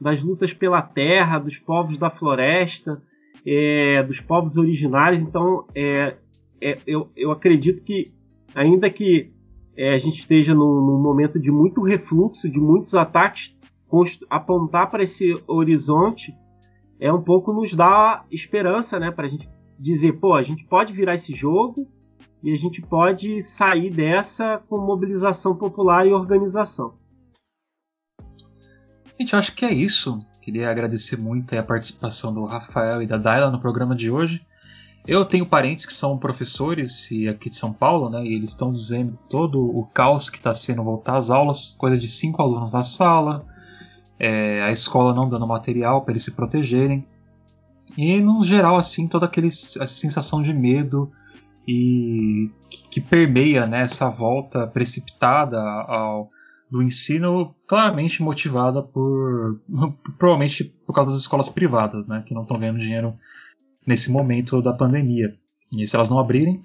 das 0.00 0.22
lutas 0.22 0.52
pela 0.52 0.82
terra, 0.82 1.38
dos 1.38 1.58
povos 1.58 1.98
da 1.98 2.10
floresta, 2.10 3.02
é, 3.44 4.02
dos 4.02 4.20
povos 4.20 4.56
originários. 4.56 5.22
Então, 5.22 5.64
é, 5.74 6.16
é, 6.60 6.78
eu, 6.86 7.08
eu 7.16 7.30
acredito 7.30 7.82
que, 7.82 8.12
ainda 8.54 8.88
que 8.90 9.32
é, 9.76 9.94
a 9.94 9.98
gente 9.98 10.18
esteja 10.18 10.54
num, 10.54 10.80
num, 10.80 11.00
momento 11.00 11.38
de 11.38 11.50
muito 11.50 11.82
refluxo, 11.82 12.48
de 12.48 12.60
muitos 12.60 12.94
ataques, 12.94 13.56
apontar 14.28 14.90
para 14.90 15.02
esse 15.02 15.40
horizonte 15.46 16.34
é 17.00 17.12
um 17.12 17.22
pouco 17.22 17.52
nos 17.52 17.74
dá 17.74 18.24
esperança, 18.30 18.98
né, 18.98 19.10
para 19.10 19.26
a 19.26 19.30
gente 19.30 19.48
dizer, 19.78 20.14
pô, 20.14 20.34
a 20.34 20.42
gente 20.42 20.64
pode 20.64 20.92
virar 20.92 21.14
esse 21.14 21.32
jogo 21.32 21.86
e 22.42 22.52
a 22.52 22.56
gente 22.56 22.82
pode 22.82 23.40
sair 23.40 23.90
dessa 23.90 24.60
com 24.68 24.78
mobilização 24.78 25.54
popular 25.54 26.06
e 26.06 26.12
organização. 26.12 26.94
Gente, 29.18 29.32
eu 29.32 29.38
acho 29.38 29.52
que 29.54 29.64
é 29.64 29.72
isso. 29.72 30.24
Queria 30.40 30.70
agradecer 30.70 31.16
muito 31.16 31.58
a 31.58 31.62
participação 31.62 32.32
do 32.32 32.44
Rafael 32.44 33.02
e 33.02 33.06
da 33.06 33.16
Daila 33.16 33.50
no 33.50 33.60
programa 33.60 33.94
de 33.94 34.10
hoje. 34.10 34.46
Eu 35.06 35.24
tenho 35.24 35.46
parentes 35.46 35.84
que 35.84 35.92
são 35.92 36.18
professores 36.18 37.08
aqui 37.28 37.50
de 37.50 37.56
São 37.56 37.72
Paulo, 37.72 38.10
né? 38.10 38.24
E 38.24 38.34
eles 38.34 38.50
estão 38.50 38.72
dizendo 38.72 39.18
todo 39.28 39.60
o 39.60 39.86
caos 39.86 40.30
que 40.30 40.36
está 40.36 40.54
sendo 40.54 40.84
voltar 40.84 41.16
às 41.16 41.30
aulas, 41.30 41.74
coisa 41.78 41.96
de 41.96 42.06
cinco 42.06 42.42
alunos 42.42 42.72
na 42.72 42.82
sala, 42.82 43.44
é, 44.18 44.62
a 44.62 44.70
escola 44.70 45.14
não 45.14 45.28
dando 45.28 45.46
material 45.46 46.02
para 46.02 46.12
eles 46.12 46.24
se 46.24 46.32
protegerem. 46.32 47.06
E 47.96 48.20
no 48.20 48.44
geral, 48.44 48.76
assim, 48.76 49.08
toda 49.08 49.26
aquele, 49.26 49.48
a 49.48 49.86
sensação 49.86 50.42
de 50.42 50.52
medo 50.52 51.10
e 51.66 52.50
que, 52.70 52.88
que 52.88 53.00
permeia 53.00 53.66
né, 53.66 53.80
essa 53.80 54.08
volta 54.08 54.66
precipitada 54.66 55.60
ao, 55.60 56.30
do 56.70 56.82
ensino, 56.82 57.54
claramente 57.66 58.22
motivada 58.22 58.82
por 58.82 59.60
provavelmente 60.18 60.64
por 60.86 60.92
causa 60.94 61.12
das 61.12 61.20
escolas 61.20 61.48
privadas, 61.48 62.06
né, 62.06 62.22
que 62.26 62.34
não 62.34 62.42
estão 62.42 62.58
ganhando 62.58 62.78
dinheiro 62.78 63.14
nesse 63.86 64.10
momento 64.10 64.60
da 64.60 64.72
pandemia. 64.72 65.34
E 65.76 65.86
se 65.86 65.96
elas 65.96 66.08
não 66.08 66.18
abrirem, 66.18 66.62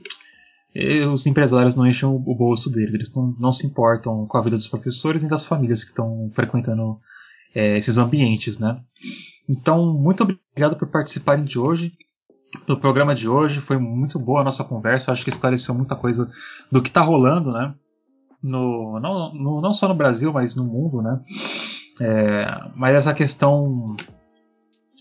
os 1.12 1.26
empresários 1.28 1.76
não 1.76 1.86
enchem 1.86 2.10
o 2.10 2.36
bolso 2.36 2.70
deles, 2.70 2.94
eles 2.94 3.14
não, 3.14 3.36
não 3.40 3.52
se 3.52 3.68
importam 3.68 4.26
com 4.26 4.38
a 4.38 4.42
vida 4.42 4.58
dos 4.58 4.68
professores 4.68 5.22
nem 5.22 5.30
das 5.30 5.46
famílias 5.46 5.84
que 5.84 5.92
estão 5.92 6.30
frequentando 6.34 7.00
é, 7.54 7.78
esses 7.78 7.98
ambientes, 7.98 8.58
né? 8.58 8.82
Então, 9.48 9.94
muito 9.94 10.24
obrigado 10.24 10.76
por 10.76 10.88
participarem 10.88 11.44
de 11.44 11.60
hoje. 11.60 11.94
Do 12.66 12.80
programa 12.80 13.14
de 13.14 13.28
hoje 13.28 13.60
foi 13.60 13.78
muito 13.78 14.18
boa 14.18 14.42
a 14.42 14.44
nossa 14.44 14.64
conversa. 14.64 15.12
acho 15.12 15.24
que 15.24 15.30
esclareceu 15.30 15.76
muita 15.76 15.96
coisa 15.96 16.28
do 16.72 16.82
que 16.82 16.90
está 16.90 17.02
rolando, 17.02 17.52
né? 17.52 17.76
No, 18.44 19.00
não, 19.00 19.34
no, 19.34 19.62
não 19.62 19.72
só 19.72 19.88
no 19.88 19.96
Brasil, 19.96 20.34
mas 20.34 20.56
no 20.56 20.66
mundo, 20.66 21.02
né? 21.02 21.22
É, 22.02 22.46
mas 22.76 22.96
essa 22.96 23.14
questão 23.14 23.96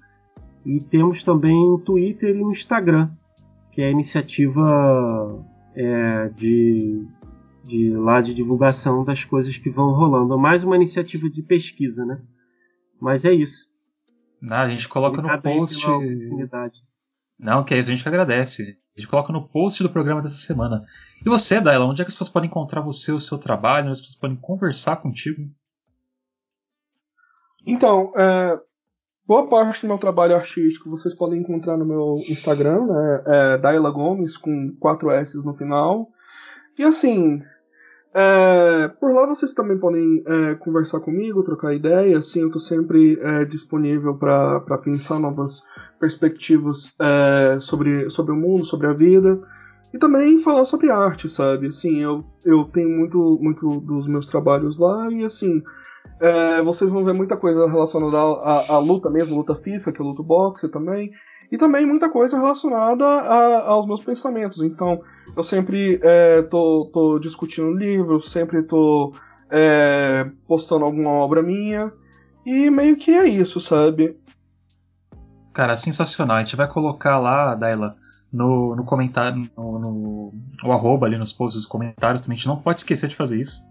e 0.65 0.81
temos 0.81 1.23
também 1.23 1.57
o 1.57 1.79
Twitter 1.79 2.37
e 2.37 2.43
o 2.43 2.51
Instagram, 2.51 3.11
que 3.73 3.81
é 3.81 3.89
a 3.89 3.91
iniciativa 3.91 5.43
é, 5.75 6.29
de 6.37 7.07
de 7.65 7.91
lá 7.91 8.21
de 8.21 8.35
divulgação 8.35 9.05
das 9.05 9.25
coisas 9.25 9.57
que 9.57 9.71
vão 9.71 9.93
rolando. 9.93 10.35
É 10.35 10.37
mais 10.37 10.65
uma 10.65 10.77
iniciativa 10.77 11.29
de 11.29 11.43
pesquisa, 11.43 12.05
né? 12.05 12.21
Mas 13.01 13.25
é 13.25 13.33
isso. 13.33 13.69
Não, 14.41 14.57
a 14.57 14.71
gente 14.71 14.89
coloca 14.89 15.21
no 15.21 15.43
post. 15.43 15.87
Não, 17.39 17.65
que 17.65 17.75
é 17.75 17.79
isso, 17.79 17.89
a 17.89 17.93
gente 17.93 18.03
que 18.03 18.09
agradece. 18.09 18.79
A 18.97 19.01
gente 19.01 19.09
coloca 19.09 19.33
no 19.33 19.49
post 19.49 19.83
do 19.83 19.91
programa 19.91 20.21
dessa 20.21 20.37
semana. 20.37 20.85
E 21.25 21.29
você, 21.29 21.61
Daila, 21.61 21.87
onde 21.87 22.03
é 22.03 22.05
que 22.05 22.09
as 22.09 22.15
pessoas 22.15 22.29
podem 22.29 22.49
encontrar 22.49 22.81
você, 22.81 23.13
o 23.13 23.21
seu 23.21 23.39
trabalho, 23.39 23.85
onde 23.85 23.93
as 23.93 24.01
pessoas 24.01 24.19
podem 24.19 24.37
conversar 24.37 24.97
contigo? 24.97 25.49
Então, 27.67 28.13
é, 28.17 28.59
boa 29.27 29.49
parte 29.49 29.83
do 29.83 29.89
meu 29.89 29.99
trabalho 29.99 30.35
artístico 30.35 30.91
vocês 30.91 31.15
podem 31.15 31.41
encontrar 31.41 31.77
no 31.77 31.87
meu 31.87 32.15
Instagram, 32.29 32.87
né? 32.87 33.25
É 33.27 33.59
Daila 33.59 33.91
Gomes, 33.91 34.37
com 34.37 34.75
quatro 34.79 35.11
S 35.11 35.43
no 35.45 35.55
final. 35.55 36.11
E 36.81 36.83
assim, 36.83 37.43
é, 38.15 38.89
por 38.99 39.13
lá 39.13 39.27
vocês 39.27 39.53
também 39.53 39.79
podem 39.79 40.25
é, 40.27 40.55
conversar 40.55 40.99
comigo, 41.01 41.45
trocar 41.45 41.75
ideia. 41.75 42.17
Assim, 42.17 42.41
eu 42.41 42.47
estou 42.47 42.59
sempre 42.59 43.21
é, 43.21 43.45
disponível 43.45 44.17
para 44.17 44.79
pensar 44.79 45.19
novas 45.19 45.63
perspectivas 45.99 46.91
é, 46.99 47.61
sobre, 47.61 48.09
sobre 48.09 48.33
o 48.33 48.37
mundo, 48.37 48.65
sobre 48.65 48.87
a 48.87 48.95
vida. 48.95 49.39
E 49.93 49.99
também 49.99 50.43
falar 50.43 50.65
sobre 50.65 50.91
arte, 50.91 51.29
sabe? 51.29 51.67
Assim, 51.67 51.99
eu, 51.99 52.25
eu 52.47 52.65
tenho 52.65 52.89
muito, 52.89 53.39
muito 53.43 53.79
dos 53.81 54.07
meus 54.07 54.25
trabalhos 54.25 54.79
lá 54.79 55.11
e 55.13 55.23
assim. 55.23 55.63
É, 56.19 56.63
vocês 56.63 56.89
vão 56.89 57.05
ver 57.05 57.13
muita 57.13 57.37
coisa 57.37 57.69
relacionada 57.69 58.17
à, 58.17 58.23
à, 58.23 58.75
à 58.77 58.79
luta 58.79 59.11
mesmo, 59.11 59.37
luta 59.37 59.55
física, 59.55 59.93
que 59.93 60.01
eu 60.01 60.07
luto 60.07 60.23
boxe 60.23 60.67
também 60.71 61.11
e 61.51 61.59
também 61.59 61.85
muita 61.85 62.09
coisa 62.09 62.37
relacionada 62.37 63.05
a, 63.05 63.69
aos 63.69 63.87
meus 63.87 64.03
pensamentos. 64.05 64.63
Então, 64.63 65.03
eu 65.37 65.43
sempre 65.43 66.01
é, 66.03 66.43
tô, 66.43 66.91
tô, 66.93 67.19
discutindo 67.19 67.73
livros, 67.73 68.31
sempre 68.31 68.63
tô 68.63 69.15
é, 69.51 70.31
postando 70.47 70.85
alguma 70.85 71.11
obra 71.11 71.43
minha, 71.43 71.93
e 72.47 72.71
meio 72.71 72.97
que 72.97 73.11
é 73.11 73.27
isso, 73.27 73.61
sabe? 73.61 74.17
Cara, 75.53 75.77
sensacional. 75.77 76.37
A 76.37 76.45
gente 76.45 76.57
vai 76.57 76.69
colocar 76.69 77.19
lá, 77.19 77.55
Daila, 77.55 77.97
no, 78.33 78.77
no 78.77 78.85
comentário, 78.85 79.51
no, 79.57 79.79
no, 79.79 80.35
o 80.65 80.73
arroba 80.73 81.07
ali 81.07 81.19
nos 81.19 81.33
posts 81.33 81.63
dos 81.63 81.67
comentários 81.67 82.23
também. 82.23 82.35
A 82.35 82.39
gente 82.39 82.49
não 82.49 82.57
pode 82.57 82.79
esquecer 82.79 83.09
de 83.09 83.17
fazer 83.17 83.41
isso. 83.41 83.63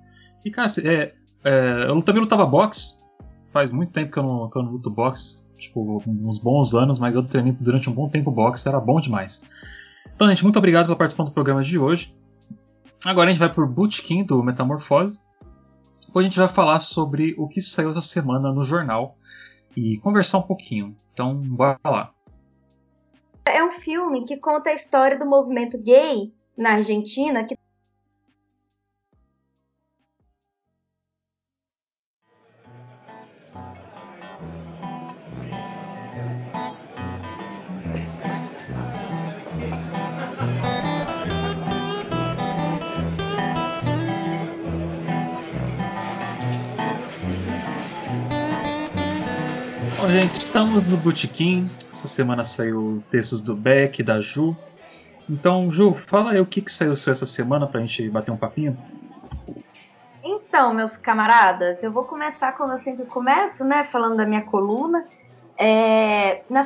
E, 0.44 0.52
cara, 0.52 0.68
é, 0.84 1.14
é, 1.44 1.86
eu 1.90 2.02
também 2.02 2.22
lutava 2.22 2.46
boxe. 2.46 2.99
Faz 3.52 3.72
muito 3.72 3.92
tempo 3.92 4.12
que 4.12 4.20
eu 4.20 4.24
não, 4.24 4.50
que 4.50 4.58
eu 4.58 4.64
não 4.64 4.72
luto 4.72 4.90
boxe 4.90 5.50
tipo, 5.60 6.02
uns 6.08 6.40
bons 6.40 6.74
anos, 6.74 6.98
mas 6.98 7.16
eu 7.16 7.24
treinei 7.24 7.52
durante 7.60 7.90
um 7.90 7.94
bom 7.94 8.10
tempo 8.10 8.32
boxe, 8.32 8.68
era 8.68 8.80
bom 8.80 9.00
demais. 9.00 9.44
Então, 10.16 10.28
gente, 10.30 10.44
muito 10.44 10.58
obrigado 10.58 10.88
por 10.88 10.96
participar 10.96 11.26
do 11.26 11.32
programa 11.32 11.62
de 11.62 11.78
hoje. 11.78 12.16
Agora 13.06 13.30
a 13.30 13.34
gente 13.34 13.40
vai 13.40 13.52
por 13.52 13.68
Bootkin 13.68 14.24
do 14.24 14.42
Metamorfose. 14.44 15.20
Depois 16.06 16.26
a 16.26 16.30
gente 16.30 16.40
vai 16.40 16.48
falar 16.48 16.80
sobre 16.80 17.36
o 17.38 17.48
que 17.48 17.62
saiu 17.62 17.90
essa 17.90 18.02
semana 18.02 18.52
no 18.52 18.64
jornal 18.64 19.16
e 19.76 19.98
conversar 20.00 20.40
um 20.40 20.44
pouquinho. 20.44 20.96
Então, 21.14 21.36
bora 21.36 21.78
lá. 21.86 22.12
É 23.46 23.64
um 23.64 23.72
filme 23.72 24.26
que 24.26 24.38
conta 24.38 24.70
a 24.70 24.74
história 24.74 25.18
do 25.18 25.26
movimento 25.26 25.78
gay 25.78 26.34
na 26.58 26.74
Argentina, 26.74 27.44
que 27.44 27.58
gente, 50.12 50.40
estamos 50.40 50.84
no 50.86 50.98
Botequim. 50.98 51.70
Essa 51.92 52.08
semana 52.08 52.44
saiu 52.44 53.04
textos 53.12 53.42
do 53.42 53.56
Beck, 53.56 54.02
da 54.02 54.20
Ju. 54.20 54.56
Então, 55.30 55.70
Ju, 55.70 55.94
fala 55.94 56.32
aí 56.32 56.42
o 56.42 56.46
que, 56.46 56.62
que 56.62 56.72
saiu 56.72 56.96
seu 56.96 57.12
essa 57.12 57.28
semana 57.28 57.68
pra 57.68 57.80
gente 57.82 58.10
bater 58.10 58.32
um 58.32 58.38
papinho. 58.38 58.76
Então, 60.24 60.74
meus 60.74 60.98
camaradas, 60.98 61.78
eu 61.84 61.92
vou 61.92 62.06
começar 62.06 62.54
como 62.54 62.74
eu 62.74 62.78
sempre 62.78 63.06
começo, 63.06 63.64
né? 63.64 63.84
Falando 63.84 64.18
da 64.18 64.26
minha 64.26 64.42
coluna. 64.42 65.06
É, 65.56 66.42
na, 66.50 66.62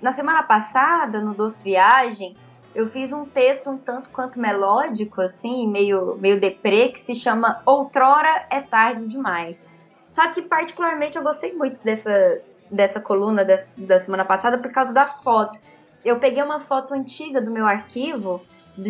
na 0.00 0.12
semana 0.12 0.42
passada, 0.42 1.20
no 1.20 1.34
Doce 1.34 1.62
Viagem, 1.62 2.34
eu 2.74 2.88
fiz 2.88 3.12
um 3.12 3.26
texto 3.26 3.68
um 3.68 3.76
tanto 3.76 4.08
quanto 4.08 4.40
melódico, 4.40 5.20
assim, 5.20 5.68
meio, 5.68 6.16
meio 6.16 6.40
deprê, 6.40 6.88
que 6.88 7.02
se 7.02 7.14
chama 7.14 7.60
Outrora 7.66 8.46
é 8.50 8.62
Tarde 8.62 9.06
Demais. 9.06 9.68
Só 10.08 10.28
que, 10.30 10.40
particularmente, 10.40 11.16
eu 11.16 11.22
gostei 11.22 11.52
muito 11.52 11.78
dessa, 11.84 12.40
dessa 12.70 13.00
coluna 13.00 13.44
dessa, 13.44 13.72
da 13.76 13.98
semana 14.00 14.24
passada 14.24 14.58
por 14.58 14.70
causa 14.70 14.92
da 14.92 15.06
foto. 15.06 15.58
Eu 16.04 16.18
peguei 16.18 16.42
uma 16.42 16.60
foto 16.60 16.94
antiga 16.94 17.40
do 17.40 17.50
meu 17.50 17.66
arquivo, 17.66 18.42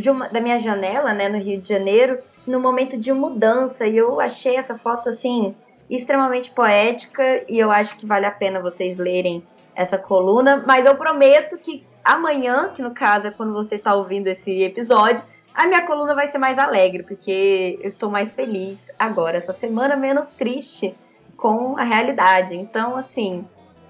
uma, 0.09 0.29
da 0.29 0.41
minha 0.41 0.59
janela, 0.59 1.13
né, 1.13 1.29
no 1.29 1.39
Rio 1.39 1.61
de 1.61 1.69
Janeiro, 1.69 2.19
no 2.47 2.61
momento 2.61 2.97
de 2.97 3.13
mudança, 3.13 3.87
e 3.87 3.97
eu 3.97 4.21
achei 4.21 4.57
essa 4.57 4.77
foto, 4.77 5.09
assim, 5.09 5.55
extremamente 5.89 6.51
poética, 6.51 7.45
e 7.49 7.59
eu 7.59 7.71
acho 7.71 7.97
que 7.97 8.07
vale 8.07 8.27
a 8.27 8.31
pena 8.31 8.61
vocês 8.61 8.99
lerem 8.99 9.43
essa 9.75 9.99
coluna, 9.99 10.63
mas 10.67 10.87
eu 10.87 10.97
prometo 10.97 11.57
que 11.59 11.85
amanhã, 12.05 12.71
que 12.75 12.83
no 12.83 12.93
caso 12.93 13.27
é 13.27 13.31
quando 13.31 13.53
você 13.53 13.75
está 13.75 13.95
ouvindo 13.95 14.29
esse 14.29 14.63
episódio, 14.63 15.23
a 15.55 15.67
minha 15.67 15.87
coluna 15.87 16.15
vai 16.15 16.29
ser 16.29 16.39
mais 16.39 16.59
alegre, 16.59 17.03
porque 17.03 17.79
eu 17.83 17.89
estou 17.89 18.11
mais 18.11 18.35
feliz 18.35 18.79
agora, 18.99 19.39
essa 19.39 19.53
semana 19.53 19.97
menos 19.97 20.29
triste 20.31 20.95
com 21.37 21.79
a 21.79 21.83
realidade. 21.83 22.55
Então, 22.55 22.97
assim, 22.97 23.47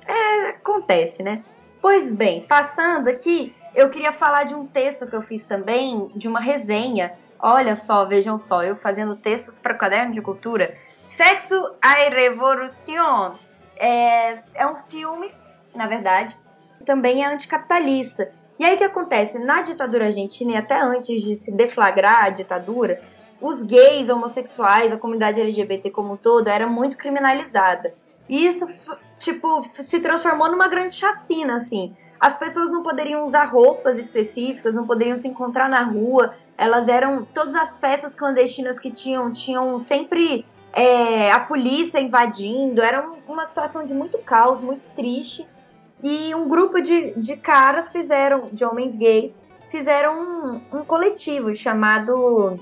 é, 0.06 0.48
acontece, 0.50 1.22
né? 1.22 1.42
Pois 1.80 2.10
bem, 2.10 2.42
passando 2.42 3.08
aqui, 3.08 3.54
eu 3.74 3.90
queria 3.90 4.12
falar 4.12 4.44
de 4.44 4.54
um 4.54 4.66
texto 4.66 5.06
que 5.06 5.14
eu 5.14 5.22
fiz 5.22 5.44
também, 5.44 6.10
de 6.14 6.26
uma 6.26 6.40
resenha. 6.40 7.12
Olha 7.38 7.74
só, 7.74 8.04
vejam 8.04 8.38
só, 8.38 8.62
eu 8.62 8.74
fazendo 8.76 9.14
textos 9.16 9.58
para 9.58 9.74
o 9.74 9.78
caderno 9.78 10.14
de 10.14 10.20
cultura. 10.20 10.76
Sexo 11.16 11.54
a 11.80 11.94
Revolución. 12.08 13.34
É, 13.76 14.38
é 14.54 14.66
um 14.66 14.76
filme, 14.88 15.30
na 15.74 15.86
verdade, 15.86 16.36
também 16.84 17.22
é 17.22 17.26
anticapitalista. 17.26 18.32
E 18.58 18.64
aí 18.64 18.74
o 18.74 18.78
que 18.78 18.84
acontece? 18.84 19.38
Na 19.38 19.60
ditadura 19.60 20.06
argentina, 20.06 20.52
e 20.52 20.56
até 20.56 20.80
antes 20.80 21.22
de 21.22 21.36
se 21.36 21.52
deflagrar 21.52 22.24
a 22.24 22.30
ditadura, 22.30 23.02
os 23.40 23.62
gays, 23.62 24.08
homossexuais, 24.08 24.92
a 24.92 24.96
comunidade 24.96 25.40
LGBT 25.40 25.90
como 25.90 26.14
um 26.14 26.16
todo 26.16 26.48
era 26.48 26.66
muito 26.66 26.96
criminalizada. 26.96 27.94
E 28.28 28.46
isso, 28.46 28.66
tipo, 29.18 29.62
se 29.74 30.00
transformou 30.00 30.50
numa 30.50 30.68
grande 30.68 30.94
chacina, 30.94 31.56
assim. 31.56 31.94
As 32.18 32.36
pessoas 32.36 32.70
não 32.70 32.82
poderiam 32.82 33.26
usar 33.26 33.44
roupas 33.44 33.98
específicas, 33.98 34.74
não 34.74 34.86
poderiam 34.86 35.16
se 35.16 35.28
encontrar 35.28 35.68
na 35.68 35.82
rua. 35.82 36.34
Elas 36.56 36.88
eram. 36.88 37.24
Todas 37.24 37.54
as 37.54 37.76
festas 37.76 38.14
clandestinas 38.14 38.78
que 38.78 38.90
tinham, 38.90 39.32
tinham 39.32 39.80
sempre 39.80 40.46
é, 40.72 41.30
a 41.30 41.40
polícia 41.40 42.00
invadindo. 42.00 42.80
Era 42.80 43.06
uma 43.28 43.44
situação 43.44 43.84
de 43.84 43.92
muito 43.92 44.18
caos, 44.18 44.60
muito 44.60 44.82
triste. 44.94 45.46
E 46.02 46.34
um 46.34 46.48
grupo 46.48 46.80
de, 46.80 47.18
de 47.18 47.36
caras 47.36 47.90
fizeram, 47.90 48.48
de 48.52 48.64
homens 48.64 48.94
gays, 48.96 49.32
fizeram 49.70 50.20
um, 50.20 50.78
um 50.78 50.84
coletivo 50.84 51.54
chamado 51.54 52.58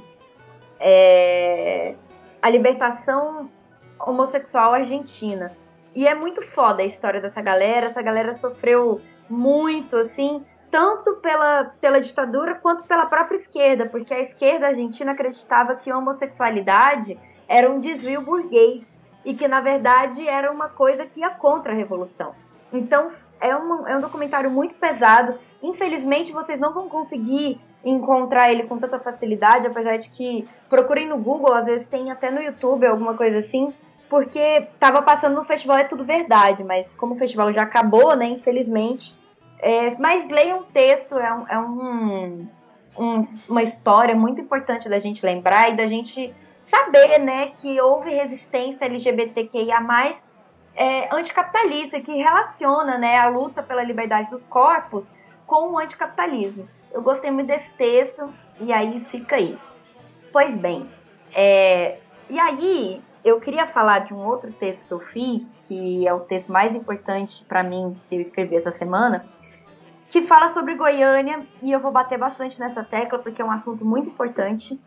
é, 0.81 1.95
A 2.41 2.49
Libertação 2.49 3.51
Homossexual 3.99 4.75
Argentina. 4.75 5.53
E 5.95 6.07
é 6.07 6.15
muito 6.15 6.43
foda 6.43 6.83
a 6.83 6.87
história 6.87 7.21
dessa 7.21 7.41
galera. 7.41 7.87
Essa 7.87 8.03
galera 8.03 8.35
sofreu 8.35 9.01
muito, 9.29 9.97
assim, 9.97 10.45
tanto 10.71 11.17
pela, 11.17 11.73
pela 11.81 12.01
ditadura 12.01 12.57
quanto 12.57 12.85
pela 12.85 13.07
própria 13.07 13.37
esquerda, 13.37 13.87
porque 13.87 14.13
a 14.13 14.21
esquerda 14.21 14.67
argentina 14.67 15.13
acreditava 15.13 15.77
que 15.77 15.91
a 15.91 15.97
homossexualidade 15.97 17.19
era 17.47 17.71
um 17.71 17.79
desvio 17.79 18.23
burguês 18.23 18.93
e 19.25 19.35
que, 19.35 19.47
na 19.47 19.61
verdade, 19.61 20.27
era 20.27 20.51
uma 20.51 20.69
coisa 20.69 21.07
que 21.07 21.21
ia 21.21 21.31
contra 21.31 21.73
a 21.73 21.77
revolução. 21.77 22.35
Então, 22.73 23.13
é, 23.41 23.57
um 23.57 23.87
é 23.87 23.97
um 23.97 24.01
documentário 24.01 24.51
muito 24.51 24.75
pesado. 24.75 25.39
Infelizmente, 25.63 26.33
vocês 26.33 26.59
não 26.59 26.73
vão 26.73 26.89
conseguir 26.89 27.61
encontrar 27.85 28.51
ele 28.51 28.65
com 28.65 28.79
tanta 28.79 28.99
facilidade, 28.99 29.67
apesar 29.67 29.99
de 29.99 30.09
que 30.09 30.49
procurem 30.69 31.07
no 31.07 31.19
Google, 31.19 31.53
às 31.53 31.67
vezes 31.67 31.87
tem 31.89 32.11
até 32.11 32.31
no 32.31 32.43
YouTube 32.43 32.87
alguma 32.87 33.15
coisa 33.15 33.39
assim, 33.39 33.73
porque 34.15 34.69
tava 34.79 35.03
passando 35.03 35.35
no 35.35 35.43
festival 35.43 35.77
É 35.77 35.83
Tudo 35.83 36.05
Verdade, 36.05 36.63
mas 36.63 36.93
como 36.93 37.17
o 37.17 37.19
festival 37.19 37.53
já 37.53 37.63
acabou, 37.63 38.15
né, 38.15 38.27
infelizmente. 38.27 39.13
É, 39.59 39.97
mas 39.97 40.31
leiam 40.31 40.61
o 40.61 40.63
texto, 40.63 41.19
é, 41.19 41.35
um, 41.35 41.49
é 41.49 41.59
um, 41.59 42.49
um, 42.97 43.21
uma 43.49 43.65
história 43.65 44.15
muito 44.15 44.41
importante 44.41 44.89
da 44.89 44.99
gente 44.99 45.27
lembrar 45.27 45.71
e 45.71 45.77
da 45.77 45.89
gente 45.89 46.33
saber, 46.55 47.19
né, 47.19 47.55
que 47.61 47.81
houve 47.81 48.11
resistência 48.11 48.85
LGBTQIA+, 48.85 49.81
é, 50.77 51.13
anticapitalista, 51.13 52.01
que 52.01 52.13
relaciona, 52.13 52.97
né, 52.97 53.19
a 53.19 53.27
luta 53.27 53.65
pela 53.65 53.83
liberdade 53.83 54.31
dos 54.31 54.45
corpos 54.45 55.05
com 55.45 55.73
o 55.73 55.79
anticapitalismo. 55.79 56.69
Eu 56.93 57.03
gostei 57.03 57.33
muito 57.33 57.49
desse 57.49 57.75
texto 57.75 58.33
e 58.61 58.73
aí 58.73 59.01
fica 59.11 59.35
aí. 59.35 59.59
Pois 60.33 60.57
bem, 60.57 60.89
é, 61.35 61.99
e 62.31 62.39
aí 62.39 63.03
eu 63.25 63.41
queria 63.41 63.67
falar 63.67 64.01
de 64.01 64.13
um 64.13 64.25
outro 64.25 64.53
texto 64.53 64.85
que 64.87 64.93
eu 64.93 65.01
fiz, 65.01 65.55
que 65.67 66.07
é 66.07 66.13
o 66.13 66.21
texto 66.21 66.53
mais 66.53 66.75
importante 66.75 67.43
para 67.49 67.63
mim 67.63 67.97
que 68.09 68.15
eu 68.15 68.21
escrevi 68.21 68.55
essa 68.55 68.71
semana, 68.71 69.25
que 70.11 70.23
fala 70.23 70.49
sobre 70.49 70.75
Goiânia 70.75 71.41
e 71.63 71.73
eu 71.73 71.81
vou 71.81 71.91
bater 71.91 72.19
bastante 72.19 72.61
nessa 72.61 72.85
tecla 72.85 73.19
porque 73.19 73.41
é 73.41 73.45
um 73.45 73.51
assunto 73.51 73.85
muito 73.85 74.11
importante. 74.11 74.79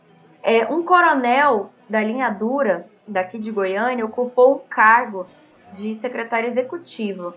É, 0.43 0.65
um 0.67 0.83
coronel 0.83 1.71
da 1.89 2.01
linha 2.01 2.29
dura 2.29 2.87
daqui 3.07 3.39
de 3.39 3.51
Goiânia 3.51 4.05
ocupou 4.05 4.55
um 4.55 4.69
cargo 4.69 5.25
de 5.73 5.95
secretário 5.95 6.47
executivo 6.47 7.33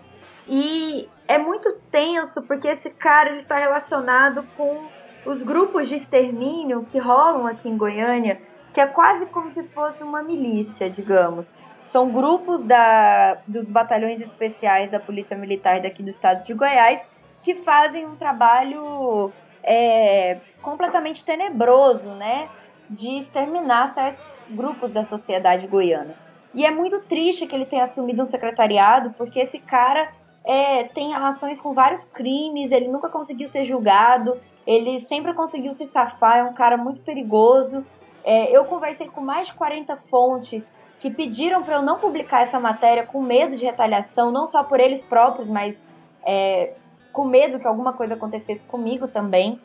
e 0.47 1.09
é 1.27 1.37
muito 1.37 1.73
tenso 1.91 2.41
porque 2.43 2.67
esse 2.67 2.89
cara 2.91 3.41
está 3.41 3.57
relacionado 3.57 4.45
com 4.55 4.85
os 5.25 5.41
grupos 5.43 5.87
de 5.89 5.95
extermínio 5.95 6.85
que 6.91 6.97
rolam 6.97 7.47
aqui 7.47 7.69
em 7.69 7.77
Goiânia, 7.77 8.41
que 8.73 8.79
é 8.79 8.87
quase 8.87 9.25
como 9.27 9.51
se 9.51 9.63
fosse 9.63 10.03
uma 10.03 10.21
milícia, 10.21 10.89
digamos. 10.89 11.47
São 11.85 12.09
grupos 12.09 12.65
da, 12.65 13.37
dos 13.47 13.69
batalhões 13.69 14.21
especiais 14.21 14.91
da 14.91 14.99
Polícia 14.99 15.35
Militar 15.35 15.81
daqui 15.81 16.01
do 16.01 16.09
estado 16.09 16.43
de 16.43 16.53
Goiás 16.53 17.05
que 17.43 17.55
fazem 17.55 18.05
um 18.05 18.15
trabalho 18.15 19.31
é, 19.63 20.37
completamente 20.61 21.23
tenebroso, 21.25 22.09
né? 22.11 22.49
De 22.89 23.19
exterminar 23.19 23.93
certos 23.93 24.23
grupos 24.49 24.91
da 24.91 25.03
sociedade 25.03 25.67
goiana. 25.67 26.15
E 26.53 26.65
é 26.65 26.71
muito 26.71 26.99
triste 27.01 27.47
que 27.47 27.55
ele 27.55 27.65
tenha 27.65 27.83
assumido 27.83 28.21
um 28.21 28.25
secretariado, 28.25 29.11
porque 29.17 29.39
esse 29.39 29.59
cara 29.59 30.11
é, 30.43 30.83
tem 30.83 31.11
relações 31.11 31.59
com 31.61 31.73
vários 31.73 32.03
crimes, 32.05 32.71
ele 32.71 32.89
nunca 32.89 33.09
conseguiu 33.09 33.47
ser 33.47 33.63
julgado, 33.63 34.37
ele 34.67 34.99
sempre 34.99 35.33
conseguiu 35.33 35.73
se 35.73 35.85
safar, 35.85 36.39
é 36.39 36.43
um 36.43 36.53
cara 36.53 36.77
muito 36.77 37.01
perigoso. 37.01 37.85
É, 38.23 38.55
eu 38.55 38.65
conversei 38.65 39.07
com 39.07 39.21
mais 39.21 39.47
de 39.47 39.53
40 39.53 39.97
fontes 40.09 40.69
que 40.99 41.09
pediram 41.09 41.63
para 41.63 41.75
eu 41.75 41.81
não 41.81 41.99
publicar 41.99 42.41
essa 42.41 42.59
matéria 42.59 43.05
com 43.05 43.21
medo 43.21 43.55
de 43.55 43.65
retaliação, 43.65 44.31
não 44.31 44.47
só 44.47 44.63
por 44.63 44.79
eles 44.79 45.01
próprios, 45.01 45.47
mas 45.47 45.85
é, 46.23 46.73
com 47.11 47.25
medo 47.25 47.59
que 47.59 47.67
alguma 47.67 47.93
coisa 47.93 48.13
acontecesse 48.13 48.65
comigo 48.65 49.07
também. 49.07 49.59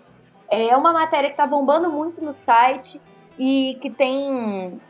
É 0.48 0.76
uma 0.76 0.92
matéria 0.92 1.28
que 1.28 1.34
está 1.34 1.46
bombando 1.46 1.90
muito 1.90 2.24
no 2.24 2.32
site 2.32 3.00
e 3.38 3.76
que 3.82 3.90
tem 3.90 4.80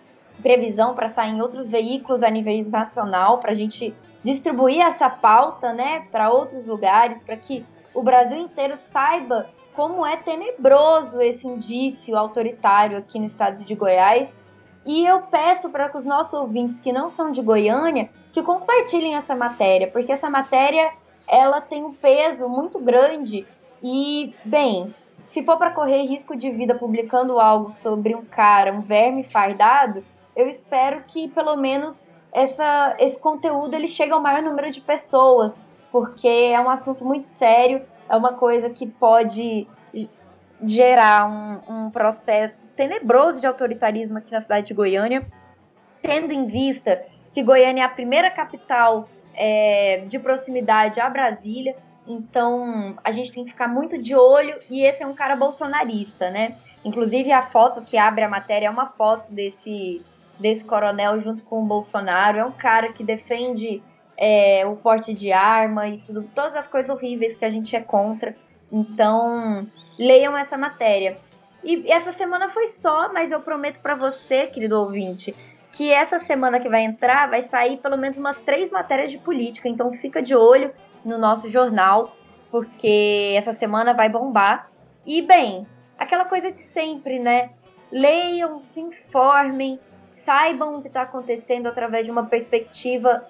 previsão 0.41 0.95
para 0.95 1.09
sair 1.09 1.31
em 1.31 1.41
outros 1.41 1.71
veículos 1.71 2.23
a 2.23 2.31
nível 2.31 2.71
nacional, 2.71 3.39
para 3.39 3.51
a 3.51 3.55
gente 3.55 3.95
distribuir 4.23 4.81
essa 4.81 5.09
pauta 5.09 5.73
né, 5.73 6.07
para 6.13 6.31
outros 6.31 6.67
lugares, 6.67 7.23
para 7.25 7.37
que 7.37 7.65
o 7.95 8.03
Brasil 8.03 8.37
inteiro 8.37 8.77
saiba 8.77 9.49
como 9.77 10.05
é 10.07 10.17
tenebroso 10.17 11.21
esse 11.21 11.47
indício 11.47 12.17
autoritário 12.17 12.97
aqui 12.97 13.19
no 13.19 13.27
estado 13.27 13.63
de 13.63 13.75
Goiás. 13.75 14.39
E 14.87 15.05
eu 15.05 15.21
peço 15.23 15.69
para 15.69 15.91
que 15.91 15.99
os 15.99 16.07
nossos 16.07 16.33
ouvintes 16.33 16.81
que 16.81 16.93
não 16.93 17.11
são 17.11 17.31
de 17.31 17.43
Goiânia 17.43 18.09
que 18.33 18.43
compartilhem 18.43 19.15
essa 19.15 19.37
matéria, 19.37 19.89
porque 19.89 20.13
essa 20.13 20.31
matéria 20.31 20.93
ela 21.29 21.61
tem 21.61 21.85
um 21.85 21.93
peso 21.93 22.49
muito 22.49 22.79
grande 22.79 23.47
e, 23.83 24.35
bem, 24.45 24.95
se 25.27 25.45
for 25.45 25.59
para 25.59 25.73
correr 25.73 26.07
risco 26.07 26.37
de 26.37 26.51
vida 26.51 26.75
publicando 26.75 27.39
algo 27.39 27.73
sobre 27.73 28.15
um 28.15 28.25
cara, 28.25 28.73
um 28.73 28.81
verme 28.81 29.25
fardado, 29.25 30.03
eu 30.35 30.49
espero 30.49 31.03
que 31.09 31.29
pelo 31.29 31.57
menos 31.57 32.09
essa, 32.33 32.95
esse 32.99 33.19
conteúdo 33.19 33.75
ele 33.75 33.89
chegue 33.89 34.13
ao 34.13 34.23
maior 34.23 34.43
número 34.43 34.71
de 34.71 34.81
pessoas, 34.81 35.59
porque 35.91 36.29
é 36.29 36.61
um 36.61 36.71
assunto 36.71 37.05
muito 37.05 37.27
sério, 37.27 37.83
é 38.09 38.17
uma 38.17 38.35
coisa 38.35 38.71
que 38.71 38.87
pode 38.87 39.67
gerar 40.65 41.29
um, 41.29 41.87
um 41.87 41.91
processo 41.91 42.67
tenebroso 42.77 43.41
de 43.41 43.47
autoritarismo 43.47 44.19
aqui 44.19 44.33
na 44.33 44.41
cidade 44.41 44.69
de 44.69 44.75
Goiânia, 44.75 45.23
tendo 46.01 46.33
em 46.33 46.47
vista 46.47 47.05
que 47.33 47.43
Goiânia 47.43 47.83
é 47.83 47.85
a 47.85 47.89
primeira 47.89 48.31
capital 48.31 49.09
é, 49.35 50.05
de 50.07 50.19
proximidade 50.19 51.01
a 51.01 51.11
Brasília. 51.11 51.77
Então 52.07 52.97
a 53.05 53.11
gente 53.11 53.33
tem 53.33 53.45
que 53.45 53.51
ficar 53.51 53.69
muito 53.69 53.99
de 54.01 54.15
olho. 54.15 54.59
E 54.71 54.83
esse 54.83 55.03
é 55.03 55.07
um 55.07 55.15
cara 55.15 55.37
bolsonarista, 55.37 56.31
né? 56.31 56.57
Inclusive 56.85 57.33
a 57.33 57.43
foto 57.43 57.83
que 57.83 57.99
abre 57.99 58.25
a 58.25 58.29
matéria 58.29 58.69
é 58.69 58.71
uma 58.71 58.87
foto 58.87 59.31
desse, 59.33 60.01
desse 60.39 60.65
coronel 60.65 61.21
junto 61.21 61.45
com 61.45 61.63
o 61.63 61.67
Bolsonaro. 61.67 62.39
É 62.39 62.45
um 62.45 62.53
cara 62.53 62.93
que 62.93 63.05
defende 63.05 63.83
é, 64.17 64.65
o 64.67 64.77
porte 64.77 65.13
de 65.13 65.33
arma 65.33 65.89
e 65.89 65.99
tudo, 65.99 66.29
todas 66.35 66.57
as 66.57 66.67
coisas 66.67 66.89
horríveis 66.89 67.37
que 67.37 67.45
a 67.45 67.51
gente 67.51 67.77
é 67.77 67.81
contra. 67.81 68.35
Então 68.73 69.67
leiam 69.99 70.37
essa 70.37 70.57
matéria. 70.57 71.17
E 71.63 71.91
essa 71.91 72.13
semana 72.13 72.49
foi 72.49 72.69
só, 72.69 73.13
mas 73.13 73.33
eu 73.33 73.41
prometo 73.41 73.81
para 73.81 73.95
você, 73.95 74.47
querido 74.47 74.79
ouvinte, 74.79 75.35
que 75.73 75.93
essa 75.93 76.19
semana 76.19 76.61
que 76.61 76.69
vai 76.69 76.85
entrar 76.85 77.29
vai 77.29 77.43
sair 77.43 77.79
pelo 77.79 77.97
menos 77.97 78.17
umas 78.17 78.39
três 78.41 78.71
matérias 78.71 79.11
de 79.11 79.19
política. 79.19 79.69
Então 79.69 79.93
fica 79.93 80.23
de 80.23 80.35
olho 80.35 80.73
no 81.05 81.19
nosso 81.19 81.49
jornal, 81.49 82.17
porque 82.51 83.35
essa 83.37 83.53
semana 83.53 83.93
vai 83.93 84.09
bombar. 84.09 84.71
E 85.05 85.23
bem, 85.23 85.67
aquela 85.99 86.25
coisa 86.25 86.51
de 86.51 86.59
sempre, 86.59 87.19
né? 87.19 87.51
Leiam, 87.91 88.63
se 88.63 88.81
informem, 88.81 89.79
saibam 90.09 90.77
o 90.77 90.83
que 90.83 90.89
está 90.89 91.03
acontecendo 91.03 91.67
através 91.67 92.05
de 92.05 92.11
uma 92.11 92.27
perspectiva 92.27 93.25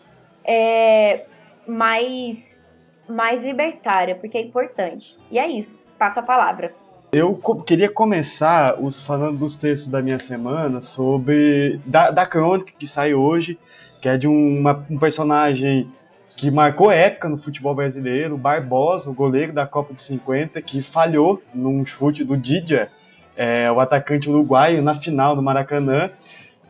é, 0.47 1.25
mais, 1.67 2.65
mais 3.09 3.43
libertária, 3.43 4.15
porque 4.15 4.39
é 4.39 4.41
importante. 4.41 5.17
E 5.31 5.39
é 5.39 5.49
isso. 5.49 5.85
Passo 5.99 6.21
a 6.21 6.23
palavra. 6.23 6.73
Eu 7.13 7.35
co 7.35 7.63
queria 7.63 7.89
começar 7.89 8.81
os, 8.81 9.01
falando 9.01 9.39
dos 9.39 9.57
textos 9.57 9.91
da 9.91 10.03
minha 10.03 10.19
semana 10.19 10.81
sobre. 10.81 11.81
da, 11.87 12.11
da 12.11 12.27
crônica 12.27 12.73
que 12.79 12.87
sai 12.87 13.15
hoje, 13.15 13.59
que 14.01 14.09
é 14.09 14.17
de 14.17 14.27
uma, 14.27 14.85
um 14.91 14.99
personagem 14.99 15.91
que 16.37 16.51
marcou 16.51 16.91
época 16.91 17.29
no 17.31 17.39
futebol 17.39 17.75
brasileiro, 17.75 18.37
Barbosa, 18.37 19.09
o 19.09 19.15
goleiro 19.15 19.55
da 19.55 19.67
Copa 19.67 19.95
de 19.95 20.03
50, 20.03 20.61
que 20.61 20.83
falhou 20.83 21.43
num 21.55 21.85
chute 21.87 22.23
do 22.23 22.37
Didia, 22.37 22.91
é, 23.35 23.73
o 23.73 23.81
atacante 23.81 24.29
uruguaio, 24.29 24.83
na 24.83 24.95
final 24.95 25.35
do 25.35 25.43
Maracanã. 25.43 26.11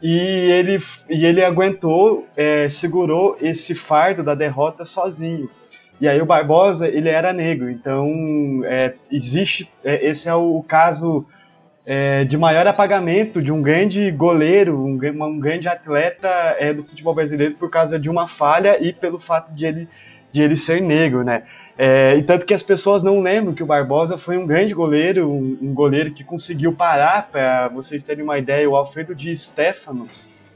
E 0.02 0.18
ele, 0.51 0.78
e 1.09 1.24
ele 1.24 1.43
aguentou, 1.43 2.27
é, 2.36 2.68
segurou 2.68 3.36
esse 3.40 3.74
fardo 3.74 4.23
da 4.23 4.35
derrota 4.35 4.85
sozinho. 4.85 5.48
E 6.01 6.06
aí 6.06 6.20
o 6.20 6.27
Barbosa, 6.27 6.86
ele 6.86 7.09
era 7.09 7.32
negro, 7.32 7.70
então 7.70 8.60
é, 8.64 8.94
existe, 9.10 9.70
é, 9.82 10.06
esse 10.06 10.28
é 10.28 10.35
o 10.35 10.62
caso 10.62 11.27
é, 11.86 12.24
de 12.24 12.36
maior 12.36 12.66
apagamento 12.66 13.40
de 13.40 13.51
um 13.51 13.62
grande 13.62 14.10
goleiro, 14.10 14.78
um, 14.78 14.98
um 15.24 15.40
grande 15.40 15.68
atleta 15.68 16.28
é, 16.59 16.74
do 16.74 16.85
futebol 16.85 17.14
brasileiro 17.14 17.55
por 17.55 17.70
causa 17.70 17.98
de 17.98 18.10
uma 18.10 18.28
falha 18.28 18.77
e 18.78 18.93
pelo 18.93 19.18
fato 19.18 19.55
de 19.55 19.64
ele, 19.64 19.89
de 20.31 20.43
ele 20.43 20.56
ser 20.56 20.82
negro, 20.82 21.24
né? 21.24 21.44
É, 21.78 22.16
e 22.16 22.23
tanto 22.23 22.47
que 22.47 22.55
as 22.55 22.62
pessoas 22.62 23.03
não 23.03 23.20
lembram 23.20 23.55
que 23.55 23.62
o 23.62 23.66
Barbosa 23.66 24.16
foi 24.16 24.39
um 24.39 24.47
grande 24.47 24.73
goleiro, 24.73 25.31
um, 25.31 25.59
um 25.61 25.74
goleiro 25.74 26.11
que 26.11 26.24
conseguiu 26.24 26.73
parar, 26.73 27.28
para 27.31 27.69
vocês 27.69 28.03
terem 28.03 28.24
uma 28.24 28.39
ideia, 28.39 28.69
o 28.69 28.74
Alfredo 28.74 29.15
Di 29.15 29.36
Stefano, 29.36 30.09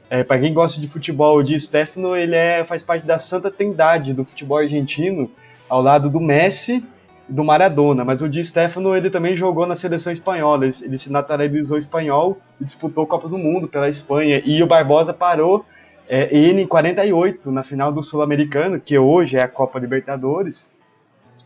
é, 0.09 0.23
para 0.23 0.39
quem 0.39 0.53
gosta 0.53 0.81
de 0.81 0.87
futebol, 0.87 1.37
o 1.37 1.43
Di 1.43 1.57
Stefano 1.59 2.15
ele 2.15 2.35
é, 2.35 2.65
faz 2.65 2.81
parte 2.83 3.05
da 3.05 3.17
santa 3.17 3.51
trindade 3.51 4.13
do 4.13 4.25
futebol 4.25 4.57
argentino, 4.57 5.29
ao 5.69 5.81
lado 5.81 6.09
do 6.09 6.19
Messi 6.19 6.83
do 7.29 7.43
Maradona. 7.43 8.03
Mas 8.03 8.21
o 8.21 8.27
Di 8.27 8.43
Stefano 8.43 8.93
ele 8.93 9.09
também 9.09 9.37
jogou 9.37 9.65
na 9.65 9.75
seleção 9.75 10.11
espanhola, 10.11 10.65
ele, 10.65 10.75
ele 10.81 10.97
se 10.97 11.09
naturalizou 11.09 11.77
espanhol 11.77 12.37
e 12.59 12.65
disputou 12.65 13.07
Copas 13.07 13.31
do 13.31 13.37
Mundo 13.37 13.67
pela 13.67 13.87
Espanha. 13.87 14.41
E 14.43 14.61
o 14.61 14.67
Barbosa 14.67 15.13
parou 15.13 15.65
é, 16.09 16.27
ele 16.35 16.63
em 16.63 16.67
48, 16.67 17.49
na 17.51 17.63
final 17.63 17.89
do 17.89 18.03
Sul-Americano, 18.03 18.81
que 18.81 18.97
hoje 18.97 19.37
é 19.37 19.43
a 19.43 19.47
Copa 19.47 19.79
Libertadores, 19.79 20.69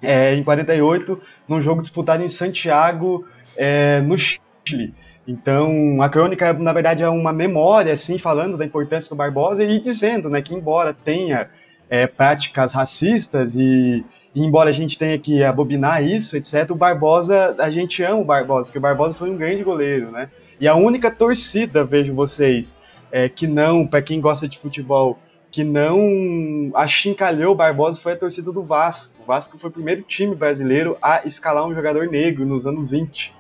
é, 0.01 0.35
em 0.35 0.43
48, 0.43 1.19
num 1.47 1.61
jogo 1.61 1.81
disputado 1.81 2.23
em 2.23 2.29
Santiago, 2.29 3.25
é, 3.55 4.01
no 4.01 4.17
Chile. 4.17 4.93
Então, 5.27 6.01
a 6.01 6.09
crônica, 6.09 6.53
na 6.53 6.71
verdade, 6.71 7.01
é 7.01 7.09
uma 7.09 7.33
memória, 7.33 7.93
assim, 7.93 8.17
falando 8.17 8.57
da 8.57 8.65
importância 8.65 9.09
do 9.09 9.15
Barbosa 9.15 9.63
e 9.63 9.79
dizendo, 9.79 10.29
né, 10.29 10.41
que 10.41 10.53
embora 10.53 10.93
tenha 10.93 11.49
é, 11.89 12.05
práticas 12.05 12.73
racistas 12.73 13.55
e, 13.55 14.05
e, 14.35 14.45
embora 14.45 14.69
a 14.69 14.73
gente 14.73 14.97
tenha 14.97 15.17
que 15.17 15.43
abobinar 15.43 16.03
isso, 16.03 16.37
etc., 16.37 16.69
o 16.69 16.75
Barbosa, 16.75 17.55
a 17.57 17.71
gente 17.71 18.03
ama 18.03 18.21
o 18.21 18.25
Barbosa, 18.25 18.67
porque 18.67 18.77
o 18.77 18.81
Barbosa 18.81 19.15
foi 19.15 19.31
um 19.31 19.37
grande 19.37 19.63
goleiro, 19.63 20.11
né? 20.11 20.29
E 20.59 20.67
a 20.67 20.75
única 20.75 21.09
torcida, 21.09 21.83
vejo 21.83 22.13
vocês, 22.13 22.77
é, 23.11 23.27
que 23.27 23.47
não, 23.47 23.85
para 23.85 24.01
quem 24.01 24.21
gosta 24.21 24.47
de 24.47 24.59
futebol, 24.59 25.19
que 25.55 25.63
não 25.63 26.69
achincalhou 26.73 27.55
Barbosa 27.55 27.97
foi 28.01 28.11
a 28.11 28.17
torcida 28.17 28.51
do 28.51 28.61
Vasco. 28.61 29.13
O 29.23 29.25
Vasco 29.25 29.57
foi 29.57 29.69
o 29.69 29.73
primeiro 29.73 30.01
time 30.01 30.35
brasileiro 30.35 30.97
a 31.01 31.21
escalar 31.25 31.65
um 31.65 31.73
jogador 31.73 32.07
negro 32.07 32.45
nos 32.45 32.67
anos 32.67 32.91
20. 32.91 33.33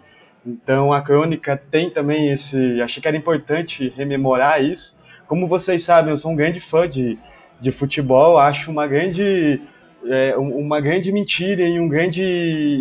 Então 0.45 0.93
a 0.93 1.01
crônica 1.01 1.61
tem 1.69 1.89
também 1.89 2.31
esse. 2.31 2.81
Achei 2.81 3.01
que 3.01 3.07
era 3.09 3.17
importante 3.17 3.91
rememorar 3.97 4.63
isso. 4.63 4.97
Como 5.27 5.45
vocês 5.45 5.83
sabem, 5.83 6.11
eu 6.11 6.15
sou 6.15 6.31
um 6.31 6.37
grande 6.37 6.61
fã 6.61 6.87
de, 6.87 7.19
de 7.59 7.69
futebol, 7.73 8.37
acho 8.37 8.71
uma 8.71 8.87
grande, 8.87 9.59
é, 10.05 10.37
uma 10.37 10.79
grande 10.79 11.11
mentira 11.11 11.63
e 11.63 11.77
um 11.77 11.89
grande 11.89 12.23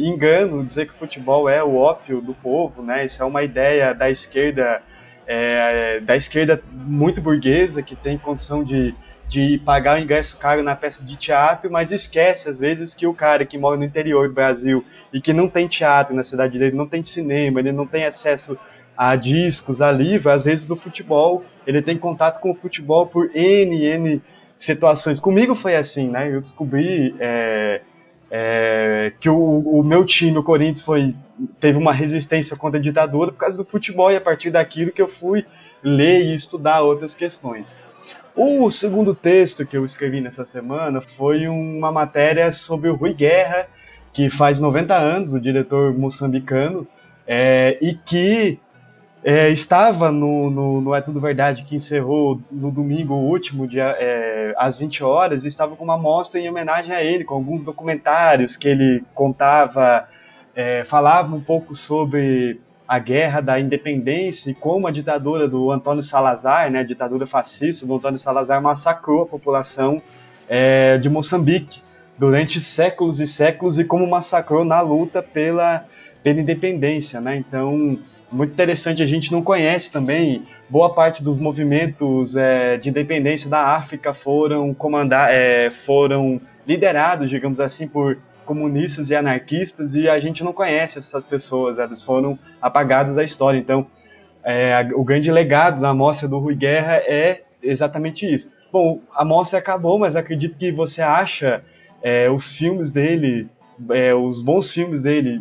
engano 0.05 0.65
dizer 0.65 0.87
que 0.87 0.93
o 0.95 0.97
futebol 0.97 1.49
é 1.49 1.61
o 1.61 1.75
ópio 1.75 2.21
do 2.21 2.35
povo, 2.35 2.85
né? 2.85 3.05
Isso 3.05 3.21
é 3.21 3.27
uma 3.27 3.43
ideia 3.43 3.93
da 3.93 4.09
esquerda, 4.09 4.81
é, 5.27 5.99
da 5.99 6.15
esquerda 6.15 6.63
muito 6.71 7.21
burguesa 7.21 7.83
que 7.83 7.97
tem 7.97 8.17
condição 8.17 8.63
de, 8.63 8.95
de 9.29 9.59
pagar 9.65 9.99
o 9.99 10.03
ingresso 10.03 10.37
caro 10.37 10.63
na 10.63 10.77
peça 10.77 11.03
de 11.03 11.17
teatro, 11.17 11.71
mas 11.71 11.91
esquece 11.91 12.49
às 12.49 12.59
vezes 12.59 12.95
que 12.95 13.07
o 13.07 13.15
cara 13.15 13.45
que 13.45 13.59
mora 13.59 13.77
no 13.77 13.85
interior 13.85 14.29
do 14.29 14.35
Brasil 14.35 14.85
e 15.13 15.21
que 15.21 15.33
não 15.33 15.49
tem 15.49 15.67
teatro 15.67 16.15
na 16.15 16.23
cidade 16.23 16.59
dele, 16.59 16.77
não 16.77 16.87
tem 16.87 17.05
cinema, 17.05 17.61
ele 17.61 17.73
não 17.73 17.87
tem 17.87 18.05
acesso 18.05 18.59
a 18.97 19.17
discos, 19.17 19.81
a 19.81 19.91
livros, 19.91 20.33
às 20.33 20.45
vezes 20.45 20.71
o 20.71 20.77
futebol, 20.77 21.45
ele 21.67 21.83
tem 21.83 21.97
contato 21.97 22.41
com 22.41 22.51
o 22.51 22.55
futebol 22.55 23.07
por 23.07 23.31
N, 23.35 23.85
N 23.85 24.23
situações. 24.57 25.19
Comigo 25.19 25.55
foi 25.55 25.75
assim, 25.77 26.09
né? 26.09 26.33
Eu 26.33 26.41
descobri 26.41 27.15
é, 27.19 27.81
é, 28.31 29.13
que 29.21 29.29
o, 29.29 29.37
o, 29.37 29.83
meu 29.83 30.05
time, 30.05 30.39
o 30.39 30.43
Corinthians, 30.43 30.83
foi, 30.83 31.15
teve 31.59 31.79
uma 31.79 31.93
resistência 31.93 32.57
contra 32.57 32.79
a 32.79 32.83
ditadura 32.83 33.33
por 33.33 33.39
causa 33.39 33.57
do 33.57 33.65
futebol 33.65 34.11
e 34.13 34.17
a 34.17 34.21
partir 34.21 34.51
daquilo 34.51 34.93
que 34.93 35.03
eu 35.03 35.09
fui 35.09 35.45
ler 35.83 36.23
e 36.23 36.35
estudar 36.35 36.83
outras 36.83 37.15
questões. 37.15 37.83
O 38.37 38.69
segundo 38.69 39.15
texto 39.15 39.65
que 39.65 39.77
eu 39.77 39.85
escrevi 39.85 40.21
nessa 40.21 40.45
semana 40.45 41.01
foi 41.01 41.47
uma 41.47 41.93
matéria 41.93 42.51
sobre 42.51 42.89
o 42.89 42.97
Rui 42.97 43.15
Guerra 43.15 43.69
que 44.13 44.29
faz 44.29 44.59
90 44.59 44.95
anos, 44.95 45.35
o 45.35 45.41
diretor 45.41 45.93
moçambicano, 45.97 46.87
é, 47.27 47.79
e 47.81 47.95
que 47.95 48.59
é, 49.25 49.51
estava 49.51 50.11
no, 50.13 50.51
no, 50.51 50.81
no, 50.81 50.95
É 50.95 51.01
Tudo 51.01 51.21
Verdade, 51.21 51.65
que 51.65 51.77
encerrou 51.77 52.41
no 52.51 52.71
domingo 52.71 53.15
último, 53.15 53.67
dia, 53.67 53.97
é, 53.99 54.55
às 54.57 54.79
20 54.79 55.03
horas, 55.03 55.45
estava 55.45 55.75
com 55.75 55.83
uma 55.83 55.99
mostra 55.99 56.41
em 56.41 56.49
homenagem 56.49 56.95
a 56.95 57.03
ele, 57.03 57.25
com 57.25 57.35
alguns 57.35 57.65
documentários 57.65 58.57
que 58.57 58.69
ele 58.69 59.03
contava, 59.15 60.09
é, 60.55 60.85
falava 60.85 61.35
um 61.35 61.41
pouco 61.41 61.75
sobre 61.75 62.61
a 62.87 62.99
guerra 62.99 63.41
da 63.41 63.59
independência 63.59 64.51
e 64.51 64.55
como 64.55 64.87
a 64.87 64.91
ditadura 64.91 65.49
do 65.49 65.71
Antônio 65.71 66.03
Salazar, 66.03 66.71
né, 66.71 66.81
a 66.81 66.85
ditadura 66.85 67.27
fascista 67.27 67.87
do 67.87 67.95
Antônio 67.95 68.19
Salazar, 68.19 68.61
massacrou 68.61 69.23
a 69.23 69.27
população 69.27 70.03
é, 70.49 70.99
de 70.99 71.09
Moçambique 71.09 71.81
durante 72.19 72.61
séculos 72.61 73.21
e 73.21 73.27
séculos 73.27 73.79
e 73.79 73.85
como 73.85 74.07
massacrou 74.07 74.65
na 74.65 74.81
luta 74.81 75.23
pela, 75.23 75.87
pela 76.23 76.41
independência, 76.41 77.21
né? 77.21 77.37
Então, 77.37 77.99
muito 78.31 78.53
interessante, 78.53 79.03
a 79.03 79.07
gente 79.07 79.33
não 79.33 79.43
conhece 79.43 79.91
também, 79.91 80.43
boa 80.69 80.93
parte 80.93 81.23
dos 81.23 81.39
movimentos 81.39 82.37
é, 82.37 82.77
de 82.77 82.91
independência 82.91 83.49
da 83.49 83.61
África 83.75 84.13
foram 84.13 84.75
comandar, 84.75 85.31
é, 85.33 85.71
foram 85.87 86.41
liderados, 86.67 87.31
digamos 87.31 87.61
assim, 87.61 87.87
por 87.87 88.19
comunistas 88.45 89.11
e 89.11 89.15
anarquistas 89.15 89.95
e 89.95 90.09
a 90.09 90.19
gente 90.19 90.45
não 90.45 90.53
conhece 90.53 90.99
essas 90.99 91.25
pessoas, 91.25 91.79
elas 91.79 92.03
foram 92.03 92.39
apagadas 92.61 93.17
da 93.17 93.25
história. 93.25 93.59
Então, 93.59 93.87
é, 94.43 94.89
o 94.95 95.03
grande 95.03 95.31
legado 95.31 95.81
da 95.81 95.95
mostra 95.95 96.29
do 96.29 96.39
Rui 96.39 96.55
Guerra 96.55 96.97
é 96.97 97.43
exatamente 97.63 98.27
isso. 98.33 98.53
Bom, 98.71 99.01
a 99.15 99.25
mostra 99.25 99.59
acabou, 99.59 99.99
mas 99.99 100.17
acredito 100.17 100.57
que 100.57 100.71
você 100.71 101.01
acha 101.01 101.63
é, 102.03 102.31
os 102.31 102.57
filmes 102.57 102.93
dele, 102.93 103.49
é, 103.91 104.15
os 104.15 104.43
bons 104.43 104.73
filmes 104.73 105.03
dele, 105.03 105.41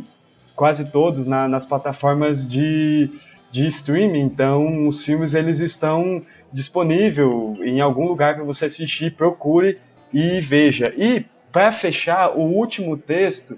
quase 0.56 0.86
todos 0.86 1.26
na, 1.26 1.48
nas 1.48 1.66
plataformas 1.66 2.48
de, 2.48 3.10
de 3.52 3.68
streaming. 3.68 4.22
Então, 4.22 4.88
os 4.88 5.04
filmes 5.04 5.34
eles 5.34 5.60
estão 5.60 6.22
disponíveis 6.52 7.28
em 7.62 7.82
algum 7.82 8.08
lugar 8.08 8.36
para 8.36 8.44
você 8.44 8.66
assistir, 8.66 9.16
procure 9.16 9.80
e 10.14 10.40
veja. 10.40 10.94
E 10.96 11.26
para 11.54 11.72
fechar, 11.72 12.32
o 12.36 12.42
último 12.42 12.98
texto 12.98 13.58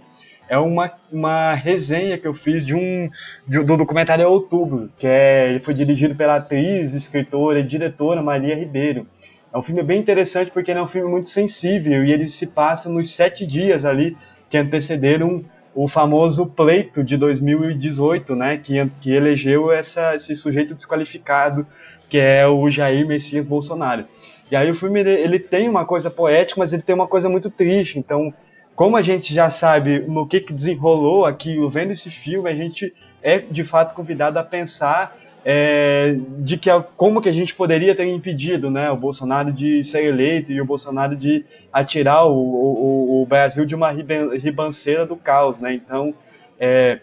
é 0.50 0.58
uma, 0.58 0.92
uma 1.12 1.54
resenha 1.54 2.18
que 2.18 2.28
eu 2.28 2.34
fiz 2.34 2.64
de 2.64 2.76
um 2.76 3.10
de, 3.48 3.64
do 3.64 3.78
documentário 3.78 4.30
Outubro, 4.30 4.92
que 4.98 5.08
é, 5.08 5.50
ele 5.50 5.60
foi 5.60 5.74
dirigido 5.74 6.14
pela 6.14 6.36
atriz, 6.36 6.94
escritora 6.94 7.60
e 7.60 7.64
diretora 7.64 8.22
Maria 8.22 8.54
Ribeiro. 8.54 9.08
É 9.52 9.58
um 9.58 9.62
filme 9.62 9.82
bem 9.82 10.00
interessante 10.00 10.52
porque 10.52 10.70
ele 10.70 10.80
é 10.80 10.84
um 10.84 10.88
filme 10.88 11.10
muito 11.10 11.30
sensível 11.30 12.04
e 12.04 12.12
ele 12.12 12.28
se 12.28 12.48
passa 12.48 12.90
nos 12.90 13.16
sete 13.16 13.48
dias 13.48 13.86
ali 13.86 14.16
que 14.50 14.58
antecederam 14.58 15.46
o 15.74 15.88
famoso 15.88 16.48
pleito 16.48 17.04
de 17.04 17.18
2018, 17.18 18.36
né, 18.36 18.58
que, 18.58 18.74
que 19.02 19.12
elegeu 19.12 19.72
essa, 19.72 20.16
esse 20.16 20.36
sujeito 20.36 20.76
desqualificado, 20.76 21.66
que 22.10 22.18
é 22.18 22.48
o 22.48 22.70
Jair 22.70 23.06
Messias 23.08 23.46
Bolsonaro. 23.46 24.06
E 24.52 24.56
aí 24.56 24.70
o 24.70 24.76
filme 24.76 25.00
ele, 25.00 25.12
ele 25.12 25.40
tem 25.40 25.68
uma 25.68 25.86
coisa 25.86 26.10
poética, 26.10 26.60
mas 26.60 26.72
ele 26.72 26.82
tem 26.82 26.96
uma 26.96 27.08
coisa 27.08 27.28
muito 27.28 27.50
triste. 27.50 27.98
Então, 27.98 28.34
como 28.76 28.98
a 28.98 29.02
gente 29.02 29.34
já 29.34 29.50
sabe 29.50 30.00
no 30.00 30.28
que, 30.28 30.42
que 30.42 30.54
desenrolou 30.54 31.26
aquilo, 31.26 31.70
vendo 31.70 31.92
esse 31.92 32.10
filme, 32.10 32.50
a 32.50 32.56
gente 32.56 32.94
é 33.24 33.40
de 33.40 33.64
fato 33.64 33.96
convidado 33.96 34.38
a 34.38 34.44
pensar 34.44 35.18
é, 35.48 36.18
de 36.40 36.58
que 36.58 36.70
como 36.98 37.22
que 37.22 37.30
a 37.30 37.32
gente 37.32 37.54
poderia 37.54 37.94
ter 37.94 38.06
impedido 38.08 38.72
né, 38.72 38.90
o 38.90 38.98
Bolsonaro 38.98 39.54
de 39.54 39.84
ser 39.84 40.04
eleito 40.04 40.52
e 40.52 40.60
o 40.60 40.66
Bolsonaro 40.66 41.16
de 41.16 41.46
atirar 41.72 42.28
o, 42.28 42.36
o, 42.36 43.22
o 43.22 43.26
Brasil 43.28 43.64
de 43.64 43.76
uma 43.76 43.92
ribanceira 43.92 45.06
do 45.06 45.16
caos. 45.16 45.60
Né? 45.60 45.74
Então, 45.74 46.16
é, 46.60 47.00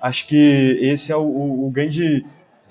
acho 0.00 0.26
que 0.26 0.78
esse 0.82 1.10
é 1.10 1.16
o, 1.16 1.66
o, 1.66 1.70
grande, 1.70 2.24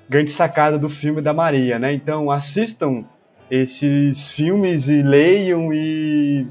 grande 0.09 0.31
sacada 0.31 0.77
do 0.77 0.89
filme 0.89 1.21
da 1.21 1.33
Maria. 1.33 1.79
Né? 1.79 1.93
Então, 1.93 2.31
assistam 2.31 3.03
esses 3.49 4.31
filmes 4.31 4.87
e 4.87 5.01
leiam 5.01 5.71
e 5.73 6.47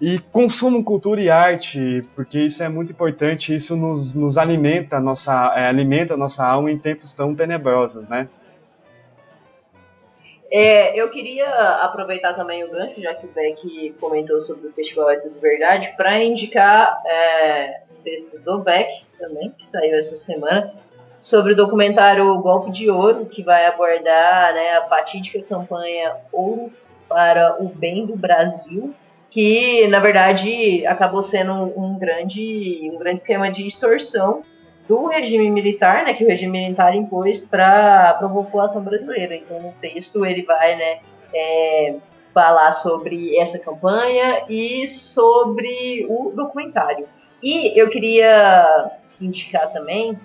e 0.00 0.18
consumam 0.18 0.82
cultura 0.82 1.20
e 1.20 1.28
arte, 1.28 2.02
porque 2.14 2.38
isso 2.38 2.62
é 2.62 2.68
muito 2.70 2.90
importante, 2.90 3.54
isso 3.54 3.76
nos, 3.76 4.14
nos 4.14 4.38
alimenta, 4.38 4.96
a 4.96 5.00
nossa, 5.00 5.52
é, 5.54 5.66
alimenta 5.66 6.16
nossa 6.16 6.42
alma 6.42 6.70
em 6.70 6.78
tempos 6.78 7.12
tão 7.12 7.34
tenebrosos, 7.34 8.08
né? 8.08 8.26
É, 10.50 10.98
eu 10.98 11.08
queria 11.10 11.48
aproveitar 11.82 12.32
também 12.32 12.64
o 12.64 12.70
gancho, 12.70 13.00
já 13.00 13.14
que 13.14 13.26
o 13.26 13.28
Beck 13.28 13.94
comentou 14.00 14.40
sobre 14.40 14.68
o 14.68 14.72
Festival 14.72 15.10
É 15.10 15.16
Tudo 15.16 15.38
Verdade, 15.38 15.92
para 15.96 16.24
indicar 16.24 17.00
é, 17.06 17.82
um 17.92 18.02
texto 18.02 18.38
do 18.38 18.58
Beck 18.58 18.88
também, 19.18 19.54
que 19.56 19.66
saiu 19.66 19.94
essa 19.94 20.16
semana, 20.16 20.74
sobre 21.20 21.52
o 21.52 21.56
documentário 21.56 22.34
Golpe 22.40 22.70
de 22.70 22.90
Ouro, 22.90 23.26
que 23.26 23.42
vai 23.42 23.66
abordar 23.66 24.54
né, 24.54 24.72
a 24.78 24.88
fatídica 24.88 25.42
campanha 25.42 26.16
Ouro 26.32 26.72
para 27.08 27.62
o 27.62 27.68
Bem 27.68 28.06
do 28.06 28.16
Brasil, 28.16 28.94
que 29.28 29.86
na 29.88 30.00
verdade 30.00 30.84
acabou 30.86 31.22
sendo 31.22 31.52
um 31.78 31.98
grande, 31.98 32.90
um 32.92 32.98
grande 32.98 33.20
esquema 33.20 33.50
de 33.50 33.66
extorsão 33.66 34.42
do 34.88 35.06
regime 35.06 35.50
militar, 35.50 36.04
né, 36.04 36.14
que 36.14 36.24
o 36.24 36.26
regime 36.26 36.58
militar 36.58 36.96
impôs 36.96 37.40
para 37.40 38.10
a 38.10 38.28
população 38.28 38.82
brasileira. 38.82 39.36
Então, 39.36 39.60
no 39.60 39.72
texto 39.72 40.24
ele 40.24 40.42
vai, 40.42 40.74
né, 40.74 40.98
é, 41.32 41.96
falar 42.32 42.72
sobre 42.72 43.36
essa 43.36 43.58
campanha 43.58 44.44
e 44.48 44.86
sobre 44.86 46.06
o 46.08 46.32
documentário. 46.34 47.06
E 47.42 47.78
eu 47.78 47.88
queria 47.88 48.90
indicar 49.20 49.72
também 49.72 50.18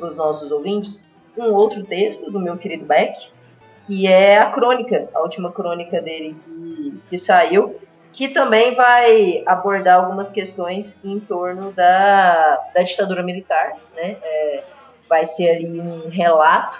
para 0.00 0.08
os 0.08 0.16
nossos 0.16 0.50
ouvintes 0.50 1.08
um 1.36 1.52
outro 1.54 1.84
texto 1.84 2.30
do 2.30 2.40
meu 2.40 2.56
querido 2.56 2.84
Beck, 2.84 3.30
que 3.86 4.06
é 4.06 4.38
a 4.38 4.50
crônica, 4.50 5.08
a 5.14 5.20
última 5.20 5.52
crônica 5.52 6.00
dele 6.00 6.34
que, 6.44 7.00
que 7.08 7.18
saiu, 7.18 7.76
que 8.12 8.28
também 8.28 8.74
vai 8.74 9.42
abordar 9.46 10.00
algumas 10.00 10.32
questões 10.32 11.00
em 11.04 11.20
torno 11.20 11.72
da, 11.72 12.56
da 12.74 12.82
ditadura 12.82 13.22
militar. 13.22 13.76
Né? 13.94 14.16
É, 14.22 14.64
vai 15.08 15.24
ser 15.24 15.50
ali 15.50 15.80
um 15.80 16.08
relato 16.08 16.78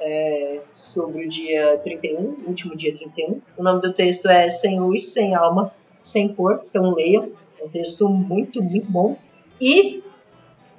é, 0.00 0.60
sobre 0.72 1.26
o 1.26 1.28
dia 1.28 1.78
31, 1.78 2.44
último 2.46 2.76
dia 2.76 2.94
31. 2.94 3.40
O 3.56 3.62
nome 3.62 3.80
do 3.80 3.92
texto 3.92 4.28
é 4.28 4.48
Sem 4.48 4.80
Luz, 4.80 5.12
Sem 5.12 5.34
Alma, 5.34 5.72
Sem 6.02 6.28
Cor, 6.28 6.62
então 6.68 6.94
leiam. 6.94 7.30
É 7.60 7.64
um 7.64 7.68
texto 7.68 8.08
muito, 8.08 8.62
muito 8.62 8.90
bom. 8.90 9.16
E 9.60 10.01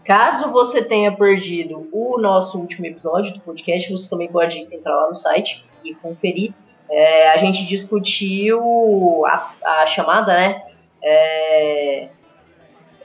caso 0.03 0.51
você 0.51 0.83
tenha 0.83 1.11
perdido 1.11 1.87
o 1.91 2.17
nosso 2.19 2.59
último 2.59 2.85
episódio 2.85 3.33
do 3.33 3.39
podcast, 3.39 3.91
você 3.91 4.09
também 4.09 4.27
pode 4.27 4.59
entrar 4.59 4.95
lá 4.95 5.09
no 5.09 5.15
site 5.15 5.65
e 5.83 5.93
conferir 5.95 6.53
é, 6.93 7.31
a 7.31 7.37
gente 7.37 7.65
discutiu 7.65 9.25
a, 9.25 9.51
a 9.65 9.87
chamada, 9.87 10.35
né? 10.35 10.61
É, 11.01 12.07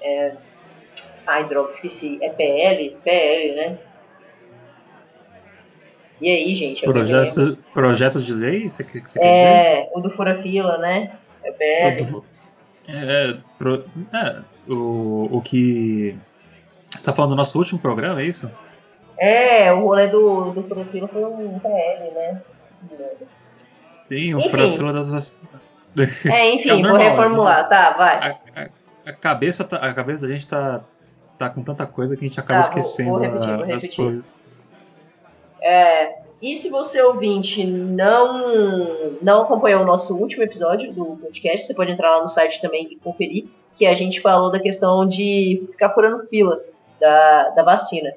é, 0.02 0.32
ai, 1.26 1.48
droga, 1.48 1.70
esqueci. 1.70 2.18
É 2.20 2.28
PL? 2.28 2.96
PL, 3.02 3.54
né? 3.54 3.78
E 6.20 6.28
aí, 6.28 6.54
gente? 6.54 6.84
Projeto, 6.84 7.56
projeto 7.72 8.20
de 8.20 8.34
lei? 8.34 8.68
Você, 8.68 8.82
você 8.82 9.18
é, 9.22 9.76
dizer? 9.76 9.90
o 9.94 10.00
do 10.00 10.10
Fura 10.10 10.34
Fila, 10.34 10.76
né? 10.76 11.16
É 11.42 11.52
PL. 11.52 12.04
Do, 12.04 12.24
é, 12.88 13.36
pro, 13.56 13.84
é, 14.12 14.42
o, 14.68 15.28
o 15.32 15.40
que. 15.40 16.14
Você 17.08 17.12
tá 17.12 17.16
falando 17.16 17.30
do 17.30 17.36
nosso 17.36 17.56
último 17.56 17.80
programa, 17.80 18.20
é 18.20 18.26
isso? 18.26 18.50
É, 19.16 19.72
o 19.72 19.80
rolê 19.80 20.08
do, 20.08 20.50
do 20.50 20.62
Fura 20.64 20.84
Fila 20.84 21.08
foi 21.08 21.24
um 21.24 21.58
PL, 21.58 22.10
né? 22.10 22.42
Sim, 24.02 24.34
o 24.34 24.42
fila 24.42 24.92
das 24.92 25.10
vacinas. 25.10 25.50
É, 26.26 26.50
enfim, 26.52 26.68
é 26.68 26.76
normal, 26.76 26.98
vou 26.98 27.08
reformular, 27.08 27.62
né? 27.62 27.68
tá, 27.70 27.90
vai. 27.96 28.16
A, 28.18 28.60
a, 28.60 28.68
a, 29.06 29.12
cabeça 29.14 29.64
tá, 29.64 29.78
a 29.78 29.94
cabeça 29.94 30.26
da 30.26 30.32
gente 30.34 30.46
tá, 30.46 30.82
tá 31.38 31.48
com 31.48 31.62
tanta 31.62 31.86
coisa 31.86 32.14
que 32.14 32.26
a 32.26 32.28
gente 32.28 32.38
acaba 32.38 32.60
tá, 32.60 32.68
esquecendo 32.68 33.08
vou, 33.08 33.20
vou 33.20 33.26
repetir, 33.26 33.56
vou 33.56 33.74
as 33.74 33.88
coisas. 33.88 34.48
É, 35.62 36.12
e 36.42 36.58
se 36.58 36.68
você 36.68 37.00
ouvinte 37.00 37.66
não 37.66 39.16
não 39.22 39.42
acompanhou 39.44 39.80
o 39.80 39.86
nosso 39.86 40.14
último 40.14 40.42
episódio 40.42 40.92
do 40.92 41.16
podcast, 41.16 41.66
você 41.66 41.72
pode 41.72 41.90
entrar 41.90 42.16
lá 42.16 42.22
no 42.22 42.28
site 42.28 42.60
também 42.60 42.86
e 42.90 42.96
conferir, 42.96 43.46
que 43.74 43.86
a 43.86 43.94
gente 43.94 44.20
falou 44.20 44.50
da 44.50 44.60
questão 44.60 45.08
de 45.08 45.66
ficar 45.72 45.88
furando 45.88 46.18
fila 46.24 46.60
da, 47.00 47.50
da 47.50 47.62
vacina. 47.62 48.10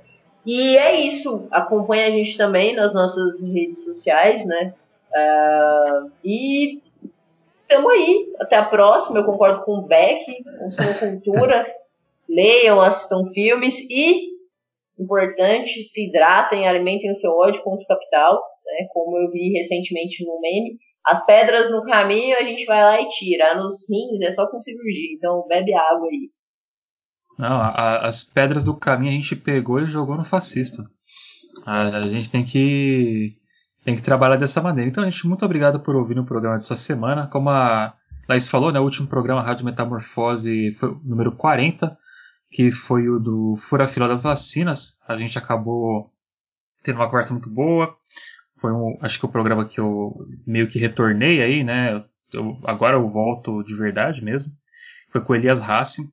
E 0.45 0.77
é 0.77 0.95
isso. 0.99 1.47
Acompanhe 1.51 2.03
a 2.03 2.09
gente 2.11 2.37
também 2.37 2.75
nas 2.75 2.93
nossas 2.93 3.41
redes 3.41 3.83
sociais, 3.83 4.45
né? 4.45 4.73
Uh, 5.11 6.11
e 6.23 6.81
estamos 7.61 7.91
aí. 7.91 8.33
Até 8.39 8.55
a 8.55 8.65
próxima. 8.65 9.19
Eu 9.19 9.25
concordo 9.25 9.63
com 9.63 9.73
o 9.73 9.87
Beck. 9.87 10.25
Consumam 10.59 10.93
cultura. 10.95 11.65
leiam, 12.31 12.79
assistam 12.81 13.25
filmes 13.33 13.77
e, 13.89 14.29
importante, 14.97 15.83
se 15.83 16.07
hidratem, 16.07 16.65
alimentem 16.65 17.11
o 17.11 17.15
seu 17.15 17.31
ódio 17.31 17.61
contra 17.61 17.83
o 17.83 17.87
capital. 17.87 18.41
Né? 18.65 18.87
Como 18.91 19.17
eu 19.17 19.29
vi 19.29 19.51
recentemente 19.51 20.25
no 20.25 20.39
meme. 20.39 20.77
As 21.05 21.25
pedras 21.25 21.69
no 21.71 21.83
caminho 21.83 22.37
a 22.37 22.43
gente 22.43 22.63
vai 22.65 22.81
lá 22.81 23.01
e 23.01 23.07
tira. 23.07 23.55
Nos 23.55 23.87
rins 23.89 24.21
é 24.21 24.31
só 24.31 24.47
com 24.49 24.61
cirurgia. 24.61 25.13
Então 25.13 25.45
bebe 25.47 25.73
água 25.73 26.07
aí. 26.07 26.29
Não, 27.41 27.59
a, 27.59 28.07
as 28.07 28.23
pedras 28.23 28.63
do 28.63 28.75
caminho 28.75 29.11
a 29.11 29.15
gente 29.15 29.35
pegou 29.35 29.81
e 29.81 29.87
jogou 29.87 30.15
no 30.15 30.23
fascista. 30.23 30.85
A, 31.65 31.81
a 31.97 32.09
gente 32.09 32.29
tem 32.29 32.43
que 32.43 33.35
tem 33.83 33.95
que 33.95 34.01
trabalhar 34.01 34.35
dessa 34.35 34.61
maneira. 34.61 34.89
Então, 34.89 35.03
gente, 35.03 35.27
muito 35.27 35.43
obrigado 35.43 35.79
por 35.79 35.95
ouvir 35.95 36.17
o 36.19 36.25
programa 36.25 36.55
dessa 36.55 36.75
semana. 36.75 37.27
Como 37.27 37.49
a 37.49 37.95
Laís 38.29 38.47
falou, 38.47 38.71
né, 38.71 38.79
o 38.79 38.83
último 38.83 39.07
programa 39.07 39.41
Rádio 39.41 39.65
Metamorfose 39.65 40.71
foi 40.71 40.89
o 40.89 41.01
número 41.03 41.31
40, 41.31 41.97
que 42.51 42.71
foi 42.71 43.09
o 43.09 43.19
do 43.19 43.55
Fura 43.55 43.87
Fila 43.87 44.07
das 44.07 44.21
Vacinas. 44.21 44.99
A 45.07 45.17
gente 45.17 45.37
acabou 45.37 46.11
tendo 46.83 46.97
uma 46.97 47.07
conversa 47.07 47.33
muito 47.33 47.49
boa. 47.49 47.95
Foi 48.57 48.71
um, 48.71 48.97
acho 49.01 49.17
que 49.17 49.25
o 49.25 49.29
programa 49.29 49.65
que 49.65 49.79
eu 49.79 50.13
meio 50.45 50.67
que 50.67 50.77
retornei 50.77 51.41
aí, 51.41 51.63
né? 51.63 52.03
Eu, 52.31 52.59
agora 52.65 52.95
eu 52.95 53.09
volto 53.09 53.63
de 53.63 53.75
verdade 53.75 54.23
mesmo. 54.23 54.53
Foi 55.11 55.21
com 55.21 55.33
Elias 55.33 55.59
Hassi. 55.59 56.03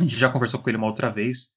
A 0.00 0.02
gente 0.02 0.16
já 0.16 0.28
conversou 0.28 0.60
com 0.60 0.68
ele 0.68 0.78
uma 0.78 0.86
outra 0.86 1.10
vez. 1.10 1.52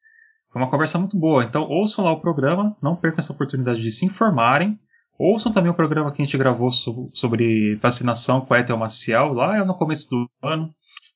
Foi 0.52 0.62
uma 0.62 0.70
conversa 0.70 1.00
muito 1.00 1.18
boa. 1.18 1.44
Então 1.44 1.64
ouçam 1.64 2.06
lá 2.06 2.12
o 2.12 2.22
programa, 2.22 2.76
não 2.82 2.96
percam 2.96 3.20
essa 3.20 3.34
oportunidade 3.34 3.82
de 3.82 3.92
se 3.92 4.06
informarem 4.06 4.80
Ouçam 5.20 5.52
também 5.52 5.72
o 5.72 5.76
programa 5.76 6.12
que 6.12 6.22
a 6.22 6.26
gente 6.26 6.38
gravou 6.38 6.70
sobre 6.72 7.76
vacinação 7.78 8.42
com 8.42 8.54
a 8.54 8.60
Etel 8.60 8.78
Maciel, 8.78 9.34
lá 9.34 9.66
no 9.66 9.76
começo 9.76 10.08
do 10.10 10.30
ano. 10.44 10.74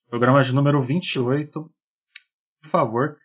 Programa 0.10 0.42
de 0.42 0.56
número 0.56 0.82
28. 0.82 1.72
Por 2.62 2.68
favor, 2.68 3.18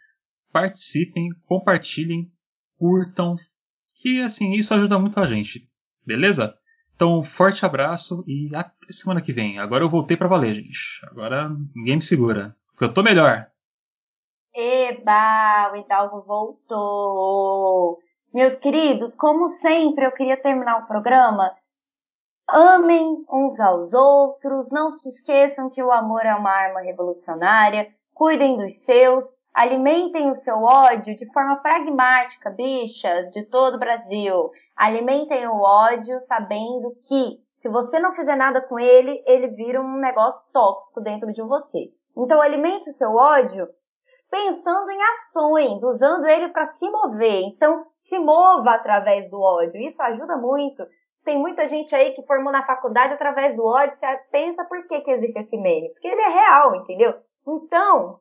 participem, 0.52 1.31
compartilhem, 1.47 2.31
curtam, 2.78 3.36
que 3.94 4.20
assim, 4.20 4.52
isso 4.52 4.74
ajuda 4.74 4.98
muito 4.98 5.18
a 5.18 5.27
gente. 5.27 5.66
Beleza? 6.05 6.55
Então, 6.94 7.23
forte 7.23 7.64
abraço 7.64 8.23
e 8.27 8.55
até 8.55 8.70
semana 8.90 9.23
que 9.23 9.32
vem. 9.32 9.59
Agora 9.59 9.82
eu 9.82 9.89
voltei 9.89 10.16
para 10.16 10.28
valer, 10.28 10.56
gente. 10.56 11.01
Agora 11.05 11.48
ninguém 11.74 11.97
me 11.97 12.02
segura, 12.02 12.55
porque 12.73 12.85
eu 12.85 12.93
tô 12.93 13.02
melhor. 13.02 13.47
Eba, 14.59 15.70
o 15.70 15.77
Hidalgo 15.77 16.23
voltou. 16.23 17.99
Meus 18.33 18.55
queridos, 18.55 19.15
como 19.15 19.49
sempre, 19.49 20.07
eu 20.07 20.12
queria 20.12 20.41
terminar 20.41 20.78
o 20.78 20.87
programa. 20.87 21.55
Amem 22.49 23.23
uns 23.31 23.61
aos 23.61 23.93
outros, 23.93 24.70
não 24.70 24.91
se 24.91 25.11
esqueçam 25.11 25.69
que 25.69 25.83
o 25.83 25.93
amor 25.93 26.24
é 26.24 26.35
uma 26.35 26.51
arma 26.51 26.81
revolucionária, 26.81 27.93
cuidem 28.15 28.57
dos 28.57 28.83
seus, 28.83 29.27
alimentem 29.53 30.31
o 30.31 30.35
seu 30.35 30.62
ódio 30.62 31.15
de 31.15 31.31
forma 31.35 31.57
pragmática, 31.57 32.49
bichas, 32.49 33.31
de 33.33 33.45
todo 33.45 33.74
o 33.74 33.78
Brasil. 33.78 34.51
Alimentem 34.74 35.47
o 35.47 35.61
ódio 35.61 36.19
sabendo 36.23 36.97
que 37.07 37.45
Se 37.57 37.69
você 37.69 37.99
não 37.99 38.12
fizer 38.12 38.37
nada 38.37 38.61
com 38.61 38.78
ele, 38.78 39.23
ele 39.27 39.49
vira 39.49 39.81
um 39.81 39.99
negócio 39.99 40.47
tóxico 40.53 41.01
dentro 41.01 41.33
de 41.33 41.43
você. 41.43 41.91
Então 42.16 42.41
alimente 42.41 42.89
o 42.89 42.93
seu 42.93 43.15
ódio 43.15 43.66
pensando 44.31 44.90
em 44.90 45.03
ações, 45.03 45.82
usando 45.82 46.27
ele 46.27 46.48
para 46.48 46.66
se 46.66 46.89
mover. 46.89 47.43
Então 47.44 47.86
se 48.01 48.19
mova 48.19 48.73
através 48.73 49.31
do 49.31 49.40
ódio. 49.40 49.81
Isso 49.81 50.03
ajuda 50.03 50.36
muito. 50.36 50.86
Tem 51.24 51.39
muita 51.39 51.66
gente 51.66 51.94
aí 51.94 52.12
que 52.12 52.23
formou 52.23 52.53
na 52.53 52.65
faculdade 52.65 53.15
através 53.15 53.57
do 53.57 53.65
ódio. 53.65 53.97
Você 53.97 54.07
pensa 54.31 54.65
por 54.65 54.86
que, 54.86 55.01
que 55.01 55.11
existe 55.11 55.40
esse 55.40 55.57
meme? 55.57 55.89
Porque 55.90 56.07
ele 56.07 56.20
é 56.20 56.28
real, 56.28 56.77
entendeu? 56.77 57.15
Então, 57.47 58.20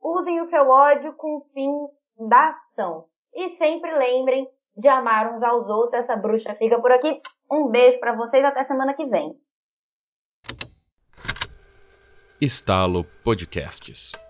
usem 0.00 0.40
o 0.40 0.46
seu 0.46 0.68
ódio 0.68 1.12
com 1.14 1.42
fins 1.52 1.90
da 2.18 2.48
ação. 2.48 3.04
E 3.34 3.50
sempre 3.50 3.94
lembrem 3.98 4.48
de 4.74 4.88
amar 4.88 5.34
uns 5.34 5.42
aos 5.42 5.68
outros. 5.68 6.00
Essa 6.00 6.16
bruxa 6.16 6.54
fica 6.54 6.80
por 6.80 6.90
aqui. 6.90 7.20
Um 7.50 7.68
beijo 7.68 8.00
para 8.00 8.16
vocês 8.16 8.44
até 8.44 8.62
semana 8.62 8.94
que 8.94 9.04
vem. 9.04 9.38
Estalo 12.40 13.04
Podcasts. 13.22 14.25